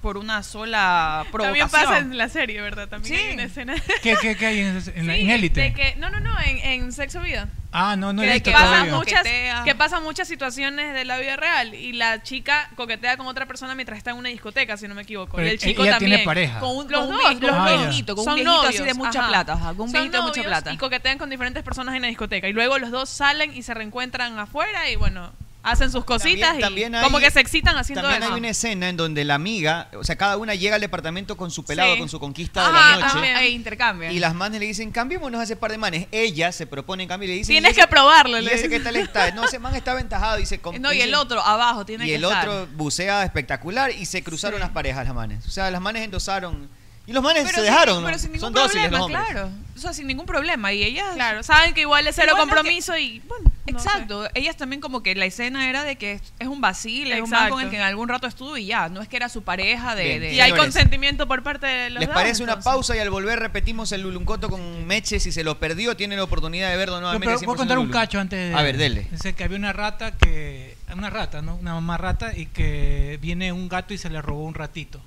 por 0.03 0.19
una 0.19 0.43
sola 0.43 1.25
También 1.31 1.33
provocación. 1.69 1.71
pasa 1.71 1.99
en 1.99 2.19
la 2.19 2.29
serie, 2.29 2.61
¿verdad? 2.61 2.89
También 2.89 3.17
Sí. 3.17 3.25
hay 3.27 3.35
una 3.35 3.45
escena. 3.45 3.75
¿Qué, 4.03 4.17
qué, 4.21 4.37
qué 4.37 4.47
hay 4.47 4.59
en, 4.59 4.67
en 4.95 5.07
la- 5.07 5.15
Sí, 5.15 5.21
en 5.21 5.31
élite? 5.31 5.61
de 5.61 5.73
que- 5.73 5.95
no, 5.97 6.11
no, 6.11 6.21
no, 6.21 6.35
en, 6.41 6.59
en 6.59 6.93
Sexo 6.93 7.21
Vida. 7.21 7.49
Ah, 7.75 7.97
no, 7.97 8.13
no 8.13 8.23
he 8.23 8.27
que, 8.27 8.33
visto 8.35 8.51
que 8.51 8.57
pasan 8.57 8.91
muchas, 8.91 9.21
Coquetea. 9.21 9.63
que 9.65 9.75
pasan 9.75 10.03
muchas 10.03 10.29
situaciones 10.29 10.93
de 10.93 11.07
la 11.07 11.17
vida 11.19 11.37
real 11.37 11.73
y 11.75 11.95
la 11.95 12.23
chica 12.23 12.69
coquetea 12.77 13.17
con 13.17 13.27
otra 13.29 13.47
persona 13.47 13.75
mientras 13.75 13.97
está 13.97 14.11
en 14.11 14.19
una 14.19 14.29
discoteca, 14.29 14.77
si 14.77 14.87
no 14.89 14.95
me 14.95 15.03
equivoco. 15.03 15.37
Pero 15.37 15.49
y 15.49 15.53
el 15.53 15.59
chico 15.59 15.83
ella 15.83 15.93
también. 15.93 16.11
tiene 16.11 16.25
pareja. 16.25 16.59
Con 16.61 16.77
un, 16.77 16.91
Los 16.91 17.01
con 17.01 17.09
un 17.09 17.15
dos, 17.17 17.21
viejito, 17.25 17.47
los 17.47 17.57
con 17.57 17.63
un 17.73 17.79
viejito, 17.79 18.15
con 18.15 18.21
un 18.21 18.25
Son 18.27 18.35
viejito 18.35 18.61
así 18.61 18.79
novios, 18.79 18.87
de 18.87 18.95
mucha 18.95 19.19
ajá. 19.21 19.29
plata. 19.29 19.53
ajá, 19.55 19.69
con 19.75 19.81
un 19.87 19.93
viejito 19.93 20.17
de 20.19 20.23
mucha 20.23 20.43
plata. 20.43 20.73
Y 20.73 20.77
coquetean 20.77 21.17
con 21.17 21.31
diferentes 21.31 21.63
personas 21.63 21.95
en 21.95 22.03
la 22.03 22.09
discoteca. 22.09 22.47
Y 22.49 22.53
luego 22.53 22.79
los 22.79 22.91
dos 22.91 23.09
salen 23.09 23.57
y 23.57 23.63
se 23.63 23.73
reencuentran 23.73 24.39
afuera 24.39 24.91
y 24.91 24.97
bueno, 24.97 25.33
hacen 25.65 25.91
sus 25.93 26.05
cositas 26.05 26.49
También- 26.59 26.61
también 26.61 26.93
y 26.93 26.97
hay- 26.97 27.05
como 27.05 27.19
que 27.21 27.31
se 27.31 27.41
excitan 27.41 27.77
haciendo 27.77 28.03
También 28.03 28.23
eso. 28.23 28.33
hay 28.33 28.39
una 28.39 28.49
escena 28.49 28.89
en 28.89 28.97
donde 28.97 29.25
la 29.25 29.35
amiga, 29.37 29.89
o 29.95 30.03
sea, 30.05 30.17
cada 30.17 30.37
una 30.37 30.55
llega 30.55 30.75
al 30.75 30.81
departamento 30.81 31.37
con 31.37 31.51
su 31.51 31.65
pelado, 31.65 31.93
Sí. 31.95 31.99
con 32.01 32.09
su 32.09 32.19
conquista 32.19 32.67
de 32.67 32.73
la 32.73 33.13
noche. 33.15 33.33
E 33.45 33.49
intercambian. 33.51 34.13
Y 34.13 34.19
las 34.19 34.35
manes 34.35 34.59
le 34.61 34.67
dicen, 34.67 34.91
cambiémonos 34.91 35.41
a 35.41 35.45
ese 35.45 35.55
par 35.57 35.71
de 35.71 35.79
manes. 35.79 36.07
Ella 36.11 36.51
se 36.53 36.67
propone 36.67 37.05
en 37.05 37.09
cambio 37.09 37.29
y 37.29 37.33
le 37.33 37.39
dice... 37.39 37.53
Tienes 37.53 37.73
"¿Y 37.77 37.81
que 37.81 37.87
probarlo", 37.87 38.41
¿Y 38.41 38.47
ese 38.49 38.69
qué 38.69 38.81
tal 38.81 38.97
está? 38.97 39.31
No, 39.33 39.45
ese 39.45 39.59
man 39.59 39.75
está 39.77 39.93
aventajado. 39.93 40.37
Dice, 40.37 40.59
con- 40.59 40.75
No, 40.83 40.93
y 40.93 41.01
el 41.01 41.15
otro 41.15 41.41
abajo 41.41 41.87
tiene 41.87 42.05
Y 42.05 42.09
que 42.09 42.15
el 42.17 42.25
estar. 42.25 42.49
otro 42.49 42.69
bucea 42.75 43.23
espectacular 43.25 43.91
y 43.93 44.07
se 44.07 44.23
cruzaron 44.25 44.59
las 44.61 44.71
parejas 44.71 45.05
las 45.07 45.15
manes. 45.15 45.47
O 45.47 45.51
sea, 45.51 45.71
las 45.71 45.81
manes 45.81 46.03
endosaron. 46.05 46.69
Y 47.07 47.13
los 47.13 47.23
manes 47.23 47.43
Pero 47.45 47.57
se 47.57 47.63
sin- 47.65 47.65
dejaron, 47.73 48.01
¿no? 48.01 48.07
pero 48.07 48.19
sin 48.19 48.31
ningún 48.33 48.41
Son 48.47 48.53
dóciles 48.53 48.91
los 48.91 49.01
problema, 49.01 49.21
hombres. 49.25 49.35
claro. 49.43 49.51
o 49.77 49.79
sea, 49.81 49.93
sin 49.93 50.07
ningún 50.07 50.25
problema. 50.27 50.73
Y 50.73 50.85
ellas. 50.85 51.15
Claro, 51.15 51.43
saben 51.43 51.75
que 51.75 51.81
igual 51.81 52.07
es 52.07 52.15
cero 52.15 52.29
Igual 52.33 52.47
no 52.47 52.55
compromiso 52.55 52.93
que- 52.93 53.01
y 53.01 53.19
bueno. 53.21 53.45
no 53.45 53.53
Exacto, 53.79 54.29
ellas 54.35 54.57
también 54.57 54.81
como 54.81 55.03
que 55.03 55.15
la 55.17 55.25
escena 55.25 55.69
era 55.69 55.83
de 55.83 55.97
que 55.97 56.21
es, 56.39 56.47
un 56.47 56.61
vacile, 56.61 57.17
es 57.17 57.23
un 57.23 57.31
man 57.31 57.49
con 57.51 57.61
el 57.63 57.71
que 57.71 57.77
en 57.77 57.83
algún 57.83 58.09
rato 58.09 58.27
estuvo 58.29 58.57
y 58.57 58.67
ya, 58.67 58.89
no 58.89 59.01
es 59.03 59.09
que 59.09 59.17
era 59.17 59.29
su 59.29 59.43
pareja 59.43 59.95
de... 59.97 60.05
Bien. 60.05 60.21
de- 60.21 60.35
Y 60.35 60.41
hay 60.41 60.53
consentimiento 60.53 61.27
por 61.27 61.43
parte 61.43 61.67
de 61.67 61.91
los 61.91 62.01
¿Les 62.01 62.09
dos, 62.09 62.15
parece 62.15 62.43
una 62.45 62.53
entonces. 62.53 62.71
pausa 62.73 62.97
y 62.97 63.01
al 63.01 63.11
volver 63.11 63.39
repetimos 63.41 63.91
el 63.93 64.03
Luluncoto 64.03 64.49
con 64.49 64.87
Meche? 64.87 65.19
Si 65.19 65.33
se 65.33 65.43
lo 65.43 65.59
perdió, 65.59 65.97
tiene 65.97 66.15
la 66.17 66.23
oportunidad 66.25 66.71
de 66.71 66.77
verlo 66.77 66.97
No, 66.97 67.01
nuevamente. 67.01 67.27
pero 67.27 67.39
voy 67.39 67.45
a 67.45 67.57
100% 67.57 67.57
contar 67.57 67.79
un 67.79 67.91
cacho 67.91 68.21
antes 68.21 68.51
de... 68.51 68.55
A 68.57 68.63
ver, 68.63 68.77
dele. 68.77 69.09
Dice 69.11 69.35
que 69.35 69.43
había 69.43 69.59
una 69.59 69.73
rata 69.73 70.13
que... 70.13 70.77
Una 70.95 71.09
rata, 71.11 71.41
¿no? 71.43 71.57
Una 71.57 71.75
mamá 71.75 71.97
rata 71.99 72.37
y 72.37 72.47
que 72.47 73.19
viene 73.23 73.51
un 73.53 73.69
gato 73.69 73.93
y 73.95 73.99
se 73.99 74.11
le 74.11 74.21
robó 74.23 74.45
un 74.45 74.55
ratito. 74.55 75.01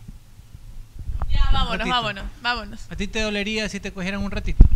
Ya, 1.36 1.50
vámonos, 1.52 1.88
vámonos, 1.88 2.24
vámonos. 2.42 2.80
¿A 2.90 2.96
ti 2.96 3.08
te 3.08 3.22
dolería 3.22 3.70
si 3.70 3.80
te 3.80 3.92
cogieran 3.92 4.24
un 4.24 4.32
ratito? 4.32 4.64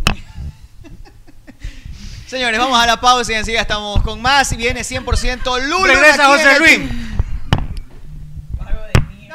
Señores, 2.26 2.60
vamos 2.60 2.78
a 2.78 2.86
la 2.86 3.00
pausa 3.00 3.32
y 3.32 3.36
enseguida 3.36 3.62
estamos 3.62 4.02
con 4.02 4.20
más. 4.20 4.52
Y 4.52 4.56
viene 4.56 4.82
100% 4.82 5.62
Lulu. 5.62 5.84
Regresa 5.84 6.26
José 6.26 6.58
Luis. 6.58 6.80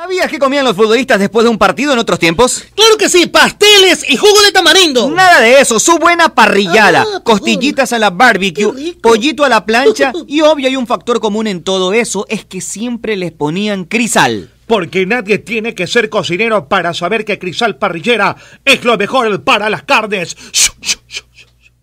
¿Sabías 0.06 0.30
que 0.30 0.38
comían 0.38 0.64
los 0.64 0.76
futbolistas 0.76 1.20
después 1.20 1.46
de 1.46 1.50
un 1.50 1.58
partido 1.58 1.94
en 1.94 2.00
otros 2.00 2.20
tiempos? 2.20 2.64
Claro 2.76 2.96
que 2.98 3.10
sí, 3.10 3.26
pasteles 3.26 4.06
y 4.08 4.18
jugo 4.18 4.40
de 4.44 4.52
tamarindo. 4.52 5.10
Nada 5.10 5.42
de 5.42 5.60
eso, 5.60 5.80
su 5.80 5.98
buena 5.98 6.30
parrillada, 6.30 7.04
costillitas 7.24 7.92
a 7.92 7.98
la 7.98 8.12
barbecue, 8.12 8.94
pollito 9.02 9.44
a 9.44 9.50
la 9.50 9.66
plancha 9.66 10.14
y 10.28 10.42
obvio 10.42 10.68
hay 10.68 10.76
un 10.76 10.86
factor 10.86 11.20
común 11.20 11.48
en 11.48 11.64
todo 11.64 11.92
eso, 11.92 12.28
es 12.30 12.46
que 12.46 12.62
siempre 12.62 13.16
les 13.16 13.32
ponían 13.32 13.86
crisal. 13.86 14.52
Porque 14.68 15.06
nadie 15.06 15.38
tiene 15.38 15.76
que 15.76 15.88
ser 15.88 16.10
cocinero 16.10 16.68
para 16.68 16.94
saber 16.94 17.26
que 17.26 17.40
Crisal 17.40 17.78
Parrillera 17.78 18.36
es 18.64 18.84
lo 18.84 18.98
mejor 18.98 19.44
para 19.44 19.70
las 19.70 19.84
carnes. 19.84 20.36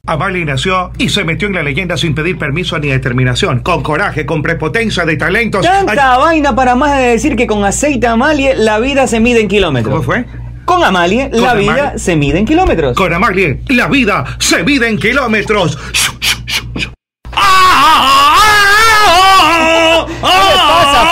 Amalie 0.04 0.44
nació 0.44 0.90
y 0.98 1.10
se 1.10 1.22
metió 1.22 1.46
en 1.46 1.54
la 1.54 1.62
leyenda 1.62 1.96
sin 1.96 2.12
pedir 2.12 2.36
permiso 2.36 2.76
ni 2.80 2.88
determinación, 2.88 3.60
con 3.60 3.84
coraje, 3.84 4.26
con 4.26 4.42
prepotencia 4.42 5.04
de 5.04 5.16
talentos. 5.16 5.64
Tanta 5.64 6.18
vaina 6.18 6.56
para 6.56 6.74
más 6.74 6.98
de 6.98 7.04
decir 7.04 7.36
que 7.36 7.46
con 7.46 7.64
aceite 7.64 8.08
Amalie 8.08 8.56
la 8.56 8.80
vida 8.80 9.06
se 9.06 9.20
mide 9.20 9.40
en 9.40 9.46
kilómetros. 9.46 9.94
¿Cómo 9.94 10.02
fue? 10.02 10.24
Con 10.64 10.82
Amalie 10.82 11.30
Con 11.30 11.42
la 11.42 11.54
vida 11.54 11.98
se 11.98 12.16
mide 12.16 12.38
en 12.38 12.46
kilómetros. 12.46 12.96
Con 12.96 13.12
Amalie, 13.12 13.60
la 13.68 13.86
vida 13.88 14.24
se 14.38 14.64
mide 14.64 14.88
en 14.88 14.98
kilómetros. 14.98 15.78
¿Qué 20.22 20.28
le 20.28 20.56
pasa, 20.56 21.11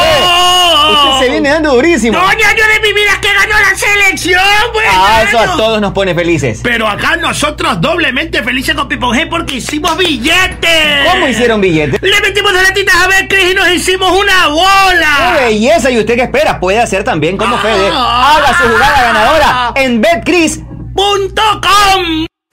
viene 1.50 1.62
dando 1.62 1.74
durísimo. 1.74 2.18
Doña, 2.18 2.54
yo 2.56 2.64
de 2.66 2.80
mi 2.80 2.92
vida 2.92 3.20
que 3.20 3.28
ganó 3.32 3.54
la 3.58 3.74
selección, 3.76 4.42
pues. 4.72 4.86
Ah, 4.90 5.22
eso 5.26 5.38
a 5.38 5.56
todos 5.56 5.80
nos 5.80 5.92
pone 5.92 6.14
felices. 6.14 6.60
Pero 6.62 6.86
acá 6.88 7.16
nosotros 7.16 7.80
doblemente 7.80 8.42
felices 8.42 8.74
con 8.74 8.88
Pipon 8.88 9.16
G 9.16 9.28
porque 9.28 9.56
hicimos 9.56 9.96
billetes. 9.96 11.10
¿Cómo 11.10 11.28
hicieron 11.28 11.60
billetes? 11.60 12.00
Le 12.02 12.20
metimos 12.20 12.52
las 12.52 12.62
latitas 12.64 12.94
a 12.96 13.08
ver 13.08 13.28
Cris 13.28 13.52
y 13.52 13.54
nos 13.54 13.68
hicimos 13.70 14.10
una 14.12 14.44
¡Qué 14.44 14.50
bola. 14.50 15.36
belleza! 15.40 15.90
¿Y 15.90 15.98
usted 15.98 16.14
qué 16.16 16.22
espera? 16.22 16.60
Puede 16.60 16.80
hacer 16.80 17.04
también 17.04 17.36
como 17.36 17.58
Fede. 17.58 17.88
Haga 17.92 18.56
su 18.58 18.68
jugada 18.68 19.02
ganadora 19.02 19.72
en 19.76 20.00
BetCris.com. 20.00 22.29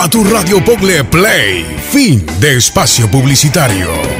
A 0.00 0.08
tu 0.08 0.24
radio 0.24 0.64
Pogle 0.64 1.04
Play, 1.04 1.62
fin 1.92 2.24
de 2.40 2.56
espacio 2.56 3.06
publicitario. 3.10 4.19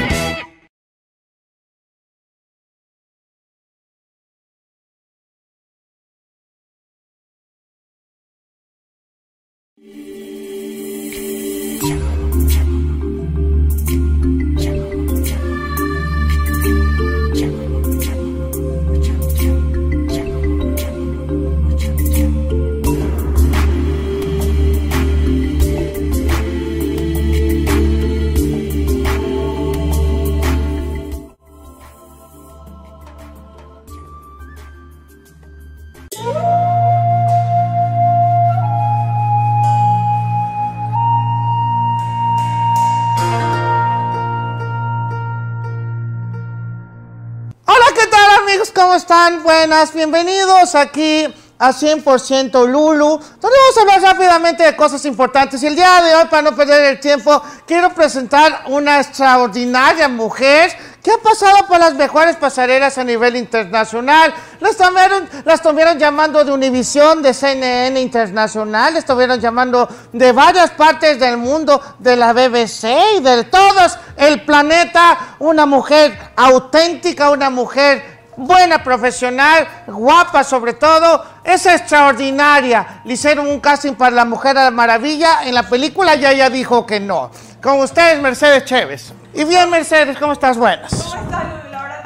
Bienvenidos 49.88 50.74
aquí 50.74 51.26
a 51.58 51.72
100% 51.72 52.66
Lulu, 52.66 53.06
donde 53.06 53.22
vamos 53.40 53.76
a 53.76 53.80
hablar 53.80 54.02
rápidamente 54.02 54.62
de 54.62 54.76
cosas 54.76 55.04
importantes. 55.06 55.62
Y 55.62 55.68
el 55.68 55.74
día 55.74 56.02
de 56.02 56.14
hoy, 56.16 56.24
para 56.26 56.42
no 56.42 56.54
perder 56.54 56.84
el 56.84 57.00
tiempo, 57.00 57.42
quiero 57.66 57.94
presentar 57.94 58.64
una 58.66 59.00
extraordinaria 59.00 60.06
mujer 60.08 60.70
que 61.02 61.10
ha 61.10 61.18
pasado 61.18 61.66
por 61.66 61.78
las 61.78 61.94
mejores 61.94 62.36
pasarelas 62.36 62.98
a 62.98 63.04
nivel 63.04 63.36
internacional. 63.36 64.34
La 64.60 64.68
estuvieron, 64.68 65.28
la 65.46 65.54
estuvieron 65.54 65.98
llamando 65.98 66.44
de 66.44 66.52
Univisión, 66.52 67.22
de 67.22 67.32
CNN 67.32 67.98
Internacional, 67.98 68.92
la 68.92 68.98
estuvieron 68.98 69.40
llamando 69.40 69.88
de 70.12 70.32
varias 70.32 70.72
partes 70.72 71.18
del 71.18 71.38
mundo, 71.38 71.80
de 71.98 72.16
la 72.16 72.34
BBC 72.34 72.84
y 73.16 73.20
de 73.20 73.44
todos 73.44 73.98
el 74.18 74.44
planeta. 74.44 75.36
Una 75.38 75.64
mujer 75.64 76.18
auténtica, 76.36 77.30
una 77.30 77.48
mujer 77.48 78.19
buena 78.46 78.82
profesional, 78.82 79.68
guapa 79.86 80.44
sobre 80.44 80.74
todo, 80.74 81.24
es 81.44 81.66
extraordinaria. 81.66 83.02
Le 83.04 83.14
hicieron 83.14 83.46
un 83.46 83.60
casting 83.60 83.94
para 83.94 84.16
la 84.16 84.24
Mujer 84.24 84.56
a 84.58 84.64
la 84.64 84.70
Maravilla, 84.70 85.44
en 85.44 85.54
la 85.54 85.62
película 85.62 86.14
ya 86.14 86.32
ella 86.32 86.50
dijo 86.50 86.86
que 86.86 87.00
no. 87.00 87.30
Con 87.62 87.80
ustedes, 87.80 88.20
Mercedes 88.20 88.64
Chévez. 88.64 89.12
Y 89.34 89.44
bien, 89.44 89.68
Mercedes, 89.70 90.16
¿cómo 90.18 90.32
estás? 90.32 90.56
Buenas. 90.56 91.14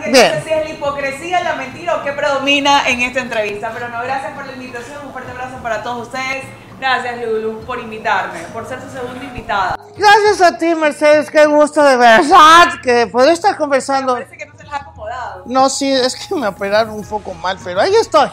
Que 0.02 0.10
Bien. 0.10 0.32
No 0.34 0.34
sé 0.34 0.42
si 0.42 0.50
es 0.50 0.64
la 0.64 0.70
hipocresía, 0.70 1.40
la 1.42 1.54
mentira 1.54 1.96
o 1.96 2.02
qué 2.02 2.12
predomina 2.12 2.86
en 2.88 3.00
esta 3.00 3.20
entrevista. 3.20 3.70
Pero 3.72 3.88
no, 3.88 4.02
gracias 4.02 4.32
por 4.32 4.44
la 4.44 4.52
invitación. 4.52 4.98
Un 5.06 5.12
fuerte 5.12 5.30
abrazo 5.30 5.56
para 5.62 5.82
todos 5.82 6.08
ustedes. 6.08 6.44
Gracias, 6.78 7.24
Lulu, 7.24 7.60
por 7.60 7.78
invitarme, 7.78 8.40
por 8.52 8.66
ser 8.68 8.80
su 8.82 8.90
segunda 8.90 9.24
invitada. 9.24 9.76
Gracias 9.96 10.42
a 10.42 10.58
ti, 10.58 10.74
Mercedes, 10.74 11.30
qué 11.30 11.46
gusto 11.46 11.82
de 11.82 11.96
verdad 11.96 12.80
que 12.82 13.06
poder 13.06 13.32
estar 13.32 13.56
conversando. 13.56 14.14
Parece 14.14 14.36
que 14.36 14.46
no 14.46 14.53
acomodado. 15.06 15.42
No, 15.46 15.68
sí, 15.68 15.90
es 15.90 16.14
que 16.14 16.34
me 16.34 16.46
operaron 16.46 16.94
un 16.94 17.04
poco 17.04 17.34
mal, 17.34 17.58
pero 17.62 17.80
ahí 17.80 17.94
estoy. 17.94 18.28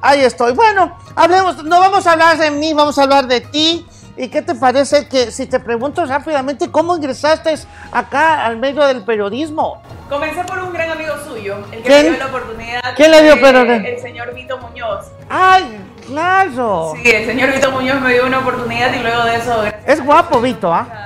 Ahí 0.00 0.20
estoy. 0.22 0.52
Bueno, 0.52 0.96
hablemos, 1.14 1.62
no 1.64 1.80
vamos 1.80 2.06
a 2.06 2.12
hablar 2.12 2.38
de 2.38 2.50
mí, 2.50 2.72
vamos 2.74 2.98
a 2.98 3.02
hablar 3.02 3.26
de 3.26 3.40
ti. 3.40 3.86
¿Y 4.18 4.28
qué 4.28 4.40
te 4.40 4.54
parece 4.54 5.08
que 5.08 5.30
si 5.30 5.44
te 5.46 5.60
pregunto 5.60 6.02
rápidamente 6.06 6.70
cómo 6.70 6.96
ingresaste 6.96 7.54
acá 7.92 8.46
al 8.46 8.56
medio 8.56 8.82
del 8.86 9.04
periodismo? 9.04 9.82
Comencé 10.08 10.42
por 10.44 10.58
un 10.60 10.72
gran 10.72 10.90
amigo 10.90 11.12
suyo, 11.22 11.56
el 11.70 11.82
que 11.82 11.88
¿Quién? 11.88 12.02
me 12.04 12.10
dio 12.12 12.18
la 12.20 12.26
oportunidad. 12.26 12.80
¿Quién 12.96 13.10
le 13.10 13.22
dio 13.22 13.34
pero- 13.42 13.60
El 13.62 14.00
señor 14.00 14.32
Vito 14.34 14.56
Muñoz. 14.56 15.06
¡Ay, 15.28 15.78
claro! 16.06 16.94
Sí, 17.02 17.10
el 17.10 17.26
señor 17.26 17.52
Vito 17.52 17.70
Muñoz 17.70 18.00
me 18.00 18.14
dio 18.14 18.24
una 18.24 18.38
oportunidad 18.38 18.94
y 18.94 19.00
luego 19.00 19.22
de 19.24 19.36
eso. 19.36 19.62
Es 19.84 20.02
guapo, 20.02 20.40
Vito, 20.40 20.72
¿ah? 20.72 20.86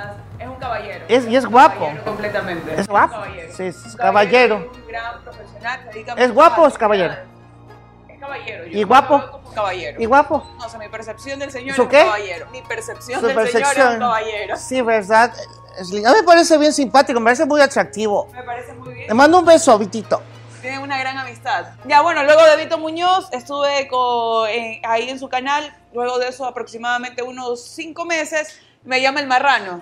caballero. 0.73 1.05
Es, 1.07 1.27
y 1.27 1.35
es 1.35 1.45
guapo. 1.45 1.91
Completamente. 2.05 2.73
Es 2.79 2.87
guapo. 2.87 3.17
Sí, 3.55 3.63
es 3.63 3.95
caballero. 3.97 4.55
Un 4.73 4.87
gran 4.87 5.21
profesional. 5.23 5.89
se 5.91 6.23
¿Es 6.23 6.31
guapo 6.33 6.61
o 6.63 6.67
es 6.67 6.77
caballero? 6.77 7.13
Es 8.09 8.19
caballero. 8.19 8.67
¿Y 8.67 8.79
yo 8.81 8.87
guapo? 8.87 9.17
veo 9.19 9.31
como 9.31 9.51
caballero. 9.53 10.01
¿Y 10.01 10.05
guapo? 10.05 10.43
No, 10.57 10.65
o 10.65 10.69
sea, 10.69 10.79
mi 10.79 10.87
percepción 10.89 11.39
del 11.39 11.51
señor 11.51 11.75
¿Su 11.75 11.83
es 11.83 11.87
qué? 11.89 12.03
caballero. 12.05 12.47
Mi 12.51 12.61
percepción 12.61 13.19
Su 13.19 13.27
del 13.27 13.35
señor 13.35 13.47
es 13.47 13.53
percepción. 13.53 13.99
caballero. 13.99 14.55
Sí, 14.57 14.81
¿verdad? 14.81 15.33
Es 15.79 15.89
A 15.89 15.93
mí 15.93 16.01
me 16.01 16.23
parece 16.23 16.57
bien 16.57 16.73
simpático, 16.73 17.19
me 17.19 17.25
parece 17.25 17.45
muy 17.45 17.61
atractivo. 17.61 18.27
Me 18.33 18.43
parece 18.43 18.73
muy 18.73 18.93
bien. 18.93 19.07
Le 19.07 19.13
mando 19.13 19.39
un 19.39 19.45
beso, 19.45 19.77
Vitito. 19.77 20.21
Tienen 20.61 20.81
una 20.81 20.97
gran 20.99 21.17
amistad. 21.17 21.65
Ya, 21.85 22.01
bueno, 22.01 22.23
luego 22.23 22.43
de 22.45 22.55
Vito 22.57 22.77
Muñoz 22.77 23.27
estuve 23.31 23.87
co- 23.87 24.45
eh, 24.45 24.79
ahí 24.83 25.09
en 25.09 25.17
su 25.17 25.27
canal. 25.27 25.75
Luego 25.91 26.19
de 26.19 26.27
eso, 26.27 26.45
aproximadamente 26.45 27.23
unos 27.23 27.63
cinco 27.65 28.05
meses, 28.05 28.59
me 28.83 29.01
llama 29.01 29.21
el 29.21 29.27
marrano. 29.27 29.81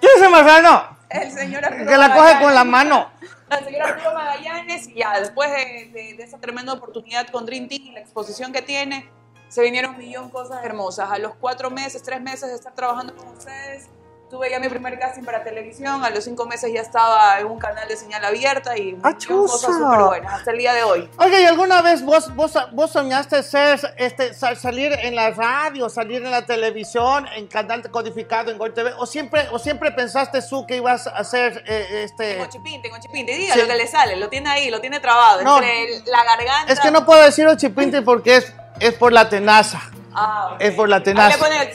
¿Quién 0.00 0.12
es 0.16 0.22
el 0.22 0.30
marrano? 0.30 0.96
El 1.10 1.30
señor 1.32 1.64
Arturo 1.64 1.86
Que 1.86 1.96
la 1.96 2.14
coge 2.14 2.40
con 2.40 2.54
la 2.54 2.64
mano. 2.64 3.10
El 3.50 3.64
señor 3.64 3.82
Arturo 3.88 4.12
Magallanes. 4.14 4.88
Y 4.88 4.94
ya, 4.94 5.18
después 5.18 5.50
de, 5.50 5.90
de- 5.92 6.14
de 6.16 6.22
esa 6.22 6.38
tremenda 6.38 6.72
oportunidad 6.72 7.28
con 7.28 7.46
Dream 7.46 7.68
Team 7.68 7.82
y 7.86 7.90
la 7.92 8.00
exposición 8.00 8.52
que 8.52 8.60
tiene, 8.62 9.08
se 9.48 9.62
vinieron 9.62 9.92
un 9.92 9.98
millón 9.98 10.28
cosas 10.30 10.62
hermosas. 10.64 11.10
A 11.10 11.18
los 11.18 11.34
cuatro 11.36 11.70
meses, 11.70 12.02
tres 12.02 12.20
meses 12.20 12.48
de 12.50 12.54
estar 12.56 12.74
trabajando 12.74 13.16
con 13.16 13.28
ustedes, 13.28 13.88
tuve 14.30 14.50
ya 14.50 14.58
mi 14.60 14.68
primer 14.68 14.98
casting 14.98 15.22
para 15.24 15.42
televisión. 15.42 16.04
A 16.04 16.10
los 16.10 16.24
cinco 16.24 16.44
meses 16.46 16.70
ya 16.72 16.80
estaba 16.80 17.38
en 17.40 17.46
un 17.46 17.58
canal 17.58 17.88
de 17.88 17.96
señal 17.96 18.24
abierta 18.24 18.76
y 18.76 18.92
de 18.92 19.00
cosas 19.26 19.60
súper 19.74 20.00
buenas 20.00 20.32
hasta 20.34 20.50
el 20.50 20.58
día 20.58 20.74
de 20.74 20.82
hoy. 20.82 21.08
Oye, 21.18 21.42
¿y 21.42 21.44
alguna 21.46 21.80
vez 21.82 22.02
vos, 22.04 22.34
vos, 22.34 22.52
vos 22.72 22.90
soñaste 22.90 23.42
ser, 23.42 23.80
este, 23.96 24.34
sa- 24.34 24.54
salir 24.54 24.92
en 24.92 25.16
la 25.16 25.30
radio, 25.30 25.88
salir 25.88 26.22
en 26.24 26.30
la 26.30 26.44
televisión, 26.44 27.26
en 27.36 27.46
canal 27.46 27.82
codificado, 27.90 28.50
en 28.50 28.58
Gol 28.58 28.74
TV? 28.74 28.92
¿O 28.98 29.06
siempre, 29.06 29.48
o 29.50 29.58
siempre 29.58 29.92
pensaste 29.92 30.40
tú 30.42 30.66
que 30.66 30.76
ibas 30.76 31.06
a 31.06 31.10
hacer 31.10 31.64
eh, 31.66 32.02
este...? 32.04 32.34
Tengo 32.34 32.46
chipín, 32.50 32.82
tengo 32.82 32.96
chipín. 33.00 33.24
Te 33.26 33.34
diga 33.34 33.54
Sí. 33.54 33.60
lo 33.60 33.66
que 33.66 33.76
le 33.76 33.86
sale, 33.86 34.16
lo 34.16 34.28
tiene 34.28 34.50
ahí, 34.50 34.70
lo 34.70 34.80
tiene 34.80 35.00
trabado. 35.00 35.42
No. 35.42 35.56
entre 35.62 36.00
la 36.10 36.24
garganta. 36.24 36.72
Es 36.72 36.80
que 36.80 36.90
no 36.90 37.06
puedo 37.06 37.22
decir 37.22 37.46
ochipinte 37.46 38.02
porque 38.02 38.36
es, 38.36 38.52
es 38.80 38.92
por 38.94 39.12
la 39.12 39.28
tenaza. 39.28 39.80
Ah, 40.14 40.50
ok. 40.54 40.60
Es 40.60 40.74
por 40.74 40.88
la 40.88 40.96
Ahí 40.96 41.02
tenaza. 41.02 41.36
le 41.36 41.42
pone 41.42 41.62
el 41.62 41.68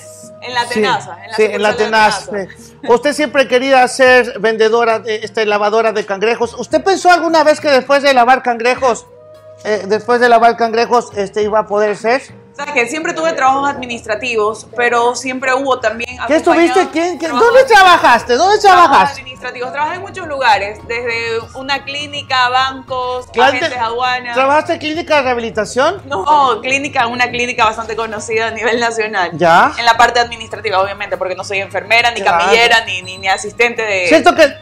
en 0.43 0.53
la 0.53 0.61
Sí, 0.67 0.73
tenaza. 0.75 1.17
en 1.23 1.29
la 1.31 1.35
sí, 1.35 1.43
en 1.43 1.61
la 1.61 1.71
sucursal 1.71 1.77
de 1.77 1.83
tenaz. 1.85 2.29
sí. 2.61 2.77
Usted 2.87 3.13
siempre 3.13 3.47
quería 3.47 3.87
ser 3.87 4.39
vendedora, 4.39 4.99
de, 4.99 5.15
este, 5.23 5.45
lavadora 5.45 5.91
de 5.93 6.05
cangrejos. 6.05 6.53
¿Usted 6.53 6.83
pensó 6.83 7.09
alguna 7.11 7.43
vez 7.43 7.59
que 7.61 7.69
después 7.71 8.03
de 8.03 8.13
lavar 8.13 8.43
cangrejos, 8.43 9.05
eh, 9.63 9.83
después 9.87 10.19
de 10.19 10.27
lavar 10.29 10.57
cangrejos, 10.57 11.11
este, 11.15 11.43
iba 11.43 11.59
a 11.59 11.67
poder 11.67 11.95
ser? 11.95 12.21
¿Sabes 12.55 12.73
que 12.73 12.87
Siempre 12.87 13.13
tuve 13.13 13.33
trabajos 13.33 13.67
administrativos, 13.69 14.67
pero 14.75 15.15
siempre 15.15 15.53
hubo 15.55 15.79
también. 15.79 16.17
¿Qué 16.27 16.35
estuviste? 16.35 16.87
¿Quién, 16.91 17.17
quién- 17.17 17.31
¿Dónde 17.31 17.63
trabajaste? 17.63 18.35
¿Dónde 18.35 18.59
trabajaste? 18.59 19.21
administrativos. 19.21 19.71
Trabajé 19.71 19.95
en 19.95 20.01
muchos 20.01 20.27
lugares, 20.27 20.79
desde 20.87 21.39
una 21.55 21.83
clínica, 21.83 22.49
bancos, 22.49 23.25
agentes 23.41 23.71
de 23.71 23.77
aduanas. 23.77 24.35
¿Trabajaste 24.35 24.73
en 24.73 24.79
clínica 24.79 25.15
de 25.17 25.21
rehabilitación? 25.23 26.01
No, 26.05 26.59
clínica, 26.61 27.07
una 27.07 27.29
clínica 27.31 27.65
bastante 27.65 27.95
conocida 27.95 28.47
a 28.47 28.51
nivel 28.51 28.79
nacional. 28.79 29.31
Ya. 29.33 29.71
En 29.79 29.85
la 29.85 29.97
parte 29.97 30.19
administrativa, 30.19 30.79
obviamente, 30.79 31.17
porque 31.17 31.35
no 31.35 31.43
soy 31.43 31.57
enfermera, 31.59 32.11
ni 32.11 32.21
Claro. 32.21 32.37
camillera, 32.45 32.85
ni, 32.85 33.01
ni, 33.01 33.17
ni 33.17 33.27
asistente 33.29 33.81
de. 33.81 34.07
Cierto 34.09 34.35
que 34.35 34.53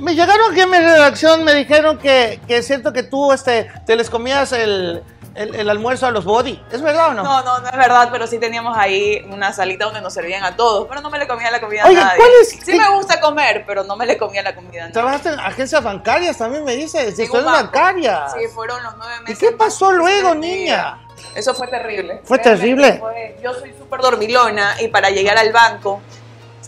me 0.00 0.14
llegaron 0.16 0.50
aquí 0.50 0.60
en 0.62 0.70
mi 0.70 0.78
redacción, 0.78 1.44
me 1.44 1.54
dijeron 1.54 1.98
que, 1.98 2.40
que 2.48 2.56
es 2.58 2.66
cierto 2.66 2.92
que 2.92 3.04
tú 3.04 3.32
este, 3.32 3.70
te 3.86 3.94
les 3.94 4.10
comías 4.10 4.50
el, 4.52 5.02
el, 5.34 5.54
el 5.54 5.70
almuerzo 5.70 6.06
a 6.06 6.10
los 6.10 6.24
body. 6.24 6.62
¿Es 6.70 6.82
verdad 6.82 7.08
o 7.08 7.14
no? 7.14 7.22
No, 7.22 7.42
no, 7.42 7.58
no 7.60 7.68
es 7.68 7.76
verdad, 7.76 8.08
pero 8.12 8.26
sí 8.26 8.38
teníamos 8.38 8.76
ahí 8.76 9.24
una 9.30 9.52
salita 9.52 9.86
donde 9.86 10.00
nos 10.00 10.12
servían 10.12 10.44
a 10.44 10.56
todos, 10.56 10.86
pero 10.88 11.00
no 11.00 11.10
me 11.10 11.18
le 11.18 11.26
comía 11.26 11.50
la 11.50 11.60
comida 11.60 11.84
Oye, 11.86 11.98
a 12.00 12.04
nadie. 12.04 12.16
¿cuál 12.18 12.30
es- 12.40 12.48
Sí 12.50 12.78
me 12.78 12.88
gusta 12.94 13.20
comer, 13.20 13.64
pero 13.66 13.84
no 13.84 13.96
me 13.96 14.06
le 14.06 14.16
comía 14.18 14.42
la 14.42 14.54
comida 14.54 14.80
a 14.80 14.84
nadie. 14.84 14.92
Trabajaste 14.92 15.28
en 15.30 15.40
agencias 15.40 15.82
bancarias, 15.82 16.36
también 16.38 16.64
me 16.64 16.76
dices, 16.76 17.06
instituciones 17.08 17.44
banco. 17.44 17.62
bancarias. 17.72 18.32
Sí, 18.38 18.46
fueron 18.54 18.82
los 18.82 18.96
nueve 18.96 19.14
¿Y 19.20 19.30
meses. 19.30 19.38
qué 19.38 19.52
pasó 19.56 19.92
luego, 19.92 20.34
niña? 20.34 20.98
Eso 21.34 21.54
fue 21.54 21.66
terrible. 21.68 22.20
Fue 22.24 22.38
terrible. 22.38 22.98
fue- 22.98 23.38
yo 23.42 23.54
soy 23.54 23.72
súper 23.78 24.00
dormilona 24.00 24.76
y 24.80 24.88
para 24.88 25.10
llegar 25.10 25.38
al 25.38 25.52
banco, 25.52 26.00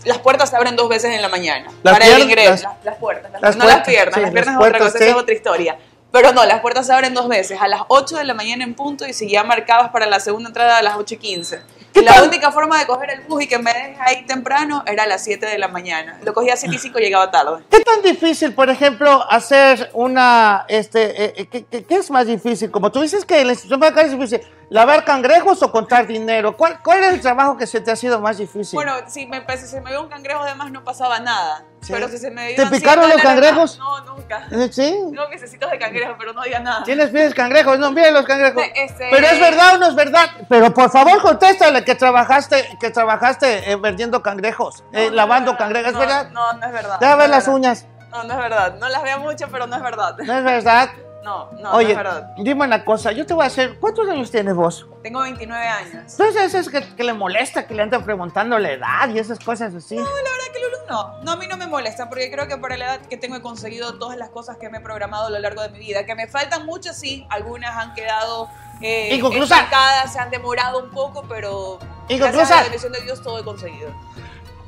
las 0.05 0.17
puertas 0.19 0.49
se 0.49 0.55
abren 0.55 0.75
dos 0.75 0.87
veces 0.89 1.13
en 1.13 1.21
la 1.21 1.29
mañana. 1.29 1.69
Las 1.83 1.93
para 1.93 2.05
el 2.07 2.19
ingreso, 2.21 2.69
las- 2.83 2.97
puertas. 2.97 3.31
las- 3.31 3.41
las 3.41 3.55
no 3.57 3.65
las 3.65 3.81
piernas, 3.87 4.15
sí, 4.15 4.21
las 4.21 4.31
piernas 4.31 4.55
es 4.55 4.67
otra 4.67 4.79
cosa, 4.79 4.97
sí. 4.97 5.03
es 5.03 5.13
otra 5.15 5.33
historia. 5.33 5.77
Pero 6.15 6.31
no, 6.31 6.45
las 6.45 6.61
puertas 6.61 6.87
se 6.87 6.93
abren 6.93 7.13
dos 7.13 7.27
veces, 7.27 7.59
a 7.59 7.67
las 7.67 7.81
8 7.89 8.15
de 8.15 8.23
la 8.23 8.33
mañana 8.33 8.63
en 8.63 8.73
punto 8.73 9.05
y 9.05 9.11
si 9.11 9.29
ya 9.29 9.43
marcabas 9.43 9.89
para 9.89 10.05
la 10.05 10.21
segunda 10.21 10.47
entrada 10.47 10.77
a 10.77 10.81
las 10.81 10.95
8 10.95 11.15
y 11.15 11.17
15. 11.17 11.61
Y 11.93 12.01
la 12.03 12.23
única 12.23 12.53
forma 12.53 12.79
de 12.79 12.85
coger 12.87 13.09
el 13.09 13.21
bus 13.21 13.43
y 13.43 13.47
que 13.47 13.59
me 13.59 13.73
dejes 13.73 13.97
ahí 13.99 14.25
temprano 14.25 14.81
era 14.85 15.03
a 15.03 15.07
las 15.07 15.25
7 15.25 15.45
de 15.45 15.57
la 15.57 15.67
mañana. 15.67 16.17
Lo 16.23 16.33
cogía 16.33 16.53
a 16.53 16.57
7 16.57 16.73
y 16.73 16.79
5 16.79 16.99
y 16.99 17.01
llegaba 17.01 17.31
tarde. 17.31 17.65
¿Qué 17.69 17.81
tan 17.81 18.01
difícil, 18.01 18.53
por 18.53 18.69
ejemplo, 18.69 19.29
hacer 19.29 19.89
una, 19.91 20.63
este, 20.69 21.25
eh, 21.25 21.33
eh, 21.35 21.47
¿qué, 21.47 21.83
qué, 21.83 21.95
es 21.95 22.09
más 22.09 22.27
difícil? 22.27 22.71
Como 22.71 22.93
tú 22.93 23.01
dices 23.01 23.25
que 23.25 23.43
la 23.43 23.51
institución 23.51 23.81
bancaria 23.81 24.05
es 24.05 24.17
difícil, 24.17 24.41
¿lavar 24.69 25.03
cangrejos 25.03 25.61
o 25.63 25.71
contar 25.71 26.07
dinero? 26.07 26.55
¿Cuál, 26.55 26.81
¿Cuál 26.81 27.03
es 27.03 27.13
el 27.13 27.21
trabajo 27.21 27.57
que 27.57 27.67
se 27.67 27.81
te 27.81 27.91
ha 27.91 27.95
sido 27.95 28.19
más 28.19 28.37
difícil? 28.37 28.75
Bueno, 28.75 28.93
si 29.07 29.25
me, 29.25 29.45
si 29.57 29.67
se 29.67 29.81
me 29.81 29.91
dio 29.91 30.01
un 30.01 30.09
cangrejo 30.09 30.43
de 30.45 30.55
más 30.55 30.71
no 30.71 30.83
pasaba 30.83 31.19
nada. 31.19 31.65
Sí. 31.81 31.93
Pero 31.93 32.09
si 32.09 32.17
se 32.17 32.31
me 32.31 32.53
¿Te 32.53 32.65
picaron 32.67 33.09
los 33.09 33.21
cangrejos? 33.21 33.77
No, 33.79 33.94
nunca. 34.25 34.47
¿Eh, 34.51 34.69
¿Sí? 34.71 34.91
Tengo 35.11 35.29
piececitos 35.29 35.71
de 35.71 35.77
cangrejo, 35.79 36.15
pero 36.17 36.33
no 36.33 36.41
había 36.41 36.59
nada. 36.59 36.83
Tienes 36.83 37.09
pies 37.09 37.33
cangrejos, 37.33 37.79
no, 37.79 37.91
miren 37.91 38.13
los 38.13 38.25
cangrejos. 38.25 38.63
Este- 38.75 39.07
Pero 39.11 39.27
es 39.27 39.39
verdad 39.39 39.75
o 39.75 39.77
no 39.77 39.87
es 39.87 39.95
verdad. 39.95 40.29
Pero 40.49 40.73
por 40.73 40.89
favor, 40.91 41.21
contéstale 41.21 41.83
que 41.83 41.95
trabajaste, 41.95 42.77
que 42.79 42.89
trabajaste 42.91 43.71
eh, 43.71 43.75
vendiendo 43.75 44.21
cangrejos, 44.21 44.83
eh, 44.91 45.09
lavando 45.11 45.55
cangrejos. 45.57 45.89
¿Es 45.89 45.93
No, 45.93 45.99
verdad? 45.99 46.29
No, 46.31 46.53
no 46.53 46.65
es 46.65 46.71
verdad. 46.71 46.99
Deja 46.99 47.11
no 47.13 47.17
ver 47.17 47.29
las 47.29 47.47
uñas. 47.47 47.85
No, 48.11 48.23
no 48.23 48.33
es 48.33 48.39
verdad. 48.39 48.75
No 48.79 48.89
las 48.89 49.03
veo 49.03 49.19
mucho, 49.19 49.47
pero 49.51 49.67
no 49.67 49.75
es 49.75 49.81
verdad. 49.81 50.15
No 50.17 50.37
es 50.37 50.43
verdad. 50.43 50.89
No, 51.25 51.49
no, 51.53 51.71
Oye, 51.71 51.85
no 51.85 51.89
es 51.89 51.97
verdad. 51.97 52.33
dime 52.37 52.65
una 52.65 52.85
cosa, 52.85 53.11
yo 53.11 53.25
te 53.25 53.33
voy 53.33 53.45
a 53.45 53.47
hacer, 53.47 53.79
¿cuántos 53.79 54.07
años 54.07 54.29
tienes 54.29 54.53
vos? 54.53 54.85
Tengo 55.01 55.21
29 55.21 55.67
años. 55.67 56.11
Entonces 56.11 56.53
es 56.53 56.69
que, 56.69 56.95
que 56.95 57.03
le 57.03 57.13
molesta 57.13 57.65
que 57.65 57.73
le 57.73 57.81
anden 57.81 58.03
preguntando 58.03 58.59
la 58.59 58.71
edad 58.71 59.09
y 59.09 59.17
esas 59.17 59.39
cosas 59.39 59.73
así. 59.73 59.95
No, 59.95 60.03
la 60.03 60.11
verdad 60.11 60.53
que 60.53 60.59
Lulu 60.59 60.77
no. 60.87 61.23
No, 61.23 61.31
a 61.31 61.35
mí 61.35 61.47
no 61.47 61.57
me 61.57 61.65
molesta, 61.65 62.09
porque 62.09 62.29
creo 62.29 62.47
que 62.47 62.57
para 62.57 62.77
la 62.77 62.85
edad 62.85 63.01
que 63.07 63.17
tengo 63.17 63.37
he 63.37 63.41
conseguido 63.41 63.97
todas 63.97 64.17
las 64.19 64.29
cosas 64.29 64.57
que 64.57 64.69
me 64.69 64.77
he 64.77 64.81
programado 64.81 65.25
a 65.25 65.29
lo 65.31 65.39
largo 65.39 65.63
de 65.63 65.69
mi 65.69 65.79
vida. 65.79 66.05
Que 66.05 66.13
me 66.13 66.27
faltan 66.27 66.67
muchas, 66.67 66.95
sí. 66.99 67.25
Algunas 67.31 67.75
han 67.75 67.95
quedado 67.95 68.47
eh, 68.81 69.19
estancadas, 69.19 70.13
se 70.13 70.19
han 70.19 70.29
demorado 70.29 70.83
un 70.83 70.91
poco, 70.91 71.25
pero 71.27 71.79
gracias 72.07 72.51
a 72.51 72.57
la 72.57 72.61
bendición 72.61 72.91
de 72.91 73.01
Dios 73.01 73.23
todo 73.23 73.39
he 73.39 73.43
conseguido. 73.43 73.89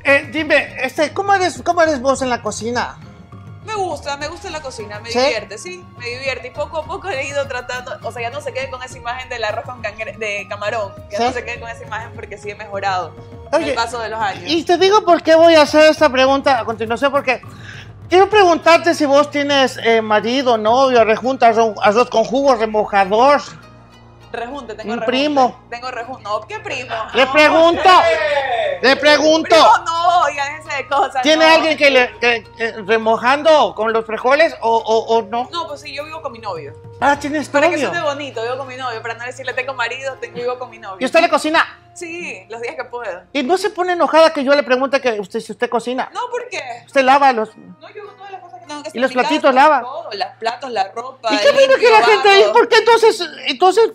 Eh, 0.02 0.28
dime, 0.32 0.76
este, 0.82 1.12
¿cómo 1.12 1.34
eres, 1.34 1.62
¿cómo 1.62 1.82
eres 1.82 2.00
vos 2.00 2.20
en 2.22 2.30
la 2.30 2.42
cocina? 2.42 2.98
Me 3.68 3.74
gusta, 3.74 4.16
me 4.16 4.28
gusta 4.28 4.48
la 4.48 4.62
cocina, 4.62 4.98
me 4.98 5.10
¿Sí? 5.10 5.18
divierte, 5.18 5.58
sí, 5.58 5.84
me 5.98 6.06
divierte. 6.06 6.48
Y 6.48 6.50
poco 6.52 6.78
a 6.78 6.84
poco 6.86 7.10
he 7.10 7.28
ido 7.28 7.46
tratando, 7.46 7.98
o 8.02 8.10
sea, 8.10 8.22
ya 8.22 8.30
no 8.30 8.40
se 8.40 8.54
quede 8.54 8.70
con 8.70 8.82
esa 8.82 8.96
imagen 8.96 9.28
del 9.28 9.44
arroz 9.44 9.66
con 9.66 9.82
de 9.82 10.46
camarón, 10.48 10.94
ya 11.10 11.18
¿Sí? 11.18 11.24
no 11.24 11.32
se 11.32 11.44
quede 11.44 11.60
con 11.60 11.68
esa 11.68 11.84
imagen 11.84 12.12
porque 12.14 12.38
sí 12.38 12.48
he 12.48 12.54
mejorado 12.54 13.14
con 13.50 13.62
el 13.62 13.74
paso 13.74 14.00
de 14.00 14.08
los 14.08 14.18
años. 14.18 14.44
Y 14.46 14.64
te 14.64 14.78
digo 14.78 15.04
por 15.04 15.22
qué 15.22 15.34
voy 15.34 15.54
a 15.54 15.62
hacer 15.62 15.90
esta 15.90 16.08
pregunta 16.08 16.60
a 16.60 16.64
continuación, 16.64 17.12
porque 17.12 17.42
quiero 18.08 18.30
preguntarte 18.30 18.94
si 18.94 19.04
vos 19.04 19.30
tienes 19.30 19.78
eh, 19.84 20.00
marido, 20.00 20.56
novio, 20.56 21.04
rejunta, 21.04 21.48
arroz 21.48 22.08
con 22.08 22.24
jugo, 22.24 22.54
remojador. 22.54 23.42
Rejunte, 24.30 24.74
tengo 24.74 24.92
Un 24.92 24.98
rejunte. 25.00 25.06
primo. 25.06 25.60
Tengo 25.70 25.90
rejunte. 25.90 26.22
No, 26.22 26.40
¿qué 26.42 26.60
primo? 26.60 26.94
Le 27.14 27.24
No. 27.24 27.32
pregunto, 27.32 27.90
le 28.82 28.96
pregunto. 28.96 29.48
Primo, 29.48 29.84
no, 29.86 30.20
oigan, 30.24 30.56
ese 30.60 30.76
de 30.76 30.86
cosas. 30.88 31.22
¿Tiene 31.22 31.46
no. 31.46 31.54
alguien 31.54 31.76
que 31.78 31.90
le 31.90 32.18
que, 32.18 32.44
remojando 32.86 33.74
con 33.74 33.92
los 33.92 34.04
frijoles 34.04 34.54
o, 34.60 34.76
o, 34.76 35.16
o 35.16 35.22
no? 35.22 35.48
No, 35.50 35.66
pues 35.66 35.80
sí, 35.80 35.94
yo 35.94 36.04
vivo 36.04 36.20
con 36.22 36.32
mi 36.32 36.38
novio. 36.38 36.74
Ah, 37.00 37.18
tienes 37.18 37.48
Para 37.48 37.68
que 37.68 37.76
novio. 37.76 37.88
suene 37.88 38.02
bonito, 38.04 38.42
vivo 38.42 38.58
con 38.58 38.68
mi 38.68 38.76
novio. 38.76 39.00
Para 39.02 39.14
no 39.14 39.24
decirle 39.24 39.52
tengo 39.54 39.72
marido, 39.74 40.14
tengo, 40.20 40.34
vivo 40.36 40.58
con 40.58 40.70
mi 40.70 40.78
novio. 40.78 40.98
¿Y 41.00 41.04
usted 41.04 41.20
le 41.20 41.28
cocina? 41.28 41.66
Sí, 41.94 42.44
los 42.48 42.60
días 42.60 42.76
que 42.76 42.84
puedo. 42.84 43.22
¿Y 43.32 43.42
no 43.42 43.56
se 43.56 43.70
pone 43.70 43.94
enojada 43.94 44.32
que 44.32 44.44
yo 44.44 44.54
le 44.54 44.62
pregunte 44.62 45.00
que 45.00 45.18
usted, 45.18 45.40
si 45.40 45.52
usted 45.52 45.68
cocina? 45.68 46.10
No, 46.12 46.20
¿por 46.30 46.48
qué? 46.48 46.60
Usted 46.86 47.02
lava 47.02 47.32
los... 47.32 47.56
No, 47.56 47.88
yo 47.90 48.04
todas 48.16 48.30
las 48.32 48.40
cosas 48.40 48.60
que 48.60 48.66
tengo 48.66 48.82
que 48.82 48.88
hacer. 48.88 48.96
¿Y 48.98 49.00
los 49.02 49.12
platitos 49.12 49.42
casa, 49.42 49.52
lava? 49.52 49.80
Todo, 49.80 50.10
los 50.12 50.28
platos, 50.38 50.70
la 50.70 50.92
ropa. 50.92 51.32
¿Y 51.34 51.38
qué 51.38 51.52
pena 51.52 51.74
que 51.78 51.90
la 51.90 52.02
gente 52.04 52.28
ahí? 52.28 52.44
¿Por 52.52 52.68
qué 52.68 52.76
entonces, 52.76 53.20
entonces 53.46 53.90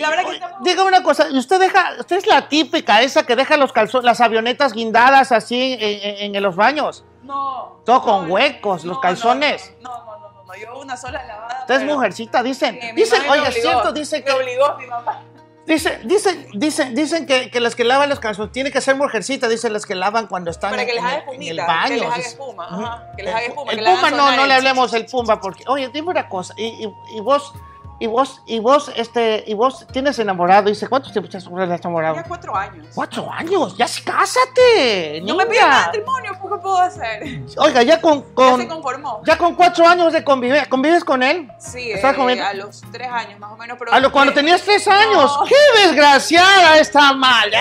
La 0.00 0.10
verdad 0.10 0.24
que 0.24 0.34
estamos... 0.34 0.58
Dígame 0.62 0.88
una 0.88 1.02
cosa, 1.02 1.26
¿usted 1.32 1.60
deja, 1.60 1.92
usted 2.00 2.16
es 2.16 2.26
la 2.26 2.48
típica 2.48 3.00
esa 3.02 3.24
que 3.24 3.36
deja 3.36 3.56
los 3.56 3.72
calzones, 3.72 4.04
las 4.04 4.20
avionetas 4.20 4.72
guindadas 4.72 5.32
así 5.32 5.76
en, 5.80 6.16
en- 6.20 6.34
en 6.36 6.42
los 6.42 6.56
baños? 6.56 7.04
No. 7.22 7.80
Todo 7.84 8.02
con 8.02 8.30
huecos, 8.30 8.84
los 8.84 8.98
calzones. 9.00 9.72
No, 9.80 9.90
no, 9.90 10.04
no, 10.18 10.30
no, 10.32 10.44
no, 10.44 10.54
yo 10.56 10.78
una 10.80 10.96
sola 10.96 11.24
lavada. 11.24 11.60
Usted 11.60 11.74
es 11.76 11.84
mujercita, 11.84 12.42
dicen. 12.42 12.78
Sí, 12.80 12.92
Dicen, 12.94 13.22
me 13.22 13.30
oiga, 13.30 13.48
es 13.48 13.60
cierto, 13.62 13.92
dicen 13.92 14.20
Me 14.20 14.24
que. 14.26 14.32
obligó 14.32 14.76
mi 14.78 14.86
mamá. 14.86 15.22
Dicen, 15.66 16.06
dicen, 16.06 16.46
dicen, 16.52 16.94
dicen 16.94 17.24
que, 17.24 17.50
que 17.50 17.58
las 17.58 17.74
que 17.74 17.84
lavan 17.84 18.10
los 18.10 18.20
calzones 18.20 18.52
tiene 18.52 18.70
que 18.70 18.82
ser 18.82 18.96
mujercita, 18.96 19.48
dicen 19.48 19.72
las 19.72 19.86
que 19.86 19.94
lavan 19.94 20.26
cuando 20.26 20.50
están 20.50 20.70
Para 20.72 20.82
en, 20.82 20.88
que 20.88 20.94
les 20.94 21.02
en 21.02 21.06
haga 21.08 21.16
el- 21.16 21.22
en 21.22 21.28
espumita, 21.30 21.50
el 21.62 21.66
baño. 21.66 21.88
que 21.88 21.94
les 22.00 22.04
haga 22.12 22.16
espuma, 22.18 22.64
ajá, 22.66 23.12
que 23.16 23.22
les 23.22 23.34
haga 23.34 23.44
espuma, 23.46 23.72
El 23.72 23.78
que 23.78 23.84
Puma 23.84 24.10
no, 24.10 24.32
no 24.36 24.46
le 24.46 24.52
hablemos 24.54 24.90
del 24.92 25.06
Pumba 25.06 25.40
porque, 25.40 25.64
oye, 25.66 25.88
dime 25.88 26.08
una 26.10 26.28
cosa, 26.28 26.52
y, 26.58 26.64
y, 26.84 26.94
y 27.16 27.20
vos, 27.20 27.54
y 28.00 28.06
vos, 28.06 28.42
y 28.46 28.58
vos, 28.58 28.90
este, 28.96 29.44
y 29.46 29.54
vos 29.54 29.86
tienes 29.92 30.18
enamorado, 30.18 30.68
dice, 30.68 30.88
¿cuántos 30.88 31.12
tiempo 31.12 31.26
estás 31.26 31.44
enamorado? 31.46 32.16
Ya 32.16 32.24
cuatro 32.24 32.56
años. 32.56 32.86
Cuatro 32.94 33.30
años, 33.32 33.76
ya 33.76 33.86
sí, 33.88 34.02
cásate, 34.02 35.20
No 35.24 35.36
me 35.36 35.44
niña. 35.44 35.50
pidan 35.52 35.70
matrimonio, 35.86 36.32
¿por 36.40 36.52
qué 36.52 36.62
puedo 36.62 36.78
hacer? 36.78 37.22
Oiga, 37.56 37.82
ya 37.82 38.00
con, 38.00 38.20
Ya 38.24 38.34
con, 38.34 38.60
se 38.60 38.68
conformó. 38.68 39.22
ya 39.24 39.38
con 39.38 39.54
cuatro 39.54 39.86
años 39.86 40.12
de 40.12 40.24
convivencia, 40.24 40.68
¿convives 40.68 41.04
con 41.04 41.22
él? 41.22 41.48
Sí, 41.58 41.92
¿Estás 41.92 42.14
eh, 42.14 42.16
con 42.16 42.30
él? 42.30 42.40
a 42.42 42.52
los 42.54 42.82
tres 42.92 43.08
años 43.08 43.38
más 43.38 43.52
o 43.52 43.56
menos. 43.56 43.76
Pero 43.78 43.92
A 43.92 44.00
lo 44.00 44.10
cuando 44.12 44.32
eh, 44.32 44.34
tenías 44.34 44.62
tres 44.62 44.86
años. 44.88 45.36
no. 45.40 45.44
¡Qué 45.46 45.54
desgraciada 45.86 46.78
está 46.78 47.12
mal, 47.12 47.52
eh! 47.52 47.58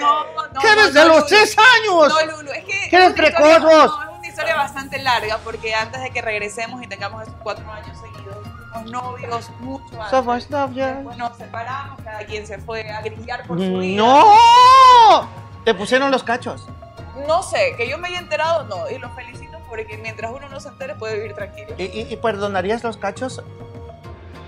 No, 0.00 0.24
no, 0.52 0.60
¿Qué 0.60 0.68
no, 0.76 0.82
desde 0.86 1.00
no, 1.00 1.08
los 1.08 1.16
Lulu. 1.16 1.26
tres 1.28 1.56
años? 1.58 2.08
No, 2.08 2.36
Lulu, 2.36 2.52
es 2.52 2.64
que. 2.64 2.88
¿Qué 2.90 2.96
eres 2.96 3.12
precoz 3.12 3.44
es 3.64 3.90
una 4.18 4.28
historia 4.28 4.56
bastante 4.56 4.98
larga 5.02 5.38
porque 5.44 5.74
antes 5.74 6.00
de 6.02 6.10
que 6.10 6.20
regresemos 6.22 6.82
y 6.82 6.86
tengamos 6.86 7.22
esos 7.22 7.34
cuatro 7.42 7.70
años 7.70 7.96
seguidos, 7.98 8.13
fuimos 8.74 8.90
novios 8.92 9.50
mucho 9.60 9.84
antes. 9.94 10.10
Somos 10.10 10.50
novios. 10.50 10.94
Después 10.96 11.16
nos 11.16 11.36
separamos, 11.36 12.00
cada 12.02 12.18
quien 12.26 12.46
se 12.46 12.58
fue 12.58 12.88
a 12.90 13.00
grillar 13.02 13.46
por 13.46 13.58
su 13.58 13.78
vida. 13.78 14.02
¡No! 14.02 15.28
Te 15.64 15.74
pusieron 15.74 16.10
los 16.10 16.22
cachos. 16.24 16.66
No 17.28 17.42
sé, 17.42 17.74
que 17.76 17.88
yo 17.88 17.96
me 17.98 18.08
haya 18.08 18.18
enterado, 18.18 18.64
no. 18.64 18.90
Y 18.90 18.98
lo 18.98 19.08
felicito 19.14 19.58
porque 19.68 19.96
mientras 19.98 20.32
uno 20.32 20.48
no 20.48 20.60
se 20.60 20.68
entere 20.68 20.94
puede 20.96 21.16
vivir 21.16 21.34
tranquilo. 21.34 21.74
¿Y, 21.78 21.84
y- 21.84 22.06
y 22.12 22.16
perdonarías 22.16 22.82
los 22.82 22.96
cachos? 22.96 23.42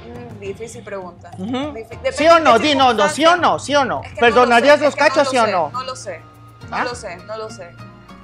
Mm, 0.05 0.41
difícil 0.41 0.83
pregunta. 0.83 1.31
Ujú. 1.39 1.45
Difí- 1.47 1.89
depende 1.89 2.13
¿Sí 2.13 2.27
o 2.29 2.39
no? 2.41 2.59
Di 2.59 2.75
no, 2.75 2.93
no, 2.93 3.09
¿sí 3.09 3.25
o 3.25 3.37
no? 3.37 3.59
¿Sí 3.59 3.75
o 3.75 3.85
no? 3.85 4.03
Es 4.03 4.09
que 4.11 4.15
no 4.17 4.21
¿Perdonarías 4.21 4.75
lo 4.75 4.79
sé, 4.79 4.85
los 4.85 4.95
es 4.95 4.95
que 4.97 5.01
no 5.03 5.09
cachos, 5.09 5.25
lo 5.25 5.31
sí 5.31 5.39
o 5.39 5.45
sé, 5.47 5.53
no? 5.53 5.71
No 5.71 5.85
lo 5.85 5.97
sé. 5.97 6.21
No 6.69 6.77
¿Ah? 6.77 6.85
lo 6.85 6.95
sé, 6.95 7.17
no 7.19 7.37
lo 7.39 7.51
sé. 7.51 7.73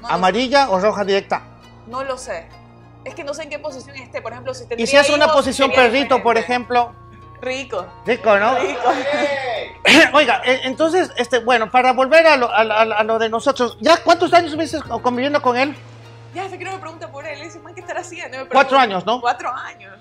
No 0.01 0.09
lo 0.09 0.15
¿Amarilla 0.15 0.69
o 0.71 0.79
roja 0.81 1.05
directa? 1.05 1.43
No 1.87 2.03
lo 2.05 2.19
sé. 2.19 2.49
Es 3.05 3.15
que 3.15 3.25
no 3.25 3.35
sé 3.35 3.43
en 3.45 3.51
qué 3.51 3.59
posición 3.59 3.97
esté. 3.97 4.23
Por 4.23 4.33
ejemplo, 4.33 4.55
si 4.55 4.61
tendría 4.67 4.85
¿Y 4.85 4.87
si 4.87 4.97
es 4.97 5.09
una 5.11 5.25
hijos, 5.25 5.37
posición 5.37 5.71
sería 5.71 5.85
perrito, 5.85 6.23
por 6.23 6.39
ejemplo? 6.39 6.93
Rico. 7.41 7.85
Rico, 8.07 8.39
¿no? 8.39 8.57
Rico. 8.59 8.81
Oiga, 10.13 10.43
eh, 10.45 10.61
entonces, 10.65 11.11
este, 11.17 11.41
bueno, 11.41 11.71
para 11.71 11.93
volver 11.93 12.27
a 12.27 12.37
lo, 12.37 12.49
a, 12.51 12.61
a- 12.61 12.83
a 12.99 13.03
lo 13.03 13.19
de 13.19 13.29
nosotros, 13.29 13.77
¿ya 13.81 13.97
cuántos 13.99 14.33
años 14.33 14.53
estuviste 14.53 14.79
conviviendo 15.03 15.43
con 15.43 15.57
él? 15.57 15.75
Ya 16.35 16.49
sé 16.49 16.57
que 16.59 16.65
no 16.65 16.73
me 16.73 16.79
pregunta 16.79 17.11
por 17.11 17.27
él. 17.27 17.41
Dice, 17.43 17.59
man, 17.59 17.75
¿qué 17.75 17.81
estará 17.81 18.01
haciendo? 18.01 18.39
Me 18.39 18.47
Cuatro 18.47 18.79
años, 18.79 19.05
¿no? 19.05 19.21
Cuatro 19.21 19.53
años. 19.53 19.93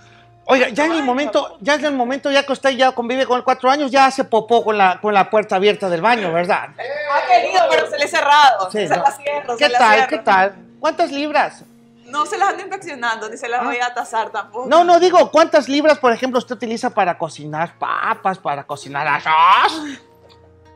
Oiga, 0.46 0.70
ya 0.70 0.86
en 0.86 0.94
el 0.94 1.04
momento, 1.04 1.58
ya 1.62 1.76
en 1.76 1.86
el 1.86 1.94
momento 1.94 2.30
ya 2.32 2.44
que 2.46 2.52
usted 2.52 2.72
ya 2.72 2.92
convive 2.92 3.26
con 3.26 3.38
él 3.38 3.44
cuatro 3.44 3.70
años, 3.70 3.90
ya 3.92 4.06
hace 4.06 4.24
popó 4.24 4.64
con 4.64 4.78
la, 4.78 5.00
con 5.00 5.14
la 5.14 5.30
puerta 5.30 5.56
abierta 5.56 5.88
del 5.90 6.02
baño, 6.02 6.32
¿verdad? 6.34 6.70
Ha 6.78 7.28
querido, 7.28 7.62
pero 7.70 7.90
se 7.90 7.98
le 7.98 8.06
he 8.06 8.08
cerrado. 8.08 8.70
Sí, 8.72 8.88
se 8.88 8.96
¿no? 8.96 9.04
la 9.04 9.12
cierro, 9.12 9.58
¿Qué 9.58 9.68
se 9.68 9.74
tal? 9.74 10.08
¿Qué 10.08 10.18
tal? 10.18 10.56
¿Cuántas 10.80 11.12
libras? 11.12 11.64
No 12.12 12.26
se 12.26 12.38
las 12.38 12.50
ando 12.50 12.62
inspeccionando, 12.64 13.30
ni 13.30 13.38
se 13.38 13.48
las 13.48 13.64
voy 13.64 13.78
a 13.80 13.94
tasar 13.94 14.30
tampoco. 14.30 14.66
Ah. 14.66 14.70
No, 14.70 14.84
no 14.84 15.00
digo, 15.00 15.32
¿cuántas 15.32 15.68
libras, 15.70 15.98
por 16.00 16.12
ejemplo, 16.14 16.38
usted 16.40 16.56
utiliza 16.56 16.90
para 16.90 17.18
cocinar 17.18 17.78
papas, 17.80 18.38
para 18.38 18.64
cocinar 18.66 19.08
arroz? 19.08 19.82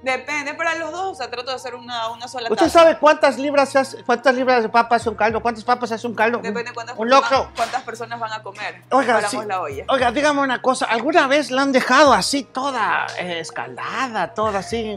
Depende, 0.02 0.53
para 0.53 0.76
los 0.76 0.91
dos, 0.91 1.14
o 1.14 1.16
sea, 1.16 1.32
trato 1.32 1.49
de 1.49 1.56
hacer 1.56 1.74
una, 1.74 2.10
una 2.12 2.28
sola 2.28 2.48
¿Usted 2.52 2.66
taza. 2.68 2.80
sabe 2.82 2.99
cuántas 2.99 3.40
libras 3.40 3.70
se 3.72 3.80
hace- 3.80 4.03
cuántas 4.03 4.36
libras 4.36 4.62
de 4.62 4.70
papa 4.70 4.98
hace 4.98 5.10
un 5.10 5.16
caldo? 5.16 5.41
¿Cuántas 5.41 5.64
papas 5.64 5.91
hace 5.91 6.06
un 6.06 6.14
caldo? 6.14 6.38
Depende 6.44 6.72
cuántas, 6.76 6.95
Un 6.95 7.07
personas, 7.10 7.32
locro. 7.32 7.52
cuántas 7.56 7.82
personas 7.82 8.20
van 8.20 8.34
a 8.34 8.44
comer. 8.44 8.84
Oiga, 8.91 9.20
la 9.48 9.62
olla. 9.62 9.84
Oiga, 9.90 10.12
dígame 10.12 10.41
una 10.41 10.62
cosa, 10.62 10.86
¿alguna 10.86 11.26
vez 11.26 11.49
la 11.49 11.64
han 11.64 11.72
dejado 11.72 12.14
así 12.14 12.44
toda 12.44 13.07
eh, 13.18 13.40
escaldada, 13.40 14.32
toda 14.36 14.60
así? 14.60 14.95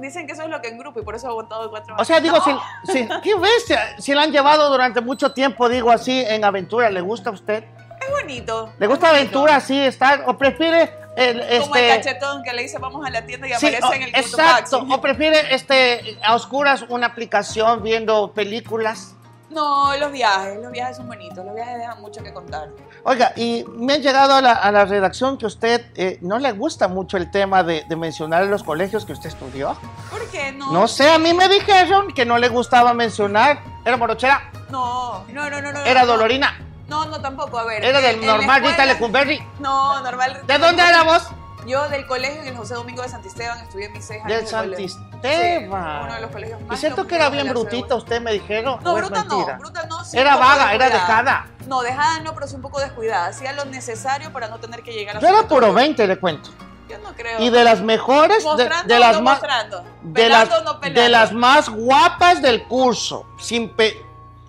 Dicen 0.00 0.26
que 0.26 0.32
eso 0.32 0.42
es 0.42 0.48
lo 0.48 0.60
que 0.60 0.68
en 0.68 0.78
grupo 0.78 1.00
y 1.00 1.02
por 1.04 1.14
eso 1.14 1.26
he 1.26 1.30
aguantado 1.30 1.68
cuatro 1.70 1.94
años. 1.94 2.02
O 2.02 2.04
sea, 2.04 2.20
digo, 2.20 2.36
No. 2.38 2.44
si, 2.86 2.92
si- 2.92 3.08
¿qué 3.22 3.34
bestia? 3.36 3.96
Si 4.00 4.14
la 4.14 4.22
han 4.22 4.32
llevado 4.32 4.68
durante 4.70 5.00
mucho 5.00 5.32
tiempo, 5.32 5.68
digo 5.68 5.90
así, 5.90 6.24
en 6.26 6.44
aventura, 6.44 6.90
¿le 6.90 7.00
gusta 7.00 7.30
a 7.30 7.32
usted? 7.32 7.64
Es 8.00 8.10
bonito. 8.10 8.72
¿Le 8.78 8.86
gusta 8.86 9.10
aventura 9.10 9.56
así 9.56 9.78
estar? 9.78 10.24
¿O 10.26 10.36
prefiere 10.38 10.90
el, 11.16 11.40
Como 11.60 11.76
el 11.76 11.84
este... 11.84 11.88
cachetón 12.02 12.42
que 12.42 12.52
le 12.54 12.62
dice 12.62 12.78
vamos 12.78 13.04
a 13.06 13.10
la 13.10 13.26
tienda 13.26 13.46
y 13.46 13.50
Sí, 13.54 13.66
aparece 13.66 13.86
o- 13.86 13.92
en 13.92 14.02
el 14.02 14.08
exacto, 14.14 14.86
o 14.90 15.00
prefiere 15.02 15.54
este, 15.54 16.18
a 16.24 16.34
oscuras 16.34 16.84
una 16.88 17.08
aplicación 17.08 17.82
viendo 17.82 18.32
películas. 18.32 19.14
No, 19.50 19.96
los 19.96 20.12
viajes, 20.12 20.62
los 20.62 20.70
viajes 20.70 20.96
son 20.96 21.08
bonitos, 21.08 21.44
los 21.44 21.54
viajes 21.54 21.78
dejan 21.78 22.00
mucho 22.00 22.22
que 22.22 22.32
contar. 22.32 22.68
Oiga, 23.02 23.32
y 23.34 23.64
me 23.74 23.94
han 23.94 24.02
llegado 24.02 24.34
a 24.34 24.40
la, 24.40 24.52
a 24.52 24.70
la 24.70 24.84
redacción 24.84 25.38
que 25.38 25.46
usted 25.46 25.86
eh, 25.96 26.18
no 26.20 26.38
le 26.38 26.52
gusta 26.52 26.86
mucho 26.86 27.16
el 27.16 27.30
tema 27.30 27.64
de, 27.64 27.84
de 27.88 27.96
mencionar 27.96 28.44
los 28.46 28.62
colegios 28.62 29.04
que 29.04 29.12
usted 29.12 29.28
estudió. 29.28 29.76
¿Por 30.08 30.24
qué 30.30 30.52
no? 30.52 30.70
No 30.72 30.86
sé, 30.86 31.10
a 31.10 31.18
mí 31.18 31.34
me 31.34 31.48
dijeron 31.48 32.12
que 32.14 32.24
no 32.24 32.38
le 32.38 32.48
gustaba 32.48 32.94
mencionar. 32.94 33.60
¿Era 33.84 33.96
morochera? 33.96 34.50
No, 34.70 35.24
no, 35.28 35.50
no, 35.50 35.60
no. 35.60 35.72
no 35.72 35.80
¿Era 35.84 36.02
no. 36.02 36.06
dolorina? 36.06 36.56
No, 36.86 37.06
no, 37.06 37.20
tampoco, 37.20 37.58
a 37.58 37.64
ver. 37.64 37.84
¿Era 37.84 38.00
del 38.00 38.24
normal 38.24 38.62
Rita 38.62 38.84
Lecumberri? 38.84 39.40
No, 39.58 40.00
normal. 40.02 40.42
¿De 40.46 40.58
dónde 40.58 40.82
era 40.82 41.02
vos? 41.04 41.22
Yo 41.66 41.88
del 41.88 42.06
colegio 42.06 42.42
en 42.42 42.48
el 42.48 42.56
José 42.56 42.74
Domingo 42.74 43.02
de 43.02 43.08
Santisteban 43.08 43.58
estudié 43.58 43.88
mis 43.90 44.04
seis 44.04 44.22
años 44.24 44.36
Del 44.36 44.44
de. 44.44 44.50
Santisteban. 44.50 45.10
Sí, 45.22 45.66
uno 45.66 46.14
de 46.14 46.20
los 46.20 46.30
colegios 46.30 46.60
Y 46.60 46.64
más 46.64 46.80
siento 46.80 47.06
que 47.06 47.14
era 47.16 47.30
de 47.30 47.42
bien 47.42 47.48
brutita, 47.48 47.94
usted 47.94 48.20
me 48.20 48.32
dijeron. 48.32 48.78
No, 48.82 48.92
¿o 48.92 48.98
es 48.98 49.04
bruta 49.04 49.24
no, 49.24 49.58
bruta 49.58 49.86
no. 49.86 50.04
sí, 50.04 50.18
Era 50.18 50.36
vaga, 50.36 50.74
era 50.74 50.90
dejada. 50.90 51.46
No, 51.66 51.82
dejada 51.82 52.20
no, 52.20 52.34
pero 52.34 52.46
sí 52.46 52.56
un 52.56 52.62
poco 52.62 52.80
descuidada. 52.80 53.26
Hacía 53.26 53.52
lo 53.52 53.64
necesario 53.66 54.32
para 54.32 54.48
no 54.48 54.58
tener 54.58 54.82
que 54.82 54.92
llegar 54.92 55.16
a 55.16 55.20
Yo 55.20 55.28
era 55.28 55.42
puro 55.42 55.66
futuro. 55.66 55.74
20, 55.74 56.06
le 56.06 56.18
cuento. 56.18 56.50
Yo 56.88 56.98
no 56.98 57.12
creo. 57.14 57.40
Y 57.40 57.50
de 57.50 57.62
las 57.62 57.82
mejores, 57.82 58.38
de, 58.38 58.44
¿Mostrando 58.44 58.88
de 58.88 58.96
o 58.96 58.98
las 58.98 59.16
no 59.16 59.22
más, 59.22 59.38
mostrando? 59.40 59.84
de 60.02 60.28
las, 60.28 60.48
¿Pelando 60.48 60.70
o 60.70 60.74
no 60.74 60.80
de 60.80 61.08
las 61.08 61.32
más 61.32 61.68
guapas 61.68 62.42
del 62.42 62.64
curso. 62.64 63.26
Sin 63.38 63.68
pe... 63.70 64.04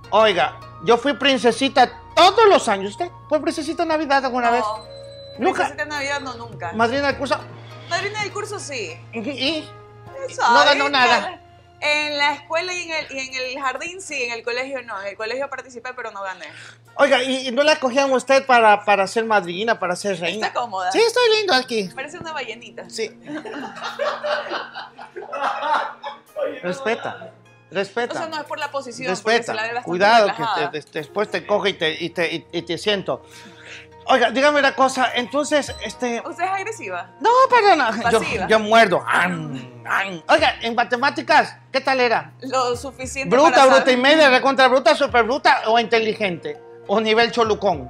Oiga, 0.10 0.58
yo 0.84 0.98
fui 0.98 1.14
princesita 1.14 1.92
todos 2.16 2.48
los 2.50 2.68
años. 2.68 2.92
¿Usted 2.92 3.12
fue 3.30 3.40
princesita 3.42 3.84
en 3.84 3.90
Navidad 3.90 4.26
alguna 4.26 4.50
vez? 4.50 4.64
Nunca. 5.42 5.66
Princesita 5.66 5.84
de 5.84 5.90
Navidad 5.90 6.20
no, 6.22 6.34
nunca. 6.36 6.72
Madrina 6.74 7.08
del 7.08 7.18
curso. 7.18 7.36
Madrina 7.90 8.22
del 8.22 8.32
curso 8.32 8.60
sí. 8.60 8.96
¿Y? 9.14 9.68
Eso, 10.30 10.42
No 10.42 10.64
ganó 10.66 10.90
nada. 10.90 11.38
En 11.84 12.16
la 12.16 12.34
escuela 12.34 12.72
y 12.74 12.84
en, 12.84 12.92
el, 12.92 13.12
y 13.12 13.20
en 13.20 13.34
el 13.34 13.60
jardín 13.60 14.02
sí, 14.02 14.22
en 14.24 14.34
el 14.34 14.44
colegio 14.44 14.84
no. 14.84 15.02
En 15.02 15.08
el 15.08 15.18
colegio 15.18 15.50
participé, 15.50 15.94
pero 15.96 16.12
no 16.12 16.22
gané. 16.22 16.46
Oiga, 16.96 17.24
¿y, 17.24 17.48
y 17.48 17.52
no 17.52 17.64
la 17.64 17.78
cogían 17.78 18.12
usted 18.12 18.46
para, 18.46 18.86
para 18.86 19.08
ser 19.08 19.26
madrina, 19.26 19.80
para 19.80 19.96
ser 19.96 20.20
reina? 20.20 20.46
Está 20.48 20.60
cómoda. 20.60 20.92
Sí, 20.92 21.00
estoy 21.00 21.24
lindo 21.38 21.54
aquí. 21.56 21.90
Parece 21.96 22.20
una 22.20 22.34
ballenita. 22.34 22.88
Sí. 22.88 23.10
Respeta. 26.62 27.32
Respeta. 27.72 28.14
O 28.14 28.18
sea, 28.18 28.28
no 28.28 28.38
es 28.38 28.44
por 28.44 28.60
la 28.60 28.70
posición, 28.70 29.08
Respeta. 29.10 29.44
se 29.46 29.54
la 29.74 29.82
Cuidado 29.82 30.28
que 30.36 30.78
te- 30.82 31.00
después 31.00 31.32
te 31.32 31.48
coge 31.48 31.70
y 31.70 31.74
te, 31.74 32.04
y 32.04 32.10
te, 32.10 32.46
y 32.52 32.62
te 32.64 32.78
siento. 32.78 33.26
Oiga, 34.06 34.32
dígame 34.32 34.60
una 34.60 34.76
cosa. 34.76 35.12
Entonces, 35.16 35.74
este. 35.84 36.22
¿Usted 36.26 36.44
es 36.44 36.50
agresiva? 36.50 37.12
No, 37.20 37.30
perdona. 37.50 37.92
Yo, 38.12 38.20
Pasiva. 38.20 38.48
yo 38.48 38.60
muerdo. 38.60 39.04
Am, 39.08 39.84
am. 39.88 40.22
Oiga, 40.28 40.56
en 40.62 40.76
matemáticas, 40.76 41.56
¿qué 41.72 41.80
tal 41.82 42.00
era? 42.00 42.34
Lo 42.42 42.76
suficiente 42.76 43.34
¿Bruta, 43.36 43.52
para 43.52 43.66
bruta 43.66 43.80
saber- 43.82 43.94
y 43.98 44.02
media, 44.02 44.30
recontra 44.30 44.68
bruta, 44.68 44.96
super 44.96 45.24
bruta 45.24 45.62
o 45.68 45.80
inteligente? 45.80 46.60
¿O 46.88 47.00
nivel 47.00 47.32
cholucón? 47.32 47.90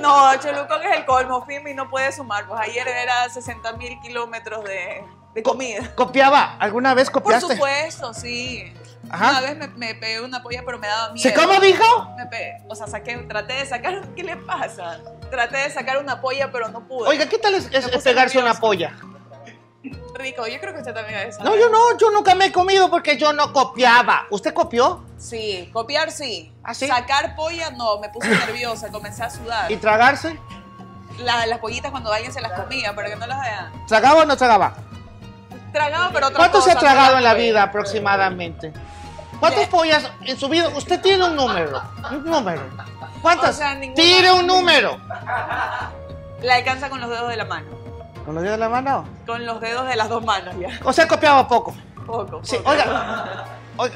No, 0.00 0.34
Cholucón 0.40 0.82
es 0.82 0.96
el 0.98 1.04
colmo, 1.04 1.44
Fimi 1.44 1.74
no 1.74 1.90
puede 1.90 2.10
sumar. 2.12 2.46
Pues 2.46 2.60
ayer 2.60 2.86
era 2.88 3.28
60 3.28 3.72
mil 3.74 3.98
kilómetros 4.00 4.64
de, 4.64 5.04
de 5.34 5.42
comida. 5.42 5.94
¿Copiaba? 5.94 6.56
¿Alguna 6.58 6.94
vez 6.94 7.10
Por 7.10 7.22
copiaste? 7.22 7.54
supuesto, 7.54 8.14
sí. 8.14 8.72
Ajá. 9.10 9.30
Una 9.30 9.40
vez 9.42 9.56
me, 9.58 9.68
me 9.68 9.94
pegué 9.94 10.20
una 10.22 10.42
polla, 10.42 10.62
pero 10.64 10.78
me 10.78 10.86
daba 10.86 11.12
miedo. 11.12 11.28
¿Sí, 11.28 11.34
cómo 11.34 11.58
dijo? 11.60 11.84
Me 12.16 12.26
pegué, 12.26 12.62
o 12.68 12.74
sea, 12.74 12.86
saqué, 12.86 13.16
traté 13.28 13.54
de 13.54 13.66
sacar, 13.66 14.08
¿qué 14.14 14.22
le 14.22 14.36
pasa? 14.36 14.98
Traté 15.32 15.56
de 15.56 15.70
sacar 15.70 15.96
una 15.96 16.20
polla, 16.20 16.52
pero 16.52 16.68
no 16.68 16.86
pude. 16.86 17.08
Oiga, 17.08 17.26
¿qué 17.26 17.38
tal 17.38 17.54
es, 17.54 17.64
pegarse 18.04 18.38
una 18.38 18.52
polla? 18.52 18.92
Rico, 20.14 20.46
yo 20.46 20.60
creo 20.60 20.74
que 20.74 20.80
usted 20.80 20.92
también 20.92 21.20
es. 21.20 21.40
No, 21.40 21.56
yo 21.56 21.70
no, 21.70 21.96
yo 21.96 22.10
nunca 22.10 22.34
me 22.34 22.44
he 22.46 22.52
comido 22.52 22.90
porque 22.90 23.16
yo 23.16 23.32
no 23.32 23.50
copiaba. 23.50 24.26
¿Usted 24.28 24.52
copió? 24.52 25.02
Sí, 25.16 25.70
copiar 25.72 26.10
sí. 26.12 26.52
¿Ah, 26.62 26.74
sí? 26.74 26.86
Sacar 26.86 27.34
polla 27.34 27.70
no, 27.70 27.98
me 27.98 28.10
puse 28.10 28.28
nerviosa, 28.46 28.90
comencé 28.90 29.22
a 29.22 29.30
sudar. 29.30 29.72
¿Y 29.72 29.76
tragarse? 29.78 30.38
La- 31.20 31.46
las 31.46 31.60
pollitas 31.60 31.90
cuando 31.90 32.12
alguien 32.12 32.30
se 32.30 32.42
las 32.42 32.52
comía, 32.52 32.94
para 32.94 33.08
que 33.08 33.16
no 33.16 33.26
las 33.26 33.40
vean. 33.40 33.86
¿Tragaba 33.86 34.20
o 34.20 34.24
no 34.26 34.36
tragaba? 34.36 34.74
Tragaba, 35.72 36.10
pero 36.12 36.26
otra 36.26 36.36
¿Cuánto 36.40 36.60
se 36.60 36.72
ha 36.72 36.76
tragado 36.78 37.16
en 37.16 37.24
la 37.24 37.32
polla. 37.32 37.42
vida 37.42 37.62
aproximadamente? 37.62 38.70
¿Cuántas 39.40 39.66
pollas 39.68 40.04
en 40.26 40.38
su 40.38 40.50
vida? 40.50 40.68
Usted 40.68 41.00
tiene 41.00 41.24
un 41.24 41.34
número. 41.36 41.82
Un 42.10 42.22
número. 42.26 42.62
¿Cuántas? 43.22 43.50
O 43.50 43.58
sea, 43.58 43.74
ninguna- 43.74 43.94
Tire 44.02 44.32
un 44.32 44.46
número. 44.46 44.98
La 46.42 46.56
alcanza 46.56 46.90
con 46.90 47.00
los 47.00 47.08
dedos 47.08 47.28
de 47.28 47.36
la 47.36 47.44
mano. 47.44 47.68
¿Con 48.24 48.34
los 48.34 48.42
dedos 48.42 48.56
de 48.56 48.60
la 48.60 48.68
mano? 48.68 49.04
Con 49.26 49.46
los 49.46 49.60
dedos 49.60 49.86
de 49.86 49.96
las 49.96 50.08
dos 50.08 50.24
manos 50.24 50.54
ya. 50.58 50.78
O 50.84 50.92
sea, 50.92 51.06
copiaba 51.06 51.46
poco. 51.46 51.74
Poco. 52.06 52.40
Sí, 52.42 52.56
oiga, 52.64 53.44
oiga, 53.76 53.94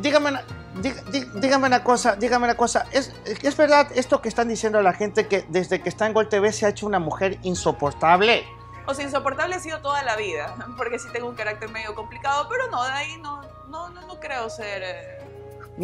dígame 0.00 0.30
una, 0.30 0.42
dí- 0.82 0.92
dí- 1.12 1.30
dígame 1.40 1.66
una 1.68 1.84
cosa, 1.84 2.16
dígame 2.16 2.44
una 2.44 2.56
cosa. 2.56 2.86
¿Es, 2.90 3.12
¿Es 3.24 3.56
verdad 3.56 3.86
esto 3.94 4.20
que 4.20 4.28
están 4.28 4.48
diciendo 4.48 4.82
la 4.82 4.92
gente 4.92 5.28
que 5.28 5.44
desde 5.48 5.80
que 5.80 5.88
está 5.88 6.06
en 6.06 6.12
Gol 6.12 6.28
TV 6.28 6.52
se 6.52 6.66
ha 6.66 6.70
hecho 6.70 6.86
una 6.86 6.98
mujer 6.98 7.38
insoportable? 7.42 8.44
O 8.86 8.94
sea, 8.94 9.04
insoportable 9.04 9.54
ha 9.54 9.60
sido 9.60 9.78
toda 9.80 10.02
la 10.02 10.16
vida, 10.16 10.54
porque 10.76 10.98
sí 10.98 11.06
tengo 11.12 11.28
un 11.28 11.36
carácter 11.36 11.68
medio 11.70 11.94
complicado, 11.94 12.48
pero 12.48 12.66
no, 12.68 12.82
de 12.82 12.90
ahí 12.92 13.16
no, 13.18 13.42
no, 13.68 13.90
no, 13.90 14.00
no 14.08 14.18
creo 14.18 14.50
ser... 14.50 14.82
eh, 14.84 15.19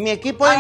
Mi 0.03 0.11
equipo, 0.11 0.47
de 0.47 0.57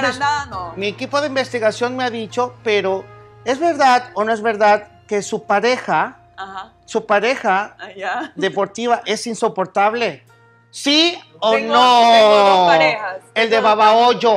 no. 0.50 0.72
mi 0.76 0.86
equipo 0.88 1.20
de 1.20 1.26
investigación 1.26 1.94
me 1.96 2.04
ha 2.04 2.10
dicho, 2.10 2.54
pero 2.64 3.04
¿es 3.44 3.58
verdad 3.58 4.10
o 4.14 4.24
no 4.24 4.32
es 4.32 4.40
verdad 4.40 4.88
que 5.06 5.20
su 5.22 5.44
pareja, 5.44 6.16
Ajá. 6.36 6.72
su 6.86 7.04
pareja 7.04 7.76
Ah, 7.78 7.88
ya. 7.94 8.32
deportiva 8.36 9.02
es 9.04 9.26
insoportable? 9.26 10.24
¿Sí 10.70 11.18
o 11.38 11.52
Tengo- 11.52 11.74
no? 11.74 12.10
tengo 12.12 12.38
dos 12.38 12.66
parejas. 12.68 13.16
El 13.34 13.50
de 13.50 13.60
Babahoyo. 13.60 14.36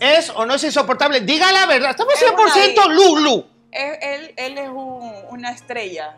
¿Es 0.00 0.30
o 0.30 0.44
no 0.46 0.54
es 0.54 0.64
insoportable? 0.64 1.20
Diga 1.20 1.52
la 1.52 1.66
verdad. 1.66 1.90
Estamos 1.90 2.14
Es 2.14 2.22
una 2.30 2.36
100% 2.52 2.72
hija. 2.72 2.86
Lulu. 2.88 3.46
Él, 3.70 3.96
él, 4.00 4.34
él 4.36 4.58
es 4.58 4.68
un- 4.70 5.12
una 5.30 5.50
estrella. 5.50 6.16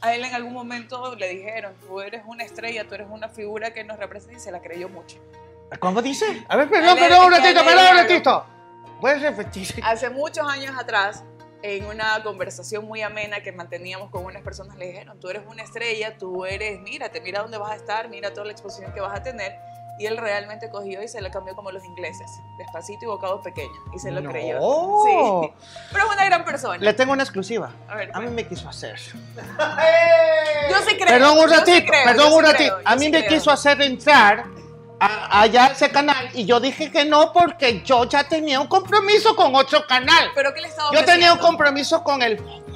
A 0.00 0.14
él 0.14 0.24
en 0.24 0.34
algún 0.34 0.52
momento 0.52 1.14
le 1.16 1.28
dijeron, 1.28 1.74
tú 1.86 2.00
eres 2.00 2.22
una 2.26 2.44
estrella, 2.44 2.86
tú 2.88 2.94
eres 2.94 3.08
una 3.10 3.28
figura 3.28 3.72
que 3.72 3.82
nos 3.84 3.98
representa 3.98 4.36
y 4.36 4.40
se 4.40 4.50
la 4.52 4.60
creyó 4.60 4.88
mucho. 4.88 5.16
¿Cómo 5.80 6.00
dice? 6.02 6.44
A 6.48 6.56
ver, 6.56 6.68
perdón, 6.70 6.96
perdón, 6.98 7.26
un 7.26 7.32
ratito, 7.32 7.64
perdón, 7.64 7.84
un 7.90 7.96
ratito. 7.96 8.46
¿Puedes 9.00 9.20
repetir? 9.22 9.68
Hace 9.84 10.08
muchos 10.10 10.46
años 10.48 10.74
atrás, 10.78 11.24
en 11.62 11.84
una 11.86 12.22
conversación 12.22 12.84
muy 12.86 13.02
amena 13.02 13.40
que 13.42 13.52
manteníamos 13.52 14.10
con 14.10 14.24
unas 14.24 14.42
personas, 14.42 14.76
le 14.76 14.86
dijeron, 14.86 15.18
tú 15.20 15.28
eres 15.28 15.42
una 15.46 15.62
estrella, 15.62 16.16
tú 16.18 16.44
eres, 16.46 16.80
mírate, 16.80 17.20
mira 17.20 17.40
dónde 17.42 17.58
vas 17.58 17.72
a 17.72 17.76
estar, 17.76 18.08
mira 18.08 18.32
toda 18.32 18.46
la 18.46 18.52
exposición 18.52 18.92
que 18.92 19.00
vas 19.00 19.18
a 19.18 19.22
tener. 19.22 19.54
Y 19.98 20.04
él 20.04 20.18
realmente 20.18 20.68
cogió 20.70 21.02
y 21.02 21.08
se 21.08 21.22
lo 21.22 21.30
cambió 21.30 21.54
como 21.56 21.70
los 21.72 21.82
ingleses, 21.82 22.26
despacito 22.58 23.06
y 23.06 23.08
bocados 23.08 23.40
pequeños. 23.42 23.76
Y 23.94 23.98
se 23.98 24.10
lo 24.10 24.20
No. 24.20 24.30
creyó. 24.30 24.58
Sí. 24.60 25.52
Pero 25.92 26.06
es 26.06 26.12
una 26.14 26.24
gran 26.26 26.44
persona. 26.44 26.76
Le 26.78 26.92
tengo 26.92 27.12
una 27.14 27.22
exclusiva. 27.22 27.70
A 27.88 27.94
ver, 27.96 28.10
A 28.12 28.20
mí 28.20 28.28
me 28.30 28.46
quiso 28.46 28.68
hacer. 28.68 28.98
Yo 30.70 30.76
sí 30.86 30.96
creo. 30.96 31.06
Perdón 31.08 31.38
un 31.38 31.48
sí 31.48 31.54
ratito, 31.56 31.86
creo, 31.90 32.04
perdón 32.04 32.28
yo 32.30 32.36
un 32.36 32.44
sí 32.44 32.52
ratito. 32.52 32.74
creo, 32.76 32.88
A 32.88 32.96
mí 32.96 33.04
sí 33.06 33.10
me 33.10 33.24
creo. 33.24 33.38
quiso 33.38 33.50
hacer 33.50 33.80
entrar 33.82 34.44
a- 35.00 35.40
allá 35.42 35.66
ese 35.68 35.90
canal 35.90 36.30
y 36.34 36.44
yo 36.46 36.58
dije 36.60 36.90
que 36.90 37.04
no 37.04 37.32
porque 37.32 37.82
yo 37.82 38.04
ya 38.04 38.24
tenía 38.28 38.60
un 38.60 38.66
compromiso 38.66 39.34
con 39.36 39.54
otro 39.54 39.86
canal. 39.86 40.30
¿Pero 40.34 40.54
qué 40.54 40.60
le 40.62 40.68
estaba 40.68 40.92
Yo 40.92 41.04
tenía 41.04 41.32
un 41.32 41.38
compromiso 41.38 42.02
con 42.02 42.22
el... 42.22 42.40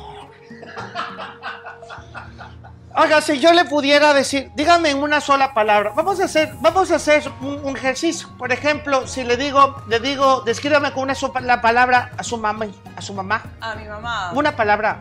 Oiga, 2.96 3.20
si 3.20 3.38
yo 3.38 3.52
le 3.52 3.64
pudiera 3.66 4.12
decir, 4.12 4.50
dígame 4.56 4.90
en 4.90 5.00
una 5.00 5.20
sola 5.20 5.54
palabra, 5.54 5.92
vamos 5.94 6.18
a 6.20 6.24
hacer, 6.24 6.52
vamos 6.60 6.90
a 6.90 6.96
hacer 6.96 7.22
un, 7.40 7.60
un 7.64 7.76
ejercicio. 7.76 8.28
Por 8.36 8.50
ejemplo, 8.52 9.06
si 9.06 9.22
le 9.22 9.36
digo, 9.36 9.76
le 9.86 10.00
digo, 10.00 10.40
descríbame 10.40 10.92
con 10.92 11.04
una 11.04 11.14
la 11.40 11.60
palabra 11.60 12.10
a 12.18 12.24
su 12.24 12.36
mamá, 12.36 12.66
a 12.96 13.00
su 13.00 13.14
mamá. 13.14 13.42
A 13.60 13.76
mi 13.76 13.84
mamá. 13.84 14.32
Una 14.34 14.56
palabra 14.56 14.98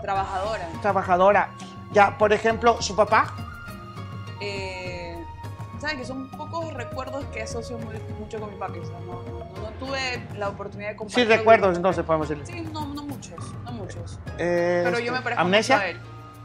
Trabajadora. 0.00 0.68
trabajadora. 0.80 1.48
Ya, 1.92 2.16
por 2.16 2.32
ejemplo, 2.32 2.80
su 2.80 2.96
papá. 2.96 3.34
Eh, 4.40 4.85
¿Saben 5.80 5.98
que 5.98 6.04
son 6.06 6.28
pocos 6.30 6.72
recuerdos 6.72 7.24
que 7.26 7.42
asocio 7.42 7.76
muy- 7.78 7.98
mucho 8.18 8.40
con 8.40 8.50
mi 8.50 8.56
papi? 8.56 8.78
O 8.78 8.84
sea, 8.84 8.98
no, 9.00 9.22
no- 9.22 9.60
no 9.60 9.68
tuve 9.78 10.26
la 10.36 10.48
oportunidad 10.48 10.88
de 10.90 10.94
Sí, 10.94 10.98
compartir. 10.98 11.28
recuerdos, 11.28 11.76
entonces 11.76 12.04
podemos 12.04 12.28
decirle. 12.28 12.50
Sí, 12.50 12.68
no, 12.72 12.86
no 12.86 13.02
muchos, 13.02 13.34
no 13.64 13.72
muchos. 13.72 14.18
Eh, 14.38 14.82
Pero 14.84 14.98
yo 14.98 15.12
me 15.12 15.20
parezco 15.20 15.42
¿Amnesia? 15.42 15.76
mucho 15.76 15.86
a 15.86 15.90
él. 15.90 16.00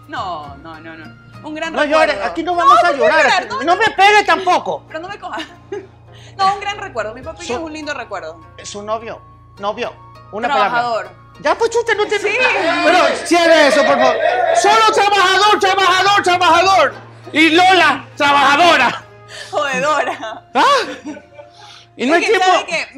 No, 0.08 0.56
no, 0.58 0.80
no, 0.82 0.96
no. 0.98 1.06
Un 1.48 1.56
gran 1.56 1.74
No 1.74 1.82
recuerdo. 1.82 2.14
llore, 2.14 2.24
aquí 2.24 2.44
no 2.44 2.56
vamos 2.56 2.78
a 2.78 2.82
¿por 2.82 2.92
qué 2.92 2.98
llorar. 2.98 3.24
llorar? 3.24 3.44
aquí- 3.44 3.66
No, 3.66 3.76
me 3.78 3.86
pegue 3.92 4.24
tampoco. 4.26 4.84
Pero 4.88 5.00
no 5.00 5.08
me 5.08 5.20
coja. 5.20 5.38
No, 6.38 6.54
un 6.56 6.60
gran 6.62 6.78
recuerdo. 6.78 7.14
Mi 7.14 7.22
papi 7.22 7.46
Su- 7.46 7.54
es 7.54 7.60
un 7.60 7.74
lindo 7.74 7.94
recuerdo. 7.94 8.40
Su 8.64 8.82
novio, 8.84 9.22
novio, 9.60 9.94
una 10.32 10.48
Trabajador. 10.48 11.06
palabra. 11.06 11.22
Ya, 11.42 11.56
pues 11.56 11.76
usted 11.76 11.96
no 11.98 12.06
tiene. 12.06 12.20
Sí. 12.20 12.38
Pero 12.86 12.98
cierre 13.26 13.68
eso, 13.68 13.84
por 13.84 13.98
favor. 13.98 14.16
Solo 14.62 14.94
trabajador, 14.94 15.60
trabajador, 15.60 16.24
trabajador. 16.24 16.94
Y 17.34 17.50
Lola, 17.50 18.06
trabajadora. 18.16 19.04
Jodedora. 19.52 20.46
¿Ah? 20.54 20.64
Y 21.98 22.06
no 22.06 22.16
Es 22.16 22.22
hay 22.24 22.32
que, 22.32 22.40
tiempo. 22.40 22.46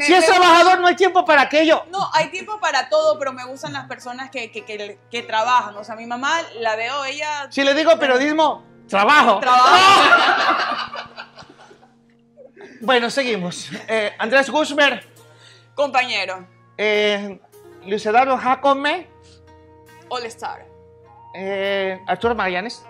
si 0.06 0.14
es 0.14 0.20
me- 0.22 0.28
trabajador, 0.28 0.80
no 0.80 0.88
hay 0.88 0.96
tiempo 0.96 1.26
para 1.26 1.42
aquello. 1.42 1.84
No, 1.90 2.10
hay 2.14 2.30
tiempo 2.30 2.60
para 2.60 2.90
todo, 2.90 3.18
pero 3.20 3.34
me 3.34 3.44
gustan 3.46 3.74
las 3.74 3.86
personas 3.88 4.30
que, 4.30 4.52
que, 4.52 4.64
que, 4.64 5.00
que 5.10 5.24
trabajan. 5.24 5.76
O 5.76 5.84
sea, 5.84 5.96
mi 5.96 6.06
mamá 6.06 6.40
la 6.60 6.76
veo, 6.76 7.04
ella 7.04 7.48
Si 7.50 7.64
le 7.64 7.74
digo 7.74 7.98
periodismo, 7.98 8.64
trabajo. 8.88 9.40
trabaja. 9.40 11.10
Bueno, 12.82 13.10
seguimos. 13.10 13.70
Eh, 13.88 14.14
Andrés 14.20 14.50
Guzmer, 14.50 15.06
Compañero. 15.74 16.46
eh, 16.78 17.40
Luis 17.86 18.06
Eduardo 18.06 18.38
Jacome, 18.38 19.08
All 20.10 20.26
Star. 20.26 20.66
eh, 21.34 22.00
Arturo 22.08 22.36
Magallanes, 22.36 22.84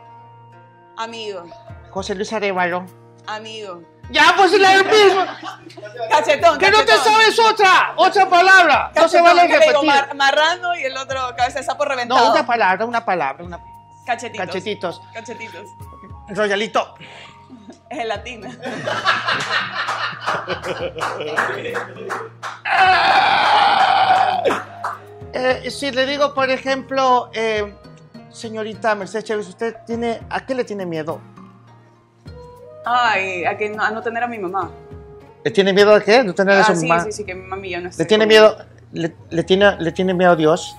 Amigo. 0.98 1.44
José 1.92 2.16
Luis 2.16 2.34
Arevalo. 2.34 2.86
Amigo. 3.28 3.82
Ya, 4.10 4.34
pues 4.36 4.52
la 4.60 4.84
mismo. 4.84 5.26
Cachetón. 6.10 6.58
Que 6.60 6.70
no 6.72 6.84
te 6.84 6.92
sabes 6.98 7.40
otra, 7.40 7.94
otra 7.96 8.28
palabra. 8.30 8.92
No 8.96 9.08
se 9.08 9.22
vale 9.22 9.48
repetir. 9.48 9.86
Mar- 9.86 10.14
marrano 10.16 10.76
y 10.76 10.84
el 10.84 10.98
otro 10.98 11.34
cabeza 11.38 11.60
de 11.60 11.66
sapo 11.66 11.86
reventado. 11.86 12.26
No, 12.26 12.32
una 12.34 12.46
palabra, 12.46 12.86
una 12.86 13.06
palabra, 13.06 13.44
una 13.44 13.60
Cachetitos. 14.06 14.46
cachetitos. 14.46 15.02
Cachetitos. 15.14 15.68
Royalito. 16.30 16.96
Es 17.90 17.98
gelatina. 18.00 18.50
Eh, 25.36 25.72
si 25.72 25.92
le 25.92 26.06
digo, 26.06 26.34
por 26.36 26.50
ejemplo, 26.52 27.30
eh, 27.34 27.74
señorita 28.30 28.94
Mercedes 28.94 29.26
Chávez, 29.26 29.48
¿usted 29.48 29.76
tiene, 29.86 30.22
a 30.30 30.46
qué 30.46 30.54
le 30.54 30.64
tiene 30.64 30.86
miedo? 30.86 31.20
Ay, 32.86 33.46
a, 33.46 33.58
que 33.58 33.70
no, 33.70 33.84
a 33.84 33.92
no 33.92 34.02
tener 34.02 34.24
a 34.24 34.28
mi 34.28 34.38
mamá. 34.40 34.70
¿Le 35.44 35.52
tiene 35.52 35.74
miedo 35.74 35.94
a 35.94 36.02
qué? 36.02 36.24
¿No 36.24 36.34
tener 36.34 36.58
a 36.58 36.62
Ah, 36.62 36.64
su 36.66 36.76
sí, 36.76 36.88
mamá? 36.88 37.04
sí, 37.04 37.12
sí, 37.12 37.24
que 37.26 37.36
mi 37.36 37.46
mami 37.48 37.70
ya 37.70 37.82
no 37.82 37.90
está. 37.90 38.04
¿Le 38.04 38.08
tiene 38.08 38.26
conmigo. 38.26 38.42
miedo? 38.56 38.66
Le, 38.94 39.16
le 39.30 39.44
tiene, 39.44 39.76
¿Le 39.80 39.92
tiene 39.92 40.14
miedo 40.14 40.32
a 40.32 40.36
Dios? 40.36 40.76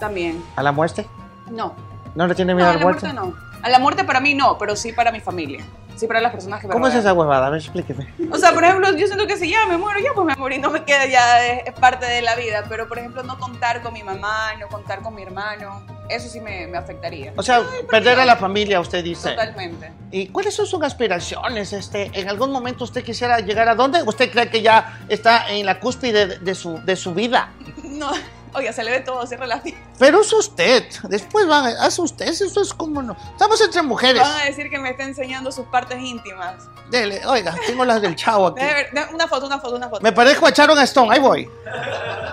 También. 0.00 0.42
¿A 0.56 0.62
la 0.62 0.72
muerte? 0.72 1.06
No. 1.50 1.74
¿No 2.14 2.26
le 2.26 2.34
tiene 2.34 2.54
miedo 2.54 2.68
a 2.68 2.70
a 2.70 2.74
la 2.74 2.78
la 2.78 2.84
muerte? 2.84 3.12
muerte 3.12 3.20
no. 3.20 3.45
A 3.62 3.68
la 3.68 3.78
muerte 3.78 4.04
para 4.04 4.20
mí 4.20 4.34
no, 4.34 4.58
pero 4.58 4.76
sí 4.76 4.92
para 4.92 5.10
mi 5.12 5.20
familia. 5.20 5.64
Sí 5.96 6.06
para 6.06 6.20
las 6.20 6.30
personas 6.30 6.60
que 6.60 6.66
me 6.66 6.74
¿Cómo 6.74 6.86
es 6.88 6.92
rodean. 6.92 7.06
esa 7.06 7.14
huevada? 7.14 7.46
A 7.46 7.50
ver, 7.50 7.60
explíqueme. 7.60 8.06
O 8.30 8.36
sea, 8.36 8.52
por 8.52 8.62
ejemplo, 8.64 8.94
yo 8.96 9.06
siento 9.06 9.26
que 9.26 9.38
si 9.38 9.48
ya 9.48 9.64
me 9.64 9.78
muero, 9.78 9.98
ya 9.98 10.10
pues 10.14 10.26
me 10.26 10.36
morí, 10.36 10.58
no 10.58 10.70
me 10.70 10.84
queda 10.84 11.06
ya, 11.06 11.42
es, 11.46 11.68
es 11.68 11.72
parte 11.72 12.04
de 12.04 12.20
la 12.20 12.36
vida. 12.36 12.64
Pero, 12.68 12.86
por 12.86 12.98
ejemplo, 12.98 13.22
no 13.22 13.38
contar 13.38 13.80
con 13.80 13.94
mi 13.94 14.02
mamá, 14.02 14.54
no 14.60 14.68
contar 14.68 15.00
con 15.00 15.14
mi 15.14 15.22
hermano, 15.22 15.82
eso 16.10 16.28
sí 16.28 16.38
me, 16.38 16.66
me 16.66 16.76
afectaría. 16.76 17.32
O 17.34 17.42
sea, 17.42 17.62
perder 17.90 18.20
a 18.20 18.26
la 18.26 18.36
familia, 18.36 18.78
usted 18.78 19.02
dice. 19.02 19.30
Totalmente. 19.30 19.90
¿Y 20.10 20.26
cuáles 20.28 20.54
son 20.54 20.66
sus 20.66 20.82
aspiraciones? 20.82 21.72
Este, 21.72 22.10
¿En 22.12 22.28
algún 22.28 22.52
momento 22.52 22.84
usted 22.84 23.02
quisiera 23.02 23.40
llegar 23.40 23.66
a 23.70 23.74
dónde? 23.74 24.02
¿Usted 24.02 24.30
cree 24.30 24.50
que 24.50 24.60
ya 24.60 25.00
está 25.08 25.48
en 25.48 25.64
la 25.64 25.80
cúspide 25.80 26.26
de, 26.26 26.38
de 26.40 26.54
su, 26.54 26.78
de 26.84 26.96
su 26.96 27.14
vida? 27.14 27.52
No, 27.96 28.10
oiga, 28.56 28.72
se 28.72 28.82
le 28.82 28.90
ve 28.90 29.00
todo, 29.00 29.26
cierra 29.26 29.46
la 29.46 29.62
piel. 29.62 29.76
Pero 29.98 30.20
es 30.22 30.32
usted. 30.32 30.84
Después 31.04 31.46
van 31.46 31.66
a... 31.66 31.86
Es 31.86 31.98
usted. 31.98 32.26
Eso 32.26 32.60
es 32.60 32.74
como 32.74 33.02
no. 33.02 33.16
Estamos 33.32 33.60
entre 33.60 33.82
mujeres. 33.82 34.20
Van 34.22 34.40
a 34.40 34.44
decir 34.44 34.68
que 34.70 34.78
me 34.78 34.90
está 34.90 35.04
enseñando 35.04 35.52
sus 35.52 35.66
partes 35.66 35.98
íntimas. 36.00 36.54
Dele, 36.90 37.20
oiga, 37.26 37.54
tengo 37.66 37.84
las 37.84 38.00
del 38.02 38.14
chavo 38.16 38.48
aquí. 38.48 38.60
Deje 38.60 38.74
ver, 38.74 38.90
de- 38.92 39.14
una 39.14 39.26
foto, 39.28 39.46
una 39.46 39.58
foto, 39.60 39.76
una 39.76 39.88
foto. 39.88 40.02
Me 40.02 40.12
parezco 40.12 40.46
a 40.46 40.50
Sharon 40.50 40.78
Stone. 40.80 41.12
Ahí 41.14 41.20
voy. 41.20 41.48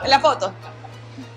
La 0.06 0.20
foto. 0.20 0.54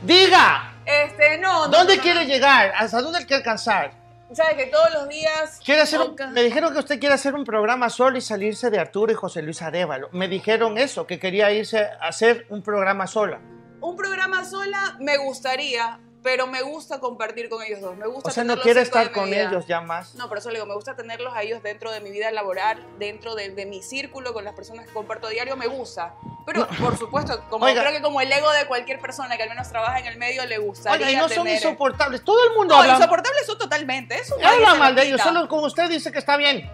Diga. 0.02 0.72
Este, 0.84 1.38
no. 1.38 1.66
no, 1.66 1.68
¿Dónde 1.68 1.96
no, 1.96 2.02
quiere 2.02 2.24
llegar? 2.26 2.72
¿Hasta 2.76 3.00
dónde 3.02 3.18
quiere 3.20 3.36
alcanzar? 3.36 3.92
¿Sabe 4.32 4.56
que 4.56 4.66
todos 4.66 4.92
los 4.92 5.08
días... 5.08 5.60
Quiere 5.64 5.82
hacer 5.82 6.00
un- 6.00 6.16
me 6.32 6.42
dijeron 6.42 6.72
que 6.72 6.80
usted 6.80 6.98
quiere 6.98 7.14
hacer 7.14 7.34
un 7.34 7.44
programa 7.44 7.88
solo 7.90 8.18
y 8.18 8.20
salirse 8.20 8.70
de 8.70 8.78
Arturo 8.78 9.12
y 9.12 9.14
José 9.14 9.40
Luis 9.40 9.62
Arevalo. 9.62 10.08
Me 10.12 10.26
dijeron 10.28 10.78
eso, 10.78 11.06
que 11.06 11.18
quería 11.20 11.50
irse 11.52 11.78
a 12.00 12.08
hacer 12.08 12.44
un 12.50 12.60
programa 12.62 13.06
sola. 13.06 13.38
Un 13.86 13.94
programa 13.94 14.44
sola 14.44 14.96
me 14.98 15.16
gustaría, 15.16 16.00
pero 16.20 16.48
me 16.48 16.60
gusta 16.62 16.98
compartir 16.98 17.48
con 17.48 17.62
ellos 17.62 17.80
dos. 17.80 17.96
Me 17.96 18.08
gusta 18.08 18.30
O 18.30 18.32
sea, 18.32 18.42
no 18.42 18.60
quiere 18.60 18.80
estar 18.80 19.12
con 19.12 19.32
ellos 19.32 19.64
ya 19.68 19.80
más. 19.80 20.16
No, 20.16 20.28
por 20.28 20.38
eso 20.38 20.48
le 20.50 20.56
digo, 20.56 20.66
me 20.66 20.74
gusta 20.74 20.96
tenerlos 20.96 21.32
a 21.36 21.42
ellos 21.42 21.62
dentro 21.62 21.92
de 21.92 22.00
mi 22.00 22.10
vida 22.10 22.32
laboral, 22.32 22.84
dentro 22.98 23.36
de, 23.36 23.50
de 23.50 23.64
mi 23.64 23.84
círculo, 23.84 24.34
con 24.34 24.42
las 24.42 24.56
personas 24.56 24.86
que 24.86 24.92
comparto 24.92 25.28
diario, 25.28 25.56
me 25.56 25.68
gusta. 25.68 26.16
Pero, 26.44 26.66
por 26.80 26.98
supuesto, 26.98 27.40
como 27.48 27.66
Oiga. 27.66 27.82
creo 27.82 27.92
que 27.92 28.02
como 28.02 28.20
el 28.20 28.32
ego 28.32 28.50
de 28.50 28.66
cualquier 28.66 28.98
persona 28.98 29.36
que 29.36 29.44
al 29.44 29.50
menos 29.50 29.68
trabaja 29.68 30.00
en 30.00 30.06
el 30.06 30.18
medio, 30.18 30.44
le 30.46 30.58
gustaría 30.58 31.06
Oiga, 31.06 31.12
y 31.12 31.22
no 31.22 31.28
son 31.28 31.46
insoportables. 31.46 32.24
Todo 32.24 32.44
el 32.44 32.54
mundo 32.56 32.74
No, 32.74 32.80
habla, 32.80 32.94
insoportables 32.94 33.46
son 33.46 33.56
totalmente. 33.56 34.18
Eso 34.18 34.34
habla 34.44 34.74
mal 34.74 34.96
de 34.96 35.04
ellos. 35.04 35.20
Solo 35.20 35.46
como 35.46 35.62
usted 35.66 35.88
dice 35.88 36.10
que 36.10 36.18
está 36.18 36.36
bien. 36.36 36.68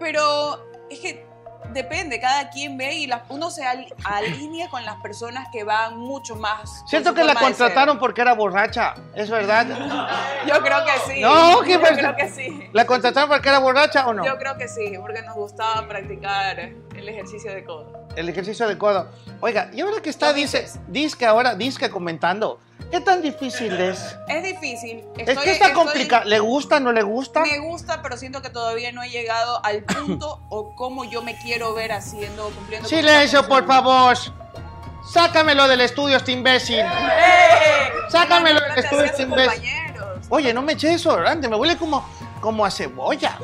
Pero 0.00 0.66
es 0.90 0.98
que 0.98 1.29
Depende, 1.72 2.18
cada 2.20 2.50
quien 2.50 2.76
ve 2.76 2.94
y 2.94 3.06
la- 3.06 3.22
uno 3.28 3.50
se 3.50 3.64
al- 3.64 3.86
alinea 4.04 4.68
con 4.68 4.84
las 4.84 4.96
personas 4.96 5.48
que 5.52 5.64
van 5.64 5.98
mucho 5.98 6.36
más. 6.36 6.82
Siento 6.86 7.14
que 7.14 7.22
la 7.24 7.34
contrataron 7.34 7.98
porque 7.98 8.20
era 8.22 8.34
borracha, 8.34 8.94
¿es 9.14 9.30
verdad? 9.30 9.66
Yo 10.46 10.60
creo 10.62 10.78
que 10.84 11.12
sí. 11.14 11.20
No, 11.20 11.60
¿qué 11.62 11.72
Yo 11.72 11.80
creo 11.80 12.16
que 12.16 12.28
sí. 12.28 12.68
¿La 12.72 12.84
contrataron 12.86 13.28
porque 13.30 13.48
era 13.48 13.58
borracha 13.58 14.06
o 14.06 14.14
no? 14.14 14.24
Yo 14.24 14.36
creo 14.38 14.56
que 14.56 14.68
sí, 14.68 14.92
porque 15.00 15.22
nos 15.22 15.34
gustaba 15.36 15.86
practicar 15.86 16.58
el 16.58 17.08
ejercicio 17.08 17.52
de 17.54 17.64
codo. 17.64 18.06
El 18.16 18.28
ejercicio 18.28 18.66
de 18.66 18.76
codo. 18.76 19.08
Oiga, 19.40 19.70
y 19.72 19.80
ahora 19.80 20.02
que 20.02 20.10
está, 20.10 20.32
dice, 20.32 20.66
disque 20.88 21.24
ahora, 21.26 21.54
disque 21.54 21.88
comentando, 21.90 22.58
¿qué 22.90 23.00
tan 23.00 23.22
difícil 23.22 23.72
es? 23.80 24.16
Es 24.28 24.42
difícil. 24.42 25.04
es 25.16 25.24
que 25.24 25.32
está 25.32 25.68
estoy- 25.68 25.72
complicado. 25.72 26.24
¿Le 26.24 26.38
gusta, 26.38 26.80
no 26.80 26.92
le 26.92 27.02
gusta? 27.02 27.40
Me 27.42 27.58
gusta, 27.58 28.02
pero 28.02 28.16
siento 28.16 28.42
que 28.42 28.50
todavía 28.50 28.92
no 28.92 29.02
he 29.02 29.08
llegado 29.10 29.64
al 29.64 29.82
punto 29.84 30.40
o 30.48 30.74
cómo 30.74 31.04
yo 31.04 31.22
me 31.22 31.36
quiero 31.38 31.74
ver 31.74 31.92
haciendo, 31.92 32.44
cumpliendo. 32.50 32.88
con 32.88 32.98
Silencio, 32.98 33.46
por 33.46 33.66
favor. 33.66 34.16
Sácamelo 35.12 35.66
del 35.68 35.80
estudio, 35.80 36.16
este 36.16 36.32
imbécil. 36.32 36.84
Sácamelo 38.10 38.60
del 38.60 38.78
estudio, 38.78 39.04
este 39.04 39.22
imbécil. 39.22 39.62
Oye, 40.28 40.52
no 40.54 40.62
me 40.62 40.72
eche 40.74 40.92
eso, 40.92 41.16
grande, 41.16 41.48
me 41.48 41.56
huele 41.56 41.76
como, 41.76 42.08
como 42.40 42.64
a 42.64 42.70
cebolla. 42.70 43.36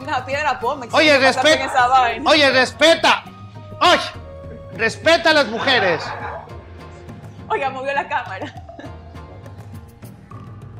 Una 0.00 0.24
piedra 0.24 0.58
pome. 0.60 0.88
Oye, 0.92 1.18
respeta. 1.18 1.88
Oye, 2.24 2.50
respeta. 2.50 3.24
Oye, 3.80 4.00
respeta 4.76 5.30
a 5.30 5.34
las 5.34 5.46
mujeres. 5.48 6.02
Oiga, 7.48 7.70
movió 7.70 7.92
la 7.92 8.08
cámara. 8.08 8.52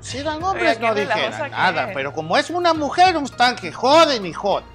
Si 0.00 0.18
eran 0.18 0.42
hombres 0.42 0.76
Oiga, 0.76 0.88
no 0.88 0.94
dijeran 0.94 1.44
que 1.44 1.50
nada, 1.50 1.90
pero 1.92 2.12
como 2.12 2.36
es 2.36 2.50
una 2.50 2.72
mujer, 2.72 3.16
un 3.16 3.26
tanque 3.28 3.72
joden 3.72 4.24
y 4.24 4.32
joden. 4.32 4.66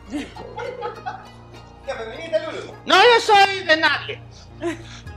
No, 2.85 2.95
yo 2.95 3.19
soy 3.21 3.63
de 3.63 3.77
nadie. 3.77 4.21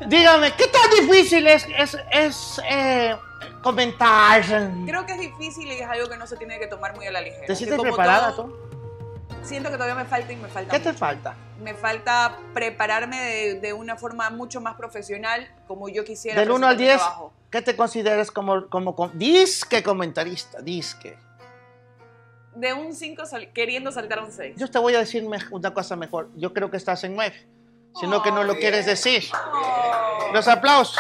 Dígame, 0.07 0.53
¿qué 0.53 0.67
tan 0.69 0.91
difícil 0.91 1.47
es, 1.47 1.67
es, 1.77 1.97
es, 2.13 2.61
eh, 2.69 3.17
comentar? 3.63 4.43
Creo 4.87 5.07
que 5.07 5.13
es 5.15 5.21
difícil 5.21 5.67
y 5.69 5.81
es 5.81 5.89
algo 5.89 6.09
que 6.09 6.17
no 6.17 6.27
se 6.27 6.37
tiene 6.37 6.59
que 6.59 6.67
tomar 6.67 6.95
muy 6.95 7.07
a 7.07 7.13
la 7.13 7.21
ligera. 7.21 7.43
¿Te 7.43 7.47
Que 7.47 7.57
sientes 7.57 7.81
preparada 7.81 8.35
todo, 8.35 8.47
tú? 8.47 8.74
Siento 9.45 9.71
que 9.71 9.75
todavía 9.75 9.95
me 9.95 10.07
falta 10.07 10.33
y 10.33 10.37
me 10.37 10.49
falta. 10.49 10.73
¿Qué 10.73 10.81
te 10.81 10.95
falta? 10.95 11.35
Me 11.63 11.75
falta 11.75 12.39
prepararme 12.55 13.21
de, 13.21 13.61
de 13.61 13.73
una 13.75 13.97
forma 13.97 14.31
mucho 14.31 14.61
más 14.61 14.75
profesional 14.75 15.47
como 15.67 15.89
yo 15.91 16.03
quisiera. 16.05 16.41
Del 16.41 16.51
1 16.51 16.67
al 16.67 16.77
presentar 16.77 16.79
mi 16.79 16.85
10, 16.85 16.97
trabajo. 16.97 17.33
¿qué 17.51 17.63
te 17.63 17.77
consideras 17.77 18.31
como, 18.31 18.69
como, 18.69 18.97
como 18.97 19.13
disque 19.13 19.83
comentarista? 19.83 20.63
Disque. 20.63 21.19
De 22.55 22.73
un 22.73 22.95
5 22.95 23.23
queriendo 23.53 23.93
saltar 23.93 24.21
a 24.21 24.25
un 24.25 24.33
6. 24.33 24.57
Yo 24.57 24.71
te 24.71 24.79
voy 24.79 24.95
a 24.95 25.01
decir 25.01 25.27
una 25.51 25.75
cosa 25.75 25.95
mejor. 25.95 26.31
Yo 26.37 26.55
creo 26.55 26.71
que 26.71 26.79
estás 26.79 27.05
en 27.05 27.15
9. 27.15 27.49
Sino 28.01 28.23
que 28.23 28.33
no 28.33 28.43
lo 28.45 28.57
quieres 28.57 28.87
decir. 28.87 29.25
Los 30.33 30.49
aplausos. 30.49 30.99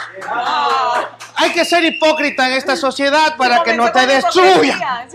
Hay 1.36 1.52
que 1.52 1.64
ser 1.64 1.82
hipócrita 1.84 2.46
en 2.46 2.54
esta 2.54 2.76
sociedad 2.76 3.36
para 3.36 3.62
que 3.64 3.74
no 3.74 3.90
te 3.90 4.06
destruya. 4.06 5.08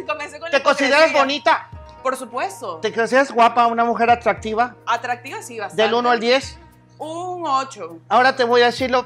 ¿Te 0.52 0.64
consideras 0.64 1.14
bonita? 1.14 1.70
Por 2.04 2.16
supuesto. 2.16 2.78
¿Te 2.78 2.94
consideras 2.94 3.32
guapa, 3.32 3.68
una 3.68 3.84
mujer 3.84 4.10
atractiva? 4.10 4.76
Atractiva 4.86 5.42
sí, 5.42 5.60
bastante. 5.60 5.84
Del 5.84 5.94
1 5.94 6.10
al 6.10 6.20
10. 6.20 6.60
Un 7.00 7.46
8. 7.46 8.00
Ahora 8.10 8.36
te 8.36 8.44
voy 8.44 8.62
a 8.62 8.68
decirlo 8.68 9.06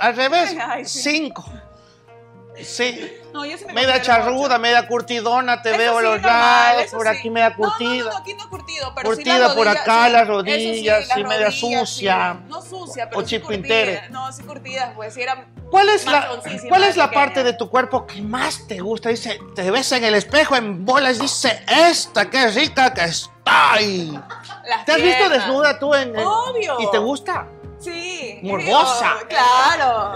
al 0.00 0.16
revés. 0.16 0.54
Ay, 0.60 0.84
sí. 0.84 1.02
5. 1.02 1.44
Sí. 2.60 3.10
No, 3.32 3.44
yo 3.46 3.56
sí 3.56 3.64
me 3.64 3.72
Media 3.72 4.02
charruda, 4.02 4.58
media 4.58 4.86
curtidona, 4.86 5.62
te 5.62 5.70
Eso 5.70 5.78
veo 5.78 5.98
sí, 5.98 6.04
los 6.04 6.22
lados, 6.22 6.84
por 6.92 7.02
sí. 7.02 7.08
aquí 7.08 7.30
media 7.30 7.50
No, 7.50 7.56
no, 7.56 7.64
no, 7.64 7.70
curtida. 7.78 8.10
no, 8.10 8.16
aquí 8.18 8.34
no 8.34 8.50
curtido, 8.50 8.92
pero 8.94 9.08
sí 9.10 9.14
Curtida 9.16 9.38
las 9.38 9.52
por 9.54 9.68
acá, 9.68 10.06
sí. 10.06 10.12
las 10.12 10.28
rodillas, 10.28 11.08
las 11.08 11.16
sí, 11.16 11.24
media 11.24 11.46
rodillas, 11.46 11.54
sucia. 11.88 12.36
sí. 12.38 12.48
No 12.50 12.62
sucia, 12.62 13.08
pero 13.08 13.20
O 13.22 13.26
sí 13.26 13.40
curtidas. 13.40 14.10
No, 14.10 14.30
sí 14.32 14.42
curtidas, 14.42 14.90
pues 14.94 15.14
sí 15.14 15.22
eran 15.22 15.46
¿Cuál 15.70 15.88
es 15.88 16.04
la, 16.04 16.28
cuál 16.68 16.84
es 16.84 16.96
la 16.98 17.10
parte 17.10 17.42
de 17.42 17.54
tu 17.54 17.70
cuerpo 17.70 18.06
que 18.06 18.20
más 18.20 18.66
te 18.68 18.78
gusta? 18.80 19.08
Dice, 19.08 19.38
te 19.54 19.70
ves 19.70 19.90
en 19.92 20.04
el 20.04 20.14
espejo 20.14 20.54
en 20.54 20.84
bolas, 20.84 21.18
dice, 21.18 21.64
esta, 21.66 22.28
qué 22.28 22.48
rica 22.48 22.92
que 22.92 23.04
estoy. 23.04 24.20
Las 24.68 24.84
¿Te 24.84 24.92
has 24.92 24.98
visto 25.02 25.16
piernas. 25.18 25.30
desnuda 25.46 25.78
tú 25.78 25.94
en, 25.94 26.14
en- 26.14 26.26
Obvio. 26.26 26.76
¿Y 26.78 26.90
te 26.90 26.98
gusta? 26.98 27.46
Sí. 27.82 28.40
Morbosa. 28.42 29.14
Digo, 29.14 29.28
Claro. 29.28 30.12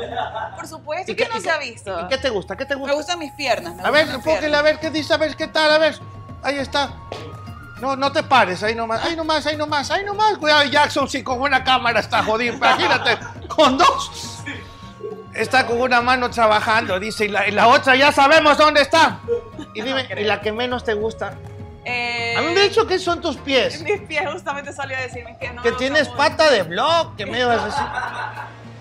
Por 0.57 0.67
supuesto. 0.67 1.13
¿Y 1.13 1.15
que 1.17 1.25
qué- 1.25 1.29
no 1.33 1.39
y 1.39 1.41
se 1.41 1.51
ha 1.51 1.59
visto? 1.59 2.01
¿Y 2.01 2.09
qué 2.09 2.19
te 2.19 2.31
gusta? 2.31 2.57
¿Qué 2.57 2.65
te 2.67 2.75
gusta? 2.75 2.93
Me 2.93 2.97
gustan 2.97 3.19
mis 3.19 3.33
piernas. 3.33 3.75
me 3.75 3.83
A 3.83 3.91
ver, 3.91 4.07
piernas. 4.23 4.59
a 4.59 4.63
ver 4.63 4.79
qué 4.79 4.91
dice, 4.91 5.15
a 5.15 5.17
ver 5.17 5.37
qué 5.37 5.49
tal, 5.49 5.71
a 5.71 5.79
ver. 5.79 5.99
Ahí 6.43 6.59
está. 6.59 6.91
No, 7.81 7.95
no 7.95 8.11
te 8.11 8.23
pares, 8.23 8.63
ahí 8.63 8.75
nomás, 8.75 9.05
ahí 9.05 9.15
nomás, 9.17 9.45
ahí 9.47 9.57
nomás, 9.57 9.91
ahí 9.91 10.03
nomás. 10.05 10.39
Cuidado, 10.39 10.65
Jackson, 10.65 11.09
si 11.09 11.23
con 11.23 11.41
una 11.43 11.63
cámara 11.63 12.01
está 12.01 12.23
jodido, 12.23 12.55
imagínate, 12.55 13.19
con 13.49 13.77
dos. 13.77 14.39
Está 15.35 15.67
con 15.67 15.79
una 15.83 16.01
mano 16.01 16.31
trabajando, 16.31 16.99
dice, 16.99 17.27
y 17.27 17.29
la, 17.29 17.47
y 17.47 17.51
la 17.51 17.69
otra 17.69 17.95
ya 17.95 18.11
sabemos 18.13 18.57
dónde 18.57 18.81
está. 18.81 19.19
Y 19.75 19.83
dime, 19.83 20.09
¿y 20.17 20.25
la 20.25 20.41
que 20.41 20.51
menos 20.53 20.85
te 20.85 20.95
gusta? 20.95 21.35
Eh, 21.89 22.35
A 22.37 22.41
mí 22.41 22.49
me 22.53 22.63
han 22.63 22.69
dicho 22.69 22.85
que 22.87 22.99
son 22.99 23.21
tus 23.21 23.37
pies. 23.37 23.81
Mis 23.83 24.01
pies, 24.03 24.29
justamente 24.33 24.73
salió 24.73 24.97
a 24.97 25.01
decir 25.01 25.25
mis 25.25 25.37
pies. 25.37 25.55
No 25.55 25.63
Que 25.63 25.71
me 25.71 25.77
tienes 25.79 26.09
pata 26.09 26.51
de 26.51 26.65
blog, 26.65 27.15
que 27.17 27.25
medio 27.27 27.49
así. 27.51 27.63
mucho. 27.65 27.77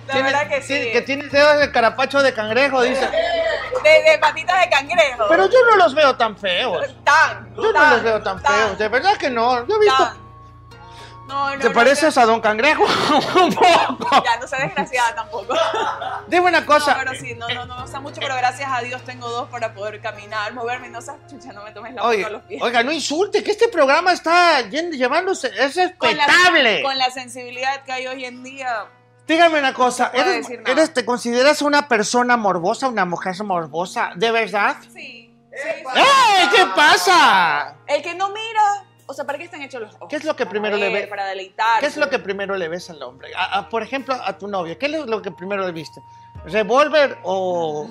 La 0.07 0.14
Tienes- 0.14 0.23
verdad 0.34 0.48
que 0.49 0.61
sí. 0.61 0.90
Que 0.91 1.02
tienes 1.02 1.32
dedos 1.32 1.60
de 1.60 1.72
carapacho 1.72 2.22
de 2.22 2.34
cangrejo, 2.34 2.82
dice. 2.82 3.02
De, 3.02 4.11
de 4.11 4.18
patitas 4.19 4.60
de 4.61 4.69
cangrejo. 4.69 5.26
Pero 5.30 5.45
yo 5.49 5.57
no 5.69 5.76
los 5.77 5.94
veo 5.95 6.15
tan 6.15 6.36
feos. 6.38 6.95
Tan. 7.03 7.53
Yo 7.56 7.72
no 7.72 7.90
los 7.91 8.03
veo 8.03 8.22
tan 8.22 8.40
feos, 8.41 8.77
de 8.77 8.88
verdad 8.88 9.18
que 9.18 9.30
no. 9.30 9.65
Yo 9.68 9.76
he 9.76 9.80
visto. 9.80 9.98
tan. 10.03 10.24
No, 11.27 11.56
no, 11.56 11.60
¿Te 11.60 11.69
no, 11.69 11.73
pareces 11.73 12.18
a 12.18 12.26
Don 12.26 12.39
Cangrejo? 12.39 12.84
Un 13.35 13.53
poco. 13.53 14.23
Ya, 14.23 14.39
no 14.39 14.47
soy 14.47 14.60
desgraciada 14.60 15.15
tampoco. 15.15 15.56
Dime 16.27 16.45
una 16.47 16.65
cosa. 16.65 16.91
No, 16.93 16.99
pero 16.99 17.15
sí, 17.15 17.34
no, 17.35 17.47
no, 17.49 17.65
no 17.65 17.76
me 17.76 17.81
gusta 17.81 17.99
mucho, 17.99 18.22
pero 18.22 18.35
gracias 18.35 18.69
a 18.72 18.81
Dios 18.81 19.03
tengo 19.03 19.27
dos 19.30 19.49
para 19.49 19.73
poder 19.73 20.02
caminar, 20.02 20.53
moverme, 20.53 20.89
no 20.89 21.02
seas 21.02 21.18
chucha, 21.30 21.52
no 21.52 21.64
me 21.64 21.72
tomes 21.72 21.93
la 21.95 22.03
foto 22.03 22.27
a 22.27 22.30
los 22.30 22.43
pies. 22.43 22.61
oiga, 22.61 22.84
no 22.84 22.91
insulte, 22.91 23.43
que 23.43 23.52
este 23.52 23.68
programa 23.69 24.14
está 24.14 24.61
llevándose, 24.61 25.47
es 25.47 25.76
respetable. 25.76 26.84
Con 26.84 26.97
la 26.97 27.10
sensibilidad 27.10 27.84
que 27.84 27.91
hay 27.91 28.07
hoy 28.07 28.26
en 28.26 28.43
día, 28.43 28.85
Dígame 29.27 29.57
una 29.57 29.73
cosa, 29.73 30.11
No 30.14 30.22
¿eres, 30.22 30.47
eres- 30.68 30.93
¿te 30.93 31.03
consideras 31.03 31.64
una 31.64 31.88
persona 31.88 32.38
morbosa, 32.38 32.88
una 32.88 33.06
mujer 33.06 33.34
morbosa? 33.43 34.11
¿De 34.15 34.30
verdad? 34.31 34.77
sí. 34.93 35.23
¿Qué 36.53 36.65
pasa? 36.76 37.76
El 37.88 38.02
que 38.03 38.14
no 38.14 38.30
mira, 38.30 38.84
o 39.07 39.14
sea, 39.14 39.26
¿para 39.26 39.38
qué 39.38 39.45
están 39.45 39.61
hechos 39.61 39.82
los 39.82 39.95
ojos? 39.95 40.07
¿Qué 40.10 40.15
es 40.15 40.23
lo 40.23 40.36
que 40.36 40.45
primero 40.45 40.77
le 40.77 40.90
ves? 40.91 41.07
Para 41.07 41.26
deleitar. 41.27 41.80
¿Qué 41.80 41.86
es 41.88 41.98
lo 41.98 42.10
que 42.10 42.19
primero 42.19 42.56
le 42.57 42.68
ves 42.68 42.90
al 42.90 43.02
hombre? 43.03 43.32
A- 43.36 43.60
a- 43.60 43.69
por 43.69 43.84
ejemplo, 43.84 44.14
a 44.15 44.38
tu 44.38 44.48
novio, 44.48 44.77
¿qué 44.77 44.86
es 44.88 44.91
lo 44.91 45.22
que 45.22 45.32
primero 45.32 45.65
le 45.65 45.72
viste? 45.72 46.02
¿Revólver 46.45 47.18
o 47.23 47.90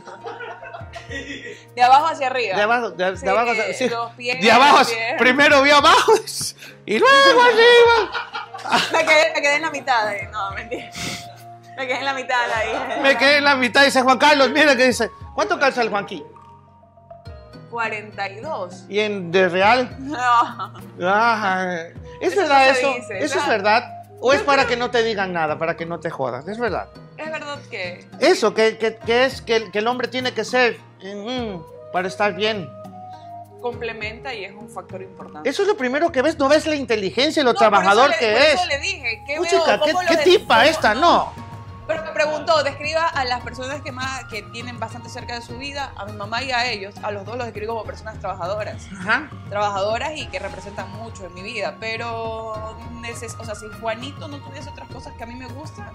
De 1.74 1.82
abajo 1.82 2.06
hacia 2.06 2.28
arriba. 2.28 2.56
de 2.56 2.62
abajo? 2.62 2.90
De, 2.90 3.10
de 3.12 3.16
Sí, 3.16 3.28
abajo, 3.28 3.52
eh, 3.52 3.74
sí. 3.74 3.88
los 3.88 4.12
pies, 4.12 4.40
de 4.40 4.52
abajo, 4.52 4.78
los 4.78 4.88
pies. 4.90 5.14
primero 5.18 5.62
vio 5.62 5.76
abajo 5.76 6.12
y 6.86 6.98
luego 6.98 7.40
arriba. 7.42 8.80
Me 8.92 9.04
quedé, 9.04 9.32
me 9.34 9.42
quedé 9.42 9.56
en 9.56 9.62
la 9.62 9.70
mitad. 9.70 10.06
de- 10.08 10.28
no, 10.28 10.50
mentira. 10.52 10.90
Me 11.76 11.86
quedé 11.88 11.98
en 11.98 12.04
la 12.04 12.14
mitad 12.14 12.50
ahí. 12.52 13.00
Me 13.02 13.18
quedé 13.18 13.38
en 13.38 13.44
la 13.44 13.56
mitad, 13.56 13.84
dice 13.84 14.02
Juan 14.02 14.18
Carlos, 14.18 14.50
mira 14.50 14.76
que 14.76 14.86
dice, 14.86 15.10
¿cuánto 15.34 15.58
calza 15.58 15.82
el 15.82 15.88
Juanqui? 15.90 16.24
42. 17.74 18.84
¿Y 18.88 19.00
en 19.00 19.32
de 19.32 19.48
real? 19.48 19.96
No. 19.98 20.18
Ah, 21.02 21.76
¿Es 22.20 22.32
Eso 22.32 22.40
verdad 22.42 22.68
eso? 22.70 22.94
dice, 22.94 23.18
¿Eso 23.18 23.38
es 23.40 23.48
verdad? 23.48 24.04
¿O 24.20 24.32
es 24.32 24.42
para 24.42 24.66
que 24.66 24.76
no 24.76 24.90
te 24.90 25.02
digan 25.02 25.32
nada, 25.32 25.58
para 25.58 25.76
que 25.76 25.84
no 25.84 25.98
te 26.00 26.08
jodas? 26.08 26.46
Es 26.48 26.58
verdad. 26.58 26.88
Es 27.18 27.30
verdad 27.30 27.58
que 27.70 28.06
Eso, 28.20 28.54
que, 28.54 28.78
que- 28.78 28.96
que 28.96 29.24
es 29.24 29.42
que 29.42 29.56
el, 29.56 29.70
que 29.72 29.80
el 29.80 29.86
hombre 29.88 30.06
tiene 30.08 30.32
que 30.32 30.44
ser 30.44 30.78
mm, 31.02 31.60
para 31.92 32.06
estar 32.08 32.32
bien. 32.34 32.68
complementa 33.60 34.32
y 34.34 34.44
es 34.44 34.52
un 34.54 34.68
factor 34.68 35.02
importante. 35.02 35.48
Eso 35.48 35.62
es 35.62 35.68
lo 35.68 35.76
primero 35.76 36.12
que 36.12 36.22
ves, 36.22 36.38
no 36.38 36.48
ves 36.48 36.66
la 36.66 36.76
inteligencia 36.76 37.40
y 37.40 37.44
lo 37.44 37.52
No, 37.52 37.58
por 37.58 37.68
trabajador 37.68 38.10
eso 38.12 38.20
le- 38.20 38.26
que 38.26 38.32
por 38.32 38.42
es. 38.42 38.54
eso 38.54 38.66
le 38.66 38.78
dije, 38.78 39.22
¿qué 39.26 39.40
veo? 39.40 39.42
¿qué, 39.64 39.78
¿Cómo 39.90 40.02
lo 40.02 40.08
qué 40.08 40.16
de- 40.16 40.22
tipa 40.24 40.66
esta? 40.66 40.94
No. 40.94 41.32
Pero 41.86 42.02
me 42.02 42.12
preguntó, 42.12 42.62
describa 42.62 43.06
a 43.06 43.24
las 43.26 43.42
personas 43.42 43.82
que 43.82 43.92
más 43.92 44.24
que 44.24 44.42
tienen 44.42 44.78
bastante 44.80 45.08
cerca 45.10 45.34
de 45.34 45.42
su 45.42 45.58
vida, 45.58 45.92
a 45.96 46.06
mi 46.06 46.12
mamá 46.12 46.42
y 46.42 46.50
a 46.50 46.64
ellos, 46.70 46.94
a 47.02 47.10
los 47.10 47.26
dos 47.26 47.36
los 47.36 47.44
describo 47.46 47.74
como 47.74 47.84
personas 47.84 48.18
trabajadoras. 48.20 48.86
Ajá. 48.98 49.28
Trabajadoras 49.50 50.12
y 50.16 50.26
que 50.28 50.38
representan 50.38 50.90
mucho 50.92 51.26
en 51.26 51.34
mi 51.34 51.42
vida, 51.42 51.76
pero 51.80 52.76
o 53.38 53.44
sea, 53.44 53.54
si 53.54 53.66
Juanito 53.80 54.28
no 54.28 54.38
tuviese 54.38 54.70
otras 54.70 54.88
cosas 54.88 55.12
que 55.18 55.24
a 55.24 55.26
mí 55.26 55.34
me 55.34 55.46
gustan, 55.48 55.86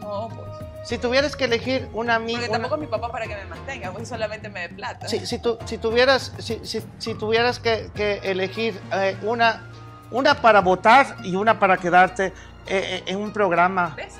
no, 0.00 0.28
pues. 0.28 0.48
Si 0.88 0.98
tuvieras 0.98 1.34
que 1.34 1.44
elegir 1.44 1.88
una 1.94 2.16
amiga... 2.16 2.40
Porque 2.40 2.52
tampoco 2.52 2.74
es 2.74 2.80
mi 2.82 2.86
papá 2.86 3.10
para 3.10 3.26
que 3.26 3.34
me 3.34 3.44
mantenga, 3.46 3.90
pues 3.90 4.08
solamente 4.08 4.48
me 4.50 4.60
dé 4.60 4.68
plata. 4.68 5.08
Si, 5.08 5.24
si, 5.26 5.38
tu- 5.38 5.58
si 5.64 5.78
tuvieras, 5.78 6.32
si, 6.38 6.60
si- 6.66 6.84
si 6.98 7.14
tuvieras 7.14 7.58
que, 7.58 7.90
que 7.94 8.18
elegir 8.22 8.78
eh, 8.92 9.16
una, 9.22 9.62
una 10.10 10.34
para 10.42 10.60
votar 10.60 11.16
y 11.24 11.36
una 11.36 11.58
para 11.58 11.78
quedarte 11.78 12.26
eh, 12.26 12.32
eh, 12.66 13.04
en 13.06 13.18
un 13.18 13.32
programa, 13.32 13.94
¿verdad? 13.96 14.12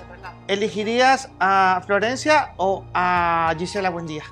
¿Elegirías 0.49 1.29
a 1.39 1.83
Florencia 1.87 2.53
o 2.57 2.85
a 2.95 3.55
Gisela 3.59 3.91
Buendía? 3.91 4.25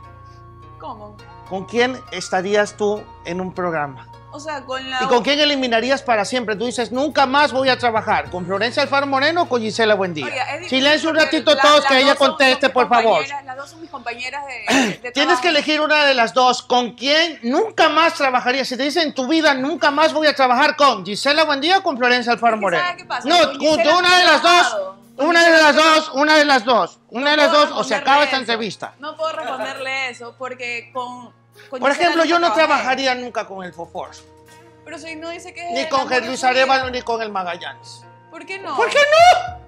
¿Cómo? 0.81 1.17
¿Con 1.49 1.65
quién 1.67 2.01
estarías 2.11 2.77
tú 2.77 3.03
en 3.25 3.41
un 3.41 3.53
programa? 3.55 4.09
O 4.33 4.41
sea, 4.41 4.61
con 4.65 4.91
la... 4.91 5.03
¿Y 5.03 5.07
con 5.07 5.23
quién 5.23 5.41
eliminarías 5.41 6.03
para 6.03 6.27
siempre? 6.27 6.57
Tú 6.57 6.67
dices, 6.67 6.93
nunca 6.93 7.25
más 7.25 7.53
voy 7.53 7.71
a 7.71 7.79
trabajar. 7.79 8.31
¿Con 8.31 8.45
Florencia 8.45 8.83
Alfaro 8.83 9.07
Moreno 9.07 9.43
o 9.43 9.49
con 9.49 9.63
Gisela 9.63 9.95
Buendía? 9.95 10.27
Silencio 10.69 11.09
un 11.09 11.17
ratito 11.17 11.55
la- 11.55 11.63
todos, 11.63 11.87
que 11.87 12.01
ella 12.01 12.17
conteste, 12.17 12.69
por 12.69 12.87
favor. 12.87 13.25
Las 13.47 13.57
dos 13.57 13.71
son 13.71 13.81
mis 13.81 13.89
compañeras 13.89 14.45
de, 14.47 14.99
de 15.03 15.11
Tienes 15.15 15.39
que 15.41 15.49
elegir 15.49 15.81
una 15.81 16.05
de 16.05 16.13
las 16.13 16.35
dos. 16.35 16.63
¿Con 16.63 16.93
quién 16.93 17.39
nunca 17.45 17.89
más 17.89 18.15
trabajarías? 18.15 18.69
Si 18.69 18.77
te 18.77 18.83
dicen 18.83 19.05
en 19.05 19.15
tu 19.15 19.27
vida, 19.27 19.55
nunca 19.55 19.91
más 19.91 20.13
voy 20.13 20.27
a 20.27 20.35
trabajar 20.35 20.77
con 20.77 21.07
Gisela 21.07 21.45
Buendía 21.45 21.79
o 21.79 21.83
con 21.83 21.97
Florencia 21.97 22.33
Alfaro 22.33 22.59
Moreno. 22.59 22.85
¿sabe 22.85 22.97
qué 22.99 23.05
pasa? 23.07 23.27
No, 23.27 23.39
Con 23.39 23.61
Gisela 23.61 23.97
una 23.97 24.19
de 24.19 24.25
las 24.25 24.43
dos. 24.43 24.77
Una 25.19 25.45
de 25.45 25.63
las 25.63 25.75
dos, 25.77 26.11
una 26.15 26.37
de 26.37 26.45
las 26.45 26.65
dos. 26.65 26.99
Una 27.11 27.31
de 27.33 27.37
las 27.39 27.51
puedo 27.51 27.67
dos, 27.67 27.71
o 27.73 27.85
se 27.85 27.95
acaba 27.95 28.25
esta 28.25 28.37
entrevista. 28.37 28.95
No 28.99 29.17
puedo 29.17 29.33
responderle 29.33 30.11
eso 30.11 30.35
porque 30.39 30.91
con... 30.93 31.33
con 31.71 31.81
Por 31.81 31.91
ejemplo, 31.91 32.25
yo 32.25 32.39
no 32.39 32.53
trabajaría 32.53 33.15
nunca 33.15 33.47
con 33.47 33.65
el 33.65 33.73
Fofor. 33.73 34.11
Pero 34.85 34.99
si 34.99 35.17
no 35.17 35.31
dice 35.31 35.53
que 35.53 35.65
Ni 35.73 35.89
con 35.89 36.09
Luis. 36.27 36.45
Arevalo, 36.45 36.91
ni 36.91 37.03
con 37.03 37.21
el 37.23 37.31
Magallanes. 37.31 38.05
¿Por 38.31 38.45
qué 38.47 38.59
no? 38.59 38.77
¿Por 38.77 38.89
qué 38.91 38.99
no? 38.99 39.59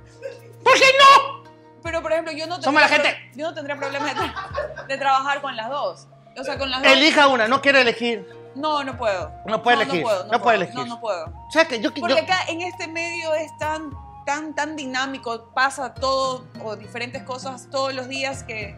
¿Por 0.62 0.74
qué 0.74 0.84
no? 0.98 1.42
Pero, 1.82 2.02
por 2.02 2.12
ejemplo, 2.12 2.32
yo 2.32 2.46
no 2.46 2.60
Somos 2.60 2.80
la 2.82 2.88
tendría 2.88 3.12
gente. 3.14 3.30
Yo 3.38 3.46
no 3.48 3.54
tendría 3.54 3.76
problema 3.76 4.06
de, 4.12 4.14
tra- 4.20 4.86
de 4.86 4.98
trabajar 4.98 5.40
con 5.40 5.56
las 5.56 5.68
dos. 5.70 6.06
O 6.38 6.44
sea, 6.44 6.58
con 6.58 6.70
las 6.70 6.82
dos. 6.82 6.92
Elija 6.92 7.26
una, 7.28 7.48
no 7.48 7.60
quiere 7.62 7.80
elegir. 7.80 8.28
No, 8.54 8.84
no 8.84 8.96
puedo. 8.98 9.32
No 9.46 9.62
puede 9.62 9.76
no, 9.78 9.82
elegir, 9.84 10.02
No, 10.02 10.08
puedo, 10.08 10.24
no 10.32 10.42
puede 10.42 10.56
elegir. 10.56 10.74
No, 10.74 10.84
no 10.86 11.00
puedo. 11.00 11.24
O 11.26 11.50
sea, 11.50 11.64
que 11.66 11.80
yo... 11.80 11.90
yo- 11.92 12.00
Porque 12.00 12.18
acá 12.20 12.40
en 12.48 12.60
este 12.62 12.86
medio 12.88 13.32
es 13.34 13.56
tan, 13.58 13.90
tan, 14.28 14.54
tan 14.54 14.76
dinámico, 14.76 15.50
pasa 15.54 15.94
todo 15.94 16.44
o 16.62 16.76
diferentes 16.76 17.22
cosas 17.22 17.68
todos 17.70 17.94
los 17.94 18.08
días 18.08 18.42
que 18.42 18.76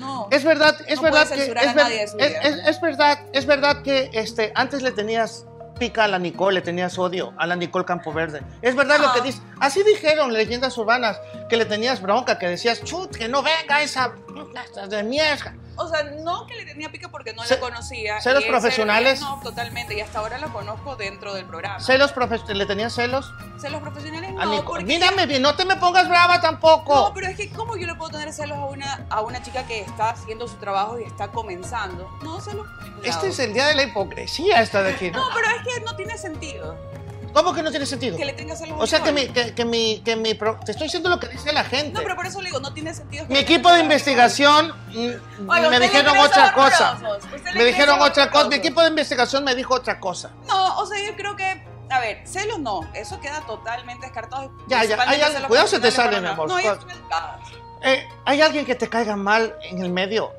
no. 0.00 0.26
Es 0.32 0.42
verdad, 0.42 0.74
es 0.88 0.96
no 0.96 1.02
verdad 1.02 1.28
que 1.28 1.36
censurar 1.36 1.64
es, 1.64 1.70
a 1.70 1.74
ver- 1.88 1.92
es- 1.92 2.14
es- 2.44 2.66
es 2.66 2.80
verdad, 2.80 3.18
es 3.32 3.46
verdad 3.46 3.82
que 3.82 4.10
este 4.12 4.50
antes 4.56 4.82
le 4.82 4.90
tenías 4.90 5.46
pica 5.78 6.02
a 6.04 6.08
la 6.08 6.18
Nicole, 6.18 6.54
le 6.56 6.62
tenías 6.62 6.98
odio 6.98 7.32
a 7.38 7.46
la 7.46 7.54
Nicole 7.54 7.84
Campoverde. 7.84 8.40
Es 8.60 8.74
verdad 8.74 8.98
lo 8.98 9.12
que 9.12 9.20
dice. 9.20 9.40
Así 9.60 9.84
dijeron 9.84 10.32
leyendas 10.32 10.76
urbanas 10.78 11.20
que 11.48 11.56
le 11.56 11.64
tenías 11.64 12.02
bronca, 12.02 12.36
que 12.36 12.48
decías, 12.48 12.82
chut, 12.82 13.14
que 13.14 13.28
no 13.28 13.42
venga 13.44 13.82
esa 13.82 14.12
esa 14.64 14.86
de 14.86 15.02
mierda. 15.02 15.54
O 15.78 15.86
sea, 15.88 16.02
no 16.04 16.46
que 16.46 16.54
le 16.54 16.64
tenía 16.64 16.90
pica 16.90 17.08
porque 17.08 17.34
no 17.34 17.44
la 17.44 17.60
conocía. 17.60 18.18
celos 18.22 18.44
y 18.44 18.48
profesionales. 18.48 19.20
No, 19.20 19.40
totalmente. 19.42 19.94
Y 19.94 20.00
hasta 20.00 20.20
ahora 20.20 20.38
la 20.38 20.46
conozco 20.48 20.96
dentro 20.96 21.34
del 21.34 21.44
programa. 21.44 21.80
Celos 21.80 22.14
profe- 22.14 22.46
le 22.54 22.64
tenías 22.66 22.94
celos 22.94 23.30
Celos 23.60 23.82
profesionales 23.82 24.32
no. 24.32 24.64
Porque- 24.64 24.84
Mírame 24.84 25.26
bien, 25.26 25.42
no 25.42 25.54
te 25.54 25.64
me 25.66 25.76
pongas 25.76 26.08
brava 26.08 26.40
tampoco. 26.40 26.94
No, 26.94 27.14
pero 27.14 27.26
es 27.28 27.36
que 27.36 27.50
¿cómo 27.50 27.76
yo 27.76 27.86
le 27.86 27.94
puedo 27.94 28.10
tener 28.12 28.32
celos 28.32 28.56
a 28.56 28.64
una, 28.66 29.06
a 29.10 29.20
una 29.20 29.42
chica 29.42 29.66
que 29.66 29.80
está 29.80 30.10
haciendo 30.10 30.48
su 30.48 30.56
trabajo 30.56 30.98
y 30.98 31.04
está 31.04 31.28
comenzando? 31.28 32.10
No, 32.22 32.40
celos. 32.40 32.66
Este 33.02 33.28
es 33.28 33.38
el 33.38 33.52
día 33.52 33.66
de 33.66 33.74
la 33.74 33.82
hipocresía 33.84 34.62
esta 34.62 34.82
de 34.82 34.92
aquí. 34.94 35.10
¿no? 35.10 35.18
No, 35.28 35.34
pero 35.34 35.46
es 35.48 35.62
que 35.76 35.84
no 35.84 35.94
tiene 35.96 36.16
sentido. 36.16 36.76
¿Cómo 37.36 37.52
que 37.52 37.62
no 37.62 37.70
tiene 37.70 37.84
sentido? 37.84 38.16
Que 38.16 38.24
le 38.24 38.32
tenga 38.32 38.56
celos 38.56 38.80
a 38.80 38.82
O 38.82 38.86
sea 38.86 39.02
que 39.02 39.12
mi, 39.12 39.28
que, 39.28 39.54
que 39.54 39.66
mi, 39.66 40.00
que 40.00 40.16
mi 40.16 40.32
pro- 40.32 40.58
te 40.64 40.70
estoy 40.72 40.86
diciendo 40.86 41.10
lo 41.10 41.20
que 41.20 41.28
dice 41.28 41.52
la 41.52 41.64
gente. 41.64 41.92
No, 41.92 42.00
pero 42.02 42.16
por 42.16 42.24
eso 42.24 42.40
le 42.40 42.46
digo, 42.48 42.60
no 42.60 42.72
tiene 42.72 42.94
sentido. 42.94 43.26
que 43.26 43.32
Mi 43.34 43.38
equipo 43.40 43.70
de 43.70 43.80
investigación 43.80 44.72
mm, 44.88 45.50
Oiga, 45.50 45.68
me 45.68 45.78
dijeron 45.80 46.16
otra 46.16 46.54
cosa. 46.54 46.98
Me 47.54 47.64
dijeron 47.66 48.00
otra 48.00 48.30
cosa. 48.30 48.48
Mi 48.48 48.54
equipo 48.54 48.80
de 48.80 48.88
investigación 48.88 49.44
me 49.44 49.54
dijo 49.54 49.74
otra 49.74 50.00
cosa. 50.00 50.30
No, 50.46 50.78
o 50.78 50.86
sea, 50.86 50.98
yo 51.04 51.14
creo 51.14 51.36
que. 51.36 51.62
A 51.90 52.00
ver, 52.00 52.26
celos 52.26 52.58
no. 52.58 52.80
Eso 52.94 53.20
queda 53.20 53.42
totalmente 53.42 54.06
descartado. 54.06 54.50
Ya, 54.66 54.82
ya, 54.84 54.96
hay 55.02 55.20
algo- 55.20 55.46
cuidado 55.48 55.68
se 55.68 55.78
te 55.78 55.90
sale, 55.90 56.18
mi 56.22 56.28
amor. 56.28 56.48
No, 56.48 56.58
ellas 56.58 56.78
son 56.80 56.90
educadas. 56.90 57.40
Eh, 57.82 58.08
¿Hay 58.24 58.40
alguien 58.40 58.64
que 58.64 58.74
te 58.74 58.88
caiga 58.88 59.14
mal 59.14 59.54
en 59.62 59.82
el 59.82 59.90
medio? 59.90 60.32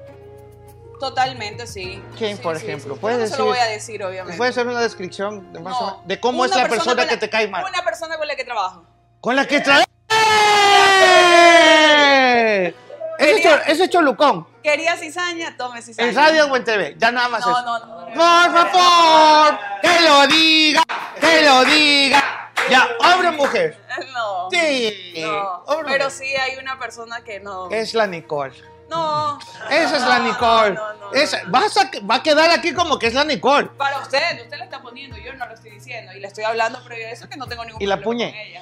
Totalmente, 0.99 1.67
sí. 1.67 2.01
¿Quién, 2.17 2.37
Sí, 2.37 2.43
por 2.43 2.57
sí, 2.57 2.65
ejemplo? 2.65 2.95
sí. 2.95 2.99
¿Puedes 3.01 3.17
Yo 3.17 3.21
no 3.23 3.27
se 3.27 3.31
decir, 3.31 3.39
lo 3.39 3.45
voy 3.51 3.59
a 3.59 3.65
decir, 3.65 4.03
obviamente. 4.03 4.37
¿Puede 4.37 4.53
ser 4.53 4.67
una 4.67 4.81
descripción 4.81 5.53
de, 5.53 5.59
más 5.59 5.75
o 5.75 5.79
No. 5.79 5.85
menos 5.91 6.07
de 6.07 6.19
cómo 6.19 6.45
es 6.45 6.55
la 6.55 6.67
persona 6.67 7.05
que 7.05 7.13
la- 7.13 7.19
te 7.19 7.29
cae 7.29 7.47
mal? 7.47 7.65
Una 7.67 7.83
persona 7.83 8.17
con 8.17 8.27
la 8.27 8.35
que 8.35 8.43
trabajo. 8.45 8.83
Con 9.21 9.35
la 9.35 9.45
que 9.45 9.59
trae. 9.61 9.83
Ese 13.19 13.31
es, 13.37 13.43
Cho- 13.43 13.61
ese 13.65 13.83
es 13.85 13.89
Cholucón. 13.89 14.47
Quería 14.61 14.95
cizaña, 14.95 15.55
tome 15.57 15.81
cizaña. 15.81 16.09
En 16.09 16.15
radio 16.15 16.45
o 16.51 16.55
en 16.55 16.63
TV. 16.63 16.95
Ya 16.99 17.11
nada 17.11 17.29
más 17.29 17.43
No, 17.45 17.51
eso. 17.51 17.61
no, 17.65 17.79
no. 17.79 18.05
Por 18.13 18.69
favor, 18.71 19.57
que 19.81 20.01
lo 20.07 20.27
diga, 20.27 20.83
que 21.19 21.41
lo 21.41 21.65
diga. 21.65 22.51
Ya, 22.69 22.87
hombre 23.11 23.29
o 23.29 23.33
mujer. 23.33 23.77
No. 24.13 24.49
Sí. 24.51 25.13
No. 25.21 25.63
Pero 25.87 26.09
sí 26.11 26.25
hay 26.35 26.57
una 26.57 26.77
persona 26.77 27.23
que 27.23 27.39
no. 27.39 27.69
Es 27.71 27.95
la 27.95 28.05
Nicole. 28.05 28.53
No. 28.89 29.37
Esa 29.69 29.97
es 29.97 30.03
la 30.03 30.19
Nicole. 30.19 30.79
Esa- 31.13 31.41
vas 31.47 31.75
a- 31.77 31.89
va 32.09 32.15
a 32.15 32.23
quedar 32.23 32.49
aquí 32.51 32.73
como 32.73 32.97
que 32.97 33.07
es 33.07 33.13
la 33.13 33.23
Nicole. 33.25 33.67
Para 33.77 33.99
usted, 33.99 34.41
usted 34.43 34.57
la 34.57 34.63
está 34.65 34.81
poniendo, 34.81 35.17
yo 35.17 35.33
no 35.33 35.45
lo 35.45 35.53
estoy 35.53 35.71
diciendo. 35.71 36.13
Y 36.13 36.19
le 36.21 36.27
estoy 36.27 36.43
hablando 36.45 36.81
previo 36.83 37.07
a 37.07 37.11
eso 37.11 37.27
que 37.27 37.35
no 37.37 37.47
tengo 37.47 37.65
ningún 37.65 37.81
¿Y 37.81 37.85
la 37.85 38.01
puñe? 38.01 38.29
con 38.31 38.39
ella. 38.39 38.61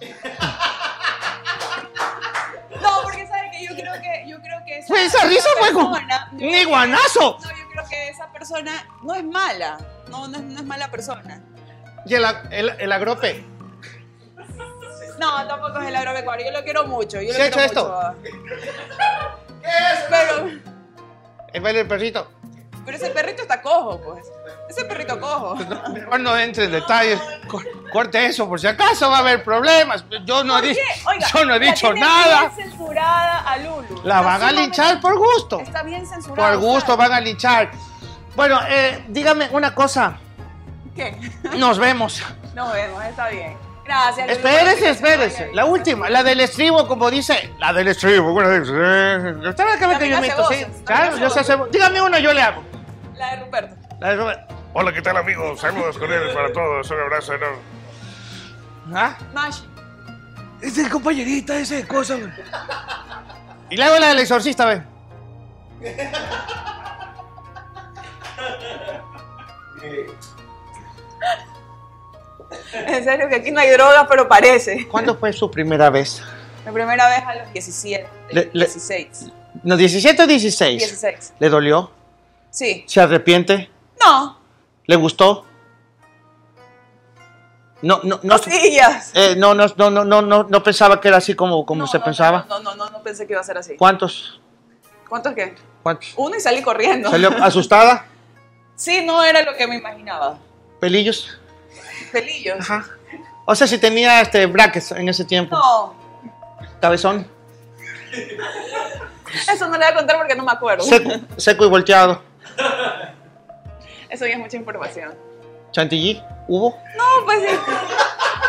No, 2.82 3.02
porque 3.02 3.26
sabe 3.26 3.50
que 3.52 3.64
yo 3.64 3.74
creo 3.74 3.92
que 4.02 4.24
yo 4.28 4.40
creo 4.42 4.60
que 4.66 4.78
esa, 4.78 4.88
Pues 4.88 5.14
esa 5.14 5.26
risa 5.26 5.48
fue 5.58 5.72
con- 5.72 5.92
¡Ni 6.32 6.64
guanazo! 6.64 7.38
No, 7.42 7.50
yo 7.56 7.68
creo 7.70 7.84
que 7.88 8.08
esa 8.08 8.30
persona 8.32 8.86
no 9.02 9.14
es 9.14 9.24
mala. 9.24 9.78
No, 10.08 10.26
no 10.28 10.36
es, 10.38 10.42
no 10.44 10.58
es 10.60 10.66
mala 10.66 10.90
persona. 10.90 11.40
Y 12.06 12.14
el, 12.14 12.24
el, 12.50 12.70
el 12.78 12.92
agrope. 12.92 13.44
No, 15.18 15.46
tampoco 15.46 15.78
es 15.80 15.88
el 15.88 15.96
agropecuario. 15.96 16.46
Yo 16.46 16.52
lo 16.52 16.64
quiero 16.64 16.86
mucho. 16.86 17.20
Yo 17.20 17.32
¿Se 17.32 17.38
lo 17.38 17.44
ha 17.44 17.46
hecho 17.48 17.56
quiero 17.58 17.66
esto? 17.66 18.02
mucho. 18.22 19.44
Pero, 20.10 20.48
El 21.52 21.60
baile 21.62 21.78
del 21.80 21.88
perrito. 21.88 22.30
pero 22.84 22.96
ese 22.96 23.10
perrito 23.10 23.42
está 23.42 23.62
cojo, 23.62 24.00
pues. 24.00 24.26
Ese 24.68 24.84
perrito 24.84 25.18
cojo. 25.20 25.56
Mejor 25.92 26.20
no 26.20 26.36
entre 26.36 26.64
en 26.64 26.72
detalles. 26.72 27.20
Co- 27.48 27.62
Corte 27.92 28.26
eso, 28.26 28.48
por 28.48 28.60
si 28.60 28.66
acaso 28.66 29.08
va 29.08 29.18
a 29.18 29.20
haber 29.20 29.44
problemas. 29.44 30.04
Yo 30.24 30.42
no 30.42 30.58
he, 30.58 30.60
¿Por 30.60 30.68
di- 30.68 30.74
qué? 30.74 30.82
Oiga, 31.06 31.26
yo 31.32 31.44
no 31.44 31.54
he 31.54 31.60
la 31.60 31.66
dicho 31.66 31.92
nada. 31.94 32.40
bien 32.48 32.70
censurada 32.70 33.40
a 33.40 33.56
Lulu. 33.58 34.00
La 34.04 34.20
van 34.20 34.42
a 34.42 34.52
linchar 34.52 35.00
por 35.00 35.16
gusto. 35.16 35.60
Está 35.60 35.82
bien 35.84 36.04
censurada. 36.06 36.50
Por 36.52 36.58
gusto 36.60 36.96
van 36.96 37.12
a 37.12 37.20
linchar. 37.20 37.70
Bueno, 38.34 38.58
eh, 38.68 39.04
dígame 39.08 39.48
una 39.52 39.74
cosa. 39.74 40.18
¿Qué? 40.96 41.16
Nos 41.56 41.78
vemos. 41.78 42.20
Nos 42.54 42.72
vemos, 42.72 43.04
está 43.04 43.28
bien. 43.28 43.56
Gracias. 43.84 44.30
Espérese, 44.30 44.90
espérese. 44.90 45.50
La 45.52 45.66
última, 45.66 46.08
la 46.08 46.22
del 46.22 46.40
estribo, 46.40 46.88
como 46.88 47.10
dice. 47.10 47.52
La 47.58 47.72
del 47.72 47.88
estribo. 47.88 48.32
Bueno, 48.32 48.50
dice. 48.58 48.72
eh, 48.74 49.48
Usted 49.48 49.64
ve 49.64 49.98
que 49.98 50.08
yo 50.08 50.18
hace 50.18 50.32
sí. 50.54 50.66
Claro, 50.84 51.18
yo 51.18 51.26
hace 51.26 51.40
hacer. 51.40 51.58
Dígame 51.70 52.00
una, 52.00 52.18
yo 52.18 52.32
le 52.32 52.40
hago. 52.40 52.62
La 53.16 53.30
de 53.36 53.44
Ruperto. 53.44 53.76
La 54.00 54.08
de 54.10 54.16
Robert. 54.16 54.50
Hola, 54.72 54.92
¿qué 54.92 55.02
tal 55.02 55.16
amigos? 55.16 55.60
Saludos 55.60 55.98
cordiales 55.98 56.34
para 56.34 56.52
todos. 56.52 56.90
Un 56.90 57.00
abrazo 57.00 57.34
enorme. 57.34 57.58
¿Ah? 58.94 59.16
Mash. 59.32 59.60
Esa 60.60 60.82
es 60.82 60.88
compañerita, 60.88 61.58
esa 61.58 61.76
es 61.76 61.86
cosa. 61.86 62.16
Y 63.70 63.76
le 63.76 63.84
hago 63.84 63.98
la 63.98 64.08
del 64.08 64.20
exorcista, 64.20 64.64
ve. 64.64 64.82
En 72.72 73.04
serio, 73.04 73.28
que 73.28 73.36
aquí 73.36 73.50
no 73.50 73.60
hay 73.60 73.70
droga, 73.70 74.06
pero 74.08 74.28
parece. 74.28 74.86
¿Cuándo 74.88 75.16
fue 75.16 75.32
su 75.32 75.50
primera 75.50 75.90
vez? 75.90 76.22
La 76.64 76.72
primera 76.72 77.08
vez 77.08 77.22
a 77.26 77.34
los 77.36 77.52
17. 77.52 78.06
Le- 78.30 78.50
le- 78.52 78.64
16. 78.66 79.30
¿No, 79.62 79.76
17 79.76 80.22
o 80.22 80.26
16? 80.26 80.78
16. 80.78 81.34
¿Le 81.38 81.48
dolió? 81.48 81.90
Sí. 82.50 82.84
¿Se 82.86 83.00
arrepiente? 83.00 83.70
No. 84.04 84.38
¿Le 84.86 84.96
gustó? 84.96 85.44
No, 87.82 88.00
no, 88.02 88.18
no. 88.22 88.36
Eh, 89.14 89.34
no, 89.36 89.54
no, 89.54 89.66
no, 89.76 89.90
no, 89.90 90.04
no, 90.04 90.22
no, 90.22 90.44
no 90.44 90.62
pensaba 90.62 91.00
que 91.00 91.08
era 91.08 91.18
así 91.18 91.34
como, 91.34 91.66
como 91.66 91.86
se 91.86 92.00
pensaba. 92.00 92.46
No, 92.48 92.60
no, 92.60 92.74
no, 92.74 92.88
no 92.88 93.02
pensé 93.02 93.26
que 93.26 93.34
iba 93.34 93.40
a 93.42 93.44
ser 93.44 93.58
así. 93.58 93.76
¿Cuántos? 93.76 94.40
¿Cuántos 95.08 95.34
qué? 95.34 95.54
¿Cuántos? 95.82 96.14
Uno 96.16 96.34
y 96.36 96.40
salí 96.40 96.62
corriendo. 96.62 97.10
¿Salió 97.10 97.28
asustada? 97.42 98.06
Sí, 98.74 99.04
no 99.04 99.22
era 99.22 99.42
lo 99.42 99.54
que 99.54 99.66
me 99.66 99.76
imaginaba. 99.76 100.38
¿Pelillos? 100.80 101.38
Pelillos. 102.12 102.60
Ajá. 102.60 102.86
O 103.46 103.54
sea, 103.54 103.66
si 103.66 103.78
tenía 103.78 104.20
este 104.20 104.46
brackets 104.46 104.92
en 104.92 105.08
ese 105.08 105.24
tiempo. 105.24 105.56
No. 105.56 105.94
Cabezón. 106.80 107.26
Eso 109.52 109.68
no 109.68 109.72
le 109.76 109.84
voy 109.84 109.92
a 109.92 109.94
contar 109.94 110.16
porque 110.16 110.34
no 110.34 110.44
me 110.44 110.52
acuerdo. 110.52 110.84
Seco, 110.84 111.10
seco 111.36 111.64
y 111.64 111.68
volteado. 111.68 112.22
Eso 114.08 114.26
ya 114.26 114.34
es 114.34 114.38
mucha 114.38 114.56
información. 114.56 115.14
Chantilly. 115.72 116.22
¿Hubo? 116.46 116.78
No, 116.96 117.24
pues. 117.24 117.42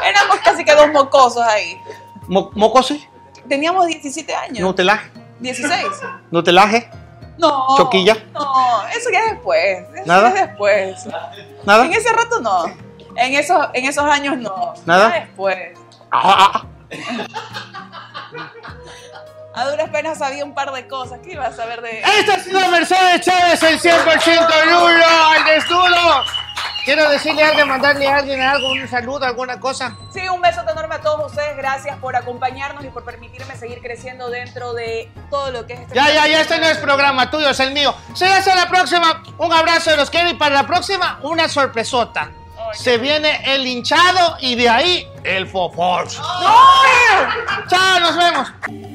Éramos 0.05 0.37
casi 0.43 0.63
que 0.63 0.75
dos 0.75 0.91
mocosos 0.91 1.41
ahí. 1.41 1.77
Mo 2.27 2.51
¿Mocose? 2.53 3.09
Teníamos 3.49 3.87
17 3.87 4.33
años. 4.35 4.59
¿Nutelaje? 4.59 5.09
16. 5.39 5.85
¿Nutelaje? 6.31 6.89
No. 7.37 7.75
¿Choquilla? 7.77 8.15
No, 8.33 8.87
eso 8.95 9.09
ya 9.11 9.19
es 9.25 9.31
después. 9.31 9.85
Eso 9.95 10.05
¿Nada? 10.05 10.33
ya 10.33 10.41
es 10.41 10.47
después. 10.47 11.05
¿Nada? 11.65 11.85
En 11.85 11.93
ese 11.93 12.13
rato 12.13 12.39
no. 12.41 12.65
En 13.15 13.33
esos, 13.33 13.67
en 13.73 13.85
esos 13.85 14.03
años 14.05 14.37
no. 14.37 14.73
¿Nada? 14.85 15.09
Después. 15.09 15.57
Ah, 16.11 16.63
A 19.55 19.65
duras 19.69 19.89
penas 19.89 20.17
sabía 20.17 20.43
un 20.43 20.53
par 20.53 20.71
de 20.73 20.87
cosas. 20.87 21.19
¿Qué 21.23 21.31
ibas 21.33 21.53
a 21.53 21.55
saber 21.55 21.81
de.? 21.81 21.99
Esta 22.19 22.33
ha 22.33 22.39
sido 22.39 22.59
Mercedes 22.69 23.21
Chávez, 23.21 23.63
el 23.63 23.79
100% 23.79 24.65
Lulo, 24.65 25.05
al 25.29 25.45
desnudo. 25.45 26.23
Quiero 26.83 27.09
decirle 27.09 27.43
a 27.43 27.47
alguien, 27.49 27.67
mandarle 27.67 28.07
a 28.07 28.17
alguien 28.17 28.41
algo, 28.41 28.71
un 28.71 28.87
saludo, 28.87 29.25
alguna 29.25 29.59
cosa. 29.59 29.97
Sí, 30.13 30.27
un 30.29 30.39
besote 30.39 30.71
enorme 30.71 30.95
a 30.95 31.01
todos 31.01 31.31
ustedes. 31.31 31.57
Gracias 31.57 31.97
por 31.97 32.15
acompañarnos 32.15 32.85
y 32.85 32.89
por 32.89 33.03
permitirme 33.03 33.55
seguir 33.55 33.81
creciendo 33.81 34.29
dentro 34.29 34.73
de 34.73 35.09
todo 35.31 35.51
lo 35.51 35.65
que 35.65 35.73
es 35.73 35.79
este 35.79 35.95
Ya, 35.95 36.11
ya, 36.11 36.27
ya, 36.27 36.41
este 36.41 36.59
no 36.59 36.67
es 36.67 36.77
programa 36.77 37.31
tuyo, 37.31 37.49
es 37.49 37.59
el 37.59 37.71
mío. 37.71 37.95
Será 38.13 38.37
hasta 38.37 38.53
la 38.53 38.67
próxima. 38.69 39.23
Un 39.39 39.51
abrazo 39.51 39.89
de 39.91 39.97
los 39.97 40.11
quiero 40.11 40.29
y 40.29 40.35
para 40.35 40.53
la 40.53 40.67
próxima, 40.67 41.19
una 41.23 41.49
sorpresota. 41.49 42.29
Se 42.75 42.97
viene 42.97 43.41
el 43.45 43.65
hinchado 43.65 44.37
y 44.39 44.55
de 44.55 44.69
ahí 44.69 45.07
el 45.23 45.47
fofor. 45.47 46.07
Chao, 47.67 47.99
nos 47.99 48.15
vemos. 48.17 48.94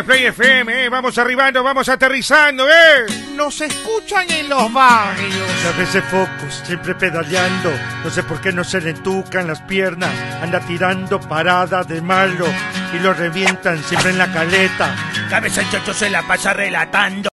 Play 0.00 0.24
FM, 0.24 0.84
eh, 0.84 0.88
vamos 0.88 1.18
arribando, 1.18 1.62
vamos 1.62 1.86
aterrizando, 1.86 2.66
¿eh? 2.66 3.04
Nos 3.34 3.60
escuchan 3.60 4.28
en 4.30 4.48
los 4.48 4.72
barrios. 4.72 5.66
A 5.66 5.78
veces 5.78 6.02
focos, 6.04 6.62
siempre 6.64 6.94
pedaleando. 6.94 7.70
No 8.02 8.08
sé 8.08 8.22
por 8.22 8.40
qué 8.40 8.52
no 8.52 8.64
se 8.64 8.80
le 8.80 8.90
entucan 8.90 9.46
las 9.46 9.60
piernas. 9.60 10.10
Anda 10.42 10.60
tirando 10.60 11.20
parada 11.20 11.84
de 11.84 12.00
malo 12.00 12.46
y 12.94 13.00
lo 13.00 13.12
revientan 13.12 13.84
siempre 13.84 14.10
en 14.10 14.18
la 14.18 14.32
caleta. 14.32 14.96
Cabeza 15.28 15.62
chocho 15.70 15.92
se 15.92 16.08
la 16.08 16.22
pasa 16.22 16.54
relatando. 16.54 17.30